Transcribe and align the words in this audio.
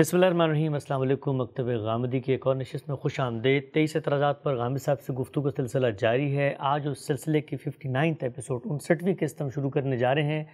بسم 0.00 0.16
اللہ 0.16 0.26
الرحمن 0.26 0.44
الرحیم، 0.44 0.74
السلام 0.74 1.00
علیکم، 1.00 1.36
مکتب 1.36 1.66
غامدی 1.66 2.20
کی 2.20 2.32
ایک 2.32 2.46
اور 2.46 2.56
نشست 2.56 2.88
میں 2.88 2.96
خوش 2.96 3.20
آمدید۔ 3.20 3.72
تیئیس 3.74 3.96
اعتراضات 3.96 4.42
پر 4.42 4.56
غامد 4.56 4.78
صاحب 4.78 5.00
سے 5.00 5.12
گفتگو 5.12 5.42
کا 5.42 5.50
سلسلہ 5.56 5.86
جاری 6.00 6.36
ہے۔ 6.36 6.54
آج 6.58 6.88
اس 6.88 7.06
سلسلے 7.06 7.40
کی 7.40 7.56
ففٹی 7.56 7.88
نائنتھ 7.88 8.24
ایپیسوڈ 8.24 8.60
انسٹھویں 8.64 9.14
قسط 9.20 9.42
ہم 9.42 9.48
شروع 9.50 9.70
کرنے 9.70 9.96
جا 9.96 10.14
رہے 10.14 10.22
ہیں۔ 10.22 10.44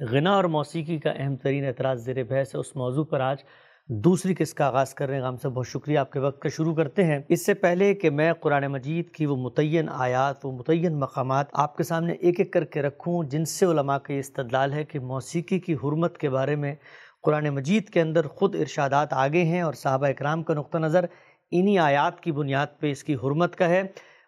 غنا 0.00 0.34
اور 0.34 0.44
موسیقی 0.44 0.98
کا 0.98 1.10
اہم 1.10 1.36
ترین 1.36 1.64
اعتراض 1.64 2.04
زیر 2.04 2.24
بحث 2.24 2.54
ہے۔ 2.54 2.60
اس 2.60 2.76
موضوع 2.76 3.04
پر 3.04 3.20
آج 3.20 3.36
دوسری 3.88 4.34
قسط 4.38 4.54
کا 4.54 4.66
آغاز 4.66 4.94
کر 4.94 5.06
رہے 5.06 5.14
ہیں۔ 5.14 5.22
غام 5.22 5.36
صاحب، 5.36 5.54
بہت 5.54 5.66
شکریہ 5.66 5.98
آپ 5.98 6.12
کے 6.12 6.18
وقت 6.18 6.40
کا 6.40 6.48
شروع 6.48 6.74
کرتے 6.74 7.04
ہیں۔ 7.04 7.18
اس 7.28 7.46
سے 7.46 7.54
پہلے 7.54 7.94
کہ 7.94 8.10
میں 8.10 8.32
قرآن 8.32 8.66
مجید 8.66 9.10
کی 9.10 9.26
وہ 9.26 9.36
متعین 9.36 9.88
آیات، 9.88 10.46
وہ 10.46 10.52
متعین 10.52 11.00
مقامات 11.00 11.46
آپ 11.52 11.76
کے 11.76 11.82
سامنے 11.82 12.12
ایک 12.12 12.40
ایک 12.40 12.52
کر 12.52 12.64
کے 12.64 12.82
رکھوں، 12.82 13.24
جن 13.24 13.44
سے 13.44 13.66
علماء 13.66 13.98
کا 13.98 14.12
یہ 14.12 14.18
استدلال 14.18 14.72
ہے 14.72 14.84
کہ 14.84 14.98
موسیقی 14.98 15.58
کی 15.58 15.74
حرمت 15.74 16.18
کے 16.18 16.30
بارے 16.30 16.56
میں 16.56 16.74
قرآن 17.26 17.48
مجید 17.48 17.88
کے 17.88 18.00
اندر 18.00 18.26
خود 18.26 18.54
ارشادات 18.54 19.12
آگے 19.12 19.42
ہیں 19.44 19.60
اور 19.60 19.72
صحابہ 19.72 20.06
اکرام 20.06 20.42
کا 20.42 20.54
نقطہ 20.54 20.78
نظر 20.78 21.04
انہی 21.50 21.78
آیات 21.78 22.20
کی 22.20 22.32
بنیاد 22.32 22.66
پہ 22.80 22.90
اس 22.90 23.04
کی 23.04 23.14
حرمت 23.14 23.56
کا 23.56 23.68
ہے۔ 23.68 23.82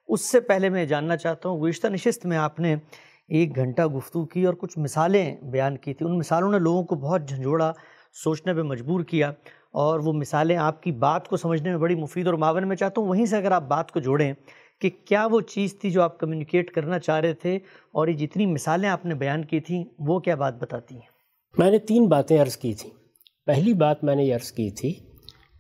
اس 0.09 0.31
سے 0.31 0.41
پہلے 0.41 0.69
میں 0.69 0.85
جاننا 0.85 1.17
چاہتا 1.17 1.49
ہوں، 1.49 1.61
گزشتہ 1.61 1.87
نشست 1.87 2.27
میں 2.27 2.37
آپ 2.37 2.61
نے 2.61 2.75
ایک 3.29 3.57
گھنٹہ 3.57 3.83
گفتگو 3.83 4.25
کی 4.27 4.45
اور 4.45 4.55
کچھ 4.55 4.79
مثالیں 4.79 5.37
بیان 5.43 5.77
کی 5.77 5.95
تھی 5.95 6.07
ان 6.07 6.19
مثالوں 6.19 6.51
نے 6.53 6.59
لوگوں 6.59 6.83
کو 6.83 6.95
بہت 6.95 7.29
جھنجھوڑا، 7.29 7.73
سوچنے 8.25 8.55
پہ 8.55 8.63
مجبور 8.63 9.05
کیا 9.05 9.33
اور 9.73 10.01
وہ 10.01 10.13
مثالیں 10.13 10.57
آپ 10.57 10.83
کی 10.83 10.93
بات 10.93 11.29
کو 11.29 11.37
سمجھنے 11.37 11.71
میں 11.71 11.79
بڑی 11.79 11.95
مفید 11.95 12.27
اور 12.27 12.35
معاون 12.35 12.69
میں 12.69 12.77
چاہتا 12.77 13.01
ہوں۔ 13.01 13.09
وہیں 13.09 13.27
سے 13.27 13.37
اگر 13.37 13.51
آپ 13.51 13.63
بات 13.63 13.93
کو 13.93 14.01
جوڑیں 14.01 14.33
کہ 14.81 14.91
کیا 15.05 15.27
وہ 15.27 15.41
چیز 15.41 15.79
تھی 15.81 15.91
جو 15.91 16.03
آپ 16.03 16.19
کمیونیکیٹ 16.19 16.71
کرنا 16.71 16.99
چاہ 16.99 17.21
رہے 17.21 17.35
تھے 17.35 17.57
اور 17.93 18.09
یہ 18.09 18.17
جتنی 18.17 18.47
مثالیں 18.47 18.89
آپ 18.89 19.07
نے 19.07 19.15
بیان 19.15 19.45
کی 19.45 19.61
تھیں 19.61 19.85
وہ 19.99 20.19
کیا 20.21 20.35
بات 20.35 20.55
بتاتی 20.55 20.95
ہیں؟ 20.95 21.18
میں 21.59 21.71
نے 21.71 21.79
تین 21.79 22.07
باتیں 22.07 22.43
عرض 22.43 22.57
کی 22.57 22.75
تھیں۔ 22.75 22.91
پہلی 23.47 23.75
بات 23.75 24.05
میں 24.05 24.15
نے 24.15 24.25
یہ 24.25 24.35
عرض 24.35 24.53
کی 24.53 24.71
تھی 24.71 24.95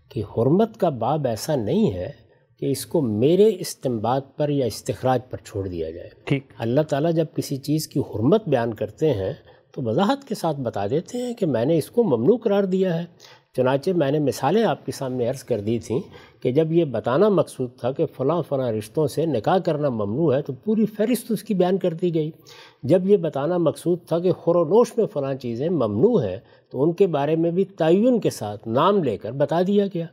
کہ 0.08 0.22
حرمت 0.22 0.77
کا 0.77 0.88
باب 0.88 1.27
ایسا 1.27 1.54
نہیں 1.54 1.92
ہے 1.92 2.10
کہ 2.58 2.66
اس 2.66 2.86
کو 2.86 3.00
میرے 3.00 3.50
استمباد 3.58 4.20
پر 4.36 4.48
یا 4.48 4.66
استخراج 4.66 5.20
پر 5.30 5.38
چھوڑ 5.38 5.69
دیا 5.69 5.91
جائے۔ 5.91 6.08
ٹھیک۔ 6.24 6.44
اللہ 6.58 6.80
تعالیٰ 6.80 7.12
جب 7.12 7.26
کسی 7.36 7.56
چیز 7.56 7.88
کی 7.88 8.00
حرمت 8.00 8.48
بیان 8.48 8.74
کرتے 8.74 9.12
ہیں 9.12 9.32
تو 9.74 9.82
وضاحت 9.82 10.28
کے 10.28 10.34
ساتھ 10.34 10.60
بتا 10.60 10.86
دیتے 10.86 11.19
ہیں 11.19 11.34
کہ 11.34 11.46
میں 11.46 11.64
نے 11.64 11.78
اس 11.78 11.91
کو 11.91 12.04
ممنوع 12.04 12.36
قرار 12.36 12.64
دیا 12.64 12.98
ہے۔ 12.98 13.04
چنانچہ 13.58 13.90
میں 13.90 14.10
نے 14.10 14.18
مثالیں 14.18 14.64
آپ 14.64 14.86
کے 14.86 14.92
سامنے 14.92 15.28
عرض 15.28 15.44
کر 15.44 15.60
دی 15.60 15.78
تھیں 15.78 16.00
کہ 16.42 16.52
جب 16.52 16.72
یہ 16.72 16.84
بتانا 16.84 17.28
مقصود 17.28 17.70
تھا 17.80 17.92
کہ 17.92 18.06
فلاں 18.06 18.42
فلاں 18.48 18.72
رشتوں 18.72 19.06
سے 19.06 19.26
نکاح 19.26 19.58
کرنا 19.58 19.88
ممنوع 19.88 20.34
ہے 20.34 20.42
تو 20.42 20.52
پوری 20.52 20.86
فہرست 20.86 21.32
اس 21.32 21.42
کی 21.42 21.54
بیان 21.54 21.78
کر 21.78 21.94
دی 21.94 22.14
گئی۔ 22.14 22.30
جب 22.82 23.08
یہ 23.08 23.16
بتانا 23.16 23.58
مقصود 23.58 23.98
تھا 24.06 24.18
کہ 24.18 24.32
خور 24.32 24.54
و 24.54 24.64
نوش 24.64 24.92
میں 24.96 25.06
فلاں 25.06 25.34
چیزیں 25.34 25.68
ممنوع 25.68 26.22
ہیں 26.22 26.36
تو 26.70 26.82
ان 26.82 26.92
کے 26.92 27.06
بارے 27.06 27.36
میں 27.36 27.50
بھی 27.50 27.64
تعین 27.64 28.20
کے 28.20 28.30
ساتھ 28.30 28.68
نام 28.68 29.04
لے 29.04 29.16
کر 29.16 29.32
بتا 29.32 29.62
دیا 29.66 29.86
گیا۔ 29.86 30.06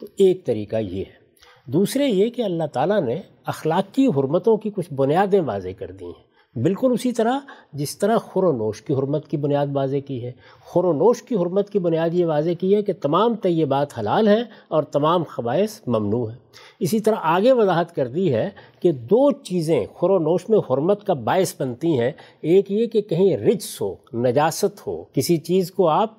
تو 0.00 0.06
ایک 0.16 0.44
طریقہ 0.46 0.76
یہ 0.76 0.98
ہے۔ 0.98 1.18
دوسرے 1.66 2.06
یہ 2.06 2.30
کہ 2.30 2.42
اللہ 2.42 2.64
تعالیٰ 2.72 3.02
نے 3.02 3.20
اخلاقی 3.46 4.06
حرمتوں 4.06 4.56
کی 4.56 4.70
کچھ 4.74 4.92
بنیادیں 4.94 5.40
واضح 5.40 5.68
کر 5.78 5.90
دی 5.90 6.04
ہیں۔ 6.04 6.27
بالکل 6.54 6.92
اسی 6.92 7.12
طرح 7.12 7.38
جس 7.72 7.98
طرح 7.98 8.18
خور 8.18 8.42
و 8.42 8.52
نوش 8.52 8.82
کی 8.82 8.94
حرمت 8.94 9.28
کی 9.28 9.36
بنیاد 9.36 9.66
واضح 9.72 9.96
کی 10.06 10.24
ہے۔ 10.24 10.32
خور 10.60 10.84
و 10.84 10.92
نوش 10.92 11.22
کی 11.22 11.34
حرمت 11.34 11.70
کی 11.70 11.78
بنیاد 11.78 12.10
یہ 12.12 12.26
واضح 12.26 12.50
کی 12.60 12.74
ہے 12.74 12.82
کہ 12.82 12.92
تمام 12.92 13.34
طیبات 13.34 13.98
حلال 13.98 14.28
ہیں 14.28 14.44
اور 14.68 14.82
تمام 14.82 15.22
خبائص 15.28 15.80
ممنوع 15.86 16.30
ہیں۔ 16.30 16.38
اسی 16.80 17.00
طرح 17.00 17.14
آگے 17.22 17.52
وضاحت 17.52 17.94
کر 17.94 18.06
دی 18.06 18.34
ہے 18.34 18.50
کہ 18.80 18.92
دو 18.92 19.32
چیزیں 19.32 19.86
خور 19.94 20.10
و 20.10 20.18
نوش 20.18 20.48
میں 20.48 20.58
حرمت 20.58 21.04
کا 21.04 21.14
باعث 21.14 21.54
بنتی 21.60 22.00
ہیں۔ 22.00 22.12
ایک 22.40 22.70
یہ 22.70 22.86
کہ 22.86 23.00
کہیں 23.00 23.36
رجس 23.36 23.80
ہو، 23.80 23.94
نجاست 24.14 24.86
ہو، 24.86 25.04
کسی 25.04 25.36
چیز 25.36 25.70
کو 25.70 25.88
آپ 25.88 26.14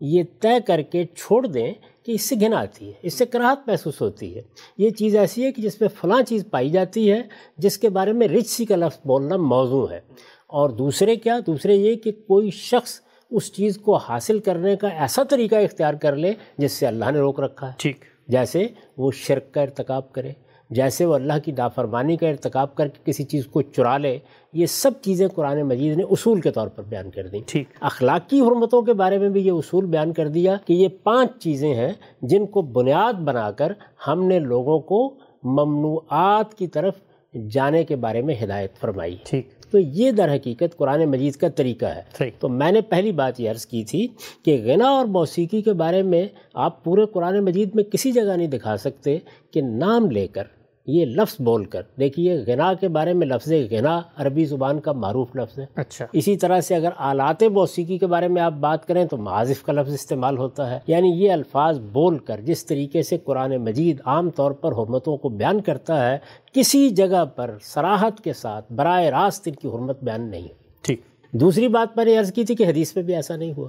یہ 0.00 0.22
طے 0.40 0.60
کر 0.66 0.82
کے 0.82 1.04
چھوڑ 1.06 1.46
دیں 1.46 1.74
کہ 2.06 2.12
اس 2.12 2.22
سے 2.28 2.34
گھن 2.40 2.54
آتی 2.54 2.88
ہے 2.88 2.92
اس 3.02 3.14
سے 3.14 3.26
کراہت 3.26 3.58
محسوس 3.66 4.00
ہوتی 4.00 4.36
ہے۔ 4.36 4.42
یہ 4.78 4.90
چیز 4.90 5.16
ایسی 5.16 5.44
ہے 5.44 5.52
کہ 5.52 5.62
جس 5.62 5.80
میں 5.80 5.88
فلاں 5.88 6.22
چیز 6.22 6.44
پائی 6.50 6.70
جاتی 6.70 7.12
ہے 7.12 7.22
جس 7.58 7.78
کے 7.78 7.88
بارے 7.88 8.12
میں 8.12 8.28
رچ 8.28 8.62
کا 8.68 8.76
لفظ 8.76 8.98
بولنا 9.04 9.36
موضوع 9.36 9.90
ہے۔ 9.90 10.00
اور 10.46 10.70
دوسرے 10.70 11.16
کیا؟ 11.16 11.38
دوسرے 11.46 11.74
یہ 11.74 11.94
کہ 11.94 12.12
کوئی 12.12 12.50
شخص 12.50 13.00
اس 13.30 13.52
چیز 13.52 13.76
کو 13.76 13.96
حاصل 13.96 14.38
کرنے 14.38 14.76
کا 14.76 14.88
ایسا 14.88 15.22
طریقہ 15.22 15.54
اختیار 15.54 15.94
کر 15.94 16.16
لے 16.16 16.32
جس 16.58 16.72
سے 16.72 16.86
اللہ 16.86 17.10
نے 17.10 17.18
روک 17.18 17.40
رکھا 17.40 17.66
ہے۔ 17.66 17.72
ٹھیک۔ 17.76 18.04
جیسے 18.28 18.66
وہ 18.96 19.10
شرک 19.12 19.54
کا 19.54 19.60
ارتکاب 19.60 20.12
کرے۔ 20.12 20.32
جیسے 20.74 21.04
وہ 21.04 21.14
اللہ 21.14 21.32
کی 21.44 21.52
نافرمانی 21.52 22.16
کا 22.16 22.28
ارتکاب 22.28 22.74
کر 22.74 22.88
کے 22.88 22.98
کسی 23.04 23.24
چیز 23.24 23.46
کو 23.46 23.62
چرا 23.62 23.98
لے 23.98 24.18
یہ 24.52 24.66
سب 24.66 24.90
چیزیں 25.02 25.28
قرآن 25.28 25.62
مجید 25.62 25.96
نے 25.96 26.02
اصول 26.02 26.40
کے 26.40 26.50
طور 26.50 26.68
پر 26.68 26.82
بیان 26.82 27.10
کر 27.10 27.26
دیں۔ 27.26 27.40
ٹھیک۔ 27.46 27.66
اخلاقی 27.80 28.40
حرمتوں 28.40 28.82
کے 28.82 28.92
بارے 28.92 29.18
میں 29.18 29.28
بھی 29.28 29.46
یہ 29.46 29.52
اصول 29.52 29.86
بیان 29.86 30.12
کر 30.12 30.28
دیا 30.28 30.56
کہ 30.66 30.72
یہ 30.72 30.88
پانچ 31.02 31.30
چیزیں 31.38 31.74
ہیں 31.74 31.92
جن 32.22 32.46
کو 32.46 32.62
بنیاد 32.62 33.12
بنا 33.12 33.50
کر 33.50 33.72
ہم 34.06 34.24
نے 34.24 34.38
لوگوں 34.38 34.78
کو 34.78 35.14
ممنوعات 35.42 36.54
کی 36.54 36.66
طرف 36.66 36.94
جانے 37.50 37.84
کے 37.84 37.96
بارے 37.96 38.22
میں 38.22 38.34
ہدایت 38.44 38.76
فرمائی۔ 38.76 39.16
ٹھیک۔ 39.24 39.48
تو 39.70 39.78
یہ 39.78 40.10
در 40.10 40.34
حقیقت 40.34 40.76
قرآن 40.76 41.04
مجید 41.04 41.34
کا 41.34 41.48
طریقہ 41.48 41.84
ہے۔ 41.84 42.30
تو 42.40 42.48
میں 42.48 42.72
نے 42.72 42.80
پہلی 42.80 43.12
بات 43.12 43.40
یہ 43.40 43.50
عرض 43.50 43.66
کی 43.66 43.84
تھی 43.84 44.08
کہ 44.42 44.62
غنا 44.64 44.88
اور 44.88 45.04
موسیقی 45.04 45.62
کے 45.62 45.72
بارے 45.72 46.02
میں 46.02 46.26
آپ 46.54 46.84
پورے 46.84 47.06
قرآن 47.06 47.44
مجید 47.44 47.70
میں 47.74 47.84
کسی 47.84 48.12
جگہ 48.12 48.36
نہیں 48.36 48.48
دکھا 48.48 48.76
سکتے 48.76 49.18
کہ 49.50 49.60
نام 49.60 50.10
لے 50.10 50.26
کر 50.26 50.44
یہ 50.86 51.04
لفظ 51.04 51.36
بول 51.40 51.64
کر 51.64 51.82
دیکھیے 51.98 52.44
غنا 52.46 52.74
کے 52.74 52.88
بارے 52.88 53.12
میں 53.12 53.26
لفظ 53.26 53.52
غنا 53.70 54.00
عربی 54.16 54.44
زبان 54.44 54.80
کا 54.80 54.92
معروف 54.92 55.36
لفظ 55.36 55.58
ہے۔ 55.58 55.66
اچھا۔ 55.74 56.06
اسی 56.12 56.36
طرح 56.36 56.60
سے 56.60 56.74
اگر 56.74 56.88
آلات 56.96 57.42
موسیقی 57.42 57.98
کے 57.98 58.06
بارے 58.06 58.28
میں 58.28 58.42
آپ 58.42 58.52
بات 58.52 58.88
کریں 58.88 59.04
تو 59.04 59.16
معازف 59.16 59.62
کا 59.62 59.72
لفظ 59.72 59.92
استعمال 59.92 60.38
ہوتا 60.38 60.70
ہے۔ 60.70 60.78
یعنی 60.86 61.08
یہ 61.08 61.32
الفاظ 61.32 61.78
بول 61.78 62.18
کر 62.18 62.40
جس 62.40 62.66
طریقے 62.66 63.02
سے 63.02 63.18
قرآن 63.24 63.56
مجید 63.56 64.00
عام 64.04 64.30
طور 64.30 64.50
پر 64.50 64.72
حرمتوں 64.72 65.16
کو 65.16 65.28
بیان 65.28 65.60
کرتا 65.60 66.12
ہے 66.12 66.18
کسی 66.52 66.90
جگہ 66.90 67.24
پر 67.24 67.56
سراحت 67.62 68.24
کے 68.24 68.32
ساتھ 68.32 68.72
براہ 68.72 69.02
راست 69.02 69.48
ان 69.48 69.54
کی 69.54 69.68
حرمت 69.68 70.04
بیان 70.04 70.30
نہیں 70.30 70.48
ٹھیک۔ 70.82 71.00
دوسری 71.32 71.68
بات 71.68 71.96
میں 71.96 72.04
نے 72.04 72.16
عرض 72.16 72.32
کی 72.32 72.44
تھی 72.44 72.54
کہ 72.54 72.66
حدیث 72.66 72.96
میں 72.96 73.04
بھی 73.04 73.14
ایسا 73.14 73.36
نہیں 73.36 73.52
ہوا۔ 73.56 73.68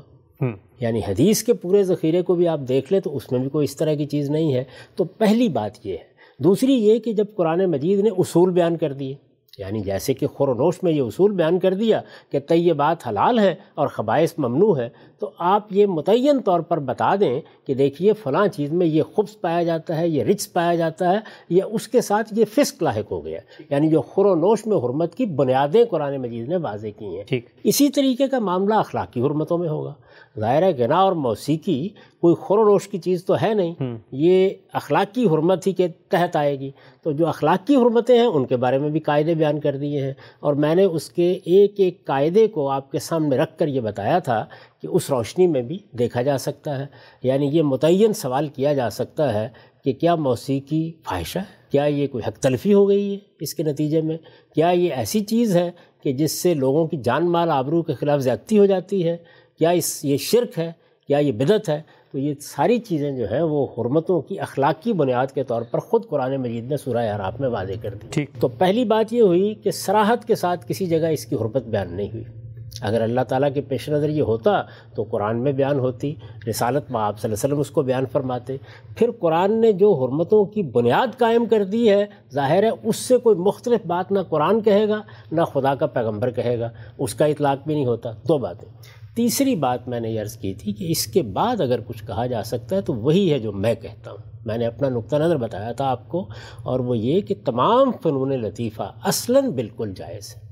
یعنی 0.79 0.99
حدیث 0.99 1.43
کے 1.43 1.53
پورے 1.53 1.83
ذخیرے 1.83 2.21
کو 2.21 2.35
بھی 2.35 2.47
آپ 2.47 2.59
دیکھ 2.67 2.93
لیں 2.93 2.99
تو 2.99 3.15
اس 3.15 3.31
میں 3.31 3.39
بھی 3.39 3.49
کوئی 3.49 3.63
اس 3.63 3.75
طرح 3.75 3.93
کی 3.93 4.05
چیز 4.05 4.29
نہیں 4.29 4.53
ہے۔ 4.53 4.63
تو 4.95 5.03
پہلی 5.03 5.49
بات 5.49 5.85
یہ 5.85 5.93
ہے 5.93 6.12
دوسری 6.39 6.73
یہ 6.73 6.99
کہ 6.99 7.13
جب 7.13 7.25
قرآن 7.35 7.65
مجید 7.65 7.99
نے 7.99 8.09
اصول 8.09 8.51
بیان 8.51 8.77
کر 8.77 8.93
دیے 8.93 9.15
یعنی 9.57 9.81
جیسے 9.81 10.13
کہ 10.13 10.27
خور 10.27 10.47
و 10.47 10.53
نوش 10.53 10.83
میں 10.83 10.91
یہ 10.91 11.01
اصول 11.01 11.31
بیان 11.31 11.59
کر 11.59 11.73
دیا 11.73 12.01
کہ 12.31 12.39
طیبات 12.39 13.07
حلال 13.07 13.39
ہے 13.39 13.55
اور 13.75 13.87
خباعث 13.87 14.33
ممنوع 14.37 14.77
ہے 14.77 14.89
تو 15.23 15.31
آپ 15.37 15.73
یہ 15.73 15.85
متعین 15.85 16.41
طور 16.41 16.59
پر 16.59 16.79
بتا 16.79 17.15
دیں 17.19 17.41
کہ 17.67 17.73
دیکھیے 17.73 18.13
فلاں 18.13 18.47
چیز 18.47 18.71
میں 18.71 18.87
یہ 18.87 19.03
خبص 19.15 19.41
پایا 19.41 19.63
جاتا 19.63 19.97
ہے 19.97 20.07
یہ 20.07 20.23
رچ 20.23 20.53
پایا 20.53 20.75
جاتا 20.75 21.11
ہے 21.11 21.17
یا 21.49 21.65
اس 21.71 21.87
کے 21.87 22.01
ساتھ 22.01 22.33
یہ 22.39 22.45
فسق 22.45 22.83
لاحق 22.83 23.11
ہو 23.11 23.25
گیا۔ 23.25 23.39
یعنی 23.69 23.89
جو 23.89 24.01
خور 24.01 24.25
و 24.25 24.35
نوش 24.35 24.65
میں 24.65 24.77
حرمت 24.77 25.15
کی 25.15 25.25
بنیادیں 25.25 25.85
قرآن 25.85 26.17
مجید 26.17 26.47
نے 26.49 26.55
واضح 26.55 26.87
کی 26.97 27.05
ہیں۔ 27.05 27.23
ٹھیک۔ 27.23 27.45
اسی 27.63 27.89
طریقے 27.89 28.27
کا 28.27 28.39
معاملہ 28.39 28.73
اخلاقی 28.73 29.21
حرمتوں 29.21 29.57
میں 29.57 29.69
ہوگا۔ 29.69 29.93
ظاہر 30.39 30.77
گنا 30.79 30.95
اور 30.95 31.11
موسیقی 31.11 31.89
کوئی 32.21 32.35
خور 32.35 32.57
و 32.57 32.65
روش 32.65 32.87
کی 32.87 32.97
چیز 32.97 33.25
تو 33.25 33.41
ہے 33.41 33.53
نہیں۔ 33.53 33.73
یہ 34.11 34.49
اخلاقی 34.73 35.25
حرمت 35.25 35.67
ہی 35.67 35.71
کے 35.71 35.87
تحت 36.09 36.35
آئے 36.35 36.59
گی۔ 36.59 36.71
تو 37.03 37.11
جو 37.11 37.27
اخلاقی 37.27 37.75
حرمتیں 37.75 38.19
ہیں 38.19 38.25
ان 38.25 38.45
کے 38.45 38.57
بارے 38.57 38.77
میں 38.77 38.89
بھی 38.89 38.99
قاعدے 38.99 39.33
بیان 39.33 39.59
کر 39.59 39.77
دیے 39.77 40.01
ہیں۔ 40.05 40.13
اور 40.39 40.53
میں 40.53 40.75
نے 40.75 40.83
اس 40.83 41.09
کے 41.09 41.39
ایک 41.45 41.73
ایک 41.77 42.05
قاعدے 42.05 42.47
کو 42.47 42.69
آپ 42.69 42.91
کے 42.91 42.99
سامنے 42.99 43.37
رکھ 43.37 43.57
کر 43.57 43.67
یہ 43.67 43.81
بتایا 43.81 44.19
تھا 44.19 44.45
کہ 44.83 44.87
اس 44.87 45.09
روشنی 45.09 45.47
میں 45.47 45.61
بھی 45.61 45.77
دیکھا 45.91 46.21
جا 46.21 46.37
سکتا 46.37 46.79
ہے۔ 46.79 46.85
یعنی 47.23 47.45
یہ 47.45 47.61
متعین 47.61 48.13
سوال 48.13 48.47
کیا 48.47 48.73
جا 48.73 48.89
سکتا 48.89 49.33
ہے 49.33 49.49
کہ 49.83 49.93
کیا 49.93 50.15
موسیقی 50.15 50.91
فائشہ 51.03 51.39
ہے؟ 51.39 51.43
کیا 51.71 51.83
یہ 51.83 52.07
کوئی 52.07 52.23
حق 52.27 52.37
تلفی 52.37 52.73
ہو 52.73 52.89
گئی 52.89 53.13
ہے 53.13 53.17
اس 53.39 53.53
کے 53.53 53.63
نتیجے 53.63 54.01
میں؟ 54.01 54.17
کیا 54.55 54.69
یہ 54.69 54.93
ایسی 54.93 55.19
چیز 55.19 55.55
ہے 55.57 55.71
کہ 56.03 56.13
جس 56.13 56.31
سے 56.31 56.53
لوگوں 56.53 56.87
کی 56.87 56.97
جان 56.97 57.31
مال 57.31 57.51
آبرو 57.51 57.81
کے 57.81 57.93
خلاف 57.93 58.19
زیادتی 58.19 58.59
ہو 58.59 58.65
جاتی 58.65 59.07
ہے؟ 59.07 59.17
کیا 59.59 59.69
اس 59.69 60.05
یہ 60.05 60.17
شرک 60.17 60.59
ہے؟ 60.59 60.71
کیا 61.07 61.17
یہ 61.17 61.31
بدت 61.31 61.69
ہے؟ 61.69 61.81
تو 62.11 62.17
یہ 62.17 62.33
ساری 62.41 62.79
چیزیں 62.79 63.11
جو 63.11 63.31
ہیں 63.31 63.41
وہ 63.41 63.67
حرمتوں 63.77 64.21
کی 64.21 64.39
اخلاقی 64.39 64.93
بنیاد 64.93 65.27
کے 65.27 65.43
طور 65.43 65.61
پر 65.61 65.79
خود 65.79 66.05
قرآن 66.07 66.35
مجید 66.35 66.63
نے 66.63 66.77
سورہ 66.77 67.15
عراف 67.15 67.39
میں 67.39 67.49
واضح 67.49 67.73
کر 67.81 67.93
دی۔ 67.93 68.07
ٹھیک۔ 68.09 68.29
تو 68.39 68.47
پہلی 68.47 68.85
بات 68.85 69.13
یہ 69.13 69.21
ہوئی 69.21 69.53
کہ 69.53 69.71
سراحت 69.71 70.27
کے 70.27 70.35
ساتھ 70.35 70.65
کسی 70.67 70.85
جگہ 70.85 71.07
اس 71.07 71.25
کی 71.25 71.35
حرمت 71.35 71.63
بیان 71.63 71.93
نہیں 71.93 72.09
ہوئی۔ 72.13 72.42
اگر 72.83 73.01
اللہ 73.01 73.21
تعالیٰ 73.21 73.49
کے 73.53 73.61
پیش 73.61 73.89
نظر 73.89 74.09
یہ 74.09 74.21
ہوتا 74.21 74.61
تو 74.95 75.03
قرآن 75.03 75.43
میں 75.43 75.51
بیان 75.51 75.79
ہوتی، 75.79 76.15
رسالت 76.49 76.91
میں 76.91 77.01
آپ 77.01 77.19
صلی 77.19 77.29
اللہ 77.29 77.35
علیہ 77.35 77.53
وسلم 77.53 77.59
اس 77.59 77.71
کو 77.71 77.81
بیان 77.81 78.03
فرماتے۔ 78.11 78.57
پھر 78.97 79.09
قرآن 79.19 79.61
نے 79.61 79.71
جو 79.71 79.93
حرمتوں 79.93 80.45
کی 80.45 80.63
بنیاد 80.63 81.17
قائم 81.17 81.45
کر 81.45 81.63
دی 81.63 81.89
ہے، 81.89 82.05
ظاہر 82.33 82.63
ہے 82.63 82.69
اس 82.83 82.95
سے 82.95 83.17
کوئی 83.17 83.35
مختلف 83.35 83.85
بات 83.85 84.11
نہ 84.11 84.19
قرآن 84.29 84.61
کہے 84.61 84.87
گا، 84.87 85.01
نہ 85.31 85.41
خدا 85.41 85.75
کا 85.75 85.85
پیغمبر 85.85 86.31
کہے 86.31 86.59
گا، 86.59 86.69
اس 86.97 87.15
کا 87.15 87.25
اطلاق 87.25 87.57
بھی 87.65 87.73
نہیں 87.73 87.85
ہوتا۔ 87.85 88.11
دو 88.11 88.37
باتیں۔ 88.37 88.69
تیسری 89.15 89.55
بات 89.55 89.87
میں 89.87 89.99
نے 89.99 90.09
یہ 90.09 90.21
عرض 90.21 90.37
کی 90.37 90.53
تھی 90.53 90.73
کہ 90.73 90.91
اس 90.91 91.07
کے 91.07 91.21
بعد 91.21 91.61
اگر 91.61 91.79
کچھ 91.87 92.05
کہا 92.07 92.25
جا 92.25 92.43
سکتا 92.43 92.75
ہے 92.75 92.81
تو 92.81 92.93
وہی 92.93 93.33
ہے 93.33 93.39
جو 93.39 93.51
میں 93.51 93.75
کہتا 93.75 94.11
ہوں۔ 94.11 94.17
میں 94.45 94.57
نے 94.57 94.65
اپنا 94.65 94.89
نقطہ 94.89 95.15
نظر 95.15 95.37
بتایا 95.37 95.71
تھا 95.71 95.89
آپ 95.89 96.09
کو 96.09 96.27
اور 96.63 96.79
وہ 96.79 96.97
یہ 96.97 97.21
کہ 97.21 97.35
تمام 97.45 97.91
فنون 98.03 98.29
لطیفہ 98.29 98.91
اصلاً 99.03 99.49
بالکل 99.49 99.93
جائز 99.95 100.35
ہے 100.35 100.42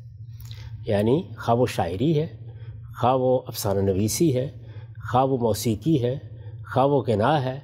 یعنی 0.87 1.23
خواہ 1.37 1.57
وہ 1.57 1.65
شاعری 1.65 2.21
ہے 2.21 2.27
خواہ 3.01 3.15
وہ 3.15 3.39
افسانہ 3.47 3.79
نویسی 3.79 4.35
ہے 4.35 4.49
خواہ 5.11 5.25
وہ 5.25 5.37
موسیقی 5.37 6.03
ہے 6.03 6.19
خواہ 6.73 6.85
وہ 6.85 7.01
گناہ 7.07 7.43
ہے 7.43 7.59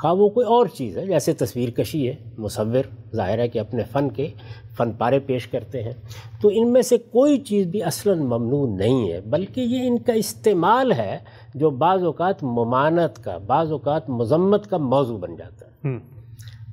خواہ 0.00 0.14
وہ 0.14 0.28
کوئی 0.28 0.46
اور 0.46 0.66
چیز 0.66 0.98
ہے 0.98 1.06
جیسے 1.06 1.32
تصویر 1.32 1.70
کشی 1.70 2.08
ہے 2.08 2.14
مصور 2.38 3.14
ظاہر 3.16 3.38
ہے 3.38 3.48
کہ 3.48 3.58
اپنے 3.58 3.82
فن 3.82 4.10
کے 4.10 4.28
فن 4.76 4.92
پارے 4.92 5.18
پیش 5.18 5.46
کرتے 5.46 5.82
ہیں۔ 5.82 5.92
تو 6.40 6.50
ان 6.52 6.72
میں 6.72 6.82
سے 6.82 6.98
کوئی 6.98 7.38
چیز 7.38 7.66
بھی 7.66 7.82
اصلاً 7.82 8.18
ممنوع 8.18 8.76
نہیں 8.76 9.12
ہے 9.12 9.20
بلکہ 9.20 9.60
یہ 9.60 9.86
ان 9.86 9.98
کا 9.98 10.12
استعمال 10.12 10.92
ہے 10.92 11.18
جو 11.54 11.70
بعض 11.70 12.04
اوقات 12.04 12.42
ممانت 12.42 13.24
کا 13.24 13.38
بعض 13.38 13.72
اوقات 13.72 14.10
مذمت 14.10 14.70
کا 14.70 14.76
موضوع 14.76 15.18
بن 15.18 15.36
جاتا 15.36 15.66
ہے۔ 15.66 15.96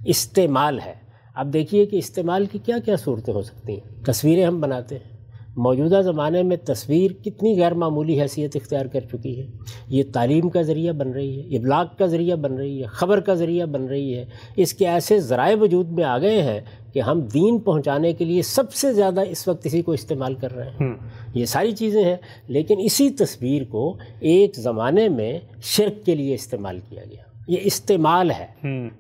استعمال 0.06 0.80
ہے۔ 0.86 0.94
اب 1.36 1.54
دیکھیے 1.54 1.86
کہ 1.86 1.96
استعمال 1.96 2.46
کی 2.46 2.60
کیا 2.60 2.78
کیا 2.86 2.96
صورتیں 2.96 3.34
ہو 3.34 3.42
سکتی 3.42 3.74
ہیں۔ 3.74 4.04
تصویریں 4.06 4.46
ہم 4.46 4.62
بناتے 4.62 4.98
ہیں۔ 4.98 5.15
موجودہ 5.56 6.02
زمانے 6.04 6.44
میں 6.44 6.58
تصویر 6.58 7.12
کتنی 7.12 7.60
غیر 7.60 7.74
معمولی 7.74 8.22
حیثیت 8.22 8.56
اختیار 8.56 8.86
کر 8.86 9.00
چکی 9.00 9.42
ہے۔ 9.42 9.48
یہ 9.88 10.04
تعلیم 10.14 10.50
کا 10.50 10.62
ذریعہ 10.62 10.94
بن 10.94 11.12
رہی 11.12 11.40
ہے 11.40 11.58
ابلاغ 11.58 11.86
کا 11.98 12.06
ذریعہ 12.06 12.36
بن 12.36 12.54
رہی 12.54 12.82
ہے 12.82 12.88
خبر 12.88 13.20
کا 13.20 13.34
ذریعہ 13.34 13.66
بن 13.66 13.86
رہی 13.86 14.18
ہے۔ 14.18 14.26
اس 14.56 14.74
کے 14.74 14.88
ایسے 14.88 15.20
ذرائع 15.20 15.56
وجود 15.62 15.92
میں 15.92 16.04
آ 16.04 16.18
گئے 16.18 16.42
ہیں 16.42 16.62
کہ 16.94 17.00
ہم 17.00 17.22
دین 17.22 17.60
پہنچانے 17.60 18.14
کے 18.14 18.26
لیے 18.26 18.42
سب 18.42 18.74
سے 18.74 18.94
زیادہ 18.94 19.22
اس 19.30 19.48
وقت 19.48 19.66
اسی 19.66 19.82
کو 19.82 19.92
استعمال 19.92 20.34
کر 20.34 20.56
رہے 20.56 20.70
ہیں۔ 20.70 20.94
یہ 21.34 21.46
ساری 21.46 21.72
چیزیں 21.72 22.04
ہیں 22.04 22.18
لیکن 22.48 22.76
اسی 22.80 23.10
تصویر 23.10 23.64
کو 23.64 23.98
ایک 24.20 24.56
زمانے 24.56 25.10
میں 25.10 25.40
شرک 25.62 26.06
کے 26.06 26.16
لیے 26.16 26.34
استعمال 26.34 26.80
کیا 26.90 27.04
گیا۔ 27.10 27.35
یہ 27.48 27.58
استعمال 27.64 28.32
ہے۔ 28.32 28.48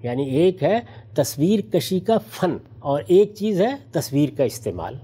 یعنی 0.03 0.23
ایک 0.23 0.63
ہے 0.63 0.79
تصویر 1.13 1.59
کشی 1.73 1.99
کا 1.99 2.17
فن 2.17 2.57
اور 2.79 3.01
ایک 3.07 3.31
چیز 3.35 3.61
ہے 3.61 3.75
تصویر 3.91 4.29
کا 4.37 4.43
استعمال۔ 4.43 4.95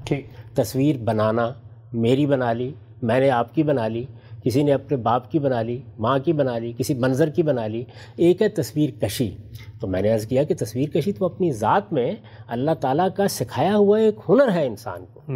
تصویر 0.54 0.98
بنانا 0.98 1.54
میری 1.94 2.26
بنا 2.26 2.54
لی 2.54 2.74
میں 3.02 3.20
نے 3.20 3.30
آپ 3.30 3.56
کی 3.56 3.64
بنا 3.64 3.88
لی 3.88 4.06
کسی 4.44 4.64
نے 4.64 4.74
اپنے 4.74 4.98
باپ 4.98 5.32
کی 5.32 5.40
بنا 5.40 5.62
لی 5.62 5.82
ماں 6.00 6.20
کی 6.20 6.34
بنا 6.34 6.58
لی 6.58 6.74
کسی 6.78 6.94
منظر 6.94 7.30
کی 7.30 7.44
بنا 7.44 7.68
لی۔ 7.68 7.84
ایک 8.16 8.42
ہے 8.42 8.50
تصویر 8.50 8.90
کشی۔ 9.02 9.32
تو 9.80 9.88
میں 9.88 10.02
نے 10.02 10.14
عرض 10.14 10.28
کیا 10.28 10.44
کہ 10.44 10.56
تصویر 10.60 10.90
کشی 10.90 11.12
تو 11.12 11.26
اپنی 11.26 11.52
ذات 11.52 11.94
میں 11.94 12.12
اللہ 12.48 12.72
تعالیٰ 12.80 13.08
کا 13.16 13.28
سکھایا 13.28 13.76
ہوا 13.76 14.00
ایک 14.00 14.16
ہنر 14.30 14.52
ہے 14.52 14.68
انسان 14.68 15.06
کو۔ 15.14 15.32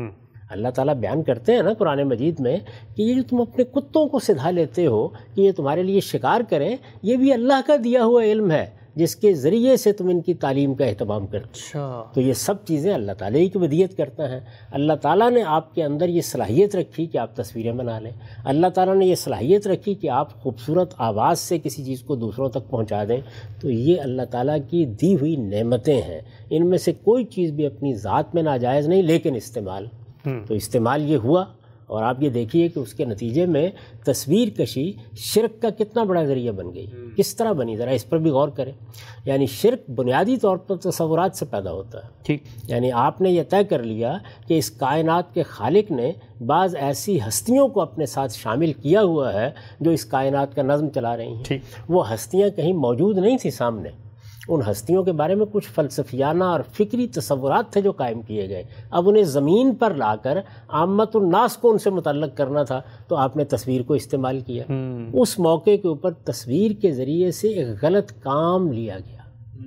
اللہ 0.55 0.67
تعالیٰ 0.67 0.95
بیان 0.95 1.23
کرتے 1.23 1.55
ہیں 1.55 1.61
نا 1.61 1.73
قرآن 1.73 2.03
مجید 2.03 2.39
میں 2.39 2.57
کہ 2.95 3.01
یہ 3.01 3.13
جو 3.13 3.21
تم 3.29 3.41
اپنے 3.41 3.63
کتوں 3.63 4.07
کو 4.07 4.19
سدھا 4.19 4.51
لیتے 4.51 4.85
ہو 4.85 5.07
کہ 5.07 5.41
یہ 5.41 5.51
تمہارے 5.51 5.83
لیے 5.83 5.99
شکار 5.99 6.41
کریں 6.49 6.75
یہ 7.01 7.17
بھی 7.17 7.33
اللہ 7.33 7.61
کا 7.67 7.75
دیا 7.83 8.05
ہوا 8.05 8.23
علم 8.23 8.51
ہے 8.51 8.65
جس 8.95 9.15
کے 9.15 9.33
ذریعے 9.33 9.77
سے 9.77 9.91
تم 9.91 10.07
ان 10.07 10.21
کی 10.21 10.33
تعلیم 10.33 10.73
کا 10.73 10.85
اہتمام 10.85 11.27
کرتے 11.27 11.45
اچھا۔ 11.45 12.03
تو 12.13 12.21
یہ 12.21 12.33
سب 12.33 12.65
چیزیں 12.65 12.93
اللہ 12.93 13.11
تعالیٰ 13.11 13.39
ہی 13.39 13.49
کی 13.49 13.57
ودیت 13.57 13.97
کرتا 13.97 14.31
ہے 14.31 14.39
اللہ 14.71 14.93
تعالیٰ 14.93 15.31
نے 15.31 15.43
آپ 15.45 15.75
کے 15.75 15.83
اندر 15.83 16.09
یہ 16.09 16.21
صلاحیت 16.21 16.75
رکھی 16.75 17.05
کہ 17.05 17.17
آپ 17.17 17.35
تصویریں 17.35 17.71
بنا 17.71 17.99
لیں۔ 17.99 18.11
اللہ 18.45 18.67
تعالیٰ 18.67 18.95
نے 18.95 19.05
یہ 19.05 19.15
صلاحیت 19.15 19.67
رکھی 19.67 19.93
کہ 19.93 20.09
آپ 20.09 20.43
خوبصورت 20.43 20.93
آواز 20.97 21.39
سے 21.39 21.57
کسی 21.63 21.83
چیز 21.83 22.01
کو 22.01 22.15
دوسروں 22.15 22.49
تک 22.49 22.69
پہنچا 22.69 23.03
دیں۔ 23.03 23.21
تو 23.61 23.71
یہ 23.71 24.01
اللہ 24.01 24.21
تعالیٰ 24.31 24.57
کی 24.69 24.85
دی 24.85 25.15
ہوئی 25.15 25.35
نعمتیں 25.35 26.01
ہیں۔ 26.01 26.21
ان 26.49 26.69
میں 26.69 26.77
سے 26.77 26.93
کوئی 27.03 27.23
چیز 27.23 27.51
بھی 27.51 27.65
اپنی 27.65 27.93
ذات 27.93 28.35
میں 28.35 28.43
ناجائز 28.43 28.87
نہیں 28.87 29.01
لیکن 29.01 29.35
استعمال۔ 29.35 29.87
تو 30.47 30.53
استعمال 30.53 31.09
یہ 31.11 31.17
ہوا 31.17 31.45
اور 31.87 32.03
آپ 32.03 32.23
یہ 32.23 32.29
دیکھیے 32.29 32.67
کہ 32.67 32.79
اس 32.79 32.93
کے 32.93 33.05
نتیجے 33.05 33.45
میں 33.45 33.69
تصویر 34.05 34.49
کشی 34.49 34.93
شرک 35.17 35.61
کا 35.61 35.69
کتنا 35.69 36.03
بڑا 36.03 36.23
ذریعہ 36.23 36.51
بن 36.51 36.73
گئی۔ 36.73 36.85
کس 37.15 37.35
طرح 37.35 37.51
بنی؟ 37.51 37.75
ذرا 37.77 37.91
اس 37.91 38.09
پر 38.09 38.17
بھی 38.17 38.29
غور 38.29 38.49
کریں۔ 38.49 38.71
یعنی 39.25 39.45
شرک 39.45 39.89
بنیادی 39.89 40.37
طور 40.37 40.57
پر 40.57 40.75
تصورات 40.75 41.35
سے 41.35 41.45
پیدا 41.45 41.71
ہوتا 41.71 42.03
ہے۔ 42.03 42.09
ٹھیک۔ 42.23 42.43
یعنی 42.67 42.91
آپ 42.91 43.21
نے 43.21 43.31
یہ 43.31 43.43
طے 43.49 43.63
کر 43.63 43.83
لیا 43.83 44.17
کہ 44.47 44.57
اس 44.57 44.71
کائنات 44.71 45.33
کے 45.33 45.43
خالق 45.43 45.91
نے 45.91 46.11
بعض 46.45 46.75
ایسی 46.75 47.19
ہستیوں 47.27 47.67
کو 47.67 47.81
اپنے 47.81 48.05
ساتھ 48.05 48.31
شامل 48.33 48.73
کیا 48.73 49.01
ہوا 49.01 49.33
ہے 49.33 49.51
جو 49.79 49.91
اس 49.91 50.05
کائنات 50.05 50.55
کا 50.55 50.61
نظم 50.61 50.89
چلا 50.89 51.17
رہی 51.17 51.27
ہیں۔ 51.27 51.43
وہ 51.89 52.13
ہستیاں 52.13 52.49
کہیں 52.49 52.73
موجود 52.73 53.17
نہیں 53.17 53.37
تھیں 53.37 53.51
سامنے۔ 53.51 53.89
ان 54.49 54.61
ہستیوں 54.71 55.03
کے 55.03 55.11
بارے 55.11 55.35
میں 55.35 55.45
کچھ 55.51 55.69
فلسفیانہ 55.75 56.43
اور 56.43 56.59
فکری 56.71 57.07
تصورات 57.07 57.71
تھے 57.71 57.81
جو 57.81 57.91
قائم 57.91 58.21
کیے 58.21 58.49
گئے۔ 58.49 58.63
اب 58.91 59.09
انہیں 59.09 59.23
زمین 59.23 59.75
پر 59.75 59.93
لا 59.93 60.15
کر 60.15 60.37
عامت 60.69 61.15
الناس 61.15 61.57
کو 61.57 61.71
ان 61.71 61.77
سے 61.77 61.89
متعلق 61.89 62.37
کرنا 62.37 62.63
تھا 62.63 62.81
تو 63.07 63.15
آپ 63.15 63.37
نے 63.37 63.43
تصویر 63.43 63.81
کو 63.81 63.93
استعمال 63.93 64.39
کیا۔ 64.39 64.63
اس 65.13 65.39
موقع 65.39 65.75
کے 65.81 65.87
اوپر 65.87 66.11
تصویر 66.11 66.71
کے 66.71 66.91
ذریعے 66.91 67.31
سے 67.31 67.47
ایک 67.47 67.67
غلط 67.81 68.11
کام 68.11 68.71
لیا 68.71 68.97
گیا۔ 68.97 69.15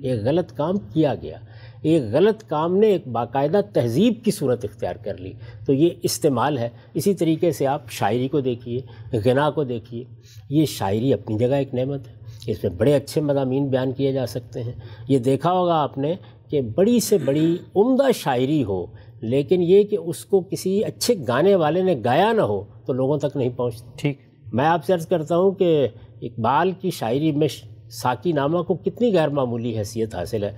ایک 0.03 0.25
غلط 0.25 0.51
کام 0.53 0.77
کیا 0.77 1.15
گیا۔ 1.21 1.37
ایک 1.81 2.03
غلط 2.11 2.43
کام 2.43 2.77
نے 2.77 2.87
ایک 2.87 3.07
باقاعدہ 3.07 3.61
تہذیب 3.73 4.13
کی 4.23 4.31
صورت 4.31 4.65
اختیار 4.65 4.95
کر 4.95 5.17
لی۔ 5.17 5.33
تو 5.65 5.73
یہ 5.73 5.89
استعمال 6.03 6.57
ہے۔ 6.57 6.69
اسی 6.93 7.13
طریقے 7.13 7.51
سے 7.51 7.67
آپ 7.67 7.81
شاعری 7.89 8.27
کو 8.27 8.39
دیکھیے 8.39 8.81
غنا 9.17 9.49
کو 9.49 9.63
دیکھیے۔ 9.63 10.03
یہ 10.49 10.65
شاعری 10.65 11.13
اپنی 11.13 11.37
جگہ 11.37 11.55
ایک 11.55 11.73
نعمت 11.73 12.07
ہے۔ 12.07 12.18
اس 12.51 12.63
میں 12.63 12.71
بڑے 12.71 12.93
اچھے 12.93 13.21
مضامین 13.21 13.67
بیان 13.67 13.91
کیے 13.91 14.11
جا 14.11 14.25
سکتے 14.25 14.63
ہیں۔ 14.63 14.71
یہ 15.07 15.19
دیکھا 15.19 15.51
ہوگا 15.51 15.81
آپ 15.81 15.97
نے 15.97 16.15
کہ 16.49 16.61
بڑی 16.61 16.99
سے 16.99 17.17
بڑی 17.17 17.57
عمدہ 17.75 18.11
شاعری 18.15 18.63
ہو 18.63 18.85
لیکن 19.21 19.61
یہ 19.61 19.83
کہ 19.83 19.97
اس 20.05 20.25
کو 20.25 20.41
کسی 20.41 20.83
اچھے 20.83 21.15
گانے 21.27 21.55
والے 21.55 21.81
نے 21.81 21.95
گایا 22.03 22.33
نہ 22.33 22.41
ہو 22.41 22.63
تو 22.85 22.93
لوگوں 22.93 23.17
تک 23.17 23.37
نہیں 23.37 23.49
پہنچتی۔ 23.49 23.89
ٹھیک۔ 23.95 24.17
میں 24.53 24.65
آپ 24.65 24.85
سے 24.85 24.93
عرض 24.93 25.07
کرتا 25.07 25.37
ہوں 25.37 25.51
کہ 25.51 25.87
اقبال 26.21 26.71
کی 26.71 26.89
شاعری 26.91 27.31
میں 27.31 27.47
ساکی 27.91 28.31
نامہ 28.31 28.61
کو 28.61 28.75
کتنی 28.75 29.13
غیر 29.13 29.27
معمولی 29.27 29.77
حیثیت 29.77 30.15
حاصل 30.15 30.43
ہے۔ 30.43 30.51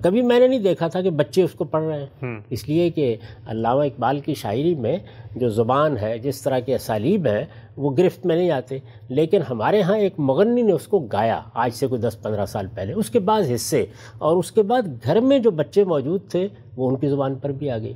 کبھی 0.00 0.22
میں 0.22 0.38
نے 0.40 0.46
نہیں 0.48 0.58
دیکھا 0.58 0.88
تھا 0.88 1.00
کہ 1.00 1.10
بچے 1.10 1.42
اس 1.42 1.52
کو 1.52 1.64
پڑھ 1.64 1.84
رہے 1.84 2.00
ہیں۔ 2.00 2.40
اس 2.50 2.68
لیے 2.68 2.90
کہ 2.90 3.16
علامہ 3.46 3.82
اقبال 3.82 4.20
کی 4.20 4.34
شاعری 4.34 4.74
میں 4.74 4.96
جو 5.36 5.48
زبان 5.48 5.96
ہے 5.98 6.18
جس 6.18 6.42
طرح 6.42 6.58
کے 6.58 6.74
اسالیب 6.74 7.26
ہیں 7.26 7.44
وہ 7.76 7.96
گرفت 7.98 8.26
میں 8.26 8.36
نہیں 8.36 8.50
آتے۔ 8.50 8.78
لیکن 9.08 9.40
ہمارے 9.50 9.82
ہاں 9.82 9.96
ایک 9.96 10.14
مغنی 10.18 10.62
نے 10.62 10.72
اس 10.72 10.86
کو 10.86 10.98
گایا 10.98 11.40
آج 11.54 11.74
سے 11.74 11.86
کوئی 11.86 12.00
دس 12.00 12.16
پندرہ 12.22 12.46
سال 12.46 12.66
پہلے۔ 12.74 12.92
اس 12.92 13.10
کے 13.10 13.18
بعد 13.18 13.42
حصے 13.54 13.84
اور 14.18 14.36
اس 14.36 14.52
کے 14.52 14.62
بعد 14.62 14.82
گھر 15.04 15.20
میں 15.20 15.38
جو 15.38 15.50
بچے 15.50 15.84
موجود 15.84 16.28
تھے 16.28 16.48
وہ 16.76 16.88
ان 16.90 16.96
کی 16.96 17.08
زبان 17.08 17.34
پر 17.34 17.52
بھی 17.52 17.70
آ 17.70 17.78
گئی 17.78 17.92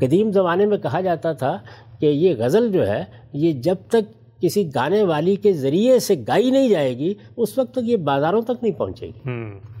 قدیم 0.00 0.32
زمانے 0.32 0.66
میں 0.66 0.78
کہا 0.78 1.00
جاتا 1.00 1.32
تھا 1.32 1.58
کہ 1.98 2.06
یہ 2.06 2.34
غزل 2.38 2.72
جو 2.72 2.86
ہے 2.86 3.04
یہ 3.32 3.52
جب 3.52 3.74
تک 3.88 4.23
کسی 4.44 4.68
گانے 4.74 5.02
والی 5.02 5.36
کے 5.36 5.52
ذریعے 5.52 5.98
سے 5.98 6.14
گائی 6.28 6.50
نہیں 6.50 6.68
جائے 6.68 6.98
گی 6.98 7.14
اس 7.36 7.58
وقت 7.58 7.72
تک 7.72 7.80
یہ 7.82 7.96
بازاروں 7.96 8.42
تک 8.42 8.62
نہیں 8.62 8.72
پہنچے 8.72 9.06
گی۔ 9.06 9.20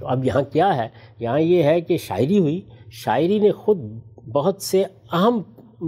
تو 0.00 0.06
اب 0.06 0.24
یہاں 0.24 0.42
کیا 0.52 0.76
ہے؟ 0.76 0.88
یہاں 1.18 1.40
یہ 1.40 1.62
ہے 1.62 1.80
کہ 1.80 1.96
شاعری 1.96 2.38
ہوئی۔ 2.38 2.60
شاعری 2.90 3.38
نے 3.38 3.52
خود 3.52 3.78
بہت 4.32 4.62
سے 4.62 4.82
اہم 5.12 5.42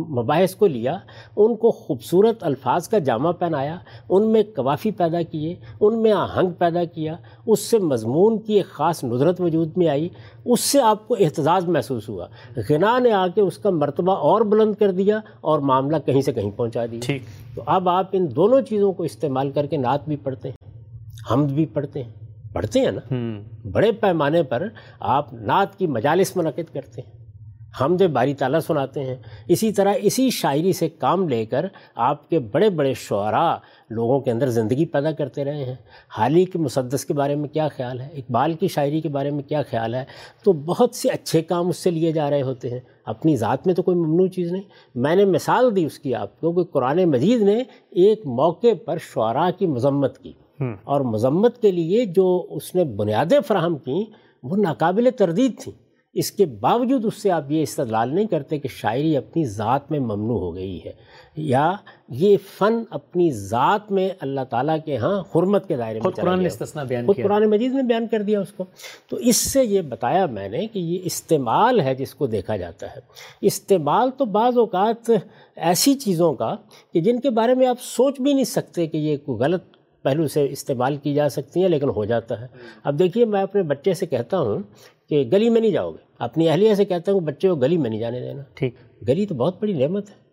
مباحث 0.04 0.54
کو 0.54 0.66
لیا 0.66 0.98
ان 1.36 1.56
کو 1.56 1.70
خوبصورت 1.70 2.44
الفاظ 2.44 2.88
کا 2.88 2.98
جامع 2.98 3.32
پہنایا 3.32 3.76
ان 4.08 4.32
میں 4.32 4.42
قوافی 4.56 4.90
پیدا 4.90 5.22
کیے 5.22 5.54
ان 5.80 6.02
میں 6.02 6.12
آہنگ 6.12 6.50
پیدا 6.50 6.84
کیا 6.84 7.16
اس 7.46 7.60
سے 7.60 7.78
مضمون 7.78 8.38
کی 8.38 8.54
ایک 8.54 8.66
خاص 8.66 9.04
ندرت 9.04 9.40
وجود 9.40 9.76
میں 9.76 9.88
آئی 9.88 10.08
اس 10.44 10.60
سے 10.60 10.80
آپ 10.80 11.08
کو 11.08 11.16
احتجاج 11.20 11.68
محسوس 11.68 12.08
ہوا۔ 12.08 12.26
غنا 12.68 12.98
نے 12.98 13.12
آ 13.12 13.26
کے 13.34 13.40
اس 13.40 13.58
کا 13.58 13.70
مرتبہ 13.70 14.12
اور 14.12 14.40
بلند 14.40 14.74
کر 14.74 14.90
دیا 14.90 15.20
اور 15.40 15.58
معاملہ 15.58 15.96
کہیں 16.06 16.20
سے 16.20 16.32
کہیں 16.32 16.50
پہنچا 16.50 16.86
دیا۔ 16.86 17.00
تو 17.54 17.62
اب 17.66 17.88
آپ 17.88 18.06
ان 18.12 18.26
دونوں 18.36 18.60
چیزوں 18.60 18.92
کو 18.92 19.02
استعمال 19.02 19.50
کر 19.50 19.66
کے 19.66 19.76
نعت 19.76 20.00
بھی 20.08 20.16
پڑھتے 20.16 20.48
ہیں 20.48 20.70
حمد 21.30 21.46
بھی 21.46 21.66
پڑھتے 21.66 22.02
ہیں۔ 22.02 22.10
پڑھتے 22.52 22.80
ہیں 22.80 22.90
نا؟ 22.90 23.14
بڑے 23.72 23.92
پیمانے 23.92 24.42
پر 24.42 24.68
آپ 25.00 25.32
نعت 25.32 25.78
کی 25.78 25.86
مجالس 25.86 26.36
منعقد 26.36 26.74
کرتے 26.74 27.02
ہیں۔ 27.02 27.25
حمد 27.80 28.02
باری 28.02 28.34
تعالیٰ 28.34 28.60
سناتے 28.60 29.04
ہیں۔ 29.04 29.16
اسی 29.48 29.72
طرح 29.72 29.94
اسی 30.02 30.30
شاعری 30.30 30.72
سے 30.72 30.88
کام 30.88 31.28
لے 31.28 31.46
کر 31.46 31.66
آپ 31.94 32.30
کے 32.30 32.38
بڑے 32.38 32.70
بڑے 32.70 32.94
شعراء 32.94 33.54
لوگوں 33.90 34.20
کے 34.20 34.30
اندر 34.30 34.48
زندگی 34.48 34.84
پیدا 34.84 35.12
کرتے 35.12 35.44
رہے 35.44 35.64
ہیں۔ 35.64 35.74
حالی 36.08 36.44
کے 36.44 36.58
مسدس 36.58 37.04
کے 37.04 37.14
بارے 37.14 37.34
میں 37.34 37.48
کیا 37.48 37.68
خیال 37.68 38.00
ہے؟ 38.00 38.08
اقبال 38.12 38.52
کی 38.52 38.68
شاعری 38.68 39.00
کے 39.00 39.08
بارے 39.08 39.30
میں 39.30 39.42
کیا 39.42 39.62
خیال 39.70 39.94
ہے؟ 39.94 40.04
تو 40.44 40.52
بہت 40.52 40.94
سے 40.94 41.08
اچھے 41.08 41.42
کام 41.42 41.68
اس 41.68 41.76
سے 41.76 41.90
لیے 41.90 42.12
جا 42.12 42.30
رہے 42.30 42.42
ہوتے 42.42 42.70
ہیں۔ 42.70 42.80
اپنی 43.04 43.36
ذات 43.36 43.66
میں 43.66 43.74
تو 43.74 43.82
کوئی 43.82 43.96
ممنوع 43.96 44.26
چیز 44.26 44.52
نہیں۔ 44.52 44.62
میں 44.94 45.16
نے 45.16 45.24
مثال 45.24 45.76
دی 45.76 45.84
اس 45.84 45.98
کی 45.98 46.14
آپ 46.14 46.40
کو 46.40 46.52
کہ 46.52 46.62
قرآن 46.62 47.04
مجید 47.04 47.42
نے 47.42 47.62
ایک 47.90 48.26
موقع 48.26 48.66
پر 48.84 48.96
شعراء 48.98 49.50
کی 49.58 49.66
مذمت 49.66 50.18
کی۔ 50.18 50.32
اور 50.84 51.00
مذمت 51.00 51.62
کے 51.62 51.70
لیے 51.70 52.04
جو 52.04 52.46
اس 52.50 52.74
نے 52.74 52.84
بنیادیں 52.84 53.40
فراہم 53.46 53.76
کیں 53.76 54.04
وہ 54.42 54.56
ناقابل 54.56 55.08
تردید 55.18 55.58
تھیں۔ 55.58 55.85
اس 56.18 56.32
کے 56.32 56.46
باوجود 56.46 57.04
اس 57.04 57.22
سے 57.22 57.30
آپ 57.30 57.50
یہ 57.50 57.62
استدلال 57.62 58.14
نہیں 58.14 58.26
کرتے 58.26 58.58
کہ 58.58 58.68
شاعری 58.68 59.16
اپنی 59.16 59.44
ذات 59.44 59.90
میں 59.90 59.98
ممنوع 59.98 60.38
ہو 60.38 60.54
گئی 60.54 60.80
ہے 60.84 60.92
یا 61.36 61.72
یہ 62.08 62.36
فن 62.58 62.82
اپنی 62.90 63.30
ذات 63.30 63.92
میں 63.92 64.08
اللہ 64.20 64.40
تعالیٰ 64.50 64.76
کے 64.84 64.96
ہاں 64.96 65.20
حرمت 65.20 65.68
کے 65.68 65.76
دائرے 65.76 66.00
میں 66.04 66.10
قرآن 66.10 66.42
نے 66.42 66.48
بیان 66.88 67.06
خود 67.06 67.16
قرآن 67.22 67.50
مجید 67.50 67.72
نے 67.74 67.82
بیان 67.82 68.06
کر 68.06 68.22
دیا 68.22 68.40
اس 68.40 68.52
کو۔ 68.52 68.64
تو 69.08 69.16
اس 69.16 69.36
سے 69.36 69.64
یہ 69.64 69.82
بتایا 69.82 70.26
میں 70.26 70.48
نے 70.48 70.66
کہ 70.66 70.78
یہ 70.78 70.98
استعمال 71.04 71.80
ہے 71.80 71.94
جس 71.94 72.14
کو 72.14 72.26
دیکھا 72.26 72.56
جاتا 72.56 72.86
ہے۔ 72.86 73.00
استعمال 73.40 74.10
تو 74.10 74.24
بعض 74.24 74.58
اوقات 74.58 75.10
ایسی 75.56 75.94
چیزوں 75.94 76.34
کا 76.34 76.54
کہ 76.92 77.00
جن 77.00 77.20
کے 77.20 77.30
بارے 77.30 77.54
میں 77.54 77.66
آپ 77.66 77.76
سوچ 77.80 78.20
بھی 78.20 78.32
نہیں 78.32 78.44
سکتے 78.44 78.86
کہ 78.86 78.96
یہ 78.96 79.16
کوئی 79.24 79.38
غلط 79.38 79.64
پہلو 80.02 80.28
سے 80.28 80.46
استعمال 80.50 80.96
کی 80.96 81.14
جا 81.14 81.28
سکتی 81.28 81.62
ہیں 81.62 81.68
لیکن 81.68 81.88
ہو 81.88 82.04
جاتا 82.04 82.40
ہے۔ 82.40 82.46
اب 82.84 82.98
دیکھیے 82.98 83.24
میں 83.24 83.42
اپنے 83.42 83.62
بچے 83.62 83.94
سے 83.94 84.06
کہتا 84.06 84.38
ہوں 84.38 84.58
کہ 85.08 85.28
گلی 85.32 85.50
میں 85.50 85.60
نہیں 85.60 85.70
جاؤ 85.70 85.90
گے۔ 85.90 86.06
اپنی 86.18 86.48
اہلیہ 86.48 86.74
سے 86.74 86.84
کہتا 86.84 87.12
ہوں 87.12 87.20
بچے 87.20 87.48
کو 87.48 87.54
گلی 87.54 87.76
میں 87.76 87.90
نہیں 87.90 88.00
جانے 88.00 88.20
دینا۔ 88.20 88.42
ٹھیک۔ 88.54 88.74
گلی 89.08 89.26
تو 89.26 89.34
بہت 89.34 89.62
بڑی 89.62 89.72
نعمت 89.72 90.10
ہے۔ 90.10 90.26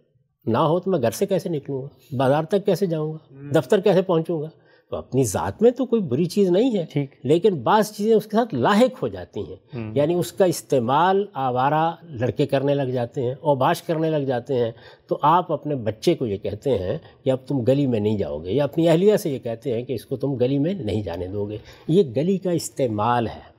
نہ 0.46 0.58
ہو 0.58 0.80
تو 0.80 0.92
میں 0.92 1.02
گھر 1.02 1.12
سے 1.12 1.26
کیسے 1.26 1.50
نکلوں 1.50 1.82
گا؟ 1.82 1.88
بازار 2.18 2.44
تک 2.44 2.66
کیسے 2.66 2.86
جاؤں 2.86 3.14
گا؟ 3.14 3.18
دفتر 3.56 3.80
کیسے 3.80 4.02
پہنچوں 4.02 4.42
گا؟ 4.42 4.48
تو 4.90 4.98
اپنی 4.98 5.24
ذات 5.24 5.62
میں 5.62 5.72
تو 5.72 5.86
کوئی 5.86 6.02
بری 6.02 6.26
چیز 6.26 6.50
نہیں 6.50 6.78
ہے 6.78 6.86
ٹھیک۔ 6.94 7.12
لیکن 7.24 7.56
بعض 7.56 7.92
چیزیں 7.92 8.16
اس 8.16 8.24
کے 8.24 8.38
ساتھ 8.38 8.56
لاحق 8.56 9.04
ہو 9.04 9.08
جاتی 9.08 9.40
ہیں۔ 9.40 9.56
یعنی 9.96 10.14
اس 10.14 10.32
کا 10.32 10.46
استعمال 10.46 11.26
آوارہ 11.34 11.92
لڑکے 12.04 12.46
کرنے 12.46 12.74
لگ 12.76 12.84
جاتے 12.84 13.22
ہیں 13.22 13.34
اوباش 13.42 13.82
کرنے 13.82 14.10
لگ 14.10 14.18
جاتے 14.18 14.56
ہیں۔ 14.56 14.72
تو 15.08 15.18
آپ 15.22 15.52
اپنے 15.52 15.76
بچے 15.76 16.14
کو 16.14 16.26
یہ 16.26 16.38
کہتے 16.38 16.78
ہیں 16.78 16.98
کہ 17.24 17.30
اب 17.30 17.38
تم 17.48 17.62
گلی 17.64 17.88
میں 17.88 18.00
نہیں 18.00 18.18
جاؤ 18.18 18.44
گے 18.44 18.52
یا 18.52 18.64
اپنی 18.64 18.90
اہلیہ 18.90 19.18
سے 19.18 19.30
یہ 19.30 19.40
کہتے 19.40 19.74
ہیں 19.74 19.84
کہ 19.84 19.94
اس 19.94 20.06
کو 20.06 20.18
تم 20.18 20.36
گلی 20.36 20.60
میں 20.60 20.74
نہیں 20.74 21.04
جانے 21.04 21.28
دو 21.28 21.46
گے۔ 21.46 21.58
یہ 21.88 22.04
گلی 22.16 22.38
کا 22.38 22.52
استعمال 22.52 23.28
ہے۔ 23.28 23.53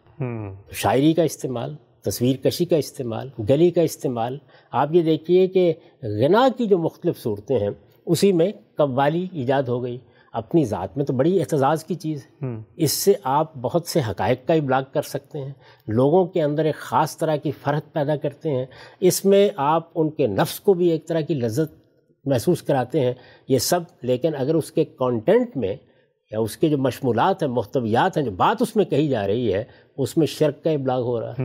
شاعری 0.72 1.12
کا 1.12 1.22
استعمال 1.22 1.76
تصویر 2.02 2.36
کشی 2.36 2.64
کا 2.64 2.76
استعمال 2.76 3.28
گلی 3.48 3.70
کا 3.70 3.82
استعمال۔ 3.82 4.38
آپ 4.70 4.94
یہ 4.94 5.02
دیکھیے 5.02 5.46
کہ 5.46 5.74
غنا 6.02 6.48
کی 6.56 6.66
جو 6.66 6.78
مختلف 6.78 7.18
صورتیں 7.18 7.58
ہیں 7.58 7.70
اسی 8.06 8.32
میں 8.32 8.52
قوالی 8.76 9.26
ایجاد 9.32 9.62
ہو 9.62 9.82
گئی۔ 9.82 9.98
اپنی 10.32 10.64
ذات 10.64 10.96
میں 10.96 11.04
تو 11.04 11.12
بڑی 11.12 11.40
اعتزاز 11.40 11.84
کی 11.84 11.94
چیز 11.94 12.26
ہے۔ 12.26 12.46
اس 12.76 12.92
سے 12.92 13.12
آپ 13.24 13.56
بہت 13.56 13.86
سے 13.86 14.00
حقائق 14.10 14.48
کا 14.48 14.54
ابلاغ 14.54 14.82
کر 14.92 15.02
سکتے 15.02 15.38
ہیں۔ 15.38 15.52
لوگوں 15.86 16.24
کے 16.26 16.42
اندر 16.42 16.64
ایک 16.64 16.74
خاص 16.74 17.18
طرح 17.18 17.36
کی 17.36 17.50
فرحت 17.50 17.92
پیدا 17.92 18.16
کرتے 18.16 18.50
ہیں۔ 18.50 18.66
اس 19.00 19.24
میں 19.24 19.48
آپ 19.56 19.90
ان 19.94 20.10
کے 20.10 20.26
نفس 20.26 20.60
کو 20.60 20.74
بھی 20.74 20.88
ایک 20.88 21.08
طرح 21.08 21.20
کی 21.20 21.34
لذت 21.34 21.74
محسوس 22.24 22.62
کراتے 22.62 23.00
ہیں۔ 23.00 23.12
یہ 23.48 23.58
سب 23.58 23.80
لیکن 24.02 24.30
اگر 24.38 24.54
اس 24.54 24.72
کے 24.72 24.84
کانٹینٹ 24.84 25.56
میں 25.56 25.76
یا 26.30 26.40
اس 26.40 26.56
کے 26.56 26.68
جو 26.68 26.78
مشمولات 26.78 27.42
ہیں 27.42 27.50
محتویات 27.50 28.16
ہیں 28.16 28.24
جو 28.24 28.30
بات 28.30 28.62
اس 28.62 28.76
میں 28.76 28.84
کہی 28.84 29.08
جا 29.08 29.26
رہی 29.26 29.54
ہے 29.54 29.64
اس 29.98 30.16
میں 30.16 30.26
شرک 30.26 30.64
کا 30.64 30.70
ابلاغ 30.70 31.02
ہو 31.02 31.20
رہا 31.20 31.30
ہے۔ 31.30 31.42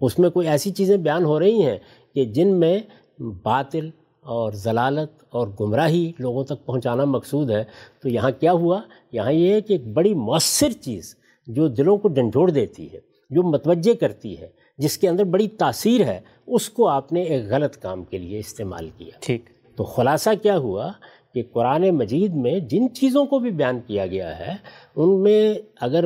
اس 0.00 0.18
میں 0.18 0.30
کوئی 0.30 0.48
ایسی 0.48 0.70
چیزیں 0.70 0.96
بیان 0.96 1.24
ہو 1.24 1.40
رہی 1.40 1.62
ہیں 1.62 1.78
کہ 2.14 2.24
جن 2.24 2.48
میں 2.60 2.78
باطل 3.18 3.90
اور 4.20 4.52
ضلالت 4.52 5.24
اور 5.28 5.48
گمراہی 5.60 6.12
لوگوں 6.18 6.44
تک 6.44 6.66
پہنچانا 6.66 7.04
مقصود 7.04 7.50
ہے؟ 7.50 7.64
تو 8.02 8.08
یہاں 8.08 8.30
کیا 8.40 8.52
ہوا؟ 8.52 8.80
یہاں 9.12 9.32
یہ 9.32 9.52
ہے 9.52 9.60
کہ 9.60 9.72
ایک 9.72 9.86
بڑی 9.86 10.14
مؤثر 10.14 10.70
چیز 10.70 11.16
جو 11.46 11.68
دلوں 11.68 11.96
کو 11.96 12.08
ڈنڈوڑ 12.08 12.50
دیتی 12.50 12.92
ہے 12.92 12.98
جو 13.30 13.42
متوجہ 13.42 13.94
کرتی 13.94 14.38
ہے 14.38 14.48
جس 14.78 14.98
کے 14.98 15.08
اندر 15.08 15.24
بڑی 15.24 15.48
تاثیر 15.48 16.00
ہے 16.00 16.20
اس 16.46 16.70
کو 16.70 16.88
آپ 16.88 17.12
نے 17.12 17.22
ایک 17.22 17.44
غلط 17.50 17.76
کام 17.76 18.04
کے 18.04 18.18
لیے 18.18 18.38
استعمال 18.38 18.88
کیا۔ 18.96 19.18
ٹھیک۔ 19.20 19.44
تو 19.76 19.84
خلاصہ 19.84 20.30
کیا 20.42 20.58
ہوا؟ 20.58 20.92
کہ 21.34 21.42
قرآن 21.52 21.90
مجید 21.90 22.34
میں 22.34 22.58
جن 22.58 22.94
چیزوں 22.94 23.26
کو 23.26 23.38
بھی 23.38 23.50
بیان 23.50 23.80
کیا 23.86 24.06
گیا 24.06 24.38
ہے 24.38 24.54
ان 24.96 25.22
میں 25.22 25.54
اگر 25.80 26.04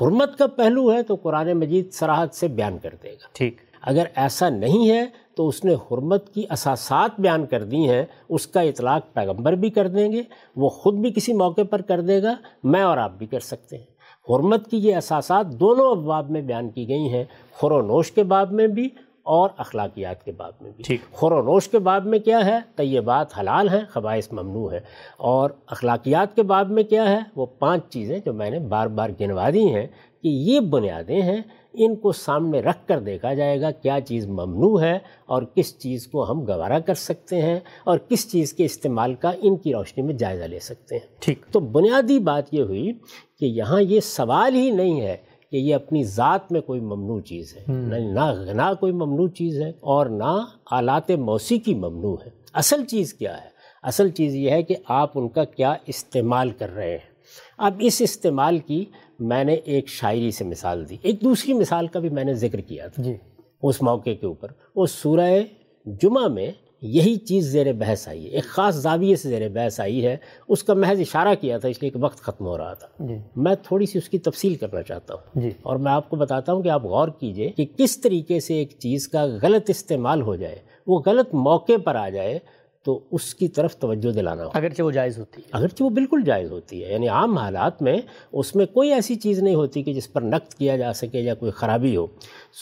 حرمت 0.00 0.38
کا 0.38 0.46
پہلو 0.46 0.92
ہے 0.92 1.02
تو 1.02 1.14
قرآن 1.14 1.52
مجید 1.52 1.90
سراحت 1.90 2.34
سے 2.34 2.48
بیان 2.48 2.78
کر 2.78 2.94
دے 3.02 3.12
گا۔ 3.12 3.26
ٹھیک۔ 3.32 3.56
اگر 3.82 4.04
ایسا 4.14 4.48
نہیں 4.48 4.90
ہے 4.90 5.04
تو 5.36 5.48
اس 5.48 5.64
نے 5.64 5.74
حرمت 5.74 6.34
کی 6.34 6.42
اساسات 6.50 7.20
بیان 7.20 7.46
کر 7.46 7.64
دی 7.64 7.88
ہیں 7.88 8.04
اس 8.28 8.46
کا 8.46 8.60
اطلاق 8.60 9.14
پیغمبر 9.14 9.52
بھی 9.52 9.70
کر 9.70 9.88
دیں 9.88 10.12
گے 10.12 10.22
وہ 10.56 10.68
خود 10.68 10.94
بھی 10.94 11.12
کسی 11.12 11.32
موقع 11.32 11.60
پر 11.70 11.82
کر 11.82 12.00
دے 12.00 12.22
گا 12.22 12.34
میں 12.64 12.82
اور 12.82 12.98
آپ 12.98 13.18
بھی 13.18 13.26
کر 13.26 13.40
سکتے 13.40 13.78
ہیں۔ 13.78 13.84
حرمت 14.30 14.70
کی 14.70 14.76
یہ 14.76 14.96
اساسات 14.96 15.46
دونوں 15.46 15.90
ابواب 15.90 16.30
میں 16.30 16.42
بیان 16.42 16.70
کی 16.70 16.88
گئی 16.88 17.08
ہیں 17.08 17.24
خور 17.52 17.70
و 17.70 17.82
نوش 17.82 18.12
کے 18.12 18.22
باب 18.22 18.52
میں 18.52 18.66
بھی 18.66 18.88
اور 19.28 19.50
اخلاقیات 19.56 20.24
کے 20.24 20.32
باب 20.32 20.52
میں 20.60 20.70
بھی۔ 20.76 20.84
ٹھیک۔ 20.84 21.00
خور 21.12 21.32
و 21.32 21.42
نوش 21.42 21.68
کے 21.68 21.78
باب 21.78 22.06
میں 22.06 22.18
کیا 22.18 22.46
ہے؟ 22.46 22.58
طیبات 22.76 23.38
حلال 23.38 23.68
ہیں 23.68 23.80
خبائص 23.88 24.32
ممنوع 24.32 24.72
ہے 24.72 24.80
اور 25.16 25.50
اخلاقیات 25.66 26.36
کے 26.36 26.42
باب 26.42 26.70
میں 26.70 26.82
کیا 26.82 27.10
ہے؟ 27.10 27.18
وہ 27.36 27.46
پانچ 27.46 27.88
چیزیں 27.88 28.18
جو 28.24 28.32
میں 28.32 28.50
نے 28.50 28.58
بار 28.58 28.86
بار 28.86 29.10
گنوا 29.20 29.50
دی 29.50 29.74
ہیں 29.74 29.86
کہ 30.22 30.28
یہ 30.28 30.60
بنیادیں 30.60 31.22
ہیں 31.22 31.42
ان 31.74 31.96
کو 31.96 32.12
سامنے 32.12 32.60
رکھ 32.60 32.88
کر 32.88 33.00
دیکھا 33.00 33.34
جائے 33.34 33.60
گا 33.60 33.70
کیا 33.70 33.98
چیز 34.00 34.26
ممنوع 34.26 34.80
ہے 34.80 34.98
اور 35.26 35.42
کس 35.42 35.78
چیز 35.78 36.06
کو 36.06 36.30
ہم 36.30 36.40
گوارا 36.40 36.78
کر 36.78 36.94
سکتے 36.94 37.42
ہیں 37.42 37.60
اور 37.84 37.98
کس 37.98 38.32
چیز 38.32 38.52
کے 38.52 38.64
استعمال 38.64 39.14
کا 39.14 39.32
ان 39.42 39.56
کی 39.56 39.72
روشنی 39.72 40.02
میں 40.02 40.14
جائزہ 40.14 40.44
لے 40.44 40.58
سکتے 40.58 40.94
ہیں۔ 40.94 41.06
ٹھیک۔ 41.20 41.46
تو 41.52 41.60
بنیادی 41.60 42.18
بات 42.18 42.54
یہ 42.54 42.62
ہوئی 42.62 42.92
کہ 43.38 43.44
یہاں 43.44 43.82
یہ 43.82 44.00
سوال 44.00 44.54
ہی 44.54 44.70
نہیں 44.70 45.00
ہے 45.00 45.16
کہ 45.50 45.56
یہ 45.56 45.74
اپنی 45.74 46.04
ذات 46.04 46.52
میں 46.52 46.60
کوئی 46.60 46.80
ممنوع 46.80 47.20
چیز 47.20 47.56
ہے۔ 47.56 47.64
نہ 47.98 48.32
غنا 48.32 48.74
کوئی 48.74 48.92
ممنوع 48.92 49.28
چیز 49.28 49.62
ہے 49.62 49.70
اور 49.70 50.06
نہ 50.06 50.44
آلات 50.70 51.10
موسیقی 51.10 51.74
ممنوع 51.74 52.16
ہے۔ 52.26 52.30
اصل 52.52 52.84
چیز 52.84 53.14
کیا 53.14 53.44
ہے؟ 53.44 53.48
اصل 53.82 54.10
چیز 54.10 54.34
یہ 54.34 54.50
ہے 54.50 54.62
کہ 54.62 54.74
آپ 54.88 55.10
ان 55.14 55.28
کا 55.28 55.44
کیا 55.44 55.74
استعمال 55.86 56.50
کر 56.50 56.74
رہے 56.74 56.90
ہیں۔ 56.90 57.18
اب 57.58 57.74
اس 57.78 58.00
استعمال 58.00 58.58
کی 58.58 58.84
میں 59.18 59.44
نے 59.44 59.54
ایک 59.54 59.88
شاعری 59.88 60.30
سے 60.30 60.44
مثال 60.44 60.88
دی۔ 60.88 60.96
ایک 61.02 61.20
دوسری 61.24 61.52
مثال 61.52 61.86
کا 61.86 61.98
بھی 61.98 62.08
میں 62.08 62.24
نے 62.24 62.34
ذکر 62.34 62.60
کیا 62.60 62.86
تھا۔ 62.86 63.02
جی۔ 63.02 63.16
اس 63.62 63.82
موقع 63.82 64.10
کے 64.20 64.26
اوپر۔ 64.26 64.48
وہ 64.76 64.86
سورہ 64.86 65.40
جمعہ 65.86 66.28
میں 66.28 66.52
یہی 66.82 67.16
چیز 67.16 67.44
زیر 67.44 67.72
بحث 67.72 68.08
آئی 68.08 68.24
ہے 68.24 68.30
ایک 68.30 68.44
خاص 68.44 68.74
زاویے 68.74 69.16
سے 69.16 69.28
زیر 69.28 69.48
بحث 69.48 69.80
آئی 69.80 70.06
ہے۔ 70.06 70.16
اس 70.48 70.62
کا 70.62 70.74
محض 70.74 71.00
اشارہ 71.00 71.34
کیا 71.40 71.58
تھا 71.58 71.68
اس 71.68 71.82
لیے 71.82 71.90
کہ 71.90 71.98
وقت 72.02 72.18
ختم 72.18 72.46
ہو 72.46 72.58
رہا 72.58 72.74
تھا۔ 72.74 73.06
جی۔ 73.06 73.14
میں 73.36 73.54
تھوڑی 73.62 73.86
سی 73.86 73.98
اس 73.98 74.08
کی 74.08 74.18
تفصیل 74.18 74.54
کرنا 74.54 74.82
چاہتا 74.82 75.14
ہوں۔ 75.14 75.40
جی۔ 75.40 75.50
اور 75.62 75.76
میں 75.76 75.92
آپ 75.92 76.10
کو 76.10 76.16
بتاتا 76.16 76.52
ہوں 76.52 76.62
کہ 76.62 76.68
آپ 76.68 76.84
غور 76.84 77.08
کیجیے 77.08 77.50
کہ 77.50 77.66
کس 77.76 78.00
طریقے 78.00 78.40
سے 78.40 78.54
ایک 78.54 78.70
چیز 78.78 79.08
کا 79.08 79.26
غلط 79.42 79.70
استعمال 79.70 80.22
ہو 80.22 80.36
جائے 80.36 80.56
وہ 80.86 81.02
غلط 81.06 81.34
موقع 81.34 81.72
پر 81.84 81.94
آ 81.94 82.08
جائے 82.08 82.38
تو 82.84 83.00
اس 83.10 83.34
کی 83.34 83.48
طرف 83.48 83.76
توجہ 83.76 84.12
دلانا 84.12 84.44
ہو 84.44 84.50
اگرچہ 84.54 84.82
وہ 84.82 84.90
جائز 84.90 85.18
ہوتی 85.18 85.42
ہے۔ 85.42 85.48
اگرچہ 85.52 85.82
وہ 85.82 85.90
بالکل 85.90 86.22
جائز 86.24 86.52
ہوتی 86.52 86.84
ہے۔ 86.84 86.92
یعنی 86.92 87.08
عام 87.08 87.38
حالات 87.38 87.82
میں 87.82 87.96
اس 88.32 88.56
میں 88.56 88.66
کوئی 88.66 88.92
ایسی 88.92 89.14
چیز 89.14 89.42
نہیں 89.42 89.54
ہوتی 89.54 89.82
کہ 89.82 89.94
جس 89.94 90.12
پر 90.12 90.22
نقد 90.22 90.54
کیا 90.54 90.76
جا 90.76 90.92
سکے 90.92 91.20
یا 91.20 91.34
کوئی 91.34 91.52
خرابی 91.52 91.96
ہو۔ 91.96 92.06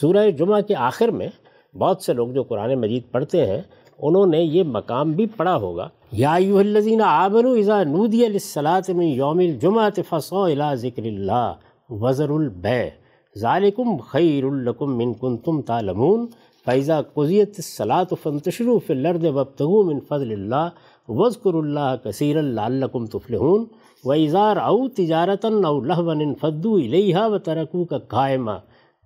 سورہ 0.01 0.29
جمعہ 0.31 0.61
کے 0.61 0.75
آخر 0.75 1.07
میں 1.07 1.27
بہت 1.77 2.01
سے 2.01 2.13
لوگ 2.13 2.27
جو 2.29 2.43
قرآن 2.43 2.73
مجید 2.73 3.03
پڑھتے 3.11 3.45
ہیں 3.45 3.61
انہوں 4.01 4.25
نے 4.25 4.41
یہ 4.41 4.63
مقام 4.63 5.11
بھی 5.11 5.25
پڑھا 5.37 5.55
ہوگا۔ 5.55 5.87
یا 6.11 6.33
ایوہ 6.33 6.59
الذین 6.59 7.01
آمنوا 7.01 7.53
اذا 7.55 7.83
نودی 7.83 8.27
للصلاة 8.27 8.93
من 8.97 9.03
یوم 9.03 9.39
الجمعة 9.39 10.01
فصو 10.09 10.43
الى 10.43 10.75
ذکر 10.75 11.03
اللہ 11.03 11.53
وزر 11.89 12.29
البیع 12.29 12.87
ذالکم 13.37 13.97
خیر 13.97 14.43
لکم 14.43 14.97
من 14.97 15.13
کنتم 15.13 15.61
تعلمون 15.61 16.25
فیضا 16.65 17.01
قضیت 17.01 17.55
الصلاة 17.57 18.15
فانتشروا 18.23 18.77
فی 18.87 18.93
الارض 18.93 19.25
وابتغوا 19.25 19.83
من 19.83 19.99
فضل 19.99 20.31
اللہ 20.31 20.69
وذکروا 21.11 21.61
اللہ 21.61 21.95
کثیرا 22.03 22.41
لعلکم 22.41 23.05
تفلحون 23.05 23.65
وَإِذَا 24.05 24.53
رَأَوْا 24.53 24.87
تِجَارَةً 24.95 25.65
أَوْ 25.65 25.81
لَهْوًا 25.81 26.13
انفضوا 26.25 26.79
إِلَيْهَا 26.79 27.27
وَتَرَكُوكَ 27.27 27.93
قَائِمًا 27.93 28.57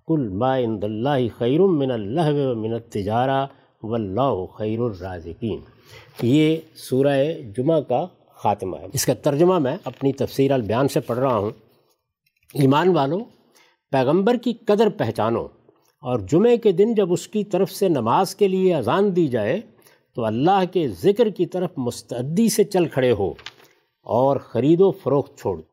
قُلْ 0.06 0.28
مَا 0.42 0.52
عِندَ 0.54 0.84
اللَّهِ 0.84 1.28
خَيْرٌ 1.38 1.60
مِّنَ 1.82 1.90
اللَّهْوِ 1.90 2.36
وَمِنَ 2.50 2.72
التِّجَارَةِ 2.72 3.61
وَاللَّهُ 3.82 4.46
خَيْرُ 4.56 4.84
الرَّازِقِينَ 4.84 5.60
یہ 6.22 6.56
سورہ 6.74 7.32
جمعہ 7.56 7.80
کا 7.80 8.06
خاتمہ 8.28 8.76
ہے۔ 8.76 8.86
اس 8.92 9.06
کا 9.06 9.14
ترجمہ 9.14 9.58
میں 9.58 9.76
اپنی 9.84 10.12
تفسیر 10.12 10.50
البیان 10.50 10.88
سے 10.88 11.00
پڑھ 11.00 11.18
رہا 11.18 11.36
ہوں۔ 11.36 11.50
ایمان 12.54 12.88
والو، 12.88 13.18
پیغمبر 13.90 14.36
کی 14.36 14.52
قدر 14.52 14.88
پہچانو، 14.88 15.46
اور 16.00 16.18
جمعے 16.18 16.56
کے 16.56 16.72
دن 16.72 16.94
جب 16.94 17.12
اس 17.12 17.28
کی 17.28 17.44
طرف 17.44 17.72
سے 17.72 17.88
نماز 17.88 18.34
کے 18.34 18.48
لیے 18.48 18.74
اذان 18.74 19.16
دی 19.16 19.28
جائے، 19.28 19.60
تو 20.14 20.24
اللہ 20.24 20.64
کے 20.72 20.88
ذکر 20.88 21.28
کی 21.28 21.46
طرف 21.46 21.70
مستعدی 21.76 22.48
سے 22.48 22.64
چل 22.64 22.88
کھڑے 22.88 23.12
ہو 23.12 23.34
اور 24.02 24.36
خرید 24.36 24.80
و 24.80 24.90
فروخت 24.90 25.38
چھوڑ۔ 25.38 25.56
دو 25.56 25.72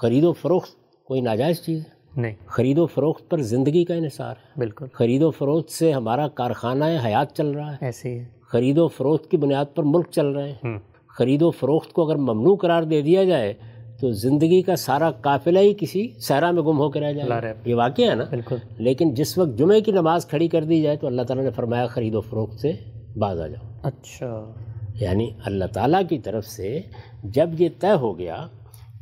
خرید 0.00 0.24
و 0.24 0.32
فروخت 0.32 0.76
کوئی 1.04 1.20
ناجائز 1.20 1.62
چیز؟ 1.62 1.86
ہے 1.86 1.99
نہیں۔ 2.16 2.34
خرید 2.46 2.78
و 2.78 2.86
فروخت 2.86 3.30
پر 3.30 3.40
زندگی 3.40 3.84
کا 3.84 3.94
انحصار 3.94 4.30
ہے۔ 4.30 4.52
بالکل۔ 4.56 4.86
خرید 4.92 5.22
و 5.22 5.30
فروخت 5.30 5.70
سے 5.70 5.92
ہمارا 5.92 6.28
کارخانہ 6.28 6.84
حیات 7.04 7.36
چل 7.36 7.46
رہا 7.46 7.72
ہے۔ 7.72 7.76
ایسے 7.80 8.18
ہی 8.18 8.24
خرید 8.40 8.78
و 8.78 8.88
فروخت 8.88 9.30
کی 9.30 9.36
بنیاد 9.36 9.64
پر 9.74 9.82
ملک 9.82 10.06
چل 10.10 10.26
رہے 10.26 10.52
ہیں۔ 10.52 10.78
خرید 11.06 11.42
و 11.42 11.50
فروخت 11.50 11.92
کو 11.92 12.06
اگر 12.06 12.16
ممنوع 12.16 12.56
قرار 12.56 12.82
دے 12.82 13.02
دیا 13.02 13.24
جائے 13.24 13.54
تو 14.00 14.10
زندگی 14.10 14.62
کا 14.62 14.76
سارا 14.76 15.10
قافلہ 15.10 15.58
ہی 15.58 15.74
کسی 15.78 16.08
صحرا 16.18 16.50
میں 16.50 16.62
گم 16.62 16.78
ہو 16.78 16.90
کے 16.90 17.00
رہ 17.00 17.12
جائے۔ 17.12 17.54
یہ 17.64 17.74
واقعہ 17.74 18.10
ہے 18.10 18.14
نا؟ 18.14 18.24
بالکل۔ 18.30 18.56
لیکن 18.78 19.14
جس 19.14 19.38
وقت 19.38 19.58
جمعے 19.58 19.80
کی 19.80 19.92
نماز 19.92 20.26
کھڑی 20.26 20.48
کر 20.48 20.64
دی 20.64 20.82
جائے 20.82 20.96
تو 20.96 21.06
اللہ 21.06 21.22
تعالیٰ 21.22 21.44
نے 21.44 21.50
فرمایا 21.50 21.86
خرید 21.86 22.14
و 22.14 22.20
فروخت 22.20 22.60
سے 22.60 22.72
باز 23.16 23.40
آ 23.40 23.46
جاؤ۔ 23.46 23.68
اچھا۔ 23.82 24.52
یعنی 25.00 25.30
اللہ 25.44 25.64
تعالیٰ 25.64 26.02
کی 26.08 26.18
طرف 26.18 26.46
سے 26.46 26.80
جب 27.24 27.50
یہ 27.58 27.68
طے 27.80 27.92
ہو 27.92 28.18
گیا 28.18 28.46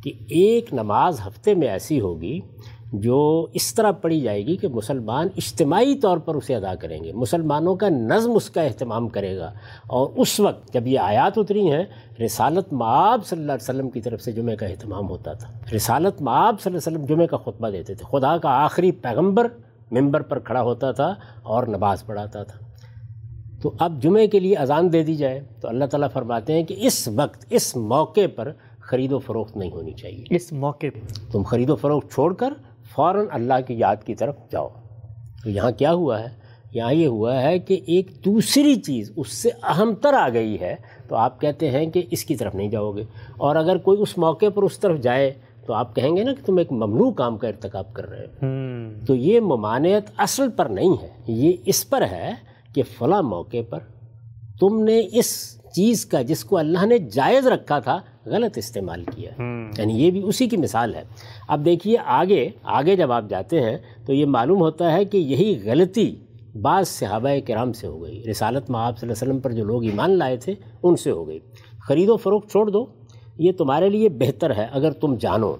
کہ 0.03 0.11
ایک 0.29 0.73
نماز 0.73 1.19
ہفتے 1.27 1.55
میں 1.55 1.67
ایسی 1.67 1.99
ہوگی 1.99 2.39
جو 2.93 3.47
اس 3.53 3.75
طرح 3.75 3.91
پڑھی 3.91 4.21
جائے 4.21 4.45
گی 4.45 4.57
کہ 4.57 4.67
مسلمان 4.67 5.27
اجتماعی 5.37 5.95
طور 5.95 6.17
پر 6.17 6.35
اسے 6.35 6.55
ادا 6.55 6.75
کریں 6.75 7.03
گے۔ 7.03 7.13
مسلمانوں 7.13 7.75
کا 7.75 7.89
نظم 7.89 8.31
اس 8.31 8.49
کا 8.49 8.61
اہتمام 8.61 9.07
کرے 9.07 9.37
گا۔ 9.37 9.53
اور 9.87 10.09
اس 10.15 10.39
وقت 10.39 10.73
جب 10.73 10.87
یہ 10.87 10.99
آیات 10.99 11.37
اتری 11.37 11.71
ہیں 11.71 11.83
رسالت 12.25 12.73
معاب 12.73 13.25
صلی 13.25 13.39
اللہ 13.39 13.51
علیہ 13.51 13.63
وسلم 13.63 13.89
کی 13.89 14.01
طرف 14.01 14.21
سے 14.21 14.31
جمعہ 14.31 14.55
کا 14.55 14.65
اہتمام 14.65 15.09
ہوتا 15.09 15.33
تھا۔ 15.33 15.75
رسالت 15.75 16.21
معاب 16.21 16.61
صلی 16.61 16.73
اللہ 16.73 16.89
علیہ 16.89 16.97
وسلم 16.97 17.15
جمعہ 17.15 17.25
کا 17.25 17.37
خطبہ 17.37 17.69
دیتے 17.69 17.93
تھے۔ 17.93 18.19
خدا 18.19 18.37
کا 18.37 18.49
آخری 18.49 18.91
پیغمبر 18.91 19.47
ممبر 19.91 20.21
پر 20.21 20.39
کھڑا 20.39 20.61
ہوتا 20.61 20.91
تھا 20.91 21.15
اور 21.43 21.67
نماز 21.67 22.05
پڑھاتا 22.05 22.43
تھا۔ 22.43 22.59
تو 23.61 23.71
اب 23.79 24.01
جمعے 24.01 24.27
کے 24.27 24.39
لیے 24.39 24.55
اذان 24.55 24.93
دے 24.93 25.03
دی 25.03 25.15
جائے۔ 25.15 25.43
تو 25.61 25.67
اللہ 25.67 25.85
تعالیٰ 25.85 26.07
فرماتے 26.13 26.53
ہیں 26.53 26.63
کہ 26.63 26.75
اس 26.77 27.07
وقت 27.07 27.45
اس 27.49 27.75
موقع 27.75 28.21
پر 28.35 28.51
خرید 28.79 29.11
و 29.11 29.19
فروخت 29.19 29.57
نہیں 29.57 29.71
ہونی 29.71 29.91
چاہیے۔ 29.91 30.23
اس 30.29 30.53
موقع 30.53 30.87
پہ 30.93 30.99
تم 31.31 31.43
خرید 31.43 31.69
و 31.69 31.75
فروخت 31.75 32.13
چھوڑ 32.13 32.33
کر 32.33 32.53
فوراً 32.99 33.25
اللہ 33.31 33.53
کی 33.67 33.73
یاد 33.73 33.95
کی 34.05 34.15
طرف 34.15 34.35
جاؤ۔ 34.51 34.67
تو 35.43 35.49
یہاں 35.49 35.71
کیا 35.71 35.93
ہوا 35.93 36.19
ہے؟ 36.19 36.27
یہاں 36.73 36.93
یہ 36.93 37.07
ہوا 37.07 37.41
ہے 37.41 37.59
کہ 37.59 37.79
ایک 37.85 38.11
دوسری 38.25 38.75
چیز 38.75 39.11
اس 39.15 39.33
سے 39.33 39.49
اہم 39.63 39.93
تر 39.93 40.13
آ 40.13 40.29
گئی 40.33 40.59
ہے۔ 40.61 40.75
تو 41.07 41.15
آپ 41.15 41.41
کہتے 41.41 41.71
ہیں 41.71 41.85
کہ 41.85 42.03
اس 42.11 42.25
کی 42.25 42.35
طرف 42.35 42.55
نہیں 42.55 42.67
جاؤ 42.67 42.91
گے۔ 42.91 43.03
اور 43.37 43.55
اگر 43.55 43.77
کوئی 43.77 44.01
اس 44.01 44.17
موقع 44.17 44.45
پر 44.55 44.63
اس 44.63 44.79
طرف 44.79 44.99
جائے 44.99 45.33
تو 45.65 45.73
آپ 45.73 45.95
کہیں 45.95 46.17
گے 46.17 46.23
نا 46.23 46.33
کہ 46.33 46.45
تم 46.45 46.57
ایک 46.57 46.71
ممنوع 46.71 47.11
کام 47.11 47.37
کا 47.37 47.47
ارتکاب 47.47 47.93
کر 47.93 48.09
رہے 48.09 48.25
ہو۔ 48.25 48.45
تو 49.05 49.15
یہ 49.15 49.39
ممانعت 49.39 50.11
اصل 50.17 50.49
پر 50.49 50.65
نہیں 50.65 51.01
ہے۔ 51.01 51.09
یہ 51.27 51.53
اس 51.65 51.89
پر 51.89 52.01
ہے 52.01 52.33
کہ 52.75 52.83
فلاں 52.97 53.23
موقع 53.23 53.57
پر 53.69 53.79
تم 54.59 54.83
نے 54.83 55.01
اس 55.11 55.59
چیز 55.71 56.05
کا 56.05 56.21
جس 56.21 56.45
کو 56.45 56.57
اللہ 56.57 56.85
نے 56.85 56.97
جائز 56.97 57.47
رکھا 57.47 57.79
تھا 57.79 57.99
غلط 58.31 58.57
استعمال 58.57 59.03
کیا 59.03 59.31
یعنی 59.77 59.93
یہ 60.03 60.11
بھی 60.11 60.21
اسی 60.23 60.47
کی 60.47 60.57
مثال 60.57 60.95
ہے۔ 60.95 61.03
اب 61.47 61.65
دیکھیے 61.65 61.97
آگے 62.05 62.49
آگے 62.63 62.95
جب 62.95 63.11
آپ 63.11 63.29
جاتے 63.29 63.61
ہیں 63.61 63.77
تو 64.05 64.13
یہ 64.13 64.25
معلوم 64.25 64.59
ہوتا 64.59 64.91
ہے 64.93 65.05
کہ 65.05 65.17
یہی 65.17 65.59
غلطی 65.65 66.15
بعض 66.61 66.87
صحابہ 66.87 67.29
کرام 67.47 67.73
سے 67.73 67.87
ہو 67.87 68.01
گئی۔ 68.03 68.23
رسالت 68.31 68.69
میں 68.69 68.79
آپ 68.79 68.99
صلی 68.99 69.09
اللہ 69.09 69.13
علیہ 69.13 69.31
وسلم 69.31 69.39
پر 69.39 69.51
جو 69.51 69.63
لوگ 69.63 69.83
ایمان 69.83 70.11
لائے 70.11 70.37
تھے 70.37 70.53
ان 70.83 70.95
سے 70.95 71.11
ہو 71.11 71.27
گئی۔ 71.27 71.39
خرید 71.87 72.09
و 72.09 72.17
فروخت 72.17 72.51
چھوڑ 72.51 72.69
دو 72.69 72.85
یہ 73.37 73.51
تمہارے 73.51 73.89
لیے 73.89 74.09
بہتر 74.09 74.55
ہے 74.55 74.67
اگر 74.71 74.91
تم 74.91 75.15
جانو۔ 75.15 75.53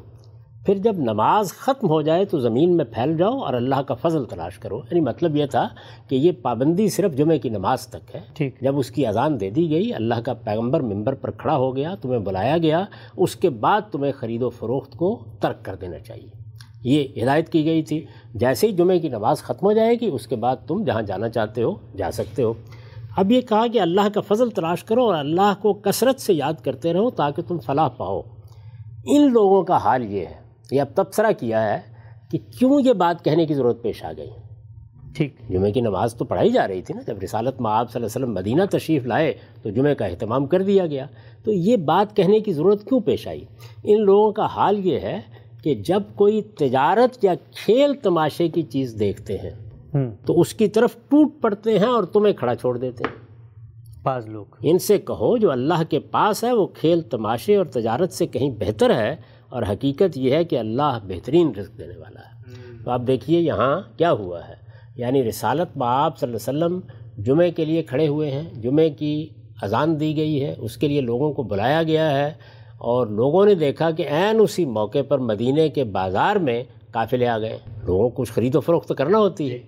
پھر 0.65 0.77
جب 0.77 0.93
نماز 0.97 1.53
ختم 1.53 1.89
ہو 1.89 2.01
جائے 2.01 2.25
تو 2.25 2.39
زمین 2.39 2.77
میں 2.77 2.85
پھیل 2.85 3.17
جاؤ 3.17 3.37
اور 3.37 3.53
اللہ 3.53 3.75
کا 3.75 3.93
فضل 3.93 4.25
تلاش 4.25 4.59
کرو۔ 4.59 4.77
یعنی 4.77 5.01
مطلب 5.01 5.35
یہ 5.35 5.45
تھا 5.45 5.67
کہ 6.09 6.15
یہ 6.15 6.31
پابندی 6.41 6.89
صرف 6.89 7.13
جمعہ 7.13 7.37
کی 7.37 7.49
نماز 7.49 7.87
تک 7.87 8.15
ہے۔ 8.15 8.19
ٹھیک۔ 8.33 8.61
جب 8.61 8.79
اس 8.79 8.91
کی 8.91 9.05
اذان 9.05 9.39
دے 9.39 9.49
دی 9.49 9.69
گئی 9.69 9.93
اللہ 9.93 10.15
کا 10.15 10.33
پیغمبر 10.33 10.81
ممبر 10.81 11.13
پر 11.13 11.31
کھڑا 11.31 11.55
ہو 11.55 11.75
گیا 11.75 11.95
تمہیں 12.01 12.19
بلایا 12.19 12.57
گیا 12.57 12.85
اس 13.17 13.35
کے 13.35 13.49
بعد 13.49 13.81
تمہیں 13.91 14.11
خرید 14.11 14.43
و 14.43 14.49
فروخت 14.49 14.91
کو 14.93 15.23
ترک 15.39 15.65
کر 15.65 15.75
دینا 15.75 15.99
چاہیے۔ 15.99 16.39
یہ 16.83 17.23
ہدایت 17.23 17.49
کی 17.49 17.65
گئی 17.65 17.83
تھی۔ 17.83 18.05
جیسے 18.35 18.67
ہی 18.67 18.71
جمعہ 18.71 18.97
کی 18.97 19.09
نماز 19.09 19.37
ختم 19.37 19.65
ہو 19.65 19.71
جائے 19.71 19.95
گی 19.95 20.05
اس 20.05 20.27
کے 20.27 20.35
بعد 20.35 20.55
تم 20.67 20.83
جہاں 20.83 21.01
جانا 21.01 21.29
چاہتے 21.29 21.63
ہو 21.63 21.75
جا 21.97 22.11
سکتے 22.11 22.43
ہو۔ 22.43 22.53
اب 23.17 23.31
یہ 23.31 23.41
کہا 23.41 23.67
کہ 23.67 23.81
اللہ 23.81 24.09
کا 24.13 24.21
فضل 24.21 24.49
تلاش 24.49 24.83
کرو 24.83 25.05
اور 25.05 25.15
اللہ 25.15 25.53
کو 25.61 25.73
کثرت 25.73 26.19
سے 26.19 26.33
یاد 26.33 26.53
کرتے 26.63 26.93
رہو 26.93 27.09
تاکہ 27.09 27.41
تم 27.47 27.59
فلاح 27.59 27.87
پاؤ۔ 27.87 28.21
ان 29.05 29.33
لوگوں 29.33 29.63
کا 29.63 29.77
حال 29.77 30.13
یہ 30.13 30.25
ہے 30.25 30.48
یہ 30.71 30.81
اب 30.81 30.87
تبصرہ 30.95 31.31
کیا 31.39 31.73
ہے 31.73 31.79
کہ 32.31 32.37
کیوں 32.59 32.81
یہ 32.81 32.93
بات 32.93 33.25
کہنے 33.25 33.45
کی 33.45 33.53
ضرورت 33.53 33.81
پیش 33.81 34.03
آ 34.03 34.11
گئی؟ 34.17 34.29
ٹھیک۔ 35.15 35.33
جمعہ 35.49 35.69
کی 35.69 35.81
نماز 35.81 36.15
تو 36.15 36.25
پڑھائی 36.25 36.49
جا 36.49 36.67
رہی 36.67 36.81
تھی 36.81 36.93
نا 36.93 37.01
جب 37.07 37.17
رسالت 37.23 37.61
میں 37.61 37.71
آپ 37.71 37.91
صلی 37.91 38.03
اللہ 38.03 38.17
علیہ 38.17 38.25
وسلم 38.25 38.35
مدینہ 38.35 38.77
تشریف 38.77 39.05
لائے 39.05 39.33
تو 39.63 39.69
جمعہ 39.69 39.93
کا 39.93 40.05
اہتمام 40.05 40.45
کر 40.45 40.61
دیا 40.61 40.85
گیا۔ 40.85 41.05
تو 41.43 41.51
یہ 41.51 41.77
بات 41.77 42.15
کہنے 42.15 42.39
کی 42.39 42.53
ضرورت 42.53 42.85
کیوں 42.85 42.99
پیش 42.99 43.27
آئی؟ 43.27 43.45
ان 43.83 44.01
لوگوں 44.01 44.31
کا 44.31 44.45
حال 44.45 44.85
یہ 44.85 44.99
ہے 44.99 45.19
کہ 45.63 45.75
جب 45.75 46.03
کوئی 46.15 46.41
تجارت 46.41 47.23
یا 47.23 47.33
کھیل 47.35 47.93
تماشے 47.93 48.47
کی 48.47 48.61
چیز 48.61 48.95
دیکھتے 48.99 49.37
ہیں 49.37 49.51
تو 50.25 50.41
اس 50.41 50.53
کی 50.53 50.67
طرف 50.67 50.95
ٹوٹ 50.95 51.31
پڑتے 51.41 51.79
ہیں 51.79 51.87
اور 51.87 52.03
تمہیں 52.03 52.33
کھڑا 52.33 52.55
چھوڑ 52.55 52.77
دیتے 52.77 53.03
ہیں۔ 53.03 53.15
بعض 54.03 54.27
لوگ۔ 54.27 54.45
ان 54.61 54.79
سے 54.79 54.97
کہو 54.97 55.37
جو 55.37 55.51
اللہ 55.51 55.83
کے 55.89 55.99
پاس 55.99 56.43
ہے 56.43 56.53
وہ 56.53 56.67
کھیل 56.67 57.01
تماشے 57.01 57.55
اور 57.55 57.65
تجارت 57.65 58.13
سے 58.13 58.27
کہیں 58.27 58.49
بہتر 58.49 58.95
ہے 58.95 59.15
اور 59.49 59.63
حقیقت 59.63 60.17
یہ 60.17 60.35
ہے 60.35 60.43
کہ 60.43 60.59
اللہ 60.59 60.99
بہترین 61.07 61.51
رزق 61.59 61.77
دینے 61.77 61.97
والا 61.97 62.19
ہے۔ 62.19 62.39
تو 62.83 62.91
آپ 62.91 63.01
دیکھیے 63.07 63.39
یہاں 63.39 63.81
کیا 63.97 64.11
ہوا 64.11 64.47
ہے۔ 64.47 64.53
یعنی 64.95 65.23
رسالت 65.23 65.77
باپ 65.77 66.17
صلی 66.17 66.33
اللہ 66.33 66.65
علیہ 66.65 66.75
وسلم 66.75 66.79
جمعے 67.23 67.51
کے 67.51 67.65
لیے 67.65 67.83
کھڑے 67.83 68.07
ہوئے 68.07 68.31
ہیں۔ 68.31 68.61
جمعے 68.61 68.89
کی 68.89 69.29
اذان 69.61 69.99
دی 69.99 70.17
گئی 70.17 70.45
ہے۔ 70.45 70.55
اس 70.57 70.77
کے 70.77 70.87
لیے 70.87 71.01
لوگوں 71.01 71.33
کو 71.33 71.43
بلایا 71.43 71.83
گیا 71.83 72.17
ہے۔ 72.17 72.27
اور 72.77 73.07
لوگوں 73.07 73.45
نے 73.45 73.55
دیکھا 73.55 73.91
کہ 73.91 74.07
عین 74.09 74.39
اسی 74.39 74.65
موقع 74.65 74.97
پر 75.07 75.19
مدینہ 75.19 75.61
کے 75.75 75.83
بازار 75.83 76.35
میں 76.35 76.63
قافلے 76.91 77.27
آ 77.27 77.39
گئے۔ 77.39 77.57
لوگوں 77.83 78.09
کو 78.09 78.21
کچھ 78.21 78.31
خرید 78.31 78.55
و 78.55 78.59
فروخت 78.59 78.91
کرنا 78.97 79.17
ہوتی 79.17 79.51
ہے۔ 79.51 79.59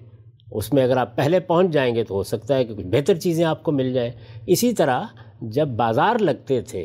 اس 0.51 0.73
میں 0.73 0.83
اگر 0.83 0.97
آپ 0.97 1.15
پہلے 1.15 1.39
پہنچ 1.39 1.71
جائیں 1.71 1.95
گے 1.95 2.03
تو 2.03 2.15
ہو 2.15 2.23
سکتا 2.23 2.55
ہے 2.55 2.65
کہ 2.65 2.75
کچھ 2.75 2.85
بہتر 2.85 3.15
چیزیں 3.15 3.46
آپ 3.46 3.63
کو 3.63 3.72
مل 3.72 3.94
جائیں۔ 3.94 4.11
اسی 4.48 4.74
طرح 4.74 5.01
جب 5.41 5.67
بازار 5.67 6.15
لگتے 6.20 6.61
تھے 6.61 6.81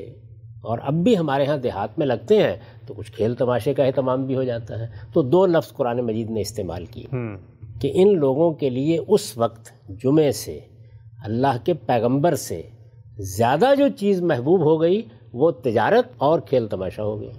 اور 0.62 0.78
اب 0.82 0.94
بھی 0.94 1.18
ہمارے 1.18 1.46
ہاں 1.46 1.56
دیہات 1.56 1.98
میں 1.98 2.06
لگتے 2.06 2.42
ہیں 2.42 2.56
تو 2.86 2.94
کچھ 2.94 3.12
کھیل 3.12 3.34
تماشے 3.34 3.74
کا 3.74 3.84
اہتمام 3.84 4.26
بھی 4.26 4.34
ہو 4.34 4.42
جاتا 4.44 4.78
ہے۔ 4.78 4.86
تو 5.12 5.22
دو 5.22 5.46
لفظ 5.46 5.72
قرآن 5.72 5.98
مجید 5.98 6.30
نے 6.30 6.40
استعمال 6.40 6.84
کیے۔ 6.84 7.16
کہ 7.80 7.90
ان 7.94 8.18
لوگوں 8.18 8.52
کے 8.52 8.70
لیے 8.70 8.98
اس 9.08 9.38
وقت 9.38 9.68
جمعے 9.88 10.32
سے 10.32 10.60
اللہ 11.24 11.56
کے 11.64 11.74
پیغمبر 11.74 12.34
سے 12.34 12.62
زیادہ 13.18 13.66
جو 13.78 13.84
چیز 13.88 14.22
محبوب 14.22 14.60
ہو 14.60 14.80
گئی 14.80 15.02
وہ 15.32 15.50
تجارت 15.50 16.04
اور 16.18 16.40
کھیل 16.40 16.66
تماشا 16.66 17.02
ہو 17.02 17.20
گئی۔ 17.20 17.30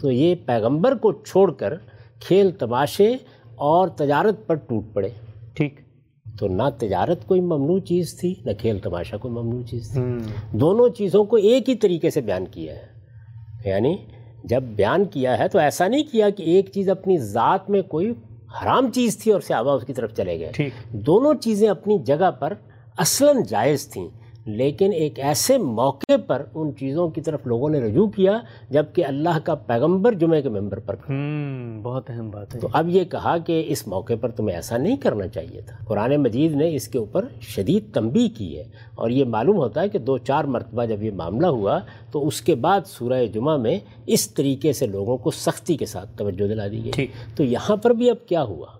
تو 0.00 0.10
یہ 0.10 0.34
پیغمبر 0.46 0.94
کو 0.94 1.12
چھوڑ 1.12 1.52
کر 1.52 1.74
کھیل 2.20 2.50
تماشے 2.50 3.16
اور 3.54 3.88
تجارت 3.88 4.46
پر 4.46 4.54
ٹوٹ 4.54 4.84
پڑے۔ 4.92 5.08
ٹھیک۔ 5.54 5.80
تو 6.38 6.48
نہ 6.48 6.62
تجارت 6.78 7.26
کوئی 7.26 7.40
ممنوع 7.40 7.78
چیز 7.78 8.20
تھی 8.20 8.34
نہ 8.44 8.50
کھیل 8.58 8.78
تماشا 8.78 9.16
کوئی 9.16 9.34
ممنوع 9.34 9.62
چیز 9.62 9.90
تھی۔ 9.92 10.02
دونوں 10.52 10.88
چیزوں 10.88 11.24
کو 11.24 11.36
ایک 11.36 11.68
ہی 11.68 11.74
طریقے 11.74 12.10
سے 12.10 12.20
بیان 12.20 12.44
کیا 12.50 12.74
ہے۔ 12.74 12.86
یعنی 13.64 13.96
جب 14.48 14.62
بیان 14.62 15.04
کیا 15.04 15.38
ہے 15.38 15.48
تو 15.48 15.58
ایسا 15.58 15.88
نہیں 15.88 16.02
کیا 16.12 16.30
کہ 16.30 16.42
ایک 16.42 16.70
چیز 16.72 16.88
اپنی 16.88 17.18
ذات 17.18 17.70
میں 17.70 17.82
کوئی 17.82 18.12
حرام 18.62 18.90
چیز 18.92 19.18
تھی 19.18 19.32
اور 19.32 19.40
صحابہ 19.40 19.70
اس 19.70 19.84
کی 19.86 19.92
طرف 19.92 20.14
چلے 20.16 20.40
گئے۔ 20.40 20.68
دونوں 20.92 21.34
چیزیں 21.34 21.68
اپنی 21.68 21.98
جگہ 21.98 22.30
پر 22.30 22.52
اصلاً 22.98 23.42
جائز 23.42 23.88
تھیں۔ 23.88 24.08
لیکن 24.48 24.92
ایک 24.92 25.18
ایسے 25.18 25.58
موقع 25.58 26.16
پر 26.26 26.42
ان 26.54 26.70
چیزوں 26.78 27.08
کی 27.08 27.20
طرف 27.20 27.46
لوگوں 27.46 27.70
نے 27.70 27.80
رجوع 27.80 28.06
کیا 28.06 28.38
جبکہ 28.70 29.04
اللہ 29.06 29.38
کا 29.44 29.54
پیغمبر 29.54 30.12
جمعہ 30.12 30.40
کے 30.40 30.48
ممبر 30.48 30.78
پر 30.78 30.94
بہت 31.82 32.10
اہم 32.10 32.30
بات 32.30 32.54
ہے۔ 32.54 32.60
تو 32.60 32.68
اب 32.72 32.88
یہ 32.88 33.04
کہا 33.04 33.38
کہ 33.38 33.64
اس 33.66 33.86
موقع 33.86 34.12
پر 34.20 34.30
تمہیں 34.30 34.56
ایسا 34.56 34.76
نہیں 34.76 34.96
کرنا 34.96 35.26
چاہیے 35.26 35.60
تھا۔ 35.60 35.76
قرآن 35.84 36.16
مجید 36.16 36.52
نے 36.52 36.74
اس 36.74 36.88
کے 36.88 36.98
اوپر 36.98 37.24
شدید 37.40 37.94
تنبیہ 37.94 38.28
کی 38.38 38.58
ہے 38.58 38.64
اور 38.94 39.10
یہ 39.10 39.24
معلوم 39.24 39.56
ہوتا 39.56 39.80
ہے 39.80 39.88
کہ 39.88 39.98
دو 39.98 40.18
چار 40.18 40.44
مرتبہ 40.44 40.84
جب 40.84 41.02
یہ 41.02 41.10
معاملہ 41.10 41.46
ہوا 41.46 41.78
تو 42.10 42.26
اس 42.26 42.42
کے 42.42 42.54
بعد 42.54 42.80
سورہ 42.86 43.26
جمعہ 43.26 43.56
میں 43.56 43.78
اس 44.06 44.30
طریقے 44.30 44.72
سے 44.72 44.86
لوگوں 44.86 45.16
کو 45.16 45.30
سختی 45.30 45.76
کے 45.76 45.86
ساتھ 45.86 46.18
توجہ 46.18 46.48
دلا 46.48 46.68
دی 46.68 46.84
گئی۔ 46.84 47.06
تو 47.36 47.44
یہاں 47.44 47.76
پر 47.76 47.90
بھی 47.90 48.10
اب 48.10 48.28
کیا 48.28 48.42
ہوا؟ 48.42 48.77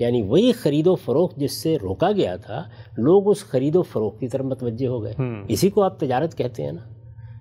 یعنی 0.00 0.22
وہی 0.22 0.52
خرید 0.52 0.86
و 0.86 0.94
فروخت 0.94 1.36
جس 1.36 1.62
سے 1.62 1.76
روکا 1.82 2.12
گیا 2.12 2.36
تھا 2.36 2.62
لوگ 2.96 3.28
اس 3.28 3.44
خرید 3.44 3.76
و 3.76 3.82
فروخت 3.82 4.20
کی 4.20 4.28
طرف 4.28 4.44
متوجہ 4.44 4.86
ہو 4.86 5.02
گئے۔ 5.02 5.14
اسی 5.48 5.70
کو 5.70 5.82
آپ 5.82 6.00
تجارت 6.00 6.38
کہتے 6.38 6.64
ہیں 6.64 6.72
نا۔ 6.72 6.80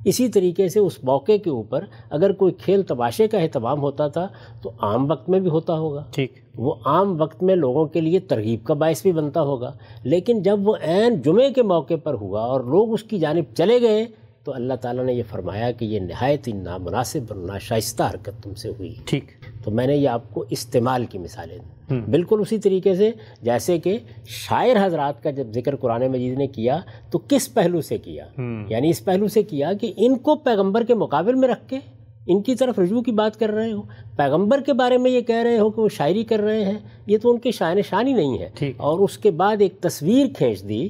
اسی 0.05 0.29
طریقے 0.29 0.67
سے 0.67 0.79
اس 0.79 1.03
موقع 1.03 1.31
کے 1.43 1.49
اوپر 1.49 1.85
اگر 2.09 2.31
کوئی 2.31 2.53
کھیل 2.53 2.81
تماشے 2.81 3.27
کا 3.27 3.37
اہتمام 3.37 3.81
ہوتا 3.81 4.07
تھا 4.07 4.27
تو 4.61 4.71
عام 4.79 5.11
وقت 5.11 5.29
میں 5.29 5.39
بھی 5.39 5.49
ہوتا 5.49 5.73
ہوگا۔ 5.73 6.03
ٹھیک۔ 6.11 6.33
وہ 6.55 6.73
عام 6.85 7.21
وقت 7.21 7.43
میں 7.43 7.55
لوگوں 7.55 7.85
کے 7.85 8.01
لیے 8.01 8.19
ترغیب 8.19 8.63
کا 8.63 8.73
باعث 8.73 9.01
بھی 9.01 9.11
بنتا 9.11 9.41
ہوگا۔ 9.41 9.71
لیکن 10.03 10.41
جب 10.41 10.59
وہ 10.63 10.75
عین 10.81 11.21
جمعے 11.21 11.53
کے 11.53 11.63
موقع 11.63 11.93
پر 12.03 12.13
ہوا 12.13 12.41
اور 12.41 12.61
لوگ 12.61 12.93
اس 12.93 13.03
کی 13.03 13.19
جانب 13.19 13.43
چلے 13.55 13.81
گئے 13.81 14.05
تو 14.43 14.53
اللہ 14.53 14.73
تعالیٰ 14.73 15.05
نے 15.05 15.13
یہ 15.13 15.23
فرمایا 15.29 15.71
کہ 15.71 15.85
یہ 15.85 15.99
نہایت 15.99 16.47
ہی 16.47 16.53
نامناسب 16.53 17.19
اور 17.29 17.37
ناشائستہ 17.37 18.03
حرکت 18.03 18.43
تم 18.43 18.53
سے 18.53 18.69
ہوئی۔ 18.69 18.95
ٹھیک۔ 19.05 19.23
تو 19.63 19.71
میں 19.71 19.87
نے 19.87 19.95
یہ 19.95 20.09
آپ 20.09 20.33
کو 20.33 20.45
استعمال 20.49 21.05
کی 21.05 21.17
مثالیں 21.17 21.57
دی 21.57 21.95
بالکل 22.09 22.37
اسی 22.39 22.57
طریقے 22.57 22.95
سے 22.95 23.11
جیسے 23.41 23.79
کہ 23.79 23.97
شاعر 24.25 24.85
حضرات 24.85 25.23
کا 25.23 25.31
جب 25.31 25.47
ذکر 25.53 25.75
قرآن 25.75 26.07
مجید 26.07 26.37
نے 26.37 26.47
کیا 26.47 26.79
تو 27.11 27.19
کس 27.27 27.53
پہلو 27.53 27.81
سے 27.81 27.97
کیا؟ 27.97 28.25
یعنی 28.67 28.89
اس 28.89 29.05
پہلو 29.05 29.27
سے 29.27 29.43
کیا 29.43 29.73
کہ 29.73 29.93
ان 29.97 30.15
کو 30.17 30.35
پیغمبر 30.35 30.83
کے 30.83 30.93
مقابل 30.93 31.33
میں 31.33 31.47
رکھ 31.47 31.67
کے 31.67 31.79
ان 32.27 32.41
کی 32.41 32.55
طرف 32.55 32.79
رجوع 32.79 33.01
کی 33.01 33.11
بات 33.11 33.39
کر 33.39 33.49
رہے 33.49 33.71
ہو۔ 33.71 33.81
پیغمبر 34.15 34.61
کے 34.61 34.73
بارے 34.73 34.97
میں 34.97 35.11
یہ 35.11 35.21
کہہ 35.21 35.35
رہے 35.35 35.59
ہو 35.59 35.69
کہ 35.71 35.81
وہ 35.81 35.89
شاعری 35.89 36.23
کر 36.23 36.39
رہے 36.39 36.65
ہیں 36.65 36.79
یہ 37.07 37.17
تو 37.21 37.31
ان 37.31 37.37
کی 37.39 37.51
شاعر 37.51 37.77
شانی 37.89 38.13
نہیں 38.13 38.37
ہے۔ 38.39 38.49
اور 38.77 38.99
اس 38.99 39.17
کے 39.17 39.31
بعد 39.31 39.57
ایک 39.59 39.81
تصویر 39.81 40.27
کھینچ 40.37 40.63
دی 40.63 40.89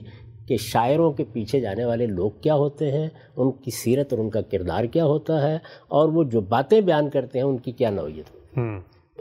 کہ 0.49 0.57
شاعروں 0.57 1.11
کے 1.11 1.23
پیچھے 1.33 1.59
جانے 1.59 1.85
والے 1.85 2.05
لوگ 2.05 2.31
کیا 2.41 2.55
ہوتے 2.55 2.91
ہیں 2.91 3.09
ان 3.37 3.51
کی 3.51 3.71
سیرت 3.71 4.13
اور 4.13 4.19
ان 4.19 4.29
کا 4.29 4.41
کردار 4.41 4.83
کیا 4.83 5.05
ہوتا 5.05 5.49
ہے 5.49 5.55
اور 5.87 6.09
وہ 6.09 6.23
جو 6.23 6.41
باتیں 6.41 6.81
بیان 6.81 7.09
کرتے 7.09 7.39
ہیں 7.39 7.45
ان 7.45 7.57
کی 7.57 7.71
کیا 7.71 7.89
نوعیت 7.89 8.59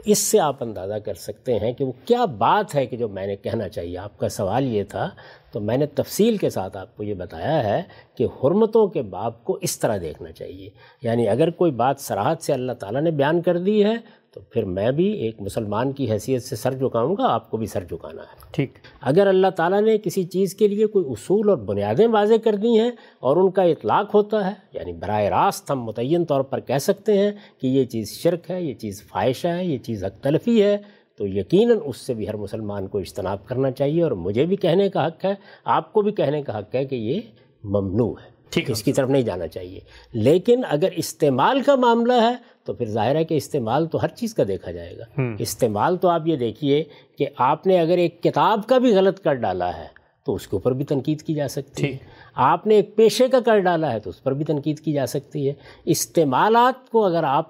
اس 0.05 0.19
سے 0.19 0.39
آپ 0.39 0.63
اندازہ 0.63 0.93
کر 0.93 1.13
سکتے 1.13 1.59
ہیں 1.59 1.73
کہ 1.73 1.85
وہ 1.85 1.91
کیا 2.05 2.25
بات 2.25 2.75
ہے 2.75 2.85
کہ 2.85 2.97
جو 2.97 3.09
میں 3.09 3.27
نے 3.27 3.35
کہنا 3.35 3.69
چاہیے۔ 3.69 3.97
آپ 3.97 4.17
کا 4.17 4.29
سوال 4.29 4.65
یہ 4.65 4.83
تھا 4.83 5.09
تو 5.51 5.59
میں 5.59 5.77
نے 5.77 5.85
تفصیل 5.85 6.37
کے 6.37 6.49
ساتھ 6.49 6.77
آپ 6.77 6.97
کو 6.97 7.03
یہ 7.03 7.13
بتایا 7.13 7.63
ہے 7.63 7.83
کہ 8.15 8.25
حرمتوں 8.25 8.87
کے 8.87 9.01
باپ 9.01 9.43
کو 9.43 9.57
اس 9.61 9.79
طرح 9.79 9.97
دیکھنا 9.97 10.31
چاہیے۔ 10.31 10.69
یعنی 11.01 11.27
اگر 11.27 11.49
کوئی 11.49 11.71
بات 11.71 11.95
سراحت 11.99 12.43
سے 12.43 12.53
اللہ 12.53 12.71
تعالیٰ 12.71 13.01
نے 13.01 13.11
بیان 13.11 13.41
کر 13.41 13.57
دی 13.57 13.85
ہے 13.85 13.93
تو 14.33 14.41
پھر 14.41 14.65
میں 14.65 14.91
بھی 14.91 15.05
ایک 15.05 15.41
مسلمان 15.41 15.91
کی 15.91 16.11
حیثیت 16.11 16.43
سے 16.43 16.55
سر 16.55 16.73
جھکاؤں 16.73 17.15
گا 17.17 17.33
آپ 17.33 17.51
کو 17.51 17.57
بھی 17.57 17.67
سر 17.67 17.83
جھکانا 17.83 18.21
ہے۔ 18.21 18.41
ٹھیک۔ 18.51 18.73
اگر 19.01 19.27
اللہ 19.27 19.47
تعالیٰ 19.47 19.81
نے 19.81 19.97
کسی 19.97 20.23
چیز 20.23 20.55
کے 20.55 20.67
لیے 20.67 20.85
کوئی 20.85 21.05
اصول 21.09 21.49
اور 21.49 21.57
بنیادیں 21.57 22.07
واضح 22.07 22.33
کر 22.43 22.55
دی 22.55 22.79
ہیں 22.79 22.91
اور 23.19 23.37
ان 23.37 23.51
کا 23.51 23.61
اطلاق 23.61 24.15
ہوتا 24.15 24.47
ہے 24.47 24.53
یعنی 24.73 24.93
براہ 24.93 25.23
راست 25.23 25.71
ہم 25.71 25.83
متعین 25.83 26.25
طور 26.25 26.41
پر 26.41 26.59
کہہ 26.59 26.77
سکتے 26.77 27.17
ہیں 27.17 27.31
کہ 27.61 27.67
یہ 27.67 27.85
چیز 27.85 28.11
شرک 28.11 28.51
ہے 28.51 28.63
یہ 28.63 28.73
چیز 28.73 29.03
فائشہ 29.07 29.47
ہے 29.47 29.65
یہ 29.65 29.77
چیز 29.77 30.03
حق 30.03 30.23
تلفی 30.23 30.63
ہے 30.63 30.77
تو 31.17 31.27
یقیناً 31.27 31.77
اس 31.85 31.97
سے 31.97 32.13
بھی 32.13 32.27
ہر 32.27 32.35
مسلمان 32.35 32.87
کو 32.87 32.97
اجتناب 32.97 33.45
کرنا 33.45 33.71
چاہیے 33.71 34.03
اور 34.03 34.11
مجھے 34.11 34.45
بھی 34.45 34.55
کہنے 34.55 34.89
کا 34.89 35.07
حق 35.07 35.25
ہے 35.25 35.33
آپ 35.65 35.93
کو 35.93 36.01
بھی 36.01 36.11
کہنے 36.11 36.43
کا 36.43 36.59
حق 36.59 36.75
ہے 36.75 36.85
کہ 36.85 36.95
یہ 36.95 37.21
ممنوع 37.63 38.13
ہے۔ 38.23 38.38
ٹھیک 38.49 38.71
اس 38.71 38.83
کی 38.83 38.93
طرف 38.93 39.09
نہیں 39.09 39.21
جانا 39.21 39.47
چاہیے۔ 39.47 39.79
لیکن 40.13 40.61
اگر 40.69 40.89
استعمال 40.95 41.61
کا 41.61 41.75
معاملہ 41.75 42.13
ہے 42.13 42.35
تو 42.63 42.73
پھر 42.73 42.85
ظاہر 42.85 43.15
ہے 43.15 43.23
کہ 43.23 43.35
استعمال 43.35 43.87
تو 43.87 44.01
ہر 44.01 44.07
چیز 44.07 44.33
کا 44.33 44.43
دیکھا 44.47 44.71
جائے 44.71 44.97
گا۔ 44.97 45.03
استعمال 45.39 45.97
تو 45.97 46.07
آپ 46.07 46.27
یہ 46.27 46.35
دیکھیے 46.35 46.83
کہ 47.17 47.25
آپ 47.37 47.67
نے 47.67 47.79
اگر 47.79 47.97
ایک 47.97 48.23
کتاب 48.23 48.67
کا 48.67 48.77
بھی 48.77 48.95
غلط 48.95 49.19
کر 49.19 49.33
ڈالا 49.33 49.77
ہے 49.77 49.99
تو 50.25 50.35
اس 50.35 50.47
کے 50.47 50.55
اوپر 50.55 50.71
بھی 50.71 50.85
تنقید 50.85 51.21
کی 51.21 51.33
جا 51.33 51.47
سکتی 51.47 51.93
ہے۔ 51.93 51.97
آپ 52.35 52.67
نے 52.67 52.75
ایک 52.75 52.95
پیشے 52.95 53.27
کا 53.27 53.39
کر 53.39 53.59
ڈالا 53.59 53.93
ہے 53.93 53.99
تو 53.99 54.09
اس 54.09 54.23
پر 54.23 54.33
بھی 54.33 54.45
تنقید 54.45 54.79
کی 54.79 54.93
جا 54.93 55.05
سکتی 55.05 55.47
ہے۔ 55.47 55.53
استعمالات 55.85 56.89
کو 56.89 57.05
اگر 57.05 57.23
آپ 57.23 57.45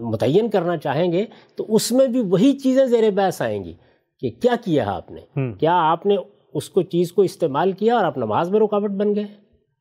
متعین 0.00 0.50
کرنا 0.50 0.76
چاہیں 0.76 1.12
گے 1.12 1.24
تو 1.56 1.74
اس 1.74 1.92
میں 1.92 2.06
بھی 2.06 2.20
وہی 2.20 2.58
چیزیں 2.58 2.86
زیر 2.86 3.10
بحث 3.10 3.42
آئیں 3.42 3.64
گی 3.64 3.74
کہ 4.20 4.30
کیا 4.40 4.54
کیا 4.64 4.84
ہے 4.84 4.90
آپ 4.90 5.10
نے۔ 5.10 5.20
کیا 5.58 5.72
آپ 5.74 6.06
نے 6.06 6.16
اس 6.54 6.70
کو 6.70 6.82
چیز 6.82 7.12
کو 7.12 7.22
استعمال 7.22 7.72
کیا 7.72 7.96
اور 7.96 8.04
آپ 8.04 8.18
نماز 8.18 8.50
میں 8.50 8.60
رکاوٹ 8.60 8.90
بن 8.90 9.14
گئے؟ 9.14 9.39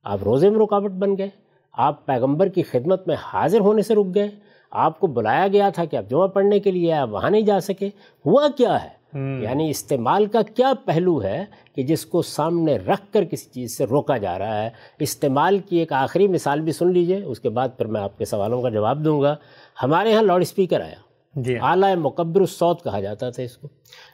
آپ 0.09 0.23
روزے 0.23 0.49
میں 0.49 0.59
رکاوٹ 0.59 0.91
بن 0.91 1.17
گئے 1.17 1.29
آپ 1.73 2.05
پیغمبر 2.05 2.47
کی 2.47 2.63
خدمت 2.63 3.07
میں 3.07 3.15
حاضر 3.23 3.59
ہونے 3.59 3.81
سے 3.81 3.95
رک 3.95 4.15
گئے 4.15 4.29
آپ 4.71 4.99
کو 4.99 5.07
بلایا 5.07 5.47
گیا 5.47 5.69
تھا 5.69 5.85
کہ 5.85 5.95
آپ 5.95 6.09
جمعہ 6.09 6.27
پڑھنے 6.27 6.59
کے 6.59 6.71
لیے 6.71 6.93
آپ 6.93 7.09
وہاں 7.09 7.29
نہیں 7.29 7.41
جا 7.41 7.59
سکے 7.59 7.89
ہوا 8.25 8.47
کیا 8.57 8.83
ہے؟ 8.83 8.99
یعنی 9.43 9.69
استعمال 9.69 10.25
کا 10.25 10.41
کیا 10.41 10.73
پہلو 10.85 11.23
ہے 11.23 11.45
کہ 11.75 11.83
جس 11.83 12.05
کو 12.05 12.21
سامنے 12.21 12.77
رکھ 12.77 13.13
کر 13.13 13.23
کسی 13.23 13.49
چیز 13.49 13.77
سے 13.77 13.85
روکا 13.85 14.17
جا 14.17 14.39
رہا 14.39 14.63
ہے؟ 14.63 14.69
استعمال 14.99 15.59
کی 15.59 15.77
ایک 15.77 15.93
آخری 15.93 16.27
مثال 16.27 16.61
بھی 16.61 16.71
سن 16.71 16.93
لیجیے 16.93 17.23
اس 17.23 17.39
کے 17.39 17.49
بعد 17.49 17.67
پھر 17.77 17.85
میں 17.85 18.01
آپ 18.01 18.17
کے 18.17 18.25
سوالوں 18.25 18.61
کا 18.61 18.69
جواب 18.69 19.05
دوں 19.05 19.21
گا۔ 19.21 19.35
ہمارے 19.83 20.13
ہاں 20.13 20.21
لاؤڈ 20.21 20.41
اسپیکر 20.41 20.81
آیا۔ 20.81 20.95
جی۔ 21.35 21.57
اعلیٰ 21.61 21.95
مقبر 21.95 22.41
الصوت 22.41 22.83
کہا 22.83 22.99
جاتا 22.99 23.29
تھا 23.29 23.43
اس 23.43 23.57
کو۔ 23.57 23.67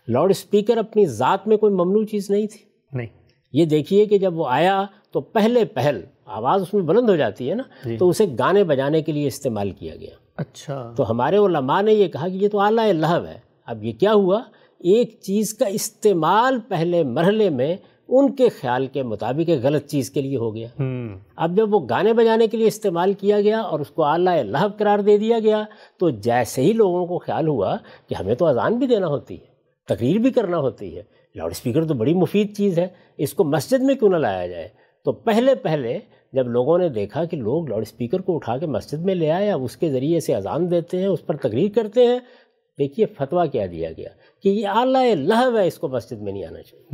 لاؤڈ 0.08 0.30
اسپیکر 0.30 0.78
اپنی 0.78 1.06
ذات 1.06 1.48
میں 1.48 1.58
کوئی 1.58 1.74
ممنوع 1.74 2.04
چیز 2.04 2.30
نہیں 2.30 2.48
تھی؟ 2.48 2.60
نہیں۔ 2.94 3.08
یہ 3.54 3.66
دیکھیے 3.66 4.06
کہ 4.06 4.18
جب 4.18 4.40
وہ 4.40 4.48
آیا 4.48 4.84
تو 5.16 5.22
پہلے 5.22 5.66
پہل 5.66 6.02
آواز 6.26 6.62
اس 6.62 6.74
میں 6.74 6.82
بلند 6.82 7.10
ہو 7.10 7.16
جاتی 7.16 7.50
ہے 7.50 7.56
نا 7.56 7.64
تو 7.98 8.10
اسے 8.10 8.26
گانے 8.40 8.64
بجانے 8.64 9.02
کے 9.02 9.12
لیے 9.12 9.28
استعمال 9.28 9.72
کیا 9.72 9.96
گیا۔ 9.96 10.10
اچھا۔ 10.38 10.94
تو 10.98 11.12
ہمارے 11.12 11.38
علماء 11.38 11.82
نے 11.82 11.94
یہ 11.94 12.08
کہا 12.08 12.28
کہ 12.28 12.34
یہ 12.34 12.50
تو 12.50 12.60
اعلیٰ 12.60 12.92
لہو 12.92 13.26
ہے۔ 13.28 13.40
اب 13.66 13.84
یہ 13.84 13.92
کیا 13.92 14.14
ہوا؟ 14.14 14.42
ایک 14.80 15.20
چیز 15.22 15.54
کا 15.54 15.66
استعمال 15.66 16.60
پہلے 16.60 17.04
مرحلے 17.04 17.50
میں 17.50 17.76
ان 18.08 18.36
کے 18.36 18.50
خیال 18.50 18.88
کے 18.88 19.04
مطابق 19.04 19.50
ایک 19.50 19.64
غلط 19.64 19.86
چیز 19.86 20.10
کے 20.10 20.22
لیے 20.22 20.38
ہو 20.38 20.56
گیا۔ 20.56 20.68
اب 21.36 21.58
جب 21.58 21.74
وہ 21.74 21.80
گانے 21.90 22.14
بجانے 22.14 22.48
کے 22.48 22.58
لیے 22.58 22.68
استعمال 22.68 23.14
کیا 23.14 23.42
گیا 23.42 23.60
اور 23.60 23.80
اس 23.80 23.90
کو 23.90 24.04
اعلیٰ 24.04 24.44
لہب 24.44 24.78
قرار 24.78 25.00
دے 25.00 25.18
دیا 25.18 25.40
گیا 25.40 25.64
تو 25.98 26.10
جیسے 26.10 26.62
ہی 26.62 26.74
لوگوں 26.74 27.06
کو 27.06 27.20
خیال 27.20 27.48
ہوا 27.48 27.78
کہ 28.10 28.16
ہمیں 28.16 28.36
تو 28.36 28.46
اذان 28.46 28.78
بھی 28.78 28.88
دینا 28.88 29.08
ہوتی 29.08 29.34
ہے 29.34 29.46
تقریر 29.88 30.18
بھی 30.18 30.32
کرنا 30.32 30.58
ہوتی 30.58 30.98
ہے۔ 30.98 31.04
لاؤڈ 31.36 31.52
اسپیکر 31.52 31.86
تو 31.86 31.94
بڑی 31.94 32.14
مفید 32.14 32.58
چیز 32.58 32.80
ہے 32.80 32.88
اس 33.18 33.34
کو 33.34 33.44
مسجد 33.44 33.84
میں 33.84 33.96
کیوں 33.96 34.10
نہ 34.10 34.16
لایا 34.16 34.48
جائے؟ 34.48 34.85
تو 35.06 35.12
پہلے 35.12 35.56
پہلے 35.56 36.00
جب 36.34 36.48
لوگوں 36.48 36.78
نے 36.78 36.90
دیکھا 36.90 37.26
کہ 37.26 37.38
لوگ 37.38 37.70
لاؤڈ 37.70 37.82
اسپیکر 37.82 38.20
کو 38.20 38.36
اٹھا 38.36 38.58
کے 38.58 38.66
مسجد 38.66 39.00
میں 39.00 39.16
لے 39.16 39.32
آئے 39.32 39.52
اب 39.52 39.64
اس 39.64 39.78
کے 39.78 39.92
ذریعے 39.92 40.20
سے 40.20 40.36
اذان 40.36 40.72
دیتے 40.72 41.00
ہیں 41.00 41.08
اس 41.08 41.26
پر 41.26 41.36
تقریر 41.36 41.72
کرتے 41.76 42.08
ہیں 42.08 42.20
دیکھیے 42.80 43.06
فتویٰ 43.06 43.46
کیا 43.52 43.66
دیا 43.72 43.90
گیا 43.98 44.10
کہ 44.44 44.50
یہ 44.50 44.68
اعلیٰ 44.68 45.16
لہو 45.16 45.58
ہے 45.58 45.68
اس 45.68 45.78
کو 45.78 45.88
مسجد 45.88 46.22
میں 46.22 46.34
نہیں 46.34 46.46
آنا 46.46 46.62
چاہیے۔ 46.62 46.90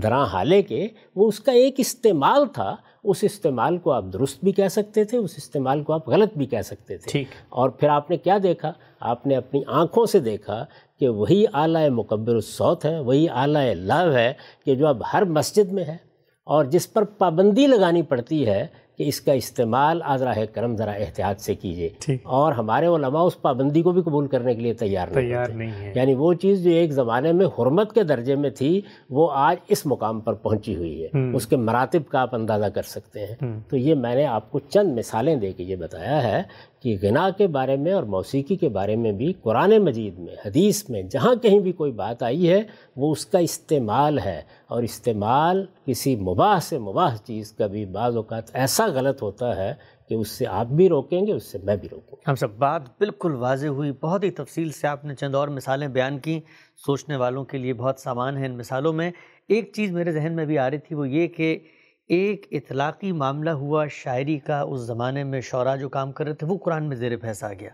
دراں 0.00 0.26
حالے 0.26 0.62
کے 0.62 0.88
وہ 1.16 1.28
اس 1.28 1.40
کا 1.40 1.52
ایک 1.52 1.74
استعمال 1.78 2.46
تھا 2.46 2.76
اس 3.04 3.16
استعمال 3.22 3.78
کو 3.78 3.92
آپ 3.92 4.04
درست 4.12 4.44
بھی 4.44 4.52
کہہ 4.52 4.68
سکتے 4.68 5.04
تھے 5.04 5.18
اس 5.18 5.34
استعمال 5.36 5.82
کو 5.82 5.92
آپ 5.92 6.08
غلط 6.08 6.34
بھی 6.36 6.46
کہہ 6.46 6.62
سکتے 6.64 6.96
تھے۔ 6.96 7.18
اور 7.48 7.68
پھر 7.70 7.88
آپ 7.88 8.10
نے 8.10 8.16
کیا 8.16 8.38
دیکھا؟ 8.42 8.72
آپ 9.00 9.26
نے 9.26 9.36
اپنی 9.36 9.62
آنکھوں 9.66 10.06
سے 10.06 10.18
دیکھا 10.18 10.64
کہ 11.00 11.08
وہی 11.08 11.44
اعلیٰ 11.52 11.88
مقبر 11.88 12.34
الصوت 12.34 12.84
ہے 12.84 13.00
وہی 13.00 13.26
اعلیٰ 13.28 13.74
لہو 13.74 14.12
ہے 14.12 14.32
کہ 14.64 14.74
جو 14.74 14.86
اب 14.86 15.02
ہر 15.12 15.24
مسجد 15.24 15.72
میں 15.72 15.84
ہے۔ 15.84 16.05
اور 16.46 16.64
جس 16.64 16.92
پر 16.92 17.04
پابندی 17.04 17.66
لگانی 17.66 18.02
پڑتی 18.02 18.46
ہے 18.46 18.66
کہ 18.98 19.02
اس 19.02 19.20
کا 19.20 19.32
استعمال 19.32 20.00
آزراہ 20.04 20.38
کرم 20.52 20.76
ذرا 20.76 20.90
احتیاط 20.90 21.40
سے 21.40 21.54
کیجیے 21.54 21.88
اور 22.22 22.52
ہمارے 22.52 22.86
علماء 22.86 23.22
اس 23.22 23.42
پابندی 23.42 23.82
کو 23.82 23.92
بھی 23.92 24.02
قبول 24.02 24.26
کرنے 24.26 24.54
کے 24.54 24.60
لیے 24.60 24.74
تیار 24.74 25.08
نہیں 25.08 25.26
تیار 25.26 25.48
نہیں 25.48 25.70
ہے 25.70 25.92
یعنی 25.94 26.14
وہ 26.14 26.32
چیز 26.34 26.64
جو 26.64 26.70
ایک 26.70 26.92
زمانے 26.92 27.32
میں 27.32 27.46
حرمت 27.46 27.92
کے 27.92 28.02
درجے 28.02 28.34
میں 28.34 28.50
تھی 28.50 28.80
وہ 29.10 29.28
آج 29.32 29.56
اس 29.68 29.86
مقام 29.86 30.20
پر 30.20 30.32
پہنچی 30.32 30.76
ہوئی 30.76 31.04
ہے۔ 31.04 31.08
اس 31.36 31.46
کے 31.46 31.56
مراتب 31.56 32.08
کا 32.08 32.20
آپ 32.20 32.34
اندازہ 32.34 32.66
کر 32.66 32.82
سکتے 32.82 33.26
ہیں۔ 33.26 33.60
تو 33.68 33.76
یہ 33.76 33.94
میں 33.94 34.14
نے 34.14 34.26
آپ 34.26 34.50
کو 34.50 34.58
چند 34.58 34.98
مثالیں 34.98 35.36
دے 35.36 35.52
کے 35.52 35.64
یہ 35.64 35.76
بتایا 35.76 36.22
ہے 36.22 36.42
کہ 36.86 36.96
غنا 37.02 37.30
کے 37.30 37.46
بارے 37.46 37.76
میں 37.76 37.92
اور 37.92 38.02
موسیقی 38.02 38.56
کے 38.56 38.68
بارے 38.68 38.96
میں 38.96 39.12
بھی 39.12 39.32
قرآن 39.32 39.78
مجید 39.78 40.18
میں، 40.18 40.34
حدیث 40.46 40.88
میں، 40.88 41.02
جہاں 41.02 41.34
کہیں 41.34 41.58
بھی 41.58 41.72
کوئی 41.72 41.92
بات 41.92 42.22
آئی 42.22 42.50
ہے، 42.50 42.62
وہ 42.96 43.12
اس 43.12 43.26
کا 43.26 43.38
استعمال 43.38 44.18
ہے۔ 44.18 44.42
اور 44.66 44.82
استعمال 44.82 45.64
کسی 45.86 46.16
مباح 46.16 46.58
سے 46.58 46.78
مباح 46.78 47.16
چیز 47.16 47.52
کا 47.52 47.66
بھی 47.66 47.86
بعض 47.86 48.16
اوقات 48.16 48.44
ایسا 48.52 48.86
غلط 48.86 49.22
ہوتا 49.22 49.56
ہے 49.56 49.74
کہ 50.08 50.14
اس 50.14 50.28
سے 50.28 50.46
آپ 50.46 50.66
بھی 50.66 50.88
روکیں 50.88 51.26
گے، 51.26 51.32
اس 51.32 51.44
سے 51.44 51.58
میں 51.64 51.76
بھی 51.76 51.88
روکوں 51.92 52.16
ہم 52.28 52.34
سب، 52.34 52.50
بات 52.50 52.82
بالکل 52.98 53.32
واضح 53.32 53.66
ہوئی۔ 53.66 53.92
بہت 54.02 54.24
ہی 54.24 54.30
تفصیل 54.30 54.70
سے 54.70 54.86
آپ 54.86 55.04
نے 55.04 55.14
چند 55.14 55.34
اور 55.34 55.48
مثالیں 55.48 55.88
بیان 55.88 56.18
کی۔ 56.18 56.40
سوچنے 56.86 57.16
والوں 57.16 57.44
کے 57.44 57.58
لیے 57.58 57.74
بہت 57.74 58.00
سامان 58.00 58.36
ہیں 58.36 58.46
ان 58.46 58.58
مثالوں 58.58 58.92
میں۔ 58.92 59.10
ایک 59.48 59.72
چیز 59.74 59.92
میرے 59.92 60.12
ذہن 60.12 60.32
میں 60.32 60.44
بھی 60.44 60.58
آ 60.58 60.70
رہی 60.70 60.78
تھی، 60.78 60.96
وہ 60.96 61.08
یہ 61.08 61.26
کہ 61.26 61.58
ایک 62.08 62.46
اطلاقی 62.50 63.12
معاملہ 63.12 63.50
ہوا 63.50 63.86
شاعری 63.86 64.38
کا 64.38 64.60
اس 64.60 64.80
زمانے 64.80 65.24
میں 65.24 65.40
شعرا 65.40 65.76
جو 65.76 65.88
کام 65.88 66.12
کر 66.12 66.24
رہے 66.24 66.34
تھے 66.34 66.46
وہ 66.46 66.58
قرآن 66.58 66.84
میں 66.84 66.96
زیر 66.96 67.16
بحث 67.16 67.44
آ 67.44 67.52
گیا۔ 67.52 67.70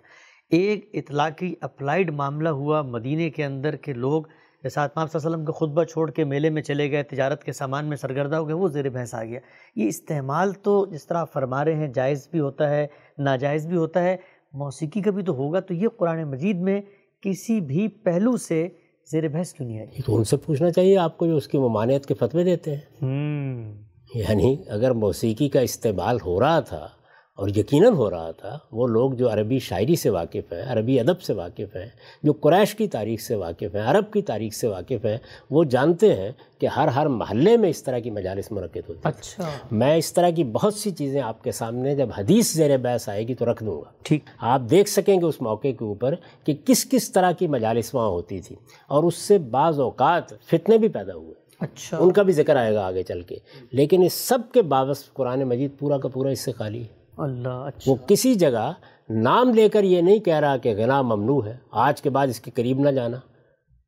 ایک 0.50 0.90
اطلاقی 0.92 1.54
اپلائیڈ 1.60 2.10
معاملہ 2.10 2.48
ہوا 2.48 2.82
مدینہ 2.82 3.28
کے 3.36 3.44
اندر 3.44 3.76
کے 3.76 3.92
لوگ 3.92 4.22
جیسا 4.62 4.86
صلی 4.86 5.00
اللہ 5.04 5.18
علیہ 5.18 5.28
وسلم 5.28 5.44
کے 5.44 5.52
خطبہ 5.52 5.84
چھوڑ 5.84 6.10
کے 6.10 6.24
میلے 6.24 6.50
میں 6.50 6.62
چلے 6.62 6.90
گئے 6.90 7.02
تجارت 7.02 7.44
کے 7.44 7.52
سامان 7.52 7.84
میں 7.84 7.96
سرگردہ 7.96 8.36
ہو 8.36 8.46
گئے 8.46 8.54
وہ 8.54 8.68
زیر 8.68 8.88
بحث 8.88 9.14
آ 9.14 9.24
گیا۔ 9.24 9.40
یہ 9.76 9.88
استعمال 9.88 10.52
تو 10.52 10.86
جس 10.86 11.06
طرح 11.06 11.24
فرما 11.24 11.64
رہے 11.64 11.74
ہیں 11.74 11.88
جائز 11.88 12.28
بھی 12.30 12.40
ہوتا 12.40 12.70
ہے 12.70 12.86
ناجائز 13.18 13.66
بھی 13.66 13.76
ہوتا 13.76 14.04
ہے 14.04 14.16
موسیقی 14.52 15.02
کا 15.02 15.10
بھی 15.10 15.22
تو 15.22 15.32
ہوگا 15.32 15.60
تو 15.60 15.74
یہ 15.74 15.88
قرآن 15.96 16.30
مجید 16.30 16.56
میں 16.56 16.80
کسی 17.20 17.60
بھی 17.60 17.88
پہلو 17.88 18.36
سے 18.36 18.68
زیر 19.10 19.28
بحث 19.28 19.52
کیوں 19.52 19.68
نہیں 19.68 19.78
آئی؟ 19.78 20.02
تو 20.02 20.16
ان 20.16 20.24
سے 20.24 20.36
پوچھنا 20.36 20.70
چاہیے 20.70 20.98
آپ 20.98 21.18
کو 21.18 21.26
جو 21.26 21.36
اس 21.36 21.48
کی 21.48 21.58
ممانعت 21.58 22.06
کے 22.06 22.14
فتوے 22.14 22.44
دیتے 22.44 22.74
ہیں۔ 22.74 23.91
یعنی 24.14 24.56
اگر 24.68 24.90
موسیقی 24.90 25.48
کا 25.48 25.60
استعمال 25.60 26.18
ہو 26.26 26.40
رہا 26.40 26.60
تھا 26.60 26.88
اور 27.36 27.48
یقیناً 27.48 27.92
ہو 27.94 28.10
رہا 28.10 28.30
تھا 28.30 28.58
وہ 28.72 28.86
لوگ 28.86 29.12
جو 29.12 29.32
عربی 29.32 29.58
شاعری 29.58 29.96
سے 29.96 30.10
واقف 30.10 30.52
ہیں 30.52 30.72
عربی 30.72 31.00
ادب 31.00 31.22
سے 31.22 31.32
واقف 31.32 31.76
ہیں 31.76 31.88
جو 32.22 32.32
قریش 32.32 32.74
کی 32.74 32.88
تاریخ 32.88 33.20
سے 33.20 33.34
واقف 33.34 33.74
ہیں 33.74 33.82
عرب 33.82 34.12
کی 34.12 34.22
تاریخ 34.22 34.54
سے 34.54 34.66
واقف 34.66 35.04
ہیں 35.04 35.18
وہ 35.50 35.64
جانتے 35.64 36.14
ہیں 36.14 36.32
کہ 36.58 36.66
ہر 36.66 36.88
ہر 36.88 37.06
محلے 37.06 37.56
میں 37.56 37.70
اس 37.70 37.82
طرح 37.82 37.98
کی 37.98 38.10
مجالس 38.10 38.52
منعقد 38.52 38.88
ہوتی 38.88 39.00
ہیں۔ 39.04 39.08
اچھا۔ 39.08 39.48
میں 39.70 39.96
اس 39.96 40.12
طرح 40.12 40.30
کی 40.30 40.44
بہت 40.44 40.74
سی 40.74 40.90
چیزیں 40.90 41.22
آپ 41.22 41.44
کے 41.44 41.52
سامنے 41.52 41.94
جب 41.94 42.08
حدیث 42.18 42.52
زیر 42.52 42.76
بحث 42.76 43.08
آئے 43.08 43.28
گی 43.28 43.34
تو 43.34 43.52
رکھ 43.52 43.64
دوں 43.64 43.80
گا۔ 43.80 43.90
ٹھیک۔ 44.02 44.24
آپ 44.38 44.60
دیکھ 44.70 44.88
سکیں 44.88 45.20
گے 45.20 45.26
اس 45.26 45.40
موقع 45.40 45.68
کے 45.78 45.84
اوپر 45.84 46.14
کہ 46.44 46.54
کس 46.64 46.86
کس 46.90 47.12
طرح 47.12 47.32
کی 47.32 47.46
مجالس 47.46 47.94
وہاں 47.94 48.08
ہوتی 48.08 48.40
تھی 48.40 48.56
اور 48.88 49.04
اس 49.04 49.14
سے 49.14 49.38
بعض 49.38 49.80
اوقات 49.80 50.28
فتنے 50.44 50.78
بھی 50.78 50.88
پیدا 50.88 51.14
ہوئے۔ 51.14 51.41
اچھا۔ 51.62 51.96
ان 51.96 52.12
کا 52.12 52.22
بھی 52.22 52.32
ذکر 52.32 52.56
آئے 52.56 52.74
گا 52.74 52.86
آگے 52.86 53.02
چل 53.02 53.22
کے۔ 53.22 53.36
لیکن 53.72 54.02
اس 54.02 54.12
سب 54.12 54.38
کے 54.54 54.62
باوس 54.62 55.12
قرآن 55.12 55.42
مجید 55.44 55.70
پورا 55.78 55.98
کا 55.98 56.08
پورا 56.08 56.28
اس 56.28 56.40
سے 56.40 56.52
خالی 56.52 56.80
ہے۔ 56.80 57.02
اللہ 57.18 57.48
اچھا۔ 57.48 57.90
وہ 57.90 57.96
کسی 58.06 58.34
جگہ 58.34 58.72
نام 59.10 59.54
لے 59.54 59.68
کر 59.68 59.82
یہ 59.82 60.00
نہیں 60.00 60.18
کہہ 60.18 60.40
رہا 60.40 60.56
کہ 60.56 60.74
غنا 60.76 61.02
ممنوع 61.02 61.44
ہے 61.44 61.56
آج 61.70 62.02
کے 62.02 62.10
بعد 62.10 62.26
اس 62.26 62.40
کے 62.40 62.50
قریب 62.50 62.80
نہ 62.80 62.90
جانا۔ 62.90 63.16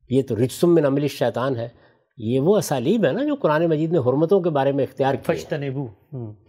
یہ 0.09 0.21
تو 0.27 0.35
رجسم 0.35 0.75
میں 0.75 0.83
عمل 0.83 1.07
شیطان 1.07 1.55
ہے۔ 1.55 1.69
یہ 2.17 2.39
وہ 2.39 2.57
اسالیب 2.57 3.05
ہے 3.05 3.11
نا 3.11 3.23
جو 3.23 3.35
قرآن 3.35 3.65
مجید 3.65 3.91
نے 3.91 3.97
حرمتوں 3.97 4.41
کے 4.41 4.49
بارے 4.49 4.71
میں 4.71 4.83
اختیار 4.83 5.15
فجتنبو 5.23 5.87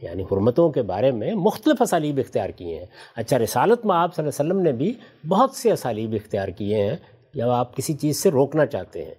یعنی 0.03 0.23
حرمتوں 0.23 0.71
کے 0.71 0.83
بارے 0.83 1.11
میں 1.11 1.35
مختلف 1.35 1.83
اسالیب 1.83 2.19
اختیار 2.19 2.49
کیے 2.49 2.79
ہیں۔ 2.79 2.87
اچھا 3.17 3.39
رسالت 3.39 3.87
میں 3.87 3.97
آپ 3.97 4.15
صلی 4.15 4.27
اللہ 4.27 4.43
علیہ 4.43 4.53
وسلم 4.53 4.63
نے 4.63 4.73
بھی 4.73 4.93
بہت 5.29 5.51
سے 5.51 5.73
اسالیب 5.73 6.13
اختیار 6.13 6.49
کیے 6.49 6.85
ہیں۔ 6.85 6.97
جب 7.35 7.49
آپ 7.49 7.77
کسی 7.77 7.95
چیز 7.95 8.17
سے 8.17 8.31
روکنا 8.31 8.67
چاہتے 8.67 9.05
ہیں 9.05 9.15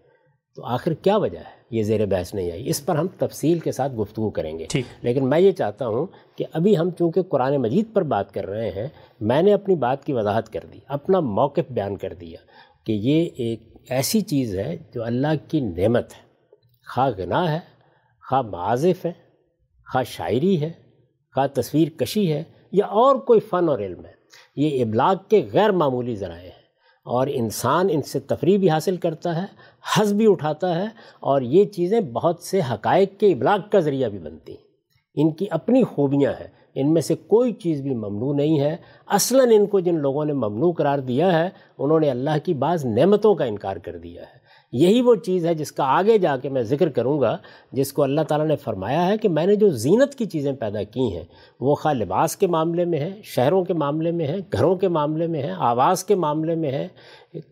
تو 0.55 0.65
آخر 0.65 0.93
کیا 0.93 1.17
وجہ 1.17 1.39
ہے؟ 1.39 1.56
یہ 1.69 1.83
زیر 1.83 2.05
بحث 2.05 2.33
نہیں 2.33 2.51
آئی۔ 2.51 2.69
اس 2.69 2.85
پر 2.85 2.95
ہم 2.95 3.07
تفصیل 3.17 3.59
کے 3.59 3.71
ساتھ 3.71 3.93
گفتگو 3.93 4.29
کریں 4.29 4.59
گے۔ 4.59 4.65
لیکن 5.01 5.29
میں 5.29 5.39
یہ 5.39 5.51
چاہتا 5.51 5.87
ہوں 5.87 6.05
کہ 6.35 6.45
ابھی 6.53 6.77
ہم 6.77 6.89
چونکہ 6.91 7.21
قرآن 7.21 7.57
مجید 7.57 7.85
پر 7.93 8.01
بات 8.01 8.33
کر 8.33 8.47
رہے 8.47 8.71
ہیں 8.71 8.87
میں 9.19 9.41
نے 9.41 9.53
اپنی 9.53 9.75
بات 9.75 10.05
کی 10.05 10.13
وضاحت 10.13 10.53
کر 10.53 10.59
دی 10.73 10.79
اپنا 10.87 11.19
موقف 11.19 11.71
بیان 11.71 11.97
کر 11.97 12.13
دیا 12.13 12.39
کہ 12.85 12.91
یہ 12.91 13.29
ایک 13.35 13.59
ایسی 13.89 14.21
چیز 14.21 14.59
ہے 14.59 14.77
جو 14.93 15.03
اللہ 15.03 15.49
کی 15.49 15.59
نعمت 15.59 16.13
ہے۔ 16.13 16.27
خواہ 16.93 17.11
غنا 17.17 17.51
ہے 17.51 17.59
خواہ 18.29 18.41
معازف 18.41 19.05
ہے 19.05 19.11
خواہ 19.93 20.03
شاعری 20.03 20.61
ہے 20.61 20.71
خواہ 21.35 21.47
تصویر 21.53 21.87
کشی 21.97 22.33
ہے 22.33 22.43
یا 22.71 22.85
اور 22.85 23.15
کوئی 23.15 23.39
فن 23.39 23.69
اور 23.69 23.79
علم 23.79 24.05
ہے۔ 24.05 24.11
یہ 24.55 24.83
ابلاغ 24.83 25.15
کے 25.29 25.45
غیر 25.53 25.69
معمولی 25.69 26.15
ذرائع 26.15 26.41
ہیں۔ 26.41 26.56
اور 27.07 27.27
انسان 27.31 27.87
ان 27.91 28.01
سے 28.01 28.19
تفریح 28.19 28.57
بھی 28.57 28.69
حاصل 28.69 28.97
کرتا 28.97 29.41
ہے 29.41 29.45
حض 29.97 30.13
بھی 30.13 30.31
اٹھاتا 30.31 30.75
ہے 30.75 30.85
اور 31.19 31.41
یہ 31.41 31.65
چیزیں 31.65 31.99
بہت 31.99 32.39
سے 32.39 32.59
حقائق 32.71 33.19
کے 33.19 33.27
ابلاغ 33.27 33.59
کا 33.71 33.79
ذریعہ 33.79 34.09
بھی 34.09 34.19
بنتی 34.19 34.51
ہیں۔ 34.51 34.63
ان 35.15 35.31
کی 35.31 35.45
اپنی 35.49 35.83
خوبیاں 35.83 36.31
ہیں۔ 36.31 36.47
ان 36.75 36.93
میں 36.93 37.01
سے 37.01 37.15
کوئی 37.15 37.53
چیز 37.53 37.81
بھی 37.81 37.95
ممنوع 37.95 38.33
نہیں 38.33 38.59
ہے۔ 38.59 38.75
اصلاً 39.07 39.51
ان 39.51 39.65
کو 39.65 39.79
جن 39.79 39.95
لوگوں 39.95 40.25
نے 40.25 40.33
ممنوع 40.33 40.71
قرار 40.71 40.99
دیا 40.99 41.39
ہے، 41.39 41.49
انہوں 41.77 41.99
نے 41.99 42.09
اللہ 42.09 42.37
کی 42.43 42.53
بعض 42.53 42.85
نعمتوں 42.85 43.35
کا 43.35 43.45
انکار 43.45 43.77
کر 43.77 43.97
دیا 43.97 44.21
ہے۔ 44.21 44.46
یہی 44.73 45.01
وہ 45.01 45.13
چیز 45.15 45.45
ہے 45.45 45.53
جس 45.53 45.71
کا 45.71 45.83
آگے 45.87 46.17
جا 46.17 46.35
کے 46.37 46.49
میں 46.49 46.61
ذکر 46.63 46.89
کروں 46.89 47.19
گا، 47.21 47.35
جس 47.71 47.93
کو 47.93 48.03
اللہ 48.03 48.21
تعالیٰ 48.21 48.47
نے 48.47 48.55
فرمایا 48.55 49.05
ہے 49.07 49.17
کہ 49.17 49.29
میں 49.29 49.45
نے 49.45 49.55
جو 49.55 49.69
زینت 49.69 50.15
کی 50.15 50.25
چیزیں 50.25 50.51
پیدا 50.53 50.83
کی 50.83 51.07
ہیں، 51.13 51.23
وہ 51.59 51.75
خواہ 51.75 51.93
لباس 51.93 52.35
کے 52.37 52.47
معاملے 52.47 52.85
میں 52.85 52.99
ہے 52.99 53.09
شہروں 53.23 53.63
کے 53.65 53.73
معاملے 53.73 54.11
میں 54.11 54.27
ہے 54.27 54.37
گھروں 54.53 54.75
کے 54.75 54.87
معاملے 54.87 55.27
میں 55.27 55.43
ہے 55.43 55.53
آواز 55.57 56.03
کے 56.03 56.15
معاملے 56.15 56.55
میں 56.55 56.71
ہے 56.71 56.87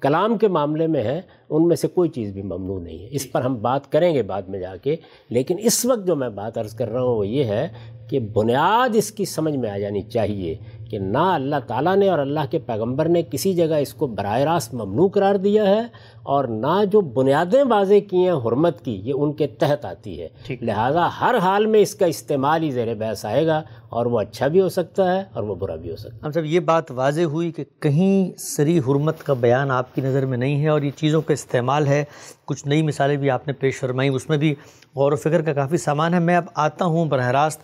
کلام 0.01 0.38
کے 0.38 0.47
معاملے 0.47 0.88
میں 0.88 1.04
ہے 1.04 1.19
ان 1.49 1.67
میں 1.67 1.75
سے 1.75 1.88
کوئی 1.88 2.10
چیز 2.10 2.32
بھی 2.34 2.41
ممنوع 2.41 2.80
نہیں 2.80 2.99
ہے۔ 2.99 3.08
اس 3.12 3.32
پر 3.32 3.41
ہم 3.41 3.56
بات 3.62 3.91
کریں 3.91 4.13
گے 4.13 4.21
بعد 4.23 4.41
میں 4.41 4.60
جا 4.60 4.75
کے، 4.75 4.95
لیکن 5.30 5.58
اس 5.60 5.86
وقت 5.86 6.08
جو 6.08 6.15
میں 6.15 6.30
بات 6.30 6.58
عرض 6.58 6.73
کر 6.73 6.89
رہا 6.89 7.01
ہوں 7.01 7.17
وہ 7.17 7.28
یہ 7.28 7.43
ہے 7.43 7.67
کہ 8.10 8.19
بنیاد 8.34 8.95
اس 8.95 9.12
کی 9.12 9.25
سمجھ 9.25 9.56
میں 9.56 9.69
آ 9.69 9.78
جانی 9.78 10.01
چاہیے 10.01 10.56
کہ 10.89 10.99
نہ 10.99 11.17
اللہ 11.17 11.55
تعالیٰ 11.67 11.95
نے 11.95 12.09
اور 12.09 12.19
اللہ 12.19 12.39
کے 12.51 12.59
پیغمبر 12.59 13.07
نے 13.07 13.21
کسی 13.31 13.53
جگہ 13.53 13.75
اس 13.75 13.93
کو 13.93 14.07
براہ 14.07 14.39
راست 14.39 14.73
ممنوع 14.73 15.07
قرار 15.07 15.35
دیا 15.35 15.65
ہے 15.65 15.81
اور 16.23 16.45
نہ 16.45 16.85
جو 16.91 17.01
بنیادیں 17.01 17.63
واضح 17.69 17.93
کی 18.09 18.17
ہیں 18.17 18.31
حرمت 18.31 18.81
کی 18.81 19.01
یہ 19.03 19.13
ان 19.17 19.33
کے 19.33 19.47
تحت 19.47 19.85
آتی 19.85 20.21
ہے۔ 20.21 20.55
لہٰذا 20.61 21.07
ہر 21.21 21.35
حال 21.41 21.65
میں 21.65 21.79
اس 21.79 21.95
کا 21.95 22.05
استعمال 22.05 22.63
ہی 22.63 22.71
زیر 22.71 22.93
بحث 22.93 23.25
آئے 23.25 23.47
گا 23.47 23.61
اور 23.89 24.05
وہ 24.05 24.19
اچھا 24.19 24.47
بھی 24.47 24.61
ہو 24.61 24.69
سکتا 24.69 25.15
ہے 25.15 25.23
اور 25.33 25.43
وہ 25.43 25.55
برا 25.55 25.75
بھی 25.75 25.91
ہو 25.91 25.95
سکتا 25.95 26.15
ہے۔ 26.15 26.19
ہم 26.23 26.31
صاحب 26.31 26.45
یہ 26.45 26.59
بات 26.59 26.91
واضح 26.91 27.21
ہوئی 27.21 27.51
کہ 27.51 27.63
کہیں 27.79 28.31
سری 28.37 28.79
حرمت 28.79 29.23
کا 29.23 29.33
بیان 29.33 29.71
آپ 29.71 29.95
کی 29.95 30.01
نظر 30.01 30.25
میں 30.25 30.37
نہیں 30.37 30.63
ہے 30.63 30.67
اور 30.67 30.81
یہ 30.81 30.91
چیزوں 30.95 31.21
کا 31.21 31.33
استعمال 31.33 31.87
ہے۔ 31.87 32.03
کچھ 32.45 32.67
نئی 32.67 32.81
مثالیں 32.81 33.17
بھی 33.17 33.29
آپ 33.29 33.47
نے 33.47 33.53
پیش 33.53 33.79
فرمائیں 33.79 34.11
اس 34.11 34.29
میں 34.29 34.37
بھی 34.37 34.55
غور 34.95 35.11
و 35.11 35.15
فکر 35.15 35.41
کا 35.41 35.53
کافی 35.53 35.77
سامان 35.77 36.13
ہے۔ 36.13 36.19
میں 36.19 36.37
اب 36.37 36.45
آتا 36.55 36.85
ہوں 36.85 37.05
براہ 37.05 37.27
راست 37.27 37.61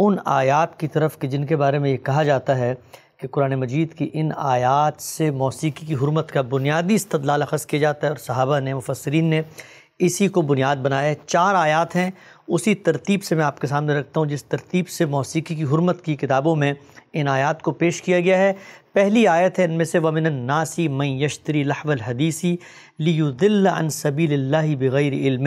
ان 0.00 0.16
آیات 0.24 0.80
کی 0.80 0.88
طرف 0.88 1.18
کہ 1.18 1.28
جن 1.28 1.46
کے 1.46 1.56
بارے 1.56 1.78
میں 1.78 1.90
یہ 1.90 1.96
کہا 1.96 2.22
جاتا 2.22 2.58
ہے 2.58 2.74
کہ 3.16 3.28
قرآن 3.28 3.54
مجید 3.54 3.94
کی 3.94 4.10
ان 4.12 4.30
آیات 4.36 5.02
سے 5.02 5.30
موسیقی 5.30 5.86
کی 5.86 5.94
حرمت 5.94 6.32
کا 6.32 6.40
بنیادی 6.40 6.94
استدلال 6.94 7.42
اخذ 7.42 7.66
کیا 7.66 7.80
جاتا 7.80 8.06
ہے 8.06 8.08
اور 8.08 8.16
صحابہ 8.16 8.60
نے، 8.60 8.74
مفسرین 8.74 9.24
نے 9.24 9.42
اسی 9.98 10.28
کو 10.28 10.42
بنیاد 10.42 10.76
بنایا 10.76 11.08
ہے۔ 11.08 11.14
چار 11.26 11.54
آیات 11.54 11.96
ہیں۔ 11.96 12.10
اسی 12.48 12.74
ترتیب 12.74 13.24
سے 13.24 13.34
میں 13.34 13.44
آپ 13.44 13.60
کے 13.60 13.66
سامنے 13.66 13.94
رکھتا 13.94 14.20
ہوں۔ 14.20 14.26
جس 14.26 14.44
ترتیب 14.44 14.88
سے 14.88 15.04
موسیقی 15.04 15.54
کی 15.54 15.62
حرمت 15.62 16.04
کی 16.04 16.16
کتابوں 16.16 16.56
میں 16.56 16.72
ان 17.12 17.28
آیات 17.28 17.62
کو 17.62 17.70
پیش 17.70 18.02
کیا 18.02 18.20
گیا 18.20 18.38
ہے۔ 18.38 18.52
پہلی 18.92 19.28
آیت 19.28 19.58
ہے، 19.58 19.64
ان 19.64 19.72
میں 19.72 19.84
سے 19.84 19.98
ومن 19.98 20.26
الناسی 20.26 20.88
من 20.88 21.06
یشتری 21.06 21.64
لحو 21.64 21.90
الحدیثی 21.90 22.56
لیدل 22.98 23.66
عن 23.66 23.88
سبیل 23.88 24.32
اللہ 24.32 24.76
بغیر 24.76 25.12
علم۔ 25.12 25.46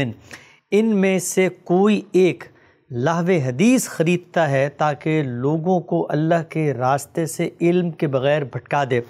ان 0.72 0.86
میں 0.86 1.20
سے 1.20 1.50
کوئی 1.64 2.02
ایک 2.12 2.44
لہو 2.92 3.32
حدیث 3.46 3.88
خریدتا 3.88 4.52
ہے 4.52 4.70
تاکہ 4.78 5.24
لوگوں 5.24 5.80
کو 5.80 6.08
اللہ 6.10 6.44
کے 6.50 6.74
راستے 6.74 7.26
سے 7.26 7.50
علم 7.62 7.92
کے 7.92 8.08
بغیر 8.08 8.44
بھٹکا 8.44 8.84
دے۔ 8.90 9.02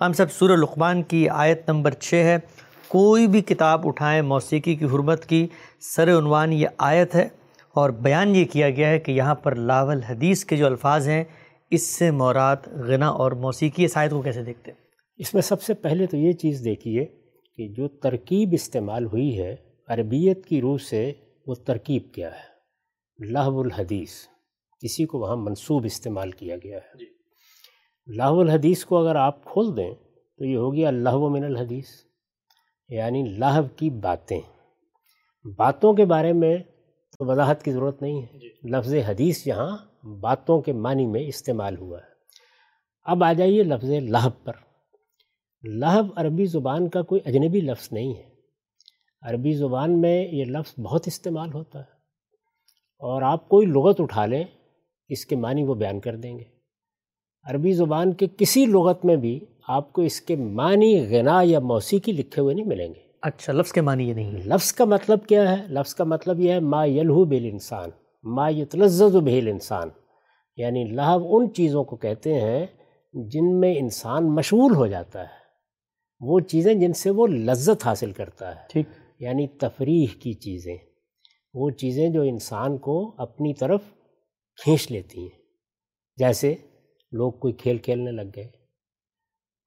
ہم 0.00 0.12
سب 0.12 0.32
سورہ 0.32 0.52
لقمان 0.52 1.02
کی 1.02 1.28
آیت 1.28 1.70
نمبر 1.70 1.90
چھ 1.90 2.14
ہے۔ 2.14 2.36
کوئی 2.88 3.26
بھی 3.26 3.40
کتاب 3.40 3.86
اٹھائیں 3.86 4.22
موسیقی 4.22 4.74
کی 4.74 4.84
حرمت 4.84 5.26
کی 5.26 5.46
سر 5.80 6.18
عنوان 6.18 6.52
یہ 6.52 6.66
آیت 6.78 7.14
ہے 7.14 7.28
اور 7.74 7.90
بیان 7.90 8.36
یہ 8.36 8.44
کیا 8.44 8.70
گیا 8.70 8.88
ہے 8.88 8.98
کہ 8.98 9.12
یہاں 9.12 9.34
پر 9.34 9.54
لاول 9.54 10.02
حدیث 10.02 10.44
کے 10.44 10.56
جو 10.56 10.66
الفاظ 10.66 11.08
ہیں، 11.08 11.24
اس 11.70 11.82
سے 11.82 12.10
مورات 12.10 12.68
غنا 12.68 13.08
اور 13.08 13.32
موسیقی 13.32 13.84
اس 13.84 13.96
آیت 13.96 14.10
کو 14.10 14.22
کیسے 14.22 14.42
دیکھتے 14.42 14.70
ہیں؟ 14.70 14.78
اس 15.16 15.34
میں 15.34 15.42
سب 15.42 15.62
سے 15.62 15.74
پہلے 15.74 16.06
تو 16.06 16.16
یہ 16.16 16.32
چیز 16.32 16.64
دیکھیے 16.64 17.04
کہ 17.56 17.68
جو 17.68 17.88
ترکیب 17.88 18.48
استعمال 18.52 19.04
ہوئی 19.04 19.40
ہے، 19.40 19.56
عربیت 19.88 20.46
کی 20.46 20.60
روح 20.60 20.78
سے 20.90 21.12
وہ 21.46 21.54
ترکیب 21.54 22.02
کیا 22.14 22.28
ہے۔ 22.28 22.55
لہو 23.18 23.60
الحدیث 23.60 24.10
کسی 24.80 25.06
کو 25.06 25.18
وہاں 25.18 25.36
منصوب 25.36 25.84
استعمال 25.84 26.30
کیا 26.30 26.56
گیا 26.56 26.78
ہے۔ 26.78 26.98
جی۔ 26.98 27.06
لہو 28.16 28.40
الحدیث 28.40 28.84
کو 28.84 28.96
اگر 28.96 29.16
آپ 29.16 29.44
کھول 29.44 29.76
دیں 29.76 29.94
تو 30.38 30.44
یہ 30.44 30.56
ہو 30.56 30.74
گیا 30.74 30.90
لہو 30.90 31.28
من 31.28 31.44
الحدیث 31.44 31.86
یعنی 32.88 33.22
لہو 33.22 33.62
کی 33.76 33.90
باتیں۔ 33.90 34.40
باتوں 35.56 35.94
کے 35.94 36.04
بارے 36.04 36.32
میں 36.32 36.58
تو 37.18 37.24
وضاحت 37.24 37.62
کی 37.62 37.72
ضرورت 37.72 38.02
نہیں 38.02 38.22
ہے۔ 38.22 38.38
جی۔ 38.38 38.48
لفظ 38.64 38.94
حدیث 39.06 39.46
یہاں 39.46 39.76
باتوں 40.20 40.60
کے 40.60 40.72
معنی 40.72 41.06
میں 41.06 41.20
استعمال 41.20 41.76
ہوا 41.76 41.98
ہے۔ 41.98 42.08
اب 43.02 43.24
آ 43.24 43.32
جائیے 43.32 43.62
لفظ 43.62 43.90
لہب 43.90 44.44
پر۔ 44.44 44.52
لہب 45.62 46.06
عربی 46.16 46.46
زبان 46.46 46.88
کا 46.88 47.02
کوئی 47.02 47.20
اجنبی 47.24 47.60
لفظ 47.60 47.88
نہیں 47.92 48.16
ہے۔ 48.16 48.28
عربی 49.22 49.52
زبان 49.52 50.00
میں 50.00 50.28
یہ 50.32 50.44
لفظ 50.44 50.80
بہت 50.80 51.02
استعمال 51.06 51.52
ہوتا 51.52 51.80
ہے۔ 51.80 51.95
اور 52.98 53.22
آپ 53.22 53.48
کوئی 53.48 53.66
لغت 53.66 54.00
اٹھا 54.00 54.26
لیں 54.26 54.44
اس 55.08 55.26
کے 55.26 55.36
معنی 55.36 55.64
وہ 55.64 55.74
بیان 55.74 56.00
کر 56.00 56.16
دیں 56.16 56.38
گے۔ 56.38 56.44
عربی 57.50 57.72
زبان 57.72 58.12
کے 58.12 58.26
کسی 58.38 58.66
لغت 58.66 59.04
میں 59.04 59.16
بھی 59.16 59.40
آپ 59.68 59.92
کو 59.92 60.02
اس 60.02 60.20
کے 60.20 60.36
معنی 60.36 61.06
غنا 61.10 61.40
یا 61.44 61.60
موسیقی 61.60 62.12
لکھے 62.12 62.42
ہوئے 62.42 62.54
نہیں 62.54 62.66
ملیں 62.66 62.88
گے۔ 62.88 63.00
اچھا 63.22 63.52
لفظ 63.52 63.72
کے 63.72 63.80
معنی 63.80 64.08
یہ 64.08 64.14
نہیں 64.14 64.32
لفظ 64.32 64.72
کا 64.72 64.84
مطلب 64.84 65.26
کیا 65.26 65.58
ہے؟ 65.58 65.66
لفظ 65.68 65.94
کا 65.94 66.04
مطلب 66.04 66.40
یہ 66.40 66.52
ہے 66.52 66.60
ما 66.60 66.84
یلہو 66.84 67.24
بل 67.24 67.48
انسان 67.52 67.90
ما 68.22 68.48
یتلزز 68.48 69.16
بھیل 69.16 69.48
انسان 69.48 69.88
یعنی 70.56 70.84
لہو 70.84 71.36
ان 71.36 71.52
چیزوں 71.52 71.84
کو 71.84 71.96
کہتے 71.96 72.40
ہیں 72.40 72.66
جن 73.12 73.60
میں 73.60 73.74
انسان 73.78 74.34
مشغول 74.34 74.74
ہو 74.74 74.86
جاتا 74.86 75.20
ہے۔ 75.20 75.46
وہ 76.20 76.40
چیزیں 76.40 76.74
جن 76.74 76.92
سے 76.92 77.10
وہ 77.10 77.26
لذت 77.26 77.86
حاصل 77.86 78.12
کرتا 78.12 78.56
ہے۔ 78.56 78.60
ٹھیک۔ 78.68 78.86
یعنی 79.18 79.46
تفریح 79.46 80.06
کی 80.22 80.32
چیزیں۔ 80.32 80.76
وہ 81.56 81.70
چیزیں 81.70 82.08
جو 82.08 82.22
انسان 82.22 82.78
کو 82.78 83.14
اپنی 83.18 83.54
طرف 83.54 83.80
کھینچ 84.64 84.90
لیتی 84.90 85.20
ہیں۔ 85.20 85.38
جیسے 86.16 86.54
لوگ 87.12 87.32
کوئی 87.32 87.54
کھیل 87.54 87.78
کھیلنے 87.78 88.10
لگ 88.10 88.30
گئے۔ 88.36 88.48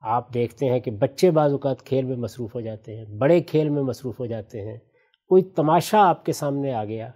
آپ 0.02 0.34
دیکھتے 0.34 0.66
ہیں 0.66 0.80
کہ 0.80 0.92
بچے 0.92 1.32
بعض 1.32 1.52
اوقات 1.52 1.84
کھیل 1.84 2.06
میں 2.06 2.16
مصروف 2.16 2.56
ہو 2.56 2.62
جاتے 2.62 2.96
ہیں، 2.96 3.06
بڑے 3.06 3.42
کھیل 3.42 3.70
میں 3.70 3.84
مصروف 3.84 4.20
ہو 4.20 4.26
جاتے 4.26 4.62
ہیں۔ 4.62 4.78
کوئی 5.28 5.44
تماشا 5.44 6.10
آپ 6.10 6.26
کے 6.26 6.32
سامنے 6.32 6.74
آ 6.74 6.86
گیا۔ 6.86 7.12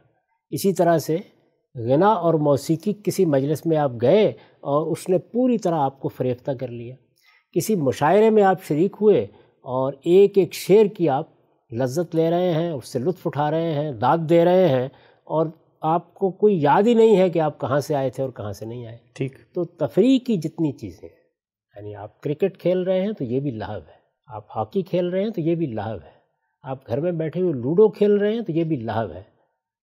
اسی 0.50 0.74
طرح 0.74 0.98
سے 0.98 1.18
غنا 1.76 2.08
اور 2.08 2.34
موسیقی 2.34 2.94
کسی 3.04 3.26
مجلس 3.26 3.66
میں 3.66 3.78
آپ 3.78 3.92
گئے 4.02 4.28
اور 4.60 4.92
اس 4.92 5.10
نے 5.10 5.18
پوری 5.18 5.58
طرح 5.58 5.76
آپ 5.76 6.00
کو 6.00 6.08
فریفتہ 6.08 6.52
کر 6.52 6.68
لیا۔ 6.68 6.96
کسی 7.52 7.76
مشاعرے 7.76 8.30
میں 8.30 8.44
آپ 8.44 8.64
شریک 8.64 8.96
ہوئے 9.02 9.24
اور 9.62 9.94
ایک 9.94 10.38
ایک 10.38 10.54
شعر 10.54 10.86
کی 10.86 11.10
آپ 11.10 11.33
لذت 11.74 12.16
لے 12.16 12.30
رہے 12.30 12.54
ہیں 12.54 12.72
اس 12.72 12.88
سے 12.88 13.00
لطف 13.00 13.28
اٹھا 13.28 13.52
رہے 13.52 13.74
ہیں 13.74 13.92
داد 13.92 14.18
دے 14.30 14.46
رہے 14.46 14.68
ہیں 14.68 14.88
اور 15.28 15.46
آپ 15.82 16.14
کو 16.14 16.30
کوئی 16.32 16.62
یاد 16.62 16.84
ہی 16.84 16.94
نہیں 16.94 17.18
ہے 17.18 17.30
کہ 17.30 17.40
آپ 17.40 17.60
کہاں 17.60 17.80
سے 17.80 17.96
آئے 17.96 18.10
تھے 18.10 18.24
اور 18.24 18.32
کہاں 18.32 18.52
سے 18.54 18.66
نہیں 18.66 18.86
آئے۔ 18.88 18.98
ٹھیک۔ 19.14 19.38
تو 19.54 19.64
تفریح 19.64 20.20
کی 20.26 20.38
جتنی 20.38 20.72
چیزیں 20.72 21.10
یعنی 21.10 21.96
آپ 21.96 22.22
کرکٹ 22.22 22.58
کھیل 22.58 22.84
رہے 22.84 23.02
ہیں 23.02 23.12
تو 23.14 23.24
یہ 23.24 23.40
بھی 23.40 23.52
لاہو 23.52 23.78
ہے 23.78 24.02
آپ 24.28 24.58
ہاکی 24.58 24.82
کھیل 24.82 25.10
رہے 25.10 25.24
ہیں 25.24 25.30
تو 25.30 25.42
یہ 25.42 25.56
بھی 25.56 25.66
لاہو 25.66 25.98
ہے 26.06 26.12
آپ 26.64 26.88
گھر 26.88 27.00
میں 27.00 27.12
بیٹھے 27.12 27.42
ہوئے 27.42 27.54
لوڈو 27.54 27.88
کھیل 27.90 28.12
رہے 28.12 28.34
ہیں 28.34 28.42
تو 28.42 28.52
یہ 28.52 28.64
بھی 28.64 28.76
لاہو 28.76 29.14
ہے 29.14 29.22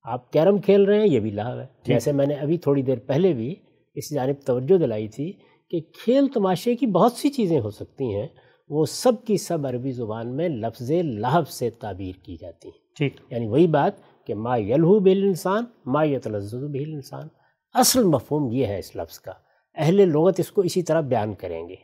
آپ 0.05 0.33
کیرم 0.33 0.59
کھیل 0.59 0.85
رہے 0.85 0.98
ہیں 0.98 1.07
یہ 1.07 1.20
بھی 1.20 1.31
لاہو 1.31 1.61
ہے۔ 1.61 1.66
جیسے 1.87 2.12
میں 2.12 2.26
نے 2.26 2.35
ابھی 2.35 2.59
تھوڑی 2.59 2.83
دیر 2.83 2.98
پہلے 3.07 3.33
بھی 3.33 3.55
اس 3.94 4.11
جانب 4.14 4.46
توجہ 4.46 4.79
دلائی 4.79 5.09
تھی 5.09 5.33
کہ 5.72 5.81
کھیل 5.81 6.26
تماشے 6.35 6.76
کی 6.76 6.87
بہت 6.87 7.12
سی 7.12 7.29
چیزیں 7.29 7.61
ہو 7.61 7.70
سکتی 7.70 8.14
ہیں 8.14 8.26
وہ 8.70 8.87
سب 8.87 9.12
کی 9.24 9.37
سب 9.37 9.66
عربی 9.66 9.92
زبان 9.92 10.37
میں 10.37 10.48
لفظ 10.48 10.90
لہو 10.90 11.44
سے 11.44 11.70
تعبیر 11.70 12.24
کی 12.24 12.37
جاتی 12.40 12.68
ہیں۔ 12.68 12.78
ٹھیک۔ 12.96 13.16
یعنی 13.30 13.46
وہی 13.46 13.66
بات 13.66 13.92
کہ 14.26 14.35
ما 14.35 14.56
یلہو 14.56 14.98
بل 14.98 15.22
انسان 15.22 15.64
ما 15.87 16.04
یتلزز 16.04 16.54
بل 16.54 16.94
انسان 16.94 17.28
اصل 17.74 18.04
مفہوم 18.04 18.52
یہ 18.52 18.66
ہے 18.66 18.78
اس 18.78 18.96
لفظ 18.96 19.18
کا۔ 19.18 19.33
اہل 19.74 20.09
لغت 20.09 20.40
اس 20.40 20.50
کو 20.50 20.62
اسی 20.62 20.83
طرح 20.83 21.00
بیان 21.00 21.35
کریں 21.35 21.68
گے۔ 21.68 21.74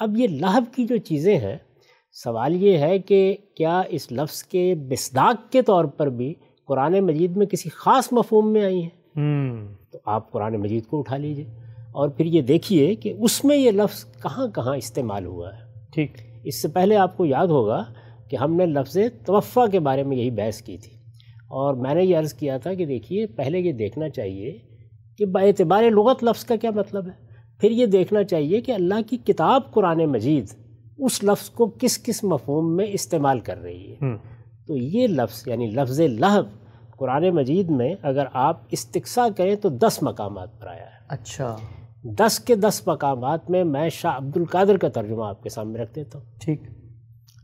اب 0.00 0.16
یہ 0.16 0.26
لہب 0.26 0.64
کی 0.74 0.84
جو 0.84 0.96
چیزیں 0.96 1.38
ہیں 1.38 1.56
سوال 2.12 2.62
یہ 2.62 2.78
ہے 2.78 2.98
کہ 2.98 3.36
کیا 3.56 3.82
اس 3.88 4.12
لفظ 4.12 4.42
کے 4.42 4.74
بسداق 4.74 5.52
کے 5.52 5.62
طور 5.62 5.84
پر 5.84 6.06
بھی 6.06 6.34
قرآن 6.64 7.00
مجید 7.00 7.36
میں 7.36 7.46
کسی 7.46 7.68
خاص 7.68 8.08
مفہوم 8.12 8.52
میں 8.52 8.64
آئی 8.64 8.82
ہیں؟ 8.82 8.90
تو 9.92 9.98
آپ 10.04 10.32
قرآن 10.32 10.56
مجید 10.56 10.86
کو 10.86 10.98
اٹھا 10.98 11.16
لیجیے۔ 11.16 11.46
اور 11.92 12.08
پھر 12.08 12.24
یہ 12.26 12.42
دیکھیے 12.42 12.94
کہ 12.94 13.14
اس 13.18 13.44
میں 13.44 13.56
یہ 13.56 13.70
لفظ 13.70 14.04
کہاں 14.22 14.48
کہاں 14.48 14.76
استعمال 14.76 15.26
ہوا 15.26 15.58
ہے۔ 15.58 15.65
ٹھیک۔ 15.96 16.12
اس 16.44 16.62
سے 16.62 16.68
پہلے 16.68 16.96
آپ 16.96 17.16
کو 17.16 17.24
یاد 17.24 17.46
ہوگا 17.46 17.84
کہ 18.30 18.36
ہم 18.36 18.54
نے 18.54 18.66
لفظ 18.66 18.96
توفع 19.26 19.66
کے 19.66 19.80
بارے 19.80 20.02
میں 20.02 20.16
یہی 20.16 20.30
بحث 20.30 20.62
کی 20.62 20.78
تھی۔ 20.78 20.96
اور 21.36 21.74
میں 21.74 21.94
نے 21.94 22.04
یہ 22.04 22.16
عرض 22.16 22.34
کیا 22.34 22.58
تھا 22.58 22.74
کہ 22.74 22.86
دیکھیے 22.86 23.26
پہلے 23.26 23.58
یہ 23.58 23.72
دیکھنا 23.72 24.08
چاہیے 24.08 24.58
کہ 25.18 25.26
با 25.26 25.40
اعتبار 25.40 25.82
لغت 25.82 26.24
لفظ 26.24 26.44
کا 26.44 26.56
کیا 26.56 26.70
مطلب 26.70 27.06
ہے؟ 27.06 27.26
پھر 27.60 27.70
یہ 27.70 27.86
دیکھنا 27.86 28.24
چاہیے 28.24 28.60
کہ 28.60 28.72
اللہ 28.72 28.94
کی 29.10 29.16
کتاب 29.16 29.70
قرآن 29.70 30.04
مجید 30.04 30.46
اس 30.98 31.24
لفظ 31.24 31.50
کو 31.50 31.66
کس 31.80 32.02
کس 32.02 32.24
مفہوم 32.24 32.76
میں 32.76 32.86
استعمال 32.86 33.40
کر 33.40 33.58
رہی 33.62 33.92
ہے۔ 33.92 34.16
تو 34.66 34.76
یہ 34.76 35.06
لفظ 35.06 35.48
یعنی 35.48 35.66
لفظ 35.66 36.00
لہب 36.00 36.44
قرآن 36.98 37.30
مجید 37.30 37.70
میں 37.70 37.94
اگر 38.02 38.24
آپ 38.32 38.60
استقصا 38.70 39.26
کریں 39.36 39.56
تو 39.56 39.68
دس 39.68 39.98
مقامات 40.02 40.60
پر 40.60 40.66
آیا 40.66 40.84
ہے۔ 40.84 41.04
اچھا۔ 41.08 41.56
دس 42.06 42.40
کے 42.40 42.54
دس 42.54 42.82
مقامات 42.86 43.50
میں 43.50 43.64
میں 43.64 43.88
شاہ 43.88 44.16
عبد 44.16 44.36
القادر 44.36 44.76
کا 44.76 44.88
ترجمہ 44.88 45.24
آپ 45.24 45.42
کے 45.42 45.48
سامنے 45.48 45.78
رکھ 45.78 45.94
دیتا 45.94 46.18
ہوں۔ 46.18 46.26
ٹھیک۔ 46.40 46.62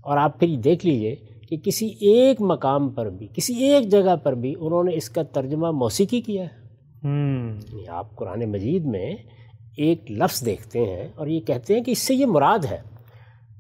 اور 0.00 0.16
آپ 0.16 0.40
پھر 0.40 0.48
یہ 0.48 0.56
دیکھ 0.56 0.86
لیجیے 0.86 1.16
کہ 1.48 1.56
کسی 1.56 1.86
ایک 1.86 2.40
مقام 2.40 2.88
پر 2.88 3.10
بھی 3.10 3.28
کسی 3.34 3.54
ایک 3.64 3.88
جگہ 3.88 4.16
پر 4.16 4.34
بھی 4.34 4.54
انہوں 4.60 4.84
نے 4.84 4.94
اس 4.94 5.10
کا 5.10 5.22
ترجمہ 5.22 5.70
موسیقی 5.70 6.20
کیا 6.20 6.42
ہے۔ 6.42 6.62
یعنی 7.72 7.88
آپ 7.88 8.16
قرآن 8.16 8.44
مجید 8.44 8.84
میں 8.84 9.16
ایک 9.76 10.10
لفظ 10.10 10.46
دیکھتے 10.46 10.78
ہیں 10.78 11.08
اور 11.14 11.26
یہ 11.26 11.40
کہتے 11.40 11.74
ہیں 11.74 11.84
کہ 11.84 11.90
اس 11.90 11.98
سے 11.98 12.14
یہ 12.14 12.26
مراد 12.26 12.64
ہے 12.64 12.78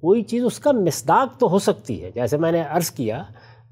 کوئی 0.00 0.22
چیز 0.22 0.44
اس 0.44 0.58
کا 0.58 0.72
مصداق 0.72 1.38
تو 1.38 1.48
ہو 1.48 1.58
سکتی 1.58 2.04
ہے۔ 2.04 2.10
جیسے 2.14 2.36
میں 2.36 2.52
نے 2.52 2.62
عرض 2.62 2.90
کیا 2.90 3.22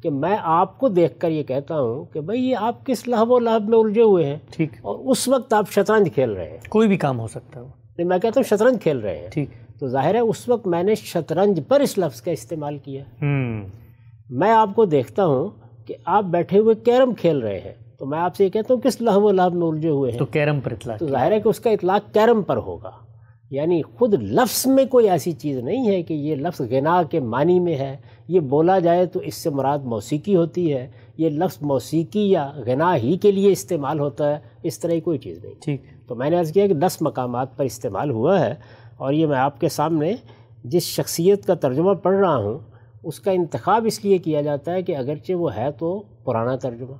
کہ 0.03 0.11
میں 0.11 0.37
آپ 0.43 0.79
کو 0.79 0.89
دیکھ 0.89 1.19
کر 1.19 1.31
یہ 1.31 1.43
کہتا 1.43 1.81
ہوں 1.81 2.05
کہ 2.05 2.21
بھئی 2.21 2.45
یہ 2.51 2.57
آپ 2.57 2.87
کس 2.87 3.09
لہب 3.09 3.31
و 3.31 3.39
لہب 3.39 3.69
میں 3.69 3.79
الجھے 3.79 4.03
ہوئے 4.03 4.25
ہیں؟ 4.25 4.37
ٹھیک۔ 4.51 4.73
اور 4.83 4.99
اس 4.99 5.29
وقت 5.29 5.53
آپ 5.53 5.71
شطرنج 5.71 6.09
کھیل 6.15 6.31
رہے 6.31 6.51
ہیں۔ 6.51 6.59
کوئی 6.69 6.89
بھی 6.89 6.97
کام 6.97 7.21
ہو 7.21 7.27
سکتا 7.27 7.61
ہے۔ 7.61 8.05
میں 8.05 8.19
کہتا 8.19 8.41
ہوں 8.41 8.43
شطرنج 8.43 8.83
کھیل 8.83 8.99
رہے 8.99 9.19
ہیں۔ 9.19 9.29
ٹھیک۔ 9.31 9.51
تو 9.81 9.87
ظاہر 9.87 10.15
ہے 10.15 10.21
اس 10.21 10.49
وقت 10.49 10.67
میں 10.67 10.83
نے 10.83 10.95
شطرنج 10.95 11.61
پر 11.69 11.81
اس 11.81 11.99
لفظ 11.99 12.23
کا 12.23 12.31
استعمال 12.31 12.79
کیا۔ 12.79 13.05
میں 14.31 14.51
آپ 14.51 14.69
کو 14.75 14.85
دیکھتا 14.85 15.27
ہوں 15.27 15.49
کہ 15.87 15.95
آپ 16.05 16.25
بیٹھے 16.25 16.59
ہوئے 16.59 16.75
کیرم 16.75 17.15
کھیل 17.15 17.39
رہے 17.39 17.59
ہیں۔ 17.59 17.75
تو 17.99 18.07
میں 18.07 18.19
آپ 18.19 18.37
سے 18.37 18.45
یہ 18.45 18.49
کہتا 18.49 18.75
ہوں 18.75 18.81
کس 18.81 19.03
لہو 19.03 19.23
و 19.23 19.33
لہب 19.33 19.55
میں 19.55 19.67
الجھے 19.69 19.91
ہوئے 19.91 20.13
ہیں؟ 20.13 20.19
تو 20.19 20.27
کیرم 20.27 20.61
پر 20.61 20.73
اطلاع 20.73 20.97
تو 20.97 21.07
ظاہر 21.07 21.33
ہے 21.33 21.41
کہ 21.41 21.49
اس 21.49 21.61
کا 21.61 21.71
اطلاق 21.71 22.15
کیرم 22.15 22.43
پر 22.43 22.57
ہوگا۔ 22.57 22.91
یعنی 23.51 23.83
خود 23.83 24.15
لفظ 24.15 24.67
میں 24.67 24.85
کوئی 24.85 25.11
ایسی 25.11 25.33
چیز 25.33 25.59
نہیں 25.59 25.89
ہے 25.89 26.03
کہ 26.03 26.15
یہ 26.15 26.37
لفظ 26.37 26.61
غنا 26.71 27.03
کے 27.03 27.21
معنی 27.21 27.61
میں 27.61 27.77
ہے۔ 27.77 27.97
یہ 28.29 28.41
بولا 28.41 28.79
جائے 28.79 29.07
تو 29.07 29.21
اس 29.21 29.35
سے 29.35 29.51
مراد 29.51 29.79
موسیقی 29.79 30.37
ہوتی 30.37 30.75
ہے۔ 30.75 30.91
یہ 31.17 31.29
لفظ 31.29 31.59
موسیقی 31.61 32.31
یا 32.31 32.53
غنا 32.67 32.97
ہی 32.97 33.17
کے 33.17 33.33
لیے 33.33 33.53
استعمال 33.53 34.01
ہوتا 34.01 34.33
ہے۔ 34.33 34.39
اس 34.63 34.79
طرح 34.79 34.93
کی 34.93 35.01
کوئی 35.01 35.19
چیز 35.19 35.45
نہیں۔ 35.45 35.55
ٹھیک۔ 35.61 35.83
تو 36.09 36.15
میں 36.15 36.31
نے 36.31 36.39
عرض 36.39 36.53
کیا 36.53 36.67
کہ 36.67 36.75
دس 36.75 37.03
مقامات 37.03 37.57
پر 37.57 37.65
استعمال 37.65 38.11
ہوا 38.11 38.41
ہے 38.41 38.55
اور 38.97 39.13
یہ 39.13 39.27
میں 39.27 39.39
آپ 39.39 39.61
کے 39.61 39.69
سامنے 39.69 40.15
جس 40.65 40.83
شخصیت 40.83 41.47
کا 41.47 41.55
ترجمہ 41.55 41.95
پڑھ 41.95 42.17
رہا 42.17 42.37
ہوں 42.37 42.59
اس 43.05 43.21
کا 43.21 43.31
انتخاب 43.31 43.85
اس 43.87 44.05
لیے 44.05 44.19
کیا 44.19 44.41
جاتا 44.41 44.73
ہے 44.73 44.83
کہ 44.83 44.97
اگرچہ 44.97 45.33
وہ 45.33 45.57
ہے 45.57 45.73
تو 45.73 46.01
پرانا 46.25 46.57
ترجمہ۔ 46.57 46.95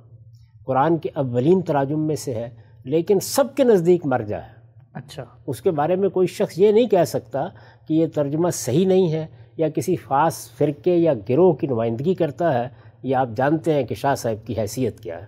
قرآن 0.65 0.97
کے 0.97 1.09
اولین 1.15 1.61
تراجم 1.61 2.07
میں 2.07 2.15
سے 2.15 2.33
ہے 2.35 2.49
لیکن 2.83 3.19
سب 3.19 3.55
کے 3.55 3.63
نزدیک 3.63 4.05
مرجع 4.05 4.37
ہے 4.37 4.60
اچھا۔ 4.95 5.25
اس 5.47 5.61
کے 5.61 5.71
بارے 5.71 5.95
میں 5.95 6.09
کوئی 6.09 6.27
شخص 6.27 6.57
یہ 6.57 6.71
نہیں 6.71 6.87
کہہ 6.87 7.03
سکتا 7.03 7.47
کہ 7.87 7.93
یہ 7.93 8.07
ترجمہ 8.07 8.49
صحیح 8.49 8.85
نہیں 8.85 9.11
ہے 9.11 9.27
یا 9.57 9.69
کسی 9.69 9.95
خاص 9.95 10.51
فرقے 10.51 10.95
یا 10.95 11.13
گروہ 11.29 11.53
کی 11.53 11.67
نمائندگی 11.67 12.13
کرتا 12.13 12.53
ہے 12.53 12.67
یا 13.03 13.19
آپ 13.19 13.29
جانتے 13.35 13.73
ہیں 13.73 13.83
کہ 13.83 13.95
شاہ 13.95 14.15
صاحب 14.15 14.47
کی 14.47 14.53
حیثیت 14.57 14.99
کیا 14.99 15.21
ہے۔ 15.21 15.25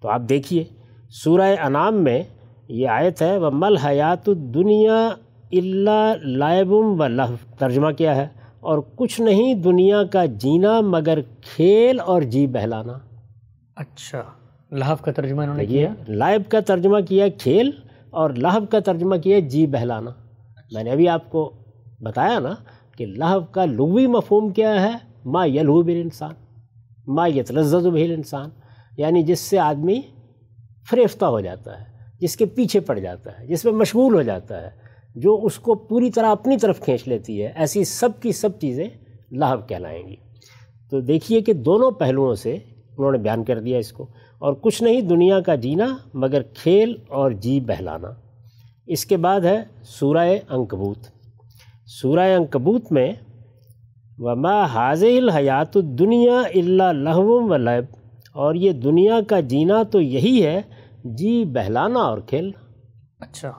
تو 0.00 0.08
آپ 0.08 0.20
دیکھیے 0.28 0.64
سورہ 1.10 1.54
انعام 1.62 2.04
میں 2.04 2.22
یہ 2.68 2.88
آیت 2.88 3.22
ہے 3.22 3.38
وہ 3.38 3.50
مل 3.52 3.76
حیات 3.76 4.28
الدنیا 4.28 5.08
اللہ 5.52 6.14
لائبم 6.24 7.00
و 7.00 7.06
لہ 7.06 7.34
ترجمہ 7.58 7.90
کیا 7.90 8.16
ہے 8.16 8.28
اور 8.60 8.78
کچھ 8.96 9.20
نہیں 9.20 9.54
دنیا 9.54 10.04
کا 10.04 10.24
جینا 10.24 10.80
مگر 10.80 11.18
کھیل 11.40 12.00
اور 12.00 12.22
جی 12.22 12.46
بہلانا۔ 12.46 12.92
اچھا 13.76 14.22
لحاف 14.72 15.02
کا 15.02 15.12
ترجمہ 15.12 15.42
انہوں 15.42 15.56
نے 15.56 15.62
یہ 15.62 15.68
کیا؟ 15.68 15.94
لائب 16.08 16.42
کا 16.48 16.60
ترجمہ 16.60 17.00
کیا 17.00 17.28
کھیل 17.38 17.70
اور 18.12 18.30
لہب 18.30 18.70
کا 18.70 18.78
ترجمہ 18.80 19.16
کیا 19.16 19.36
ہے 19.36 19.40
جی 19.40 19.66
بہلانا۔ 19.66 20.10
میں 20.72 20.84
نے 20.84 20.90
ابھی 20.90 21.08
آپ 21.08 21.30
کو 21.30 21.52
بتایا 22.00 22.38
نا 22.38 22.54
کہ 22.96 23.06
لہب 23.06 23.52
کا 23.52 23.64
لغوی 23.64 24.06
مفہوم 24.06 24.50
کیا 24.50 24.82
ہے، 24.82 24.92
ما 25.24 25.44
یلہو 25.46 25.82
بل 25.82 26.00
انسان 26.04 26.34
ما 27.06 27.26
یتلزز 27.26 27.86
بھل 27.86 28.12
انسان 28.16 28.50
یعنی 28.98 29.22
جس 29.22 29.40
سے 29.40 29.58
آدمی 29.58 30.00
فریفتہ 30.90 31.24
ہو 31.24 31.40
جاتا 31.40 31.80
ہے، 31.80 31.84
جس 32.20 32.36
کے 32.36 32.46
پیچھے 32.46 32.80
پڑ 32.80 32.98
جاتا 32.98 33.30
ہے، 33.38 33.46
جس 33.46 33.64
میں 33.64 33.72
مشغول 33.72 34.14
ہو 34.14 34.22
جاتا 34.22 34.62
ہے، 34.62 34.70
جو 35.14 35.40
اس 35.42 35.58
کو 35.58 35.74
پوری 35.74 36.10
طرح 36.10 36.30
اپنی 36.30 36.56
طرف 36.56 36.80
کھینچ 36.80 37.08
لیتی 37.08 37.42
ہے، 37.42 37.52
ایسی 37.56 37.84
سب 37.84 38.08
کی 38.20 38.32
سب 38.32 38.58
چیزیں 38.60 38.88
لہب 39.30 39.68
کہلائیں 39.68 40.08
گی۔ 40.08 40.16
تو 40.90 41.00
دیکھیے 41.00 41.40
کہ 41.40 41.52
دونوں 41.52 41.90
پہلوؤں 41.90 42.34
سے 42.34 42.52
انہوں 42.98 43.12
نے 43.12 43.18
بیان 43.18 43.44
کر 43.44 43.60
دیا 43.60 43.78
اس 43.78 43.92
کو۔ 43.92 44.06
اور 44.42 44.54
کچھ 44.60 44.82
نہیں 44.82 45.00
دنیا 45.00 45.40
کا 45.40 45.54
جینا 45.54 45.86
مگر 46.14 46.42
کھیل 46.42 46.94
اور 47.08 47.30
جی 47.30 47.60
بہلانا۔ 47.60 48.08
اس 48.86 49.04
کے 49.06 49.16
بعد 49.16 49.40
ہے 49.40 49.62
سورہ 49.88 50.26
انکبوت 50.50 51.06
سورہ 52.00 52.28
انکبوت 52.36 52.92
میں 52.92 53.12
وما 54.18 54.64
حاضر 54.64 55.06
الحیات 55.06 55.76
الدنیا 55.76 56.40
اللہ 56.54 56.92
لہوم 56.92 57.50
و 57.50 57.56
لعب 57.56 57.84
اور 58.32 58.54
یہ 58.54 58.72
دنیا 58.72 59.20
کا 59.28 59.40
جینا 59.40 59.82
تو 59.82 60.00
یہی 60.00 60.44
ہے 60.46 60.60
جی 61.18 61.44
بہلانا 61.44 62.00
اور 62.00 62.18
کھیلنا 62.18 62.60
اچھا۔ 63.24 63.52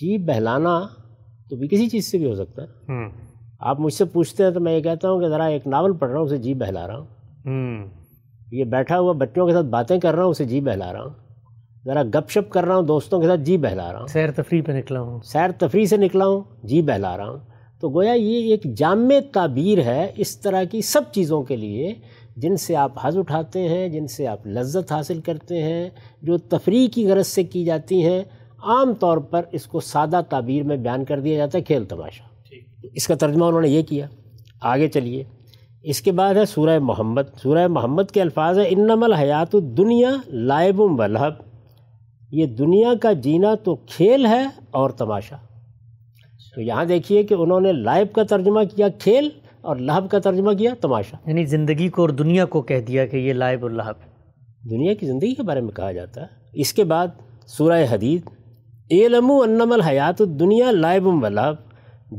جی 0.00 0.16
بہلانا 0.24 0.78
تو 1.50 1.56
بھی 1.56 1.68
کسی 1.68 1.88
چیز 1.88 2.10
سے 2.10 2.18
بھی 2.18 2.26
ہو 2.26 2.34
سکتا 2.34 2.62
ہے۔ 2.62 3.08
آپ 3.60 3.80
مجھ 3.80 3.92
سے 3.94 4.04
پوچھتے 4.04 4.44
ہیں 4.44 4.50
تو 4.50 4.60
میں 4.60 4.72
یہ 4.76 4.80
کہتا 4.80 5.10
ہوں 5.10 5.20
کہ 5.20 5.28
ذرا 5.28 5.44
ایک 5.44 5.66
ناول 5.66 5.96
پڑھ 5.96 6.10
رہا 6.10 6.18
ہوں 6.18 6.26
اسے 6.26 6.36
جی 6.36 6.54
بہلا 6.54 6.86
رہا 6.86 6.98
ہوں۔ 6.98 7.86
یہ 8.50 8.64
بیٹھا 8.64 8.98
ہوا 8.98 9.12
بچوں 9.12 9.46
کے 9.46 9.52
ساتھ 9.52 9.66
باتیں 9.66 10.00
کر 10.00 10.14
رہا 10.14 10.22
ہوں 10.22 10.30
اسے 10.30 10.44
جی 10.44 10.60
بہلا 10.60 10.92
رہا 10.92 11.02
ہوں۔ 11.02 11.10
ذرا 11.84 12.02
گپ 12.02 12.30
شپ 12.30 12.50
کر 12.50 12.64
رہا 12.64 12.76
ہوں 12.76 12.82
دوستوں 12.82 13.20
کے 13.20 13.26
ساتھ 13.26 13.40
جی 13.40 13.56
بہلا 13.56 13.92
رہا 13.92 13.98
ہوں۔ 14.00 14.06
سیر 14.06 14.30
تفریح 14.30 14.62
پہ 14.66 14.72
نکلا 14.72 15.00
ہوں۔ 15.00 15.20
سیر 15.24 15.50
تفریح 15.58 15.84
سے 15.84 15.96
نکلا 15.96 16.26
ہوں 16.26 16.40
جی 16.62 16.82
بہلا 16.82 17.16
رہا 17.16 17.30
ہوں۔ 17.30 17.38
تو 17.80 17.88
گویا 17.88 18.12
یہ 18.12 18.50
ایک 18.50 18.76
جامع 18.76 19.14
تعبیر 19.32 19.78
ہے 19.78 20.12
اس 20.16 20.40
طرح 20.40 20.64
کی 20.64 20.82
سب 20.82 21.02
چیزوں 21.12 21.42
کے 21.42 21.56
لیے 21.56 21.94
جن 22.36 22.56
سے 22.56 22.76
آپ 22.76 22.92
حض 23.02 23.18
اٹھاتے 23.18 23.68
ہیں 23.68 23.88
جن 23.88 24.06
سے 24.06 24.26
آپ 24.26 24.46
لذت 24.46 24.92
حاصل 24.92 25.20
کرتے 25.20 25.62
ہیں 25.62 25.90
جو 26.22 26.38
تفریح 26.38 26.88
کی 26.92 27.10
غرض 27.10 27.26
سے 27.26 27.42
کی 27.42 27.64
جاتی 27.64 28.04
ہیں۔ 28.04 28.22
عام 28.62 28.94
طور 28.94 29.18
پر 29.18 29.42
اس 29.52 29.66
کو 29.66 29.80
سادہ 29.80 30.20
تعبیر 30.28 30.62
میں 30.62 30.76
بیان 30.76 31.04
کر 31.04 31.20
دیا 31.20 31.36
جاتا 31.36 31.58
ہے 31.58 31.62
کھیل 31.62 31.84
تماشا۔ 31.84 32.24
اس 32.94 33.06
کا 33.06 33.14
ترجمہ 33.14 33.44
انہوں 33.44 33.60
نے 33.60 33.68
یہ 33.68 33.82
کیا۔ 33.82 34.06
آگے 34.60 34.88
چلیے۔ 34.88 35.24
اس 35.82 36.02
کے 36.02 36.12
بعد 36.12 36.34
ہے 36.34 36.44
سورہ 36.44 36.78
محمد۔ 36.78 37.22
سورہ 37.42 37.66
محمد 37.66 38.02
کے 38.12 38.20
الفاظ 38.20 38.58
ہے 38.58 38.64
انم 38.68 39.02
الحیات 39.02 39.54
الدنیا 39.54 40.10
لائب 40.26 40.80
و 40.80 41.06
لہب۔ 41.06 41.32
یہ 42.30 42.46
دنیا 42.46 42.92
کا 43.02 43.12
جینا 43.12 43.54
تو 43.54 43.74
کھیل 43.76 44.26
ہے 44.26 44.46
اور 44.70 44.90
تماشا۔ 44.90 45.36
تو 46.54 46.60
یہاں 46.60 46.84
دیکھیے 46.84 47.22
کہ 47.22 47.34
انہوں 47.34 47.60
نے 47.60 47.72
لائب 47.72 48.12
کا 48.12 48.22
ترجمہ 48.22 48.60
کیا 48.76 48.88
کھیل 48.88 49.28
اور 49.60 49.76
لہب 49.76 50.10
کا 50.10 50.18
ترجمہ 50.18 50.52
کیا 50.52 50.70
تماشا۔ 50.80 51.16
یعنی 51.26 51.44
زندگی 51.44 51.88
کو 51.88 52.02
اور 52.02 52.08
دنیا 52.08 52.44
کو 52.44 52.62
کہہ 52.62 52.80
دیا 52.80 53.06
کہ 53.06 53.16
یہ 53.16 53.32
لائب 53.32 53.62
اور 53.62 53.70
لہب۔ 53.70 53.94
دنیا 54.70 54.94
کی 54.94 55.06
زندگی 55.06 55.34
کے 55.34 55.42
بارے 55.42 55.60
میں 55.60 55.72
کہا 55.72 55.92
جاتا 55.92 56.20
ہے۔ 56.20 56.26
اس 56.52 56.72
کے 56.72 56.84
بعد 56.84 57.06
سورہ 57.46 57.84
حدید 57.90 58.22
علم 58.90 59.30
انم 59.30 59.72
الحیات 59.72 60.20
الدنیا 60.20 60.70
لائب 60.70 61.06
و 61.06 61.28
لہب۔ 61.28 61.54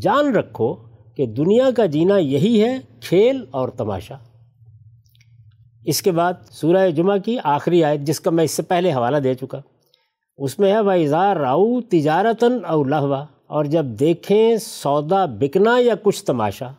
جان 0.02 0.36
رکھو 0.36 0.91
کہ 1.18 1.26
دنیا 1.26 1.70
کا 1.78 1.86
جینا 1.86 2.18
یہی 2.18 2.64
ہے 2.64 2.78
کھیل 3.02 3.46
اور 3.52 3.70
تماشا۔ 3.70 4.16
اس 5.86 6.02
کے 6.02 6.12
بعد 6.12 6.34
سورہ 6.50 6.90
جمعہ 6.90 7.18
کی 7.18 7.38
آخری 7.44 7.84
آیت، 7.84 8.00
جس 8.00 8.20
کا 8.20 8.32
میں 8.32 8.44
اس 8.44 8.52
سے 8.52 8.64
پہلے 8.64 8.94
حوالہ 8.94 9.18
دے 9.18 9.34
چکا۔ 9.34 9.62
اس 10.38 10.60
میں 10.60 10.72
ہے 10.72 10.80
وہ 10.80 10.92
اظہار 10.92 11.36
راؤ 11.36 11.82
تجارتاً 11.82 12.52
او 12.68 12.84
لہوا 12.84 13.26
اور 13.48 13.66
جب 13.66 13.86
دیکھیں 13.86 14.58
سودا 14.58 15.26
بکنا 15.26 15.78
یا 15.80 15.94
کچھ 16.04 16.24
تماشا۔ 16.24 16.72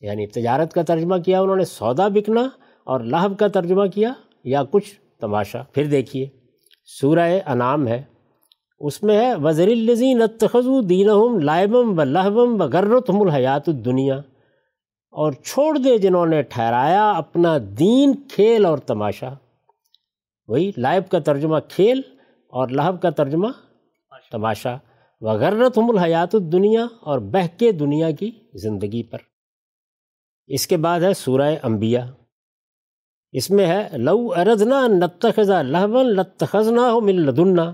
یعنی 0.00 0.26
تجارت 0.26 0.72
کا 0.72 0.82
ترجمہ 0.82 1.16
کیا، 1.16 1.40
انہوں 1.40 1.56
نے 1.56 1.64
سودا 1.64 2.08
بکنا 2.08 2.48
اور 2.84 3.00
لہب 3.00 3.38
کا 3.38 3.48
ترجمہ 3.48 3.86
کیا 3.86 4.12
یا 4.44 4.62
کچھ 4.70 4.94
تماشا۔ 5.20 5.62
پھر 5.72 5.84
دیکھیے، 5.84 6.28
سورہ 7.00 7.38
انعام 7.46 7.88
ہے۔ 7.88 8.02
اس 8.80 9.02
میں 9.02 9.18
ہے 9.18 9.34
وزر 9.34 9.66
الزین 9.66 10.22
اتخذو 10.22 10.80
دینہم 10.80 11.38
لائبم 11.38 11.98
و 11.98 12.04
لہبم 12.04 12.62
و 12.62 12.64
غرتہم 12.64 13.20
الحیات 13.20 13.68
الدنیا 13.68 14.16
اور 15.10 15.32
چھوڑ 15.32 15.78
دے 15.78 15.98
جنہوں 15.98 16.26
نے 16.26 16.42
ٹھہرایا 16.42 17.10
اپنا 17.10 17.58
دین، 17.78 18.12
کھیل 18.28 18.66
اور 18.66 18.78
تماشا۔ 18.78 19.28
وہی 20.48 20.70
لائب 20.76 21.08
کا 21.10 21.18
ترجمہ 21.18 21.58
کھیل 21.68 22.00
اور 22.48 22.68
لہب 22.68 23.02
کا 23.02 23.10
ترجمہ 23.10 23.46
تماشا۔ 24.32 24.76
وغرتہم 25.20 25.90
الحیات 25.90 26.34
الدنیا 26.34 26.86
اور 27.00 27.18
بہ 27.18 27.58
کے 27.58 27.72
دنیا 27.72 28.10
کی 28.10 28.30
زندگی 28.54 29.02
پر۔ 29.02 29.18
اس 30.46 30.66
کے 30.66 30.76
بعد 30.76 31.00
ہے 31.00 31.14
سورہ 31.14 31.54
انبیاء۔ 31.62 32.06
اس 33.32 33.50
میں 33.50 33.66
ہے، 33.66 33.88
لو 33.92 34.32
اردنا 34.36 34.86
نتخذا 34.86 35.62
لہبن 35.62 36.06
لتخذنا 36.06 36.92
ہو 36.92 37.00
من 37.00 37.14
لدنا 37.14 37.72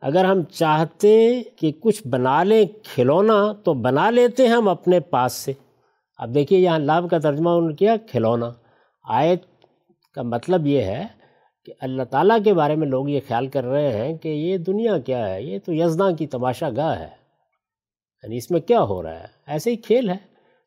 اگر 0.00 0.24
ہم 0.24 0.42
چاہتے 0.42 1.42
کہ 1.56 1.72
کچھ 1.80 2.06
بنا 2.06 2.42
لیں 2.42 2.66
کھلونا، 2.82 3.52
تو 3.64 3.74
بنا 3.74 4.10
لیتے 4.10 4.46
ہیں 4.46 4.54
ہم 4.54 4.68
اپنے 4.68 5.00
پاس 5.00 5.32
سے۔ 5.32 5.52
اب 6.18 6.34
دیکھیے 6.34 6.58
یہاں 6.58 6.78
لاب 6.78 7.06
کا 7.10 7.18
ترجمہ 7.18 7.50
انہوں 7.50 7.68
نے 7.68 7.74
کیا، 7.74 7.96
کھلونا۔ 8.10 8.52
آیت 9.08 9.42
کا 10.14 10.22
مطلب 10.22 10.66
یہ 10.66 10.82
ہے 10.82 11.06
کہ 11.64 11.72
اللہ 11.80 12.02
تعالیٰ 12.02 12.38
کے 12.44 12.54
بارے 12.54 12.76
میں 12.76 12.86
لوگ 12.86 13.08
یہ 13.08 13.20
خیال 13.28 13.46
کر 13.46 13.64
رہے 13.64 13.96
ہیں 13.96 14.16
کہ 14.16 14.28
یہ 14.28 14.56
دنیا 14.56 14.98
کیا 14.98 15.34
ہے؟ 15.34 15.42
یہ 15.42 15.58
تو 15.64 15.74
یزداں 15.74 16.12
کی 16.12 16.26
تماشا 16.26 16.68
گاہ 16.76 17.00
ہے۔ 17.00 17.08
یعنی 18.22 18.36
اس 18.36 18.50
میں 18.50 18.60
کیا 18.60 18.82
ہو 18.82 19.02
رہا 19.02 19.20
ہے؟ 19.20 19.26
ایسے 19.46 19.70
ہی 19.70 19.76
کھیل 19.76 20.10
ہے۔ 20.10 20.16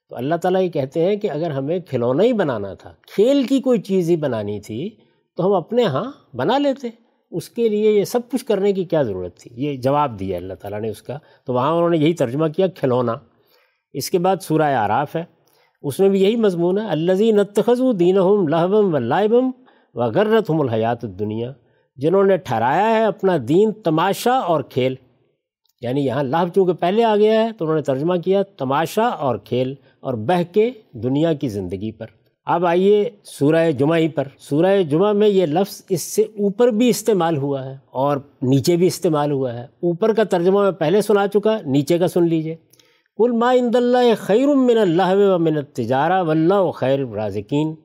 تو 0.09 0.15
اللہ 0.15 0.35
تعالیٰ 0.35 0.61
یہ 0.61 0.69
کہتے 0.69 1.05
ہیں 1.05 1.15
کہ 1.15 1.31
اگر 1.31 1.51
ہمیں 1.51 1.79
کھلونا 1.79 2.23
ہی 2.23 2.33
بنانا 2.33 2.73
تھا، 2.73 2.93
کھیل 3.15 3.43
کی 3.43 3.61
کوئی 3.61 3.81
چیز 3.81 4.09
ہی 4.09 4.15
بنانی 4.15 4.61
تھی، 4.61 4.89
تو 5.37 5.47
ہم 5.47 5.53
اپنے 5.53 5.83
ہاں 5.83 6.11
بنا 6.35 6.57
لیتے۔ 6.57 7.02
اس 7.33 7.49
کے 7.49 7.69
لیے 7.69 7.91
یہ 7.91 8.03
سب 8.03 8.19
کچھ 8.31 8.45
کرنے 8.45 8.73
کی 8.73 8.83
کیا 8.83 9.01
ضرورت 9.01 9.37
تھی؟ 9.37 9.51
یہ 9.53 9.77
جواب 9.77 10.19
دیا 10.19 10.37
اللہ 10.37 10.53
تعالیٰ 10.53 10.81
نے 10.81 10.89
اس 10.89 11.01
کا۔ 11.01 11.19
تو 11.45 11.53
وہاں 11.53 11.71
انہوں 11.71 11.89
نے 11.89 11.97
یہی 11.97 12.13
ترجمہ 12.13 12.47
کیا، 12.47 12.67
کھلونا۔ 12.67 13.13
اس 13.93 14.09
کے 14.09 14.19
بعد 14.19 14.35
سورہ 14.41 14.61
آراف 14.61 15.15
ہے۔ 15.15 15.23
اس 15.81 15.99
میں 15.99 16.09
بھی 16.09 16.23
یہی 16.23 16.35
مضمون 16.35 16.77
ہے 16.77 16.87
الزی 16.87 17.31
نتخذ 17.31 17.81
دینہم 17.99 18.47
لہبم 18.47 18.95
و 18.95 18.97
لائبم 18.97 19.51
و 19.93 20.01
غرتہم 20.03 20.61
الحیات 20.61 21.05
الدنیا۔ 21.05 21.51
جنہوں 21.95 22.23
نے 22.23 22.37
ٹھہرایا 22.37 22.89
ہے 22.89 23.03
اپنا 23.03 23.37
دین 23.47 23.71
تماشا 23.71 24.33
اور 24.33 24.63
کھیل۔ 24.63 24.95
یعنی 25.81 26.05
یہاں 26.05 26.23
لہب 26.23 26.47
چونکہ 26.55 26.73
پہلے 26.73 27.03
آ 27.03 27.15
گیا 27.15 27.43
ہے 27.43 27.51
تو 27.51 27.65
انہوں 27.65 27.75
نے 27.75 27.81
ترجمہ 27.81 28.15
کیا، 28.15 28.43
تماشا 28.43 29.07
اور 29.07 29.35
کھیل 29.35 29.73
اور 29.99 30.13
بہ 30.13 30.53
کے 30.53 30.71
دنیا 30.91 31.33
کی 31.33 31.47
زندگی 31.47 31.91
پر۔ 31.91 32.05
اب 32.45 32.65
آئیے 32.65 33.09
سورہ 33.23 33.71
جمعہ 33.71 33.97
ہی 33.97 34.07
پر۔ 34.09 34.27
سورہ 34.39 34.83
جمعہ 34.83 35.13
میں 35.13 35.27
یہ 35.27 35.45
لفظ 35.45 35.81
اس 35.89 36.01
سے 36.01 36.21
اوپر 36.21 36.67
بھی 36.67 36.89
استعمال 36.89 37.37
ہوا 37.37 37.65
ہے 37.65 37.77
اور 37.91 38.17
نیچے 38.41 38.75
بھی 38.75 38.87
استعمال 38.87 39.31
ہوا 39.31 39.53
ہے۔ 39.53 39.63
اوپر 39.63 40.13
کا 40.13 40.23
ترجمہ 40.23 40.61
میں 40.61 40.71
پہلے 40.71 41.01
سنا 41.01 41.27
چکا 41.27 41.57
نیچے 41.65 41.97
کا 41.97 42.07
سن 42.07 42.27
لیجیے۔ 42.27 42.55
کل 43.17 43.31
ما 43.31 43.49
اند 43.49 43.75
اللہ 43.75 43.97
خیر 44.17 44.47
من 44.47 44.77
اللہ 44.77 45.15
و 45.15 45.39
من 45.39 45.63
تجارہ 45.73 46.23
و 46.23 46.29
اللہ 46.31 46.71
خیر 46.71 46.99
رازقین 47.07 47.75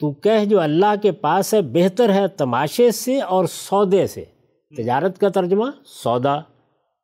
تو 0.00 0.12
کہہ 0.12 0.44
جو 0.44 0.60
اللہ 0.60 0.94
کے 1.02 1.12
پاس 1.12 1.54
ہے 1.54 1.62
بہتر 1.62 2.12
ہے 2.12 2.28
تماشے 2.28 2.90
سے 2.90 3.20
اور 3.20 3.44
سودے 3.44 4.06
سے۔ 4.06 4.24
تجارت 4.76 5.18
کا 5.18 5.28
ترجمہ 5.28 5.64
سودا 5.84 6.40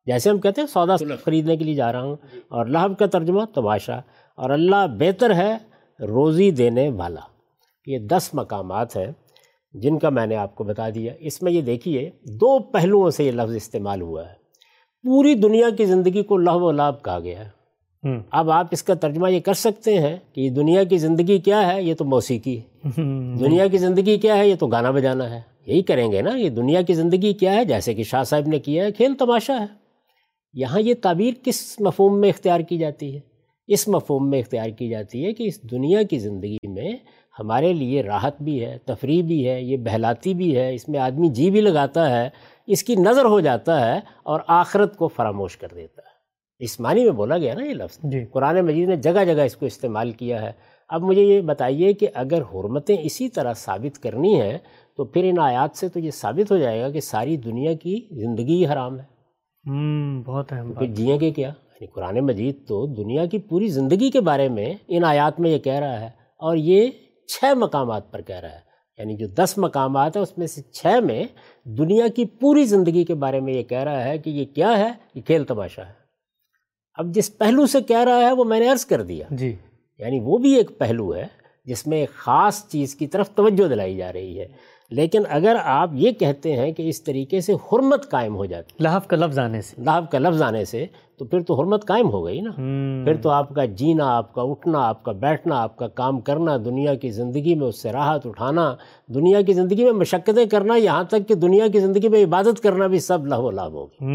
جیسے 0.05 0.29
ہم 0.29 0.39
کہتے 0.39 0.61
ہیں 0.61 0.67
سودا 0.67 0.95
خریدنے 1.25 1.57
کے 1.57 1.63
لیے 1.65 1.73
جا 1.73 1.91
رہا 1.91 2.03
ہوں۔ 2.03 2.15
اور 2.47 2.65
لہب 2.65 2.99
کا 2.99 3.05
ترجمہ 3.05 3.41
تماشا۔ 3.55 3.95
اور 4.35 4.49
اللہ 4.49 4.85
بہتر 4.99 5.33
ہے 5.35 5.57
روزی 5.99 6.51
دینے 6.51 6.89
والا۔ 6.89 7.21
یہ 7.85 7.97
دس 7.97 8.29
مقامات 8.33 8.95
ہیں 8.95 9.11
جن 9.73 9.99
کا 9.99 10.09
میں 10.09 10.25
نے 10.25 10.35
آپ 10.35 10.55
کو 10.55 10.63
بتا 10.63 10.89
دیا۔ 10.89 11.13
اس 11.19 11.41
میں 11.41 11.51
یہ 11.51 11.61
دیکھیے 11.61 12.09
دو 12.23 12.59
پہلوؤں 12.59 13.09
سے 13.09 13.23
یہ 13.23 13.31
لفظ 13.31 13.55
استعمال 13.55 14.01
ہوا 14.01 14.21
ہے۔ 14.21 14.43
پوری 15.03 15.35
دنیا 15.35 15.69
کی 15.77 15.85
زندگی 15.85 16.23
کو 16.23 16.37
لہو 16.37 16.59
و 16.59 16.71
لاب 16.71 17.03
کہا 17.03 17.19
گیا 17.19 17.45
ہے۔ 17.45 17.63
اب 18.31 18.51
آپ 18.51 18.67
اس 18.71 18.83
کا 18.83 18.93
ترجمہ 18.93 19.31
یہ 19.31 19.39
کر 19.39 19.53
سکتے 19.53 19.99
ہیں 19.99 20.17
کہ 20.33 20.49
دنیا 20.49 20.83
کی 20.83 20.97
زندگی 20.97 21.39
کیا 21.39 21.73
ہے 21.73 21.83
یہ 21.83 21.95
تو 21.95 22.05
موسیقی 22.05 22.59
ہے۔ 22.59 22.89
دنیا 23.39 23.67
کی 23.67 23.77
زندگی 23.77 24.17
کیا 24.17 24.37
ہے 24.37 24.49
یہ 24.49 24.55
تو 24.59 24.67
گانا 24.67 24.91
بجانا 24.91 25.29
ہے۔ 25.29 25.41
یہی 25.65 25.81
کریں 25.81 26.11
گے 26.11 26.21
نا 26.21 26.35
یہ 26.35 26.49
دنیا 26.49 26.81
کی 26.81 26.93
زندگی 26.93 27.33
کیا 27.33 27.55
ہے 27.55 27.65
جیسے 27.65 27.93
کہ 27.93 28.03
شاہ 28.03 28.23
صاحب 28.23 28.47
نے 28.47 28.59
کیا 28.59 28.85
ہے 28.85 28.91
کھیل 28.91 29.13
تماشا 29.19 29.61
ہے۔ 29.61 29.65
یہاں 30.53 30.81
یہ 30.81 30.93
تعبیر 31.01 31.33
کس 31.43 31.75
مفہوم 31.79 32.21
میں 32.21 32.29
اختیار 32.29 32.59
کی 32.59 32.77
جاتی 32.77 33.15
ہے؟ 33.15 33.32
اس 33.67 33.87
مفہوم 33.87 34.29
میں 34.29 34.39
اختیار 34.39 34.69
کی 34.69 34.89
جاتی 34.89 35.25
ہے 35.25 35.33
کہ 35.33 35.43
اس 35.43 35.71
دنیا 35.71 36.03
کی 36.03 36.19
زندگی 36.19 36.57
میں 36.67 36.91
ہمارے 37.39 37.73
لیے 37.73 38.03
راحت 38.03 38.41
بھی 38.41 38.65
ہے 38.65 38.77
تفریح 38.77 39.23
بھی 39.23 39.49
ہے 39.49 39.61
یہ 39.61 39.77
بہلاتی 39.77 40.33
بھی 40.33 40.57
ہے 40.57 40.73
اس 40.75 40.89
میں 40.89 40.99
آدمی 40.99 41.29
جی 41.29 41.51
بھی 41.51 41.61
لگاتا 41.61 42.09
ہے 42.09 42.29
اس 42.67 42.83
کی 42.83 42.95
نظر 42.95 43.25
ہو 43.25 43.39
جاتا 43.39 43.93
ہے 43.93 43.99
اور 44.23 44.39
آخرت 44.47 44.97
کو 44.97 45.07
فراموش 45.07 45.57
کر 45.57 45.67
دیتا 45.75 46.01
ہے۔ 46.01 46.13
اس 46.59 46.79
معنی 46.79 47.03
میں 47.03 47.11
بولا 47.11 47.37
گیا 47.37 47.53
نا 47.53 47.63
یہ 47.63 47.73
لفظ۔ 47.73 47.99
جی۔ 48.03 48.25
قرآن 48.25 48.65
مجید 48.65 48.89
نے 48.89 48.95
جگہ 48.95 49.25
جگہ 49.25 49.41
اس 49.41 49.55
کو 49.55 49.65
استعمال 49.65 50.11
کیا 50.11 50.41
ہے۔ 50.41 50.51
اب 50.89 51.01
مجھے 51.01 51.21
یہ 51.21 51.41
بتائیے 51.41 51.93
کہ 51.93 52.07
اگر 52.13 52.41
حرمتیں 52.41 52.97
اسی 52.99 53.29
طرح 53.29 53.53
ثابت 53.53 54.03
کرنی 54.03 54.41
ہیں 54.41 54.57
تو 54.97 55.05
پھر 55.05 55.23
ان 55.23 55.39
آیات 55.39 55.77
سے 55.77 55.89
تو 55.89 55.99
یہ 55.99 56.11
ثابت 56.11 56.51
ہو 56.51 56.57
جائے 56.57 56.81
گا 56.81 56.89
کہ 56.89 56.99
ساری 56.99 57.37
دنیا 57.37 57.73
کی 57.73 58.07
زندگی 58.11 58.65
حرام 58.65 58.99
ہے۔ 58.99 59.13
بہت 60.25 60.53
اہم 60.53 60.73
پھر 60.73 60.87
جئیں 60.87 61.19
گے 61.19 61.31
کیا؟ 61.31 61.51
یعنی 61.73 61.87
قرآن 61.87 62.19
مجید 62.19 62.67
تو 62.67 62.85
دنیا 62.85 63.25
کی 63.25 63.37
پوری 63.39 63.67
زندگی 63.67 64.09
کے 64.09 64.21
بارے 64.21 64.49
میں 64.49 64.73
ان 64.87 65.03
آیات 65.03 65.39
میں 65.39 65.51
یہ 65.51 65.59
کہہ 65.59 65.73
رہا 65.73 65.99
ہے 65.99 66.09
اور 66.37 66.57
یہ 66.57 66.87
چھ 67.27 67.53
مقامات 67.55 68.11
پر 68.11 68.21
کہہ 68.21 68.35
رہا 68.35 68.51
ہے۔ 68.51 68.73
یعنی 68.97 69.15
جو 69.15 69.27
دس 69.27 69.53
مقامات 69.57 70.15
ہیں 70.15 70.23
اس 70.23 70.37
میں 70.37 70.47
سے 70.47 70.61
چھ 70.61 70.85
میں 71.03 71.23
دنیا 71.63 72.07
کی 72.07 72.25
پوری 72.25 72.65
زندگی 72.65 73.03
کے 73.03 73.13
بارے 73.13 73.39
میں 73.39 73.53
یہ 73.53 73.63
کہہ 73.63 73.83
رہا 73.83 74.03
ہے 74.03 74.17
کہ 74.17 74.29
یہ 74.29 74.45
کیا 74.45 74.77
ہے؟ 74.77 74.89
یہ 75.15 75.21
کھیل 75.21 75.43
تماشا 75.43 75.87
ہے۔ 75.87 75.93
اب 76.93 77.13
جس 77.13 77.37
پہلو 77.37 77.65
سے 77.65 77.81
کہہ 77.81 78.03
رہا 78.03 78.17
ہے 78.17 78.31
وہ 78.31 78.43
میں 78.43 78.59
نے 78.59 78.69
عرض 78.69 78.85
کر 78.85 79.03
دیا۔ 79.03 79.25
جی۔ 79.31 79.55
یعنی 79.99 80.19
وہ 80.19 80.37
بھی 80.37 80.53
ایک 80.53 80.77
پہلو 80.77 81.15
ہے 81.15 81.27
جس 81.65 81.87
میں 81.87 81.97
ایک 81.97 82.09
خاص 82.09 82.67
چیز 82.67 82.95
کی 82.95 83.07
طرف 83.07 83.29
توجہ 83.29 83.67
دلائی 83.67 83.97
جا 83.97 84.13
رہی 84.13 84.39
ہے۔ 84.39 84.47
لیکن 84.89 85.21
اگر 85.29 85.55
آپ 85.63 85.89
یہ 85.93 86.11
کہتے 86.11 86.55
ہیں 86.55 86.71
کہ 86.71 86.89
اس 86.89 87.03
طریقے 87.03 87.41
سے 87.41 87.53
حرمت 87.53 88.09
قائم 88.09 88.35
ہو 88.35 88.45
جاتی 88.45 88.83
لحف 88.83 89.07
کا 89.07 89.17
لفظ 89.17 89.39
آنے 89.39 89.61
سے۔ 89.61 89.81
لحف 89.81 90.11
کا 90.11 90.19
لفظ 90.19 90.41
آنے 90.41 90.65
سے 90.65 90.85
تو 91.23 91.27
پھر 91.29 91.41
تو 91.41 91.59
حرمت 91.59 91.85
قائم 91.85 92.09
ہو 92.09 92.25
گئی 92.25 92.41
نا۔ 92.41 92.51
پھر 93.05 93.21
تو 93.21 93.29
آپ 93.29 93.49
کا 93.49 93.65
جینا 93.65 94.17
آپ 94.17 94.33
کا 94.33 94.41
اٹھنا 94.41 94.87
آپ 94.87 95.03
کا 95.03 95.11
بیٹھنا 95.11 95.61
آپ 95.61 95.77
کا 95.77 95.87
کام 95.87 96.21
کرنا 96.21 96.57
دنیا 96.57 96.95
کی 96.95 97.09
زندگی 97.09 97.55
میں 97.55 97.67
اس 97.67 97.81
سے 97.81 97.91
راحت 97.91 98.27
اٹھانا 98.27 98.75
دنیا 99.07 99.41
کی 99.41 99.53
زندگی 99.53 99.83
میں 99.83 99.91
مشقتیں 99.91 100.45
کرنا 100.45 100.75
یہاں 100.75 101.03
تک 101.03 101.27
کہ 101.27 101.35
دنیا 101.35 101.67
کی 101.67 101.79
زندگی 101.79 102.07
میں 102.07 102.23
عبادت 102.23 102.63
کرنا 102.63 102.87
بھی 102.87 102.99
سب 102.99 103.25
لہو 103.25 103.51
لاب 103.51 103.73
ہوگی 103.73 104.05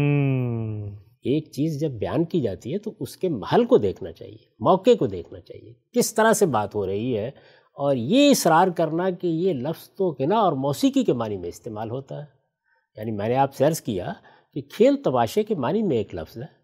ایک 1.21 1.51
چیز 1.51 1.79
جب 1.79 1.91
بیان 1.91 2.23
کی 2.23 2.41
جاتی 2.41 2.73
ہے 2.73 2.77
تو 2.77 2.91
اس 2.99 3.17
کے 3.17 3.29
محل 3.29 3.65
کو 3.65 3.77
دیکھنا 3.77 4.11
چاہیے 4.11 4.37
موقع 4.59 4.89
کو 4.99 5.07
دیکھنا 5.07 5.39
چاہیے 5.39 5.73
کس 5.93 6.13
طرح 6.13 6.33
سے 6.33 6.45
بات 6.45 6.75
ہو 6.75 6.87
رہی 6.87 7.17
ہے 7.17 7.27
اور 7.73 7.95
یہ 7.95 8.29
اصرار 8.29 8.67
کرنا 8.67 9.09
کہ 9.09 9.27
یہ 9.27 9.53
لفظ 9.53 9.89
تو 9.89 10.15
غنا 10.19 10.39
اور 10.39 10.53
موسیقی 10.53 11.03
کے 11.03 11.13
معنی 11.13 11.37
میں 11.37 11.49
استعمال 11.49 11.91
ہوتا 11.91 12.19
ہے۔ 12.19 12.25
یعنی 12.97 13.11
میں 13.11 13.29
نے 13.29 13.35
آپ 13.35 13.55
سے 13.55 13.65
عرض 13.65 13.81
کیا 13.81 14.13
کہ 14.53 14.61
کھیل 14.61 14.95
تباشے 14.95 15.43
کے 15.43 15.55
معنی 15.55 15.83
میں 15.83 15.97
ایک 15.97 16.15
لفظ 16.15 16.37
ہے۔ 16.37 16.58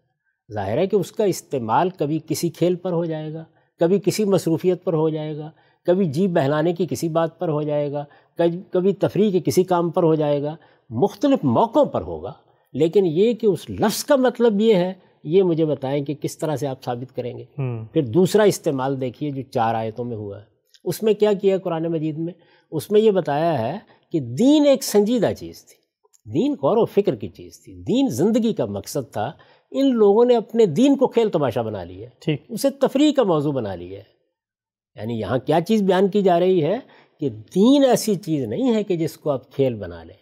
ظاہر 0.52 0.78
ہے 0.78 0.86
کہ 0.86 0.96
اس 0.96 1.12
کا 1.12 1.24
استعمال 1.24 1.90
کبھی 1.90 2.18
کسی 2.28 2.48
کھیل 2.48 2.74
پر 2.74 2.92
ہو 2.92 3.04
جائے 3.04 3.34
گا 3.34 3.44
کبھی 3.80 4.00
کسی 4.04 4.24
مصروفیت 4.24 4.84
پر 4.84 4.92
ہو 4.92 5.08
جائے 5.08 5.36
گا 5.36 5.50
کبھی 5.86 6.04
جیب 6.04 6.30
بہلانے 6.30 6.72
کی 6.72 6.86
کسی 6.90 7.08
بات 7.08 7.38
پر 7.38 7.48
ہو 7.48 7.62
جائے 7.62 7.92
گا 7.92 8.04
کبھی 8.70 8.92
تفریح 8.92 9.30
کے 9.30 9.40
کسی 9.40 9.64
کام 9.64 9.90
پر 9.90 10.02
ہو 10.02 10.14
جائے 10.14 10.42
گا 10.42 10.56
مختلف 10.90 11.44
موقعوں 11.44 11.84
پر 11.84 12.00
ہوگا۔ 12.00 12.32
لیکن 12.72 13.06
یہ 13.06 13.32
کہ 13.32 13.46
اس 13.46 13.70
لفظ 13.70 14.04
کا 14.04 14.16
مطلب 14.16 14.60
یہ 14.60 14.74
ہے 14.74 14.92
یہ 15.24 15.42
مجھے 15.42 15.64
بتائیں 15.64 16.04
کہ 16.04 16.14
کس 16.14 16.38
طرح 16.38 16.56
سے 16.56 16.66
آپ 16.66 16.84
ثابت 16.84 17.16
کریں 17.16 17.38
گے۔ 17.38 17.44
پھر 17.92 18.02
دوسرا 18.02 18.42
استعمال 18.42 19.00
دیکھیے 19.00 19.30
جو 19.30 19.42
چار 19.42 19.74
آیتوں 19.74 20.04
میں 20.04 20.16
ہوا 20.16 20.38
ہے۔ 20.38 20.44
اس 20.84 21.02
میں 21.02 21.14
کیا 21.14 21.32
کیا 21.32 21.58
قرآن 21.58 21.84
مجید 21.84 22.18
میں؟ 22.18 22.32
اس 22.70 22.90
میں 22.90 23.00
یہ 23.00 23.10
بتایا 23.10 23.58
ہے 23.58 23.78
کہ 24.12 24.20
دین 24.20 24.66
ایک 24.66 24.82
سنجیدہ 24.82 25.30
چیز 25.38 25.66
تھی۔ 25.66 25.86
دین 26.32 26.52
غور 26.52 26.76
و 26.76 26.84
فکر 26.84 27.14
کی 27.14 27.28
چیز 27.28 27.64
تھی۔ 27.64 27.82
دین 27.82 28.08
زندگی 28.08 28.52
کا 28.52 28.64
مقصد 28.64 29.12
تھا 29.12 29.32
ان 29.80 29.94
لوگوں 29.94 30.24
نے 30.24 30.36
اپنے 30.36 30.66
دین 30.66 30.96
کو 30.96 31.06
کھیل 31.06 31.30
تماشا 31.30 31.62
بنا 31.62 31.84
لیا 31.84 32.08
ٹھیک۔ 32.18 32.42
اسے 32.48 32.70
تفریح 32.70 33.12
کا 33.12 33.22
موضوع 33.22 33.52
بنا 33.52 33.74
لیا 33.74 33.98
ہے۔ 33.98 34.16
یعنی 34.94 35.20
یہاں 35.20 35.38
کیا 35.38 35.60
چیز 35.60 35.82
بیان 35.82 36.08
کی 36.08 36.22
جا 36.22 36.40
رہی 36.40 36.64
ہے 36.64 36.78
کہ 37.20 37.28
دین 37.28 37.84
ایسی 37.84 38.14
چیز 38.14 38.44
نہیں 38.44 38.74
ہے 38.74 38.84
کہ 38.84 38.96
جس 38.96 39.16
کو 39.16 39.30
آپ 39.30 39.52
کھیل 39.52 39.74
بنا 39.74 40.04
لیں۔ 40.04 40.14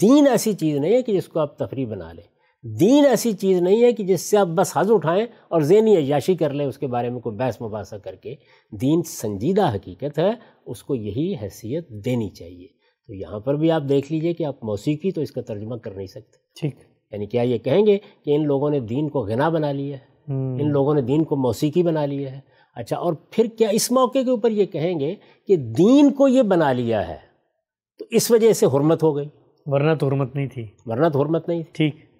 دین 0.00 0.28
ایسی 0.28 0.52
چیز 0.52 0.76
نہیں 0.76 0.92
ہے 0.92 1.02
کہ 1.02 1.12
جس 1.12 1.28
کو 1.28 1.40
آپ 1.40 1.58
تفریح 1.58 1.86
بنا 1.86 2.12
لیں۔ 2.12 2.40
دین 2.80 3.06
ایسی 3.06 3.32
چیز 3.32 3.62
نہیں 3.62 3.82
ہے 3.82 3.92
کہ 3.92 4.04
جس 4.04 4.20
سے 4.20 4.36
آپ 4.36 4.46
بس 4.46 4.72
حض 4.76 4.90
اٹھائیں 4.90 5.26
اور 5.48 5.60
ذہنی 5.60 5.96
عیاشی 5.96 6.36
کر 6.36 6.50
لیں 6.50 6.66
اس 6.66 6.78
کے 6.78 6.86
بارے 6.86 7.08
میں 7.08 7.20
کوئی 7.20 7.36
بحث 7.36 7.62
مباحثہ 7.62 7.96
کر 7.96 8.14
کے۔ 8.14 8.34
دین 8.72 9.02
سنجیدہ 9.02 9.74
حقیقت 9.74 10.18
ہے 10.18 10.30
اس 10.66 10.82
کو 10.82 10.94
یہی 10.94 11.34
حیثیت 11.42 11.88
دینی 11.88 12.28
چاہیے۔ 12.28 12.66
تو 13.06 13.14
یہاں 13.14 13.40
پر 13.40 13.54
بھی 13.54 13.70
آپ 13.70 13.82
دیکھ 13.88 14.12
لیجیے 14.12 14.34
کہ 14.34 14.44
آپ 14.44 14.64
موسیقی 14.64 15.10
تو 15.10 15.20
اس 15.20 15.32
کا 15.32 15.40
ترجمہ 15.40 15.76
کر 15.76 15.90
نہیں 15.90 16.06
سکتے۔ 16.06 16.36
ٹھیک۔ 16.60 16.89
یعنی 17.10 17.26
کیا 17.26 17.42
یہ 17.42 17.58
کہیں 17.58 17.86
گے 17.86 17.98
کہ 17.98 18.36
ان 18.36 18.46
لوگوں 18.46 18.70
نے 18.70 18.80
دین 18.80 19.08
کو 19.08 19.20
غنا 19.20 19.48
بنا 19.48 19.72
لیا 19.72 19.96
ہے 19.96 20.10
ان 20.62 20.70
لوگوں 20.70 20.94
نے 20.94 21.00
دین 21.00 21.24
کو 21.24 21.36
موسیقی 21.36 21.82
بنا 21.82 22.06
لیا 22.06 22.32
ہے۔ 22.32 22.40
اچھا 22.74 22.96
اور 22.96 23.12
پھر 23.30 23.46
کیا 23.46 23.68
اس 23.68 23.90
موقع 23.90 24.18
کے 24.18 24.30
اوپر 24.30 24.50
یہ 24.50 24.66
کہیں 24.66 25.00
گے 25.00 25.14
کہ 25.46 25.56
دین 25.56 26.10
کو 26.10 26.28
یہ 26.28 26.42
بنا 26.42 26.72
لیا 26.72 27.08
ہے 27.08 27.16
تو 27.98 28.04
اس 28.10 28.30
وجہ 28.30 28.52
سے 28.52 28.66
حرمت 28.66 29.02
ہو 29.02 29.16
گئی۔ 29.16 29.28
ورنہ 29.66 29.94
تو 29.94 30.06
حرمت 30.06 30.34
نہیں 30.34 30.46
تھی۔ 30.46 30.66
ورنہ 30.86 31.08
تو 31.08 31.20
حرمت 31.20 31.48
نہیں 31.48 31.62
تھی۔ 31.62 31.90
ٹھیک۔ 31.90 32.10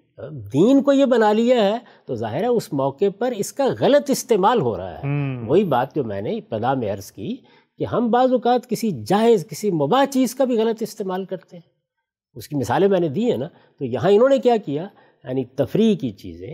دین 0.53 0.83
کو 0.83 0.93
یہ 0.93 1.05
بنا 1.05 1.31
لیا 1.31 1.63
ہے 1.63 1.77
تو 2.05 2.15
ظاہر 2.15 2.41
ہے 2.41 2.47
اس 2.47 2.73
موقع 2.73 3.05
پر 3.17 3.31
اس 3.37 3.53
کا 3.53 3.67
غلط 3.79 4.09
استعمال 4.09 4.61
ہو 4.61 4.77
رہا 4.77 4.91
ہے۔ 4.91 5.01
وہی 5.47 5.63
بات 5.63 5.95
جو 5.95 6.03
میں 6.03 6.21
نے 6.21 6.37
ابتدا 6.37 6.73
میں 6.73 6.93
عرض 6.93 7.11
کی 7.11 7.35
کہ 7.77 7.85
ہم 7.85 8.11
بعض 8.11 8.31
اوقات 8.31 8.69
کسی 8.69 8.91
جائز 8.91 9.47
کسی 9.47 9.71
مباح 9.71 10.05
چیز 10.05 10.35
کا 10.35 10.43
بھی 10.43 10.57
غلط 10.57 10.81
استعمال 10.81 11.25
کرتے 11.25 11.57
ہیں۔ 11.57 11.70
اس 12.35 12.47
کی 12.47 12.55
مثالیں 12.55 12.87
میں 12.87 12.99
نے 12.99 13.07
دی 13.07 13.31
ہیں 13.31 13.37
نا 13.37 13.47
تو 13.79 13.85
یہاں 13.85 14.11
انہوں 14.11 14.29
نے 14.29 14.37
کیا 14.39 14.57
کیا؟ 14.57 14.87
یعنی 15.23 15.45
تفریح 15.45 15.95
کی 15.95 16.11
چیزیں 16.11 16.53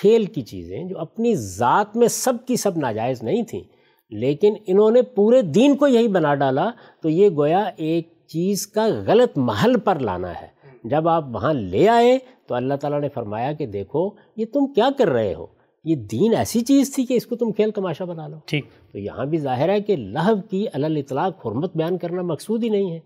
کھیل 0.00 0.24
کی 0.24 0.42
چیزیں 0.42 0.84
جو 0.84 0.98
اپنی 0.98 1.34
ذات 1.34 1.96
میں 1.96 2.08
سب 2.08 2.32
کی 2.46 2.56
سب 2.56 2.76
ناجائز 2.76 3.22
نہیں 3.22 3.42
تھیں 3.42 3.62
لیکن 4.10 4.54
انہوں 4.66 4.90
نے 4.90 5.02
پورے 5.02 5.42
دین 5.42 5.76
کو 5.76 5.88
یہی 5.88 6.08
بنا 6.08 6.34
ڈالا 6.34 6.70
تو 7.02 7.08
یہ 7.08 7.28
گویا 7.36 7.62
ایک 7.76 8.12
چیز 8.26 8.66
کا 8.66 8.86
غلط 8.86 9.38
محل 9.38 9.78
پر 9.78 9.98
لانا 9.98 10.32
ہے۔ 10.32 10.60
جب 10.84 11.08
آپ 11.08 11.24
وہاں 11.32 11.54
لے 11.54 11.88
آئے 11.88 12.18
تو 12.46 12.54
اللہ 12.54 12.74
تعالیٰ 12.74 13.00
نے 13.00 13.08
فرمایا 13.08 13.52
کہ 13.52 13.66
دیکھو 13.66 14.10
یہ 14.36 14.44
تم 14.44 14.72
کیا 14.72 14.88
کر 14.98 15.08
رہے 15.08 15.34
ہو؟ 15.34 15.46
یہ 15.84 15.94
دین 15.94 16.34
ایسی 16.36 16.60
چیز 16.60 16.94
تھی 16.94 17.06
کہ 17.06 17.14
اس 17.14 17.26
کو 17.26 17.36
تم 17.36 17.52
کھیل 17.52 17.70
تماشا 17.70 18.04
بنا 18.04 18.28
لو۔ 18.28 18.36
ٹھیک۔ 18.46 18.64
تو 18.92 18.98
یہاں 18.98 19.26
بھی 19.26 19.38
ظاہر 19.38 19.68
ہے 19.68 19.80
کہ 19.80 19.96
لہو 19.96 20.34
کی 20.50 20.66
علی 20.72 21.00
اطلاق 21.00 21.46
حرمت 21.46 21.76
بیان 21.76 21.98
کرنا 21.98 22.22
مقصود 22.22 22.64
ہی 22.64 22.68
نہیں 22.68 22.92
ہے۔ 22.92 22.98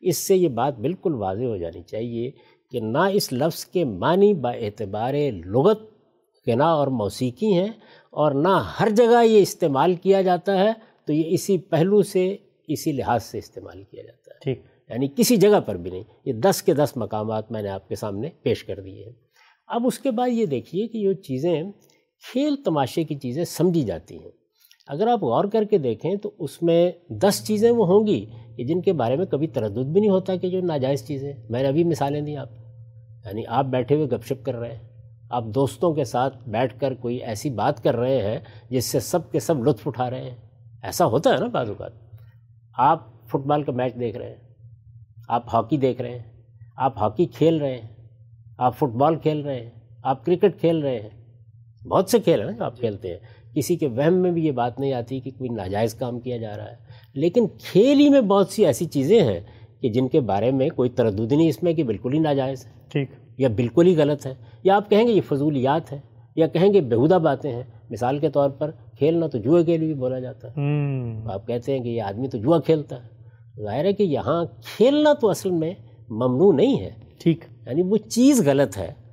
اس 0.00 0.16
سے 0.16 0.36
یہ 0.36 0.48
بات 0.48 0.78
بالکل 0.78 1.14
واضح 1.14 1.44
ہو 1.44 1.56
جانی 1.56 1.82
چاہیے 1.82 2.30
کہ 2.70 2.80
نہ 2.80 2.98
اس 2.98 3.32
لفظ 3.32 3.64
کے 3.64 3.84
معنی 3.84 4.34
با 4.34 4.50
اعتبار 4.50 5.14
لغت 5.46 5.80
غنا 6.46 6.72
اور 6.72 6.88
موسیقی 6.88 7.52
ہیں 7.52 7.68
اور 8.10 8.32
نہ 8.32 8.62
ہر 8.80 8.88
جگہ 8.90 9.24
یہ 9.24 9.42
استعمال 9.42 9.94
کیا 9.94 10.22
جاتا 10.22 10.58
ہے 10.58 10.72
تو 11.06 11.12
یہ 11.12 11.22
اسی 11.26 11.58
پہلو 11.58 12.02
سے 12.02 12.36
اسی 12.68 12.92
لحاظ 12.92 13.24
سے 13.24 13.38
استعمال 13.38 13.82
کیا 13.82 14.02
جاتا 14.02 14.30
ہے۔ 14.30 14.38
ٹھیک۔ 14.40 14.62
یعنی 14.90 15.08
کسی 15.16 15.36
جگہ 15.36 15.60
پر 15.60 15.74
بھی 15.74 15.90
نہیں 15.90 16.02
یہ 16.24 16.32
دس 16.32 16.62
کے 16.62 16.74
دس 16.74 16.92
مقامات 16.96 17.52
میں 17.52 17.62
نے 17.62 17.68
آپ 17.68 17.88
کے 17.88 17.94
سامنے 17.94 18.28
پیش 18.42 18.64
کر 18.64 18.80
دیے 18.80 19.04
ہیں۔ 19.04 19.12
اب 19.66 19.86
اس 19.86 19.98
کے 19.98 20.10
بعد 20.10 20.28
یہ 20.28 20.46
دیکھیے 20.46 20.88
کہ 20.88 20.98
یہ 20.98 21.12
چیزیں 21.12 21.62
کھیل 22.32 22.56
تماشے 22.64 23.04
کی 23.04 23.14
چیزیں 23.14 23.44
سمجھی 23.44 23.82
جاتی 23.82 24.18
ہیں۔ 24.18 24.30
اگر 24.86 25.06
آپ 25.06 25.22
غور 25.22 25.44
کر 25.44 25.64
کے 25.64 25.78
دیکھیں 25.78 26.16
تو 26.16 26.30
اس 26.38 26.62
میں 26.62 26.92
دس 27.08 27.44
چیزیں 27.46 27.70
وہ 27.70 27.86
ہوں 27.86 28.06
گی 28.06 28.26
کہ 28.56 28.64
جن 28.64 28.80
کے 28.80 28.92
بارے 28.92 29.16
میں 29.16 29.26
کبھی 29.26 29.46
تردد 29.46 29.86
بھی 29.86 30.00
نہیں 30.00 30.10
ہوتا 30.10 30.36
کہ 30.36 30.50
جو 30.50 30.60
ناجائز 30.60 31.06
چیزیں 31.06 31.32
میں 31.50 31.62
نے 31.62 31.68
ابھی 31.68 31.84
مثالیں 31.84 32.20
دی 32.20 32.36
آپ۔ 32.36 32.48
یعنی 33.24 33.42
آپ 33.48 33.64
بیٹھے 33.64 33.94
ہوئے 33.94 34.06
گپ 34.06 34.24
شپ 34.24 34.44
کر 34.44 34.54
رہے 34.54 34.72
ہیں۔ 34.72 34.88
آپ 35.30 35.44
دوستوں 35.44 35.94
کے 35.94 36.04
ساتھ 36.04 36.48
بیٹھ 36.48 36.80
کر 36.80 36.94
کوئی 36.94 37.16
ایسی 37.16 37.50
بات 37.50 37.82
کر 37.82 37.96
رہے 37.96 38.22
ہیں 38.22 38.38
جس 38.70 38.84
سے 38.84 39.00
سب 39.00 39.32
کے 39.32 39.40
سب 39.40 39.64
لطف 39.64 39.88
اٹھا 39.88 40.10
رہے 40.10 40.22
ہیں۔ 40.22 40.36
ایسا 40.82 41.06
ہوتا 41.06 41.30
ہے 41.30 41.36
نا 41.36 41.46
بعض 41.46 41.68
اوقات۔ 41.68 41.92
آپ 42.78 43.26
فٹ 43.26 43.46
بال 43.46 43.62
کا 43.62 43.72
میچ 43.72 43.94
دیکھ 44.00 44.16
رہے 44.16 44.28
ہیں۔ 44.28 44.36
آپ 45.28 45.54
ہاکی 45.54 45.76
دیکھ 45.76 46.02
رہے 46.02 46.10
ہیں۔ 46.10 46.42
آپ 46.76 46.98
ہاکی 46.98 47.26
کھیل 47.26 47.56
رہے 47.56 47.78
ہیں۔ 47.78 47.88
آپ 48.58 48.76
فٹ 48.76 48.94
بال 48.96 49.16
کھیل 49.16 49.40
رہے 49.40 49.60
ہیں۔ 49.60 49.70
آپ 50.02 50.24
کرکٹ 50.24 50.60
کھیل 50.60 50.78
رہے 50.78 51.00
ہیں۔ 51.00 51.10
بہت 51.88 52.10
سے 52.10 52.18
کھیل 52.18 52.40
ہیں 52.40 52.56
نا 52.58 52.64
آپ 52.64 52.76
کھیلتے 52.76 53.10
ہیں۔ 53.10 53.35
کسی 53.56 53.76
کے 53.76 53.86
وہم 53.86 54.14
میں 54.14 54.30
بھی 54.30 54.46
یہ 54.46 54.52
بات 54.52 54.80
نہیں 54.80 54.92
آتی 54.92 55.20
کہ 55.20 55.30
کوئی 55.38 55.50
ناجائز 55.50 55.94
کام 55.94 56.20
کیا 56.20 56.36
جا 56.36 56.56
رہا 56.56 56.64
ہے۔ 56.64 56.76
لیکن 57.14 57.46
کھیل 57.46 58.00
ہی 58.00 58.08
میں 58.08 58.20
بہت 58.20 58.48
سی 58.48 58.66
ایسی 58.66 58.84
چیزیں 58.84 59.22
ہیں 59.22 59.40
کہ 59.80 59.88
جن 59.88 60.08
کے 60.08 60.20
بارے 60.20 60.50
میں 60.50 60.68
کوئی 60.68 60.90
تردد 60.90 61.32
نہیں 61.32 61.48
اس 61.48 61.62
میں 61.62 61.72
کہ 61.74 61.82
بالکل 61.82 62.12
ہی 62.12 62.18
ناجائز 62.18 62.66
ہے۔ 62.66 62.70
ٹھیک۔ 62.92 63.10
یا 63.38 63.48
بالکل 63.48 63.86
ہی 63.86 63.96
غلط 63.96 64.26
ہے۔ 64.26 64.34
یا 64.64 64.76
آپ 64.76 64.90
کہیں 64.90 65.08
گے 65.08 65.12
یہ 65.12 65.20
فضولیات 65.28 65.92
ہے 65.92 66.00
یا 66.36 66.46
کہیں 66.46 66.72
گے 66.72 66.80
بہودہ 66.80 67.14
باتیں 67.14 67.52
ہیں۔ 67.52 67.62
مثال 67.90 68.18
کے 68.18 68.30
طور 68.30 68.50
پر 68.50 68.70
کھیلنا 68.98 69.26
تو 69.26 69.38
جوئے 69.38 69.64
کے 69.64 69.76
لیے 69.76 69.86
بھی 69.86 69.94
بولا 69.94 70.18
جاتا 70.18 70.48
ہے۔ 70.48 70.60
آپ 71.26 71.46
کہتے 71.46 71.76
ہیں 71.76 71.84
کہ 71.84 71.88
یہ 71.88 72.02
آدمی 72.02 72.28
تو 72.28 72.38
جوا 72.38 72.60
کھیلتا 72.60 72.96
ہے۔ 72.96 73.08
ظاہر 73.62 73.84
ہے 73.84 73.92
کہ 73.92 74.02
یہاں 74.02 74.44
کھیلنا 74.44 75.12
تو 75.12 75.30
اصل 75.30 75.50
میں 75.50 75.74
ممنوع 76.08 76.52
نہیں 76.52 76.80
ہے۔ 76.80 76.90
ٹھیک۔ 77.18 77.44
یعنی 77.66 77.82
وہ 77.82 77.96
چیز 77.96 78.46
غلط 78.46 78.78
ہے۔ 78.78 79.05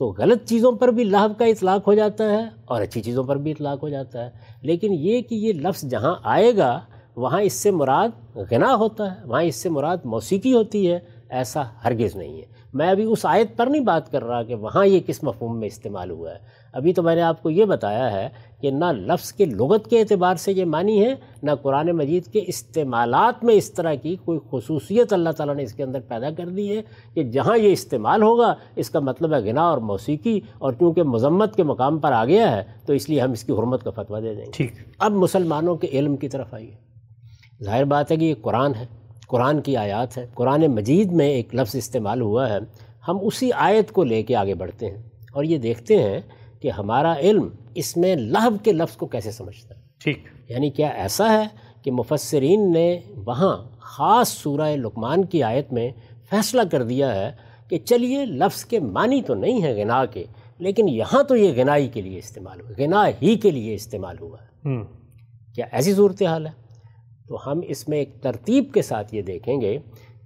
تو 0.00 0.14
غلط 0.18 0.48
چیزوں 0.48 0.72
پر 0.72 0.88
بھی 0.88 1.04
لہو 1.04 1.34
کا 1.38 1.44
اطلاق 1.44 1.86
ہو 1.86 1.94
جاتا 1.94 2.24
ہے 2.30 2.44
اور 2.64 2.82
اچھی 2.82 3.02
چیزوں 3.02 3.24
پر 3.24 3.36
بھی 3.36 3.50
اطلاق 3.50 3.82
ہو 3.82 3.88
جاتا 3.88 4.24
ہے۔ 4.24 4.30
لیکن 4.62 4.92
یہ 4.92 5.20
کہ 5.20 5.34
یہ 5.34 5.52
لفظ 5.52 5.84
جہاں 5.84 6.14
آئے 6.22 6.56
گا، 6.56 6.80
وہاں 7.16 7.40
اس 7.40 7.52
سے 7.52 7.70
مراد 7.70 8.08
غنا 8.34 8.74
ہوتا 8.74 9.10
ہے، 9.10 9.26
وہاں 9.26 9.42
اس 9.42 9.56
سے 9.56 9.68
مراد 9.68 9.96
موسیقی 10.04 10.54
ہوتی 10.54 10.92
ہے، 10.92 10.98
ایسا 11.28 11.62
ہرگز 11.84 12.16
نہیں 12.16 12.36
ہے۔ 12.36 12.44
میں 12.74 12.88
ابھی 12.88 13.04
اس 13.04 13.26
آیت 13.26 13.56
پر 13.56 13.66
نہیں 13.66 13.82
بات 13.82 14.12
کر 14.12 14.24
رہا 14.24 14.42
کہ 14.42 14.54
وہاں 14.54 14.86
یہ 14.86 15.00
کس 15.00 15.22
مفہوم 15.22 15.58
میں 15.58 15.66
استعمال 15.66 16.10
ہوا 16.10 16.30
ہے۔ 16.30 16.38
ابھی 16.72 16.92
تو 16.92 17.02
میں 17.02 17.14
نے 17.14 17.22
آپ 17.22 17.42
کو 17.42 17.50
یہ 17.50 17.64
بتایا 17.64 18.12
ہے 18.12 18.28
کہ 18.60 18.70
نہ 18.70 18.84
لفظ 18.84 19.32
کے 19.32 19.44
لغت 19.44 19.90
کے 19.90 20.00
اعتبار 20.00 20.34
سے 20.34 20.52
یہ 20.52 20.64
معنی 20.64 21.04
ہے 21.04 21.14
نہ 21.42 21.50
قرآن 21.62 21.90
مجید 21.90 22.24
کے 22.24 22.40
استعمالات 22.46 23.44
میں 23.44 23.54
اس 23.54 23.72
طرح 23.72 23.94
کی 23.94 24.16
کوئی 24.24 24.38
خصوصیت 24.50 25.12
اللہ 25.12 25.30
تعالیٰ 25.30 25.54
نے 25.54 25.62
اس 25.62 25.72
کے 25.72 25.82
اندر 25.82 26.00
پیدا 26.00 26.30
کر 26.30 26.48
دی 26.48 26.76
ہے 26.76 26.82
کہ 27.14 27.22
جہاں 27.22 27.58
یہ 27.58 27.72
استعمال 27.72 28.22
ہوگا 28.22 28.54
اس 28.76 28.90
کا 28.90 29.00
مطلب 29.00 29.34
ہے 29.34 29.38
غنا 29.38 29.62
اور 29.62 29.78
موسیقی 29.78 30.40
اور 30.58 30.72
کیونکہ 30.72 31.02
مذمت 31.02 31.56
کے 31.56 31.62
مقام 31.62 31.98
پر 31.98 32.12
آ 32.12 32.24
گیا 32.24 32.56
ہے 32.56 32.62
تو 32.86 32.92
اس 32.92 33.08
لیے 33.08 33.20
ہم 33.20 33.32
اس 33.32 33.44
کی 33.44 33.52
حرمت 33.52 33.84
کا 33.84 33.90
فتویٰ 33.90 34.22
دے 34.22 34.34
دیں 34.34 34.46
گے۔ 34.46 34.50
ٹھیک۔ 34.50 34.72
اب 34.98 35.12
مسلمانوں 35.12 35.76
کے 35.76 35.86
علم 35.92 36.16
کی 36.16 36.28
طرف 36.28 36.54
آئیے۔ 36.54 36.70
ظاہر 37.64 37.84
بات 37.84 38.10
ہے 38.10 38.16
کہ 38.16 38.24
یہ 38.24 38.34
قرآن 38.42 38.74
ہے 38.74 38.86
قرآن 39.28 39.60
کی 39.60 39.76
آیات 39.76 40.18
ہے 40.18 40.26
قرآن 40.34 40.66
مجید 40.66 41.12
میں 41.12 41.28
ایک 41.28 41.54
لفظ 41.54 41.76
استعمال 41.76 42.20
ہوا 42.20 42.50
ہے۔ 42.50 42.58
ہم 43.08 43.18
اسی 43.22 43.50
آیت 43.52 43.92
کو 43.92 44.04
لے 44.04 44.22
کے 44.22 44.36
آگے 44.36 44.54
بڑھتے 44.54 44.86
ہیں 44.86 45.02
اور 45.32 45.44
یہ 45.44 45.58
دیکھتے 45.58 46.02
ہیں 46.02 46.20
کہ 46.60 46.70
ہمارا 46.70 47.14
علم 47.14 47.48
اس 47.74 47.96
میں 47.96 48.16
لہب 48.16 48.64
کے 48.64 48.72
لفظ 48.72 48.96
کو 48.96 49.06
کیسے 49.06 49.30
سمجھتا 49.30 49.74
ہے؟ 49.74 49.80
ٹھیک۔ 49.98 50.18
یعنی 50.48 50.70
کیا 50.70 50.88
ایسا 50.88 51.32
ہے 51.32 51.46
کہ 51.82 51.90
مفسرین 51.90 52.72
نے 52.72 53.00
وہاں 53.16 53.68
خاص 53.78 54.28
سورہ 54.28 54.76
لقمان 54.76 55.24
کی 55.24 55.42
آیت 55.42 55.72
میں 55.72 55.90
فیصلہ 56.30 56.62
کر 56.72 56.82
دیا 56.82 57.14
ہے 57.14 57.32
کہ 57.68 57.78
چلیے 57.78 58.24
لفظ 58.24 58.64
کے 58.64 58.80
معنی 58.80 59.22
تو 59.22 59.34
نہیں 59.34 59.62
ہے 59.62 59.82
غنا 59.82 60.04
کے 60.04 60.24
لیکن 60.58 60.88
یہاں 60.88 61.22
تو 61.22 61.36
یہ 61.36 61.62
غنائی 61.62 61.88
کے 61.88 62.00
لیے 62.00 62.18
استعمال 62.18 62.60
ہوا 62.60 62.70
غنا 62.78 63.08
ہی 63.22 63.36
کے 63.36 63.50
لیے 63.50 63.74
استعمال 63.74 64.16
ہوا 64.20 64.38
ہے۔ 64.42 64.68
کیا 65.54 65.66
ایسی 65.72 65.94
صورتحال 65.94 66.46
ہے؟ 66.46 66.52
تو 67.28 67.38
ہم 67.46 67.60
اس 67.68 67.88
میں 67.88 67.98
ایک 67.98 68.22
ترتیب 68.22 68.64
کے 68.74 68.82
ساتھ 68.82 69.14
یہ 69.14 69.22
دیکھیں 69.22 69.60
گے 69.60 69.78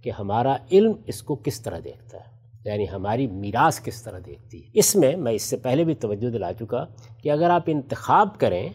کہ 0.02 0.10
ہمارا 0.10 0.56
علم 0.72 0.92
اس 1.06 1.22
کو 1.22 1.34
کس 1.34 1.60
طرح 1.60 1.78
دیکھتا 1.84 2.18
ہے۔ 2.18 2.33
یعنی 2.64 2.84
ہماری 2.92 3.26
میراث 3.26 3.80
کس 3.80 4.02
طرح 4.02 4.18
دیکھتی 4.26 4.64
ہے۔ 4.64 4.70
اس 4.74 4.96
میں 4.96 5.16
میں 5.16 5.32
اس 5.32 5.42
سے 5.42 5.56
پہلے 5.56 5.84
بھی 5.84 5.94
توجہ 5.94 6.30
دلا 6.30 6.52
چکا 6.52 6.84
کہ 7.22 7.30
اگر 7.30 7.50
آپ 7.50 7.62
انتخاب 7.66 8.40
کریں 8.40 8.68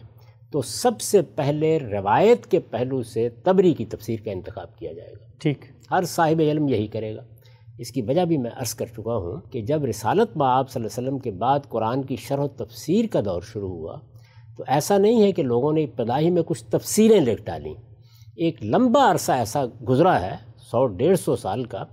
تو 0.52 0.62
سب 0.62 1.00
سے 1.00 1.22
پہلے 1.22 1.78
روایت 1.78 2.46
کے 2.46 2.60
پہلو 2.60 3.02
سے 3.02 3.28
تبری 3.28 3.74
کی 3.74 3.84
تفسیر 3.84 4.20
کا 4.24 4.30
انتخاب 4.30 4.76
کیا 4.76 4.92
جائے 4.92 5.12
گا۔ 5.12 5.24
ٹھیک۔ 5.38 5.64
ہر 5.90 6.04
صاحب 6.04 6.40
علم 6.40 6.68
یہی 6.68 6.86
کرے 6.86 7.16
گا۔ 7.16 7.20
اس 7.78 7.90
کی 7.90 8.02
وجہ 8.02 8.24
بھی 8.24 8.38
میں 8.38 8.50
عرض 8.56 8.74
کر 8.74 8.86
چکا 8.86 9.16
ہوں 9.16 9.40
کہ 9.50 9.60
جب 9.60 9.84
رسالت 9.84 10.36
با 10.36 10.58
آپ 10.58 10.70
صلی 10.70 10.82
اللہ 10.82 10.98
علیہ 10.98 11.08
وسلم 11.08 11.18
کے 11.18 11.30
بعد 11.30 11.60
قرآن 11.68 12.02
کی 12.02 12.16
شرح 12.16 12.40
و 12.40 12.48
تفسیر 12.48 13.04
کا 13.10 13.20
دور 13.24 13.42
شروع 13.42 13.68
ہوا 13.68 13.96
تو 14.56 14.64
ایسا 14.66 14.98
نہیں 14.98 15.22
ہے 15.22 15.32
کہ 15.32 15.42
لوگوں 15.42 15.72
نے 15.72 15.84
ابتدائی 15.84 16.30
میں 16.30 16.42
کچھ 16.42 16.64
تفسیریں 16.64 17.20
لکھ 17.20 17.42
ڈالیں 17.42 17.74
ایک 18.36 18.64
لمبا 18.64 19.12
عرصہ 19.12 19.32
ایسا 19.32 19.64
گزرا 19.88 20.20
ہے 20.20 20.36
سو 20.56 20.86
ڈیڑھ 20.86 21.18
سو 21.18 21.36
سال 21.36 21.64
کا 21.64 21.84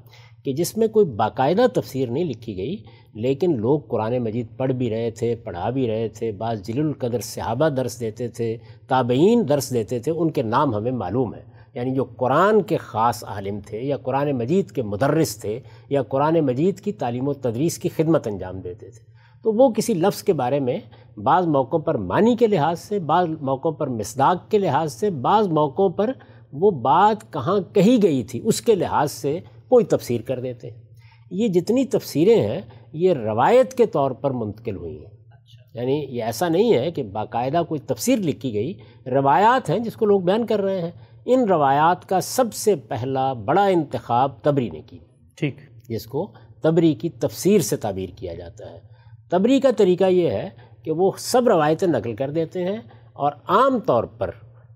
کہ 0.47 0.53
جس 0.53 0.77
میں 0.77 0.87
کوئی 0.87 1.05
باقاعدہ 1.05 1.65
تفسیر 1.73 2.09
نہیں 2.09 2.23
لکھی 2.23 2.57
گئی، 2.57 2.75
لیکن 3.13 3.57
لوگ 3.59 3.79
قرآن 3.79 4.17
مجید 4.17 4.47
پڑھ 4.57 4.71
بھی 4.71 4.89
رہے 4.89 5.11
تھے، 5.11 5.35
پڑھا 5.35 5.69
بھی 5.69 5.87
رہے 5.87 6.07
تھے، 6.07 6.31
بعض 6.31 6.61
جل 6.61 6.79
القدر 6.79 7.19
صحابہ 7.19 7.69
درس 7.69 7.99
دیتے 7.99 8.27
تھے، 8.27 8.57
تابعین 8.87 9.49
درس 9.49 9.73
دیتے 9.73 9.99
تھے، 9.99 10.11
ان 10.11 10.31
کے 10.31 10.41
نام 10.41 10.75
ہمیں 10.75 10.91
معلوم 10.91 11.35
ہے 11.35 11.43
یعنی 11.73 11.91
جو 11.91 12.03
قرآن 12.03 12.61
کے 12.61 12.77
خاص 12.77 13.23
عالم 13.23 13.59
تھے 13.65 13.81
یا 13.81 13.97
قرآن 13.97 14.31
مجید 14.31 14.71
کے 14.71 14.81
مدرس 14.81 15.35
تھے 15.41 15.59
یا 15.89 16.03
قرآن 16.03 16.39
مجید 16.39 16.79
کی 16.79 16.91
تعلیم 16.91 17.27
و 17.27 17.33
تدریس 17.33 17.77
کی 17.77 17.89
خدمت 17.89 18.27
انجام 18.27 18.59
دیتے 18.59 18.89
تھے۔ 18.89 19.03
تو 19.43 19.53
وہ 19.53 19.69
کسی 19.69 19.93
لفظ 19.93 20.23
کے 20.23 20.33
بارے 20.33 20.59
میں 20.59 20.79
بعض 21.17 21.47
موقعوں 21.47 21.81
پر 21.81 21.97
معنی 21.97 22.35
کے 22.35 22.47
لحاظ 22.47 22.79
سے، 22.79 22.99
بعض 22.99 23.27
موقعوں 23.41 23.73
پر 23.73 23.87
مصداق 23.87 24.49
کے 24.51 24.57
لحاظ 24.57 24.93
سے، 24.93 25.09
بعض 25.09 25.47
موقعوں 25.47 25.89
پر 25.89 26.11
وہ 26.53 26.71
بات 26.71 27.33
کہاں 27.33 27.59
کہی 27.73 28.03
گئی 28.03 28.23
تھی، 28.23 28.41
اس 28.43 28.61
کے 28.61 28.75
لحاظ 28.75 29.11
سے 29.11 29.39
کوئی 29.69 29.85
تفسیر 29.85 30.21
کر 30.21 30.39
دیتے۔ 30.39 30.69
ہیں 30.69 30.87
یہ 31.31 31.47
جتنی 31.47 31.85
تفسیریں 31.85 32.41
ہیں 32.41 32.61
یہ 32.93 33.13
روایت 33.13 33.73
کے 33.73 33.85
طور 33.85 34.11
پر 34.11 34.31
منتقل 34.31 34.75
ہوئی 34.75 34.97
ہیں۔ 34.99 35.11
اچھا۔ 35.31 35.79
یعنی 35.79 36.05
یہ 36.09 36.23
ایسا 36.23 36.49
نہیں 36.49 36.73
ہے 36.73 36.91
کہ 36.91 37.03
باقاعدہ 37.03 37.61
کوئی 37.67 37.79
تفسیر 37.79 38.19
لکھی 38.19 38.53
گئی 38.53 38.73
روایات 39.05 39.69
ہیں 39.69 39.79
جس 39.79 39.93
کو 39.93 40.05
لوگ 40.05 40.21
بیان 40.21 40.45
کر 40.45 40.61
رہے 40.61 40.81
ہیں۔ 40.81 40.91
ان 41.25 41.43
روایات 41.43 42.09
کا 42.09 42.21
سب 42.21 42.53
سے 42.53 42.75
پہلا 42.75 43.33
بڑا 43.33 43.65
انتخاب 43.65 44.43
تبری 44.43 44.69
نے 44.69 44.81
کی۔ 44.81 44.99
ٹھیک۔ 45.35 45.55
جس 45.89 46.05
کو 46.05 46.33
تبری 46.61 46.93
کی 46.93 47.09
تفسیر 47.09 47.61
سے 47.61 47.77
تعبیر 47.77 48.09
کیا 48.15 48.33
جاتا 48.33 48.71
ہے۔ 48.71 48.79
تبری 49.29 49.59
کا 49.59 49.69
طریقہ 49.77 50.03
یہ 50.03 50.29
ہے 50.29 50.49
کہ 50.83 50.91
وہ 50.91 51.11
سب 51.17 51.49
روایتیں 51.49 51.87
نقل 51.87 52.15
کر 52.15 52.29
دیتے 52.29 52.63
ہیں 52.63 52.77
اور 53.13 53.31
عام 53.31 53.79
طور 53.79 54.03
پر 54.03 54.31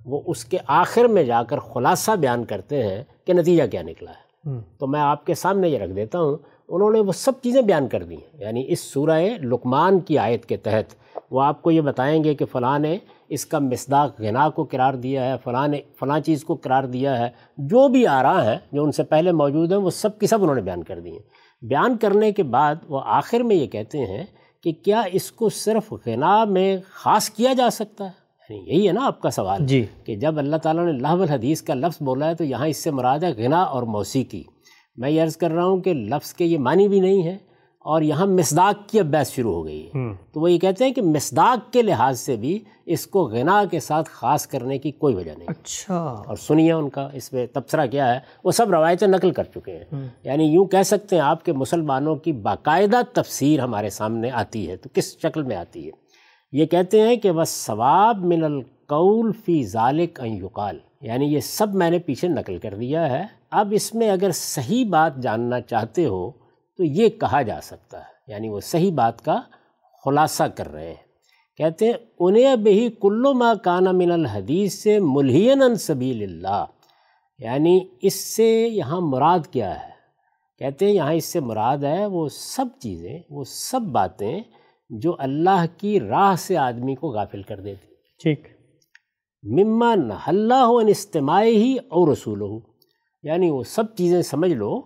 وہ 0.06 0.22
اس 0.26 0.46
کے 0.46 0.58
آخر 0.68 1.06
میں 1.06 1.24
جا 1.24 1.44
کر 1.44 1.60
خلاصہ 1.60 2.12
بیان 2.12 2.46
کرتے 2.46 2.84
ہیں 2.84 3.04
کہ 3.26 3.34
نتیجہ 3.34 3.64
کیا 3.72 3.82
نکلا 3.82 4.12
ہے۔ 4.12 4.31
تو 4.78 4.88
میں 4.88 5.00
آپ 5.00 5.26
کے 5.26 5.34
سامنے 5.34 5.70
یہ 5.70 5.78
رکھ 5.78 5.92
دیتا 5.92 6.20
ہوں، 6.20 6.38
انہوں 6.68 6.92
نے 6.92 7.00
وہ 7.00 7.12
سب 7.12 7.32
چیزیں 7.44 7.62
بیان 7.62 7.88
کر 7.88 8.04
دی 8.04 8.16
ہیں۔ 8.16 8.39
یعنی 8.39 8.66
اس 8.68 8.80
سورہ 8.80 9.22
لقمان 9.42 10.00
کی 10.00 10.18
آیت 10.18 10.46
کے 10.46 10.58
تحت 10.58 10.96
وہ 11.32 11.42
آپ 11.42 11.62
کو 11.62 11.72
یہ 11.72 11.82
بتائیں 11.82 12.24
گے 12.24 12.36
کہ 12.36 12.46
فلاں 12.46 12.80
نے 12.80 12.98
اس 13.30 13.46
کا 13.46 13.60
مصداق 13.60 14.22
غنا 14.22 14.50
کو 14.50 14.64
قرار 14.64 14.94
دیا 14.94 15.26
ہے، 15.26 15.36
فلاں 15.44 15.68
نے، 15.68 15.82
فلاں 16.00 16.20
چیز 16.20 16.44
کو 16.44 16.56
قرار 16.56 16.84
دیا 16.84 17.20
ہے۔ 17.20 17.30
جو 17.58 17.88
بھی 17.88 18.08
آ 18.08 18.24
رہا 18.24 18.46
ہے، 18.46 18.58
جو 18.72 18.84
ان 18.84 18.92
سے 18.92 19.04
پہلے 19.04 19.32
موجود 19.32 19.72
ہیں، 19.72 19.80
وہ 19.80 19.89
سب 19.89 20.20
کی 20.20 20.28
سب 20.28 20.42
انہوں 20.42 20.56
نے 20.56 20.62
بیان 20.62 20.84
کر 20.84 21.00
دی 21.00 21.12
ہیں۔ 21.12 21.20
بیان 21.62 21.98
کرنے 21.98 22.32
کے 22.32 22.44
بعد 22.44 22.76
وہ 22.89 23.02
آخر 23.06 23.39
میں 23.39 23.56
یہ 23.56 23.68
کہتے 23.68 23.98
ہیں 23.98 24.24
کہ 24.64 24.72
کیا 24.72 25.02
اس 25.12 25.32
کو 25.32 25.50
صرف 25.50 25.94
غنا 26.06 26.44
میں 26.44 26.78
خاص 26.89 27.30
کیا 27.30 27.54
جا 27.54 27.70
سکتا 27.70 28.06
ہے؟ 28.06 28.20
یعنی 28.56 28.70
یہی 28.70 28.88
ہے 28.88 28.93
نا 28.93 29.06
آپ 29.06 29.22
کا 29.22 29.30
سوال 29.30 29.66
جی۔ 29.66 29.86
کہ 30.04 30.16
جب 30.16 30.38
اللہ 30.38 30.56
تعالیٰ 30.56 30.84
نے 30.84 30.89
اللہ 30.89 31.08
الحدیث 31.08 31.62
کا 31.62 31.74
لفظ 31.74 31.97
بولا 32.02 32.30
ہے 32.30 32.36
تو 32.36 32.43
یہاں 32.43 32.68
اس 32.68 32.78
سے 32.78 32.91
مراد 32.91 33.20
ہے 33.20 33.34
غنا 33.38 33.62
اور 33.62 33.84
موسیقی 33.84 34.43
میں 34.97 35.10
یہ 35.10 35.24
عرض 35.24 35.38
کر 35.38 35.52
رہا 35.52 35.66
ہوں 35.66 35.78
کہ 35.78 35.93
لفظ 35.93 36.34
کے 36.34 36.45
یہ 36.45 36.58
معنی 36.58 36.88
بھی 36.88 36.99
نہیں 36.99 37.24
ہے 37.24 37.38
اور 37.80 38.02
یہاں 38.02 38.26
مصداق 38.26 38.89
کی 38.89 38.99
اب 38.99 39.06
بحث 39.06 39.32
شروع 39.32 39.54
ہو 39.54 39.66
گئی 39.66 39.86
ہے۔ 39.86 39.91
تو 40.34 40.39
وہ 40.39 40.52
یہ 40.52 40.58
کہتے 40.60 40.86
ہیں 40.86 40.93
کہ 40.93 41.02
مصداق 41.02 41.74
کے 41.74 41.82
لحاظ 41.82 42.20
سے 42.20 42.36
بھی 42.36 42.60
اس 42.86 43.08
کو 43.08 43.24
غنا 43.24 43.64
کے 43.72 43.80
ساتھ 43.80 44.10
خاص 44.14 44.47
کرنے 44.47 44.78
کی 44.78 44.91
کوئی 44.91 45.16
وجہ 45.16 45.32
نہیں۔ 45.38 45.47
اچھا۔ 45.47 46.24
اور 46.28 46.36
سنیے 46.36 46.72
ان 46.72 46.89
کا 46.89 47.10
اس 47.14 47.34
میں 47.34 47.47
تبصرہ 47.54 47.86
کیا 47.86 48.14
ہے۔ 48.14 48.20
وہ 48.43 48.52
سب 48.52 48.70
روایتیں 48.70 49.08
نقل 49.08 49.32
کر 49.32 49.43
چکے 49.43 49.78
ہیں۔ 49.78 50.08
یعنی 50.24 50.43
یوں 50.43 50.66
کہہ 50.66 50.84
سکتے 50.84 51.16
ہیں 51.16 51.24
آپ 51.24 51.45
کے 51.45 51.54
مسلمانوں 51.54 52.16
کی 52.16 52.32
باقاعدہ 52.32 53.02
تفسیر 53.14 53.60
ہمارے 53.60 53.89
سامنے 53.89 54.32
آتی 54.32 54.70
ہے 54.70 54.76
تو 54.78 54.89
کس 54.93 55.18
شکل 55.22 55.43
میں 55.43 55.56
آتی 55.56 55.86
ہے؟ 55.86 56.11
یہ 56.52 56.66
کہتے 56.66 57.02
ہیں 57.02 57.16
کہ 57.16 57.32
بس 57.32 57.49
ثواب 57.49 58.18
من 58.18 58.43
القول 58.43 59.32
فی 59.45 59.64
ذالک 59.64 60.20
ان 60.20 60.32
یقال 60.32 60.80
یعنی 61.02 61.26
یہ 61.26 61.39
سب 61.39 61.76
میں 61.76 61.89
نے 61.89 61.99
پیچھے 61.99 62.28
نقل 62.28 62.58
کر 62.58 62.76
دیا 62.76 63.10
ہے۔ 63.10 63.26
اب 63.52 63.68
اس 63.72 63.95
میں 63.95 64.10
اگر 64.10 64.32
صحیح 64.32 64.86
بات 64.89 65.16
جاننا 65.16 65.62
چاہتے 65.62 66.06
ہو 66.06 66.32
تو 66.78 66.84
یہ 66.84 67.10
کہا 67.10 67.41
جا 67.41 67.62
سکتا 67.62 67.99
ہے۔ 67.99 68.12
یعنی 68.28 68.49
وہ 68.49 68.60
صحیح 68.60 68.91
بات 68.91 69.26
کا 69.26 69.41
خلاصہ 70.06 70.43
کر 70.43 70.72
رہے 70.72 70.88
ہیں۔ 70.88 71.12
کہتے 71.58 71.86
ہیں، 71.86 71.93
انہیں 72.20 72.56
بہی 72.56 72.89
کلو 72.89 73.34
ما 73.34 73.54
کانا 73.54 73.91
من 73.91 74.12
الحدیث 74.12 74.74
سے 74.74 74.99
ملحین 74.99 75.76
سبیل 75.76 76.24
اللہ۔ 76.24 76.66
یعنی 77.39 77.80
اس 78.02 78.36
سے 78.36 78.68
یہاں 78.72 79.02
مراد 79.02 79.39
کیا 79.52 79.76
ہے؟ 79.76 79.91
کہتے 80.58 80.86
ہیں، 80.86 80.93
یہاں 80.93 81.14
اس 81.14 81.26
سے 81.26 81.39
مراد 81.39 81.78
ہے 81.78 82.06
وہ 82.06 82.30
سب 82.30 82.66
چیزیں، 82.80 83.20
وہ 83.30 83.43
سب 83.43 83.82
باتیں 83.82 84.39
جو 84.92 85.16
اللہ 85.20 85.66
کی 85.78 86.00
راہ 86.00 86.36
سے 86.36 86.58
آدمی 86.58 86.96
کو 86.96 87.08
غافل 87.10 87.42
کر 87.42 87.60
دیتی 87.60 87.88
ٹھیک۔ 88.24 88.48
مما 89.44 89.96
نہ 89.96 90.14
اللہ 90.28 90.54
ہو 90.54 90.78
استماع 90.78 91.44
ہی 91.44 91.76
اور 91.76 92.08
رسول 92.08 92.42
ہو 92.42 92.60
یعنی 93.24 93.50
وہ 93.50 93.64
سب 93.64 93.96
چیزیں 93.96 94.22
سمجھ 94.22 94.54
لو 94.54 94.82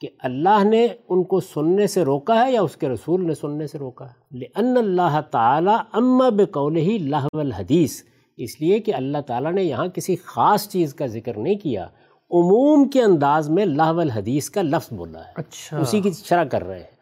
کہ 0.00 0.08
اللہ 0.18 0.64
نے 0.64 0.86
ان 1.08 1.24
کو 1.24 1.40
سننے 1.40 1.86
سے 1.86 2.04
روکا 2.04 2.46
ہے 2.46 2.52
یا 2.52 2.62
اس 2.62 2.76
کے 2.76 2.88
رسول 2.88 3.26
نے 3.26 3.34
سننے 3.34 3.66
سے 3.66 3.78
روکا 3.78 4.06
ہے۔ 4.06 4.38
لأن 4.38 4.76
اللہ 4.76 5.20
تعالیٰ 5.30 5.78
اما 5.92 6.28
بقول 6.28 6.76
ہی 6.76 6.98
لہو 6.98 7.38
الحدیث۔ 7.38 8.02
اس 8.36 8.60
لیے 8.60 8.78
کہ 8.78 8.94
اللہ 8.94 9.18
تعالیٰ 9.26 9.52
نے 9.52 9.62
یہاں 9.62 9.86
کسی 9.86 10.16
خاص 10.16 10.68
چیز 10.68 10.94
کا 10.94 11.06
ذکر 11.06 11.38
نہیں 11.38 11.54
کیا۔ 11.54 11.84
عموم 12.30 12.88
کے 12.88 13.02
انداز 13.02 13.50
میں 13.50 13.64
لاہ 13.64 13.88
الحدیث 13.88 14.50
کا 14.50 14.62
لفظ 14.62 14.92
بولا 14.92 15.18
ہے۔ 15.18 15.32
اچھا۔ 15.34 15.78
اسی 15.78 16.00
کی 16.00 16.10
شرح 16.10 16.44
کر 16.44 16.64
رہے 16.64 16.78
ہیں۔ 16.78 16.99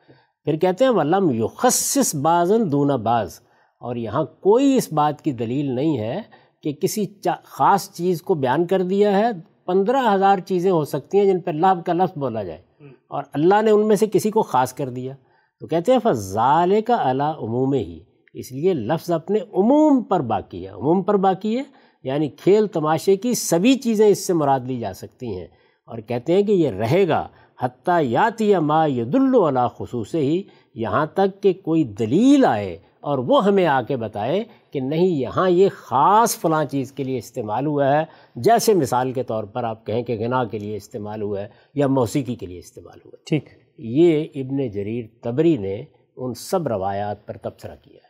پھر 0.48 0.56
کہتے 0.56 0.84
ہیں 0.84 0.90
ولم 0.90 1.30
یخصص 1.30 2.14
بازن 2.14 2.72
دونہ 2.72 2.92
باز 2.92 3.40
اور 3.78 3.96
یہاں 3.96 4.24
کوئی 4.24 4.76
اس 4.76 4.92
بات 4.92 5.22
کی 5.22 5.32
دلیل 5.32 5.70
نہیں 5.70 5.98
ہے 5.98 6.22
کہ 6.62 6.72
کسی 6.72 7.04
خاص 7.44 7.92
چیز 7.92 8.22
کو 8.22 8.34
بیان 8.34 8.66
کر 8.66 8.82
دیا 8.82 9.18
ہے 9.18 9.24
پندرہ 9.66 10.14
ہزار 10.14 10.38
چیزیں 10.38 10.70
ہو 10.70 10.84
سکتی 10.84 11.18
ہیں 11.18 11.24
جن 11.24 11.40
پہ 11.40 11.50
لفظ 11.50 11.84
کا 11.84 11.92
لفظ 11.92 12.18
بولا 12.18 12.42
جائے۔ 12.42 12.62
اور 13.08 13.22
اللہ 13.32 13.62
نے 13.62 13.70
ان 13.70 13.88
میں 13.88 13.96
سے 13.96 14.06
کسی 14.12 14.30
کو 14.30 14.42
خاص 14.42 14.72
کر 14.72 14.88
دیا۔ 14.88 15.14
تو 15.60 15.66
کہتے 15.66 15.92
ہیں 15.92 15.98
فضال 16.02 16.80
کا 16.80 16.94
اعلیٰ 16.94 17.34
عموم 17.34 17.72
ہی 17.72 18.00
اس 18.34 18.52
لیے 18.52 18.74
لفظ 18.74 19.10
اپنے 19.10 19.38
عموم 19.38 20.02
پر 20.02 20.20
باقی 20.20 20.64
ہے۔ 20.64 20.70
عموم 20.70 21.02
پر 21.02 21.16
باقی 21.16 21.58
ہے 21.58 21.62
یعنی 22.02 22.28
کھیل 22.28 22.66
تماشے 22.66 23.16
کی 23.16 23.34
سبھی 23.34 23.74
چیزیں 23.74 24.08
اس 24.08 24.26
سے 24.26 24.32
مراد 24.32 24.60
لی 24.60 24.78
جا 24.80 24.92
سکتی 24.92 25.36
ہیں۔ 25.36 25.46
اور 25.86 25.98
کہتے 25.98 26.32
ہیں 26.32 26.42
کہ 26.42 26.52
یہ 26.52 26.70
رہے 26.70 27.08
گا۔ 27.08 27.28
حتیٰ 27.62 28.04
یاتی 28.04 28.54
ما 28.56 28.86
ید 28.86 29.14
اللہ 29.14 29.68
خصوص 29.76 30.14
ہی 30.14 30.42
یہاں 30.74 31.06
تک 31.06 31.42
کہ 31.42 31.52
کوئی 31.52 31.84
دلیل 31.84 32.44
آئے 32.44 32.78
اور 33.00 33.18
وہ 33.18 33.44
ہمیں 33.44 33.66
آ 33.66 33.82
کے 33.82 33.96
بتائے 33.96 34.44
کہ 34.70 34.80
نہیں 34.80 35.06
یہاں 35.06 35.50
یہ 35.50 35.68
خاص 35.72 36.38
فلاں 36.38 36.64
چیز 36.64 36.92
کے 36.92 37.04
لیے 37.04 37.18
استعمال 37.18 37.66
ہوا 37.66 37.98
ہے 37.98 38.04
جیسے 38.36 38.74
مثال 38.74 39.12
کے 39.12 39.22
طور 39.22 39.44
پر 39.44 39.64
آپ 39.64 39.86
کہیں 39.86 40.02
کہ 40.02 40.18
غنا 40.18 40.44
کے 40.44 40.58
لیے 40.58 40.76
استعمال 40.76 41.22
ہوا 41.22 41.40
ہے 41.40 41.48
یا 41.74 41.86
موسیقی 41.86 42.34
کے 42.34 42.46
لیے 42.46 42.58
استعمال 42.58 42.98
ہوا 43.04 43.12
ہے۔ 43.14 43.24
ٹھیک۔ 43.24 43.44
یہ 43.78 44.24
ابن 44.34 44.68
جریر 44.68 45.04
تبری 45.22 45.56
نے 45.56 45.82
ان 46.16 46.34
سب 46.34 46.68
روایات 46.68 47.26
پر 47.26 47.36
تبصرہ 47.36 47.74
کیا 47.82 47.96
ہے۔ 47.96 48.08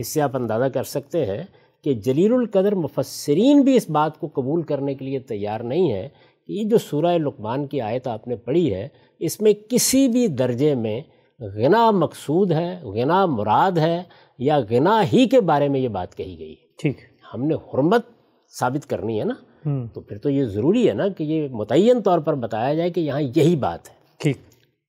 اس 0.00 0.08
سے 0.08 0.22
آپ 0.22 0.36
اندازہ 0.36 0.64
کر 0.64 0.82
سکتے 0.82 1.26
ہیں 1.26 1.42
کہ 1.84 1.94
جلیل 1.94 2.32
القدر 2.32 2.74
مفسرین 2.74 3.60
بھی 3.60 3.76
اس 3.76 3.90
بات 3.90 4.18
کو 4.18 4.28
قبول 4.34 4.62
کرنے 4.62 4.94
کے 4.94 5.04
لیے 5.04 5.18
تیار 5.18 5.60
نہیں 5.60 5.92
کہ 5.92 6.08
یہ 6.50 6.64
جو 6.64 6.78
سورہ 6.78 7.18
لقمان 7.18 7.66
کی 7.66 7.80
آیت 7.80 8.06
آپ 8.06 8.28
نے 8.28 8.36
پڑھی 8.36 8.74
ہے 8.74 8.88
اس 9.18 9.40
میں 9.40 9.52
کسی 9.68 10.08
بھی 10.08 10.26
درجے 10.26 10.74
میں 10.74 11.00
غنا 11.40 11.90
مقصود 11.90 12.52
ہے 12.52 12.80
غنا 12.82 13.26
مراد 13.26 13.72
ہے 13.72 14.02
یا 14.38 14.58
غنا 14.70 15.02
ہی 15.12 15.28
کے 15.28 15.40
بارے 15.40 15.68
میں 15.68 15.80
یہ 15.80 15.88
بات 15.88 16.14
کہی 16.14 16.38
گئی 16.38 16.52
ہے۔ 16.52 16.66
ٹھیک۔ 16.82 16.98
ہم 17.34 17.44
نے 17.44 17.54
حرمت 17.54 18.06
ثابت 18.58 18.90
کرنی 18.90 19.20
ہے 19.20 19.24
نا۔ 19.24 19.34
تو 19.94 20.00
پھر 20.00 20.18
تو 20.18 20.30
یہ 20.30 20.44
ضروری 20.44 20.88
ہے 20.88 20.94
نا 20.94 21.08
کہ 21.08 21.22
یہ 21.24 21.48
متعین 21.48 22.02
طور 22.02 22.18
پر 22.18 22.34
بتایا 22.34 22.74
جائے 22.74 22.90
کہ 22.90 23.00
یہاں 23.00 23.20
یہی 23.20 23.56
بات 23.56 23.88
ہے۔ 23.90 23.94
ٹھیک۔ 24.18 24.36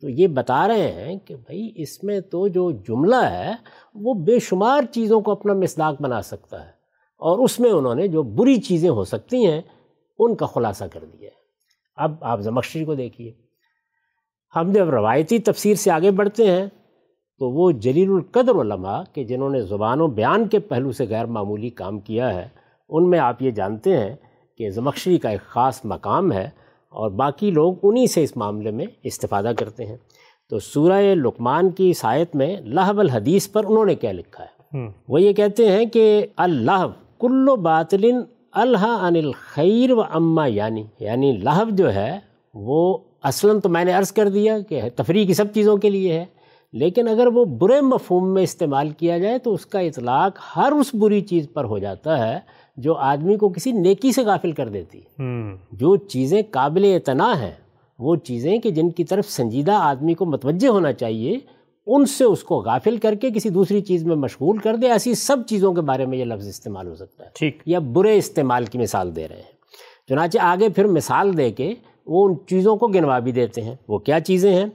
تو 0.02 0.10
یہ 0.10 0.28
بتا 0.28 0.68
رہے 0.68 0.92
ہیں 0.92 1.20
کہ 1.26 1.36
بھائی 1.36 1.72
اس 1.76 2.04
میں 2.04 2.20
تو 2.20 2.48
جو 2.48 2.72
جملہ 2.72 3.24
ہے 3.32 3.52
وہ 3.96 4.14
بے 4.14 4.40
شمار 4.40 4.82
چیزوں 4.92 5.22
کو 5.22 5.32
اپنا 5.32 5.54
مصداق 5.54 6.02
بنا 6.02 6.22
سکتا 6.22 6.64
ہے۔ 6.64 6.72
اور 7.20 7.40
اس 7.40 7.60
میں 7.60 7.72
انہوں 7.72 7.96
نے 7.96 8.08
جو 8.08 8.24
بری 8.24 8.56
چیزیں 8.58 8.90
ہو 8.90 9.04
سکتی 9.04 9.46
ہیں 9.46 9.62
ان 10.20 10.36
کا 10.36 10.46
خلاصہ 10.46 10.84
کر 10.92 11.04
دیا 11.06 11.30
ہے۔ 11.30 11.41
اب 12.02 12.16
آپ 12.22 12.40
زمخشری 12.40 12.86
کو 12.86 12.96
دیکھیے۔ 12.96 13.32
ہم 14.56 14.72
جب 14.72 14.90
روایتی 14.90 15.40
تفسیر 15.40 15.76
سے 15.76 15.92
آگے 15.92 16.12
بڑھتے 16.12 16.52
ہیں 16.52 16.66
تو 17.40 17.50
وہ 17.50 17.72
جلیل 17.72 18.10
القدر 18.10 18.52
علماء 18.62 19.02
کہ 19.14 19.24
جنہوں 19.24 19.50
نے 19.50 19.62
زبان 19.62 20.02
و 20.02 20.08
بیان 20.08 20.48
کے 20.48 20.60
پہلو 20.60 20.92
سے 20.92 21.06
غیر 21.10 21.26
معمولی 21.26 21.70
کام 21.70 22.00
کیا 22.00 22.34
ہے 22.34 22.48
ان 22.90 23.10
میں 23.10 23.20
آپ 23.20 23.42
یہ 23.42 23.52
جانتے 23.52 23.98
ہیں 23.98 24.16
کہ 24.58 24.70
زمخشری 24.70 25.18
کا 25.18 25.30
ایک 25.30 25.42
خاص 25.42 25.82
مقام 25.86 26.32
ہے 26.32 26.46
اور 26.90 27.12
باقی 27.12 27.52
لوگ 27.52 27.74
انہی 27.84 28.08
سے 28.08 28.24
اس 28.24 28.38
معاملے 28.38 28.72
میں 28.72 28.86
استفادہ 29.04 29.52
کرتے 29.58 29.86
ہیں۔ 29.86 29.98
تو 30.50 30.60
سورہ 30.60 31.02
لقمان 31.02 31.70
کی 31.70 31.94
سایت 31.94 32.36
میں 32.36 32.58
لہب 32.62 33.00
الحدیث 33.00 33.52
پر 33.52 33.66
انہوں 33.66 33.86
نے 33.86 33.96
کیا 33.96 34.12
لکھا 34.12 34.44
ہے؟ 34.44 34.88
وہ 35.08 35.22
یہ 35.22 35.34
کہتے 35.34 35.72
ہیں 35.72 35.86
کہ 35.86 36.26
اللہ 36.38 36.88
کل 37.20 37.50
باطل 37.62 38.12
الح 38.54 38.86
ان 38.86 39.16
الخیر 39.16 39.92
و 39.92 40.02
اما 40.02 40.46
یعنی 40.46 40.84
یعنی 41.00 41.32
لہب 41.38 41.70
جو 41.78 41.94
ہے 41.94 42.20
وہ 42.56 42.98
اصلاً 43.24 43.60
تو 43.60 43.70
میں 43.70 43.84
نے 43.86 43.92
عرض 43.92 44.12
کر 44.12 44.30
دیا 44.30 44.58
کہ 44.60 44.82
تفریح 44.96 45.26
کی 45.28 45.34
سب 45.34 45.54
چیزوں 45.54 45.78
کے 45.78 45.90
لیے 45.90 46.20
ہے 46.20 46.26
لیکن 46.74 47.08
اگر 47.08 47.28
وہ 47.28 47.46
برے 47.46 47.80
مفہوم 47.82 48.34
میں 48.34 48.44
استعمال 48.44 48.90
کیا 48.90 49.18
جائے 49.18 49.38
تو 49.38 49.54
اس 49.54 49.66
کا 49.66 49.80
اطلاق 49.80 50.38
ہر 50.56 50.72
اس 50.72 50.94
بری 50.96 51.22
چیز 51.22 51.48
پر 51.54 51.64
ہو 51.64 51.80
جاتا 51.80 52.18
ہے 52.28 52.40
جو 52.78 52.94
آدمی 52.94 53.36
کو 53.38 53.50
کسی 53.50 53.72
نیکی 53.72 54.12
سے 54.12 54.24
غافل 54.24 54.52
کر 54.52 54.70
دیتی 54.70 55.02
جو 55.72 55.96
چیزیں 55.96 56.42
قابل 56.52 56.86
اعتنا 56.94 57.34
ہیں 57.42 57.52
وہ 58.00 58.16
چیزیں 58.16 58.58
کہ 58.58 58.72
جن 58.72 58.90
کی 58.90 59.04
طرف 59.04 59.30
سنجیدہ 59.30 59.72
آدمی 59.72 60.14
کو 60.14 60.26
متوجہ 60.26 60.68
ہونا 60.68 60.94
چاہیے 60.94 61.38
ان 61.88 62.06
سے 62.06 62.24
اس 62.24 62.44
کو 62.44 62.56
غافل 62.56 62.98
کر 62.98 63.16
کے 63.16 63.30
کسی 63.30 63.50
دوسری 63.50 63.82
چیز 63.82 64.04
میں 64.04 64.16
مشغول 64.16 64.58
کر 64.58 64.76
دے 64.76 64.92
ایسی 64.92 65.14
سب 65.14 65.38
چیزوں 65.48 65.74
کے 65.74 65.82
بارے 65.82 66.06
میں 66.06 66.18
یہ 66.18 66.26
لفظ 66.26 66.48
استعمال 66.48 66.88
ہو 66.88 66.96
سکتا 66.96 67.26
ہے۔ 67.26 67.30
ٹھیک۔ 67.36 67.58
یا 67.66 67.80
برے 67.80 68.18
استعمال 68.18 68.66
کی 68.66 68.78
مثال 68.78 69.16
دے 69.16 69.28
رہے 69.28 69.36
ہیں۔ 69.36 69.62
چنانچہ 70.10 70.40
آگے 70.40 70.70
پھر 70.70 70.88
مثال 70.88 71.38
دے 71.38 71.52
کے 71.52 71.74
وہ 72.06 72.28
ان 72.28 72.36
چیزوں 72.50 72.76
کو 72.76 72.88
گنوا 72.88 73.20
بھی 73.20 73.32
دیتے 73.32 73.62
ہیں۔ 73.62 73.76
وہ 73.88 73.98
کیا 73.98 74.20
چیزیں 74.20 74.56
ہیں؟ 74.56 74.66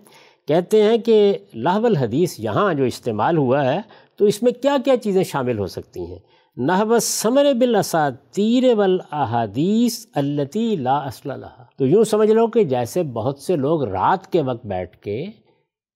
کہتے 0.49 0.83
ہیں 0.83 0.99
کہ 0.99 1.39
لاہب 1.55 1.85
الحدیث 1.85 2.41
یہاں 2.41 2.75
جو 2.75 2.85
استعمال 2.85 3.37
ہوا 3.37 3.73
ہے 3.73 3.81
تو 4.17 4.25
اس 4.25 4.43
میں 4.43 4.53
کیا 4.53 4.77
کیا 4.85 4.97
چیزیں 4.97 5.23
شامل 5.23 5.59
ہو 5.59 5.67
سکتی 5.67 6.01
ہیں؟ 6.01 6.19
نحب 6.57 6.93
ثمر 7.03 7.45
بالاساتیر 7.59 8.75
والاحادیث 8.75 10.07
التی 10.15 10.77
لا 10.77 10.97
اصل 10.97 11.29
لها 11.29 11.65
تو 11.79 11.87
یوں 11.87 12.05
سمجھ 12.05 12.31
لو 12.31 12.47
کہ 12.47 12.65
جیسے 12.65 13.03
بہت 13.03 13.39
سے 13.39 13.57
لوگ 13.57 13.85
رات 13.85 14.33
کے 14.33 14.43
وقت 14.43 14.67
بیٹھ 14.67 14.97
کے 14.97 15.27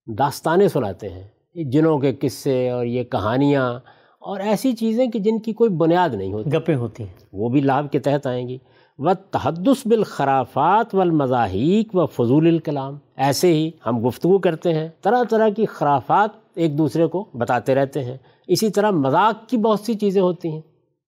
داستانیں 0.06 0.68
سناتے 0.68 1.08
ہیں 1.08 1.28
جنوں 1.70 1.98
کے 1.98 2.12
قصے 2.20 2.70
اور 2.70 2.84
یہ 2.84 3.04
کہانیاں 3.04 3.74
اور 4.18 4.40
ایسی 4.40 4.72
چیزیں 4.72 5.06
کہ 5.06 5.18
جن 5.18 5.38
کی 5.38 5.52
کوئی 5.52 5.70
بنیاد 5.70 6.08
نہیں 6.08 6.32
ہوتی۔ 6.32 6.50
گپیں 6.56 6.76
ہوتی 6.76 7.02
ہیں۔ 7.02 7.14
وہ 7.32 7.48
بھی 7.48 7.60
لابھ 7.60 7.88
کے 7.92 7.98
تحت 7.98 8.26
آئیں 8.26 8.48
گی۔ 8.48 8.58
و 8.98 9.14
تحدث 9.14 9.86
بالخرافات 9.86 10.94
والمزاحیق 10.94 11.96
و 11.96 12.06
فضول 12.06 12.46
الکلام 12.46 12.98
ایسے 13.16 13.52
ہی 13.54 13.70
ہم 13.86 14.06
گفتگو 14.06 14.38
کرتے 14.38 14.74
ہیں 14.74 14.88
طرح 15.02 15.22
طرح 15.30 15.48
کی 15.48 15.66
خرافات 15.66 16.30
ایک 16.54 16.78
دوسرے 16.78 17.06
کو 17.06 17.30
بتاتے 17.34 17.74
رہتے 17.74 18.04
ہیں۔ 18.04 18.16
اسی 18.46 18.70
طرح 18.70 18.90
مذاق 18.90 19.48
کی 19.48 19.56
بہت 19.56 19.80
سی 19.80 19.94
چیزیں 19.94 20.22
ہوتی 20.22 20.48
ہیں۔ 20.48 20.60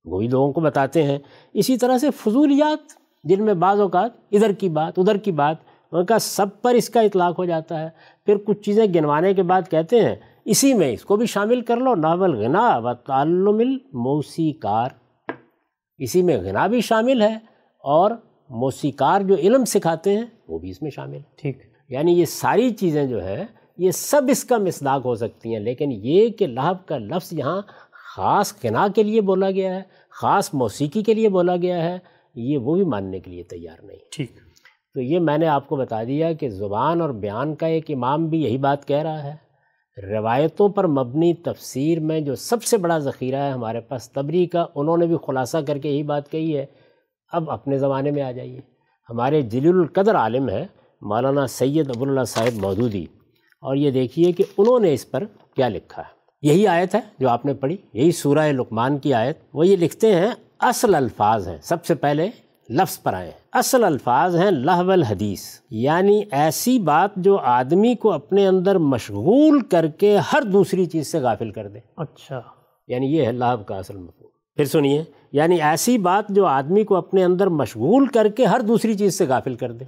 وہی 0.04 0.28
لوگوں 0.28 0.52
کو 0.52 0.60
بتاتے 0.60 1.02
ہیں۔ 1.02 1.18
اسی 1.54 1.76
طرح 1.76 1.98
سے 1.98 2.10
فضولیات 2.10 2.78
جن 3.24 3.44
میں 3.44 3.54
بعض 3.54 3.80
اوقات 3.80 4.10
ادھر 4.30 4.52
کی 4.52 4.68
بات 4.68 4.98
ادھر 4.98 5.16
کی 5.16 5.32
بات 5.32 5.56
ان 5.92 6.04
کا 6.04 6.18
سب 6.18 6.46
پر 6.62 6.74
اس 6.74 6.88
کا 6.90 7.00
اطلاق 7.00 7.38
ہو 7.38 7.44
جاتا 7.44 7.80
ہے۔ 7.80 7.88
پھر 8.26 8.36
کچھ 8.36 8.62
چیزیں 8.62 8.86
گنوانے 8.94 9.34
کے 9.34 9.42
بعد 9.42 9.62
کہتے 9.70 10.00
ہیں 10.00 10.16
اسی 10.44 10.74
میں 10.74 10.92
اس 10.92 11.04
کو 11.04 11.16
بھی 11.16 11.26
شامل 11.26 11.60
کر 11.60 11.76
لو 11.76 11.94
ناول 11.94 12.44
غنا 12.44 12.78
و 12.78 12.94
تعلم 12.94 13.58
الموسیقار۔ 13.58 14.90
اسی 15.98 16.22
میں 16.22 16.38
غنا 16.38 16.66
بھی 16.66 16.80
شامل 16.80 17.22
ہے 17.22 17.34
اور 17.78 18.10
موسیقار 18.50 19.20
جو 19.20 19.34
علم 19.34 19.64
سکھاتے 19.64 20.18
ہیں 20.18 20.24
وہ 20.48 20.58
بھی 20.58 20.70
اس 20.70 20.82
میں 20.82 20.90
شامل 20.90 21.16
ہے۔ 21.16 21.22
ٹھیک۔ 21.36 21.58
یعنی 21.88 22.12
یہ 22.12 22.24
ساری 22.24 22.70
چیزیں 22.70 23.06
جو 23.06 23.24
ہے 23.24 23.46
یہ 23.78 23.90
سب 23.90 24.22
اس 24.28 24.44
کا 24.44 24.58
مصداق 24.58 25.04
ہو 25.04 25.14
سکتی 25.14 25.52
ہیں 25.52 25.60
لیکن 25.60 25.92
یہ 25.92 26.28
کہ 26.28 26.46
لہب 26.46 26.88
کا 26.88 26.98
لفظ 26.98 27.28
یہاں 27.32 27.62
خاص 28.16 28.54
غنا 28.64 28.86
کے 28.94 29.02
لیے 29.02 29.20
بولا 29.20 29.50
گیا 29.50 29.76
ہے 29.76 29.82
خاص 30.10 30.54
موسیقی 30.54 31.02
کے 31.02 31.14
لیے 31.14 31.28
بولا 31.28 31.56
گیا 31.56 31.84
ہے 31.84 31.98
یہ 32.34 32.58
وہ 32.58 32.74
بھی 32.74 32.84
ماننے 32.84 33.20
کے 33.20 33.30
لیے 33.30 33.42
تیار 33.42 33.84
نہیں۔ 33.84 33.98
ٹھیک۔ 34.10 34.51
تو 34.94 35.00
یہ 35.00 35.18
میں 35.18 35.38
نے 35.38 35.46
آپ 35.46 35.68
کو 35.68 35.76
بتا 35.76 36.04
دیا 36.04 36.32
کہ 36.32 36.48
زبان 36.48 37.00
اور 37.00 37.10
بیان 37.10 37.54
کا 37.54 37.66
ایک 37.66 37.90
امام 37.90 38.26
بھی 38.26 38.42
یہی 38.42 38.58
بات 38.58 38.88
کہہ 38.88 39.02
رہا 39.02 39.24
ہے۔ 39.24 39.52
روایتوں 40.12 40.68
پر 40.68 40.86
مبنی 40.86 41.34
تفسیر 41.34 42.00
میں 42.00 42.20
جو 42.20 42.34
سب 42.34 42.62
سے 42.62 42.76
بڑا 42.76 42.98
ذخیرہ 42.98 43.36
ہے 43.36 43.50
ہمارے 43.50 43.80
پاس 43.80 44.10
تبری 44.10 44.46
کا، 44.46 44.66
انہوں 44.74 44.96
نے 44.96 45.06
بھی 45.06 45.16
خلاصہ 45.26 45.58
کر 45.58 45.78
کے 45.78 45.90
یہی 45.90 46.02
بات 46.02 46.30
کہی 46.30 46.56
ہے۔ 46.56 46.66
اب 47.32 47.50
اپنے 47.50 47.78
زمانے 47.78 48.10
میں 48.10 48.22
آ 48.22 48.32
جائیے۔ 48.32 48.60
ہمارے 49.10 49.42
جلیل 49.42 49.74
القدر 49.74 50.14
عالم 50.14 50.48
ہے 50.48 50.66
مولانا 51.00 51.46
سید 51.46 51.90
ابواللہ 51.90 52.24
صاحب 52.24 52.58
مودودی۔ 52.62 53.06
اور 53.60 53.76
یہ 53.76 53.90
دیکھیے 53.90 54.32
کہ 54.32 54.44
انہوں 54.58 54.80
نے 54.80 54.94
اس 54.94 55.10
پر 55.10 55.24
کیا 55.56 55.68
لکھا 55.68 56.02
ہے۔ 56.02 56.22
یہی 56.42 56.66
آیت 56.66 56.94
ہے 56.94 57.00
جو 57.18 57.28
آپ 57.28 57.46
نے 57.46 57.54
پڑھی، 57.54 57.76
یہی 57.92 58.12
سورہ 58.12 58.38
لقمان 58.38 58.98
کی 58.98 59.14
آیت۔ 59.14 59.38
وہ 59.54 59.66
یہ 59.66 59.76
لکھتے 59.76 60.14
ہیں، 60.14 60.30
اصل 60.58 60.94
الفاظ 60.94 61.48
ہیں۔ 61.48 61.58
سب 61.62 61.84
سے 61.84 61.94
پہلے 61.94 62.28
لفظ 62.72 63.02
پر 63.02 63.14
آئے۔ 63.14 63.30
اصل 63.52 63.84
الفاظ 63.84 64.36
ہیں 64.36 64.50
لہو 64.50 64.90
الحدیث 64.90 65.40
یعنی 65.70 66.22
ایسی 66.30 66.78
بات 66.78 67.10
جو 67.16 67.36
آدمی 67.36 67.94
کو 67.94 68.12
اپنے 68.12 68.46
اندر 68.46 68.78
مشغول 68.78 69.60
کر 69.60 69.86
کے 69.86 70.16
ہر 70.16 70.42
دوسری 70.42 70.86
چیز 70.86 71.06
سے 71.06 71.18
غافل 71.18 71.50
کر 71.50 71.68
دے۔ 71.68 71.78
اچھا۔ 71.96 72.40
یعنی 72.88 73.06
یہ 73.06 73.26
ہے 73.26 73.32
لہب 73.32 73.66
کا 73.66 73.76
اصل 73.76 73.96
مفہوم۔ 73.96 74.30
پھر 74.56 74.64
سنیے 74.64 75.04
یعنی 75.32 75.62
ایسی 75.62 75.98
بات 75.98 76.24
جو 76.28 76.46
آدمی 76.46 76.84
کو 76.84 76.96
اپنے 76.96 77.24
اندر 77.24 77.46
مشغول 77.46 78.06
کر 78.06 78.28
کے 78.28 78.44
ہر 78.44 78.60
دوسری 78.60 78.94
چیز 78.94 79.18
سے 79.18 79.26
غافل 79.26 79.54
کر 79.54 79.72
دے۔ 79.72 79.84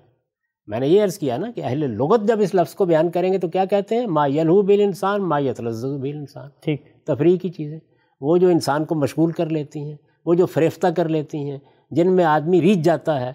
میں 0.66 0.80
نے 0.80 0.88
یہ 0.88 1.02
عرض 1.02 1.18
کیا 1.18 1.36
نا 1.36 1.50
کہ 1.50 1.60
اہل 1.64 1.90
لغت 1.90 2.20
جب 2.28 2.40
اس 2.40 2.54
لفظ 2.54 2.74
کو 2.74 2.84
بیان 2.84 3.10
کریں 3.10 3.32
گے 3.32 3.38
تو 3.38 3.48
کیا 3.48 3.64
کہتے 3.64 3.96
ہیں؟ 3.96 4.06
ما 4.06 4.26
یلہو 4.26 4.62
بل 4.62 4.80
انسان 4.80 5.28
ما 5.28 5.38
یتلز 5.38 5.84
بل 5.84 6.16
انسان 6.16 6.48
ٹھیک۔ 6.60 7.06
تفریح 7.06 7.38
کی 7.38 7.48
چیزیں۔ 7.48 7.78
وہ 8.20 8.36
جو 8.36 8.48
انسان 8.48 8.84
کو 8.84 8.94
مشغول 8.94 9.32
کر 9.32 9.46
لیتی 9.46 9.80
ہیں 9.80 9.96
وہ 10.26 10.34
جو 10.34 10.46
فریفتہ 10.46 10.86
کر 10.86 11.08
لیتی 11.08 11.50
ہیں 11.50 11.58
جن 11.90 12.12
میں 12.12 12.24
آدمی 12.24 12.60
ریچ 12.60 12.78
جاتا 12.78 13.20
ہے۔ 13.20 13.32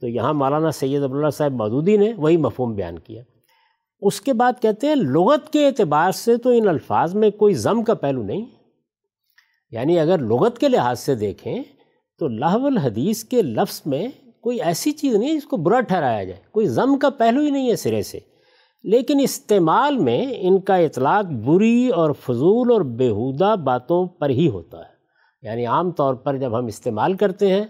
تو 0.00 0.08
یہاں 0.08 0.34
مولانا 0.34 0.70
سید 0.70 1.02
عبداللہ 1.02 1.30
صاحب 1.30 1.52
مودودی 1.52 1.96
نے 1.96 2.12
وہی 2.16 2.36
مفہوم 2.36 2.74
بیان 2.74 2.98
کیا۔ 2.98 3.22
اس 4.00 4.20
کے 4.20 4.32
بعد 4.32 4.52
کہتے 4.62 4.86
ہیں، 4.86 4.94
لغت 4.94 5.52
کے 5.52 5.66
اعتبار 5.66 6.12
سے 6.12 6.36
تو 6.36 6.50
ان 6.50 6.68
الفاظ 6.68 7.14
میں 7.14 7.30
کوئی 7.30 7.54
ضم 7.54 7.84
کا 7.84 7.94
پہلو 7.94 8.22
نہیں۔ 8.22 8.46
یعنی 9.70 9.98
اگر 9.98 10.18
لغت 10.18 10.58
کے 10.58 10.68
لحاظ 10.68 11.00
سے 11.00 11.14
دیکھیں، 11.14 11.62
تو 12.18 12.28
لاہو 12.28 12.66
الحدیث 12.66 13.24
کے 13.24 13.42
لفظ 13.42 13.82
میں 13.86 14.08
کوئی 14.40 14.62
ایسی 14.62 14.92
چیز 14.92 15.14
نہیں 15.14 15.34
جس 15.34 15.44
کو 15.44 15.56
برا 15.56 15.80
ٹھہرایا 15.80 16.24
جائے۔ 16.24 16.40
کوئی 16.50 16.66
ضم 16.66 16.98
کا 16.98 17.10
پہلو 17.10 17.40
ہی 17.40 17.50
نہیں 17.50 17.70
ہے 17.70 17.76
سرے 17.76 18.02
سے۔ 18.02 18.18
لیکن 18.82 19.20
استعمال 19.22 19.98
میں 19.98 20.26
ان 20.30 20.60
کا 20.60 20.76
اطلاق 20.76 21.24
بری 21.24 21.88
اور 21.88 22.10
فضول 22.10 22.72
اور 22.72 22.80
بیہودہ 22.80 23.56
باتوں 23.64 24.06
پر 24.06 24.30
ہی 24.30 24.48
ہوتا 24.48 24.78
ہے۔ 24.78 25.00
یعنی 25.42 25.66
عام 25.66 25.90
طور 25.90 26.14
پر 26.14 26.36
جب 26.36 26.58
ہم 26.58 26.66
استعمال 26.66 27.12
کرتے 27.12 27.48
ہیں 27.52 27.64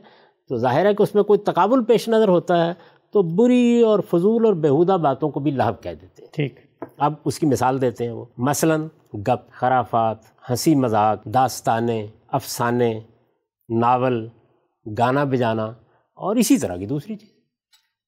تو 0.51 0.57
ظاہر 0.57 0.87
ہے 0.87 0.95
کہ 0.95 1.03
اس 1.03 1.15
میں 1.15 1.23
کوئی 1.23 1.39
تقابل 1.39 1.85
پیش 1.85 2.09
نظر 2.09 2.29
ہوتا 2.29 2.67
ہے 2.67 2.73
تو 3.13 3.23
بری 3.23 3.81
اور 3.81 4.01
فضول 4.01 4.47
اور 4.47 4.55
بیہودہ 4.55 4.93
باتوں 4.93 5.31
کو 5.31 5.41
بھی 5.41 5.51
لاہب 5.51 5.83
کہہ 5.83 5.91
دیتے 5.91 6.23
ہیں۔ 6.23 6.31
ٹھیک۔ 6.33 6.61
اب 6.99 7.13
اس 7.25 7.39
کی 7.39 7.47
مثال 7.47 7.81
دیتے 7.81 8.05
ہیں 8.05 8.11
وہ۔ 8.11 8.25
مثلا 8.37 8.77
گپ 9.15 9.51
خرافات 9.51 10.17
ہنسی 10.51 10.75
مذاق 10.75 11.25
داستانیں 11.25 12.07
افسانے 12.29 13.01
ناول 13.69 14.29
گانا 14.99 15.25
بجانا 15.25 15.65
اور 16.15 16.37
اسی 16.37 16.59
طرح 16.59 16.77
کی 16.77 16.87
دوسری 16.87 17.17
چیز۔ 17.17 17.31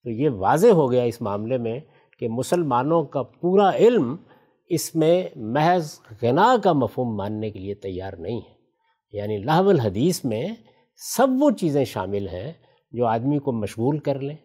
تو 0.05 0.11
یہ 0.11 0.31
واضح 0.31 0.69
ہو 0.69 0.93
گیا 0.93 1.03
اس 1.03 1.23
معاملے 1.23 1.59
میں 1.59 1.81
کہ 2.19 2.29
مسلمانوں 2.29 3.05
کا 3.05 3.23
پورا 3.23 3.71
علم 3.71 4.17
اس 4.69 4.95
میں 4.95 5.29
محض 5.37 5.99
غنا 6.23 6.55
کا 6.65 6.73
مفہوم 6.73 7.17
ماننے 7.17 7.51
کے 7.51 7.59
لیے 7.59 7.75
تیار 7.75 8.13
نہیں 8.13 8.39
ہے۔ 8.39 8.55
یعنی 9.13 9.39
لاہو 9.39 9.69
الحدیث 9.69 10.25
میں 10.25 10.49
سب 11.17 11.29
وہ 11.41 11.51
چیزیں 11.51 11.85
شامل 11.85 12.29
ہیں 12.29 12.53
جو 12.93 13.07
آدمی 13.07 13.39
کو 13.39 13.53
مشغول 13.53 13.99
کر 13.99 14.19
لیں 14.21 14.37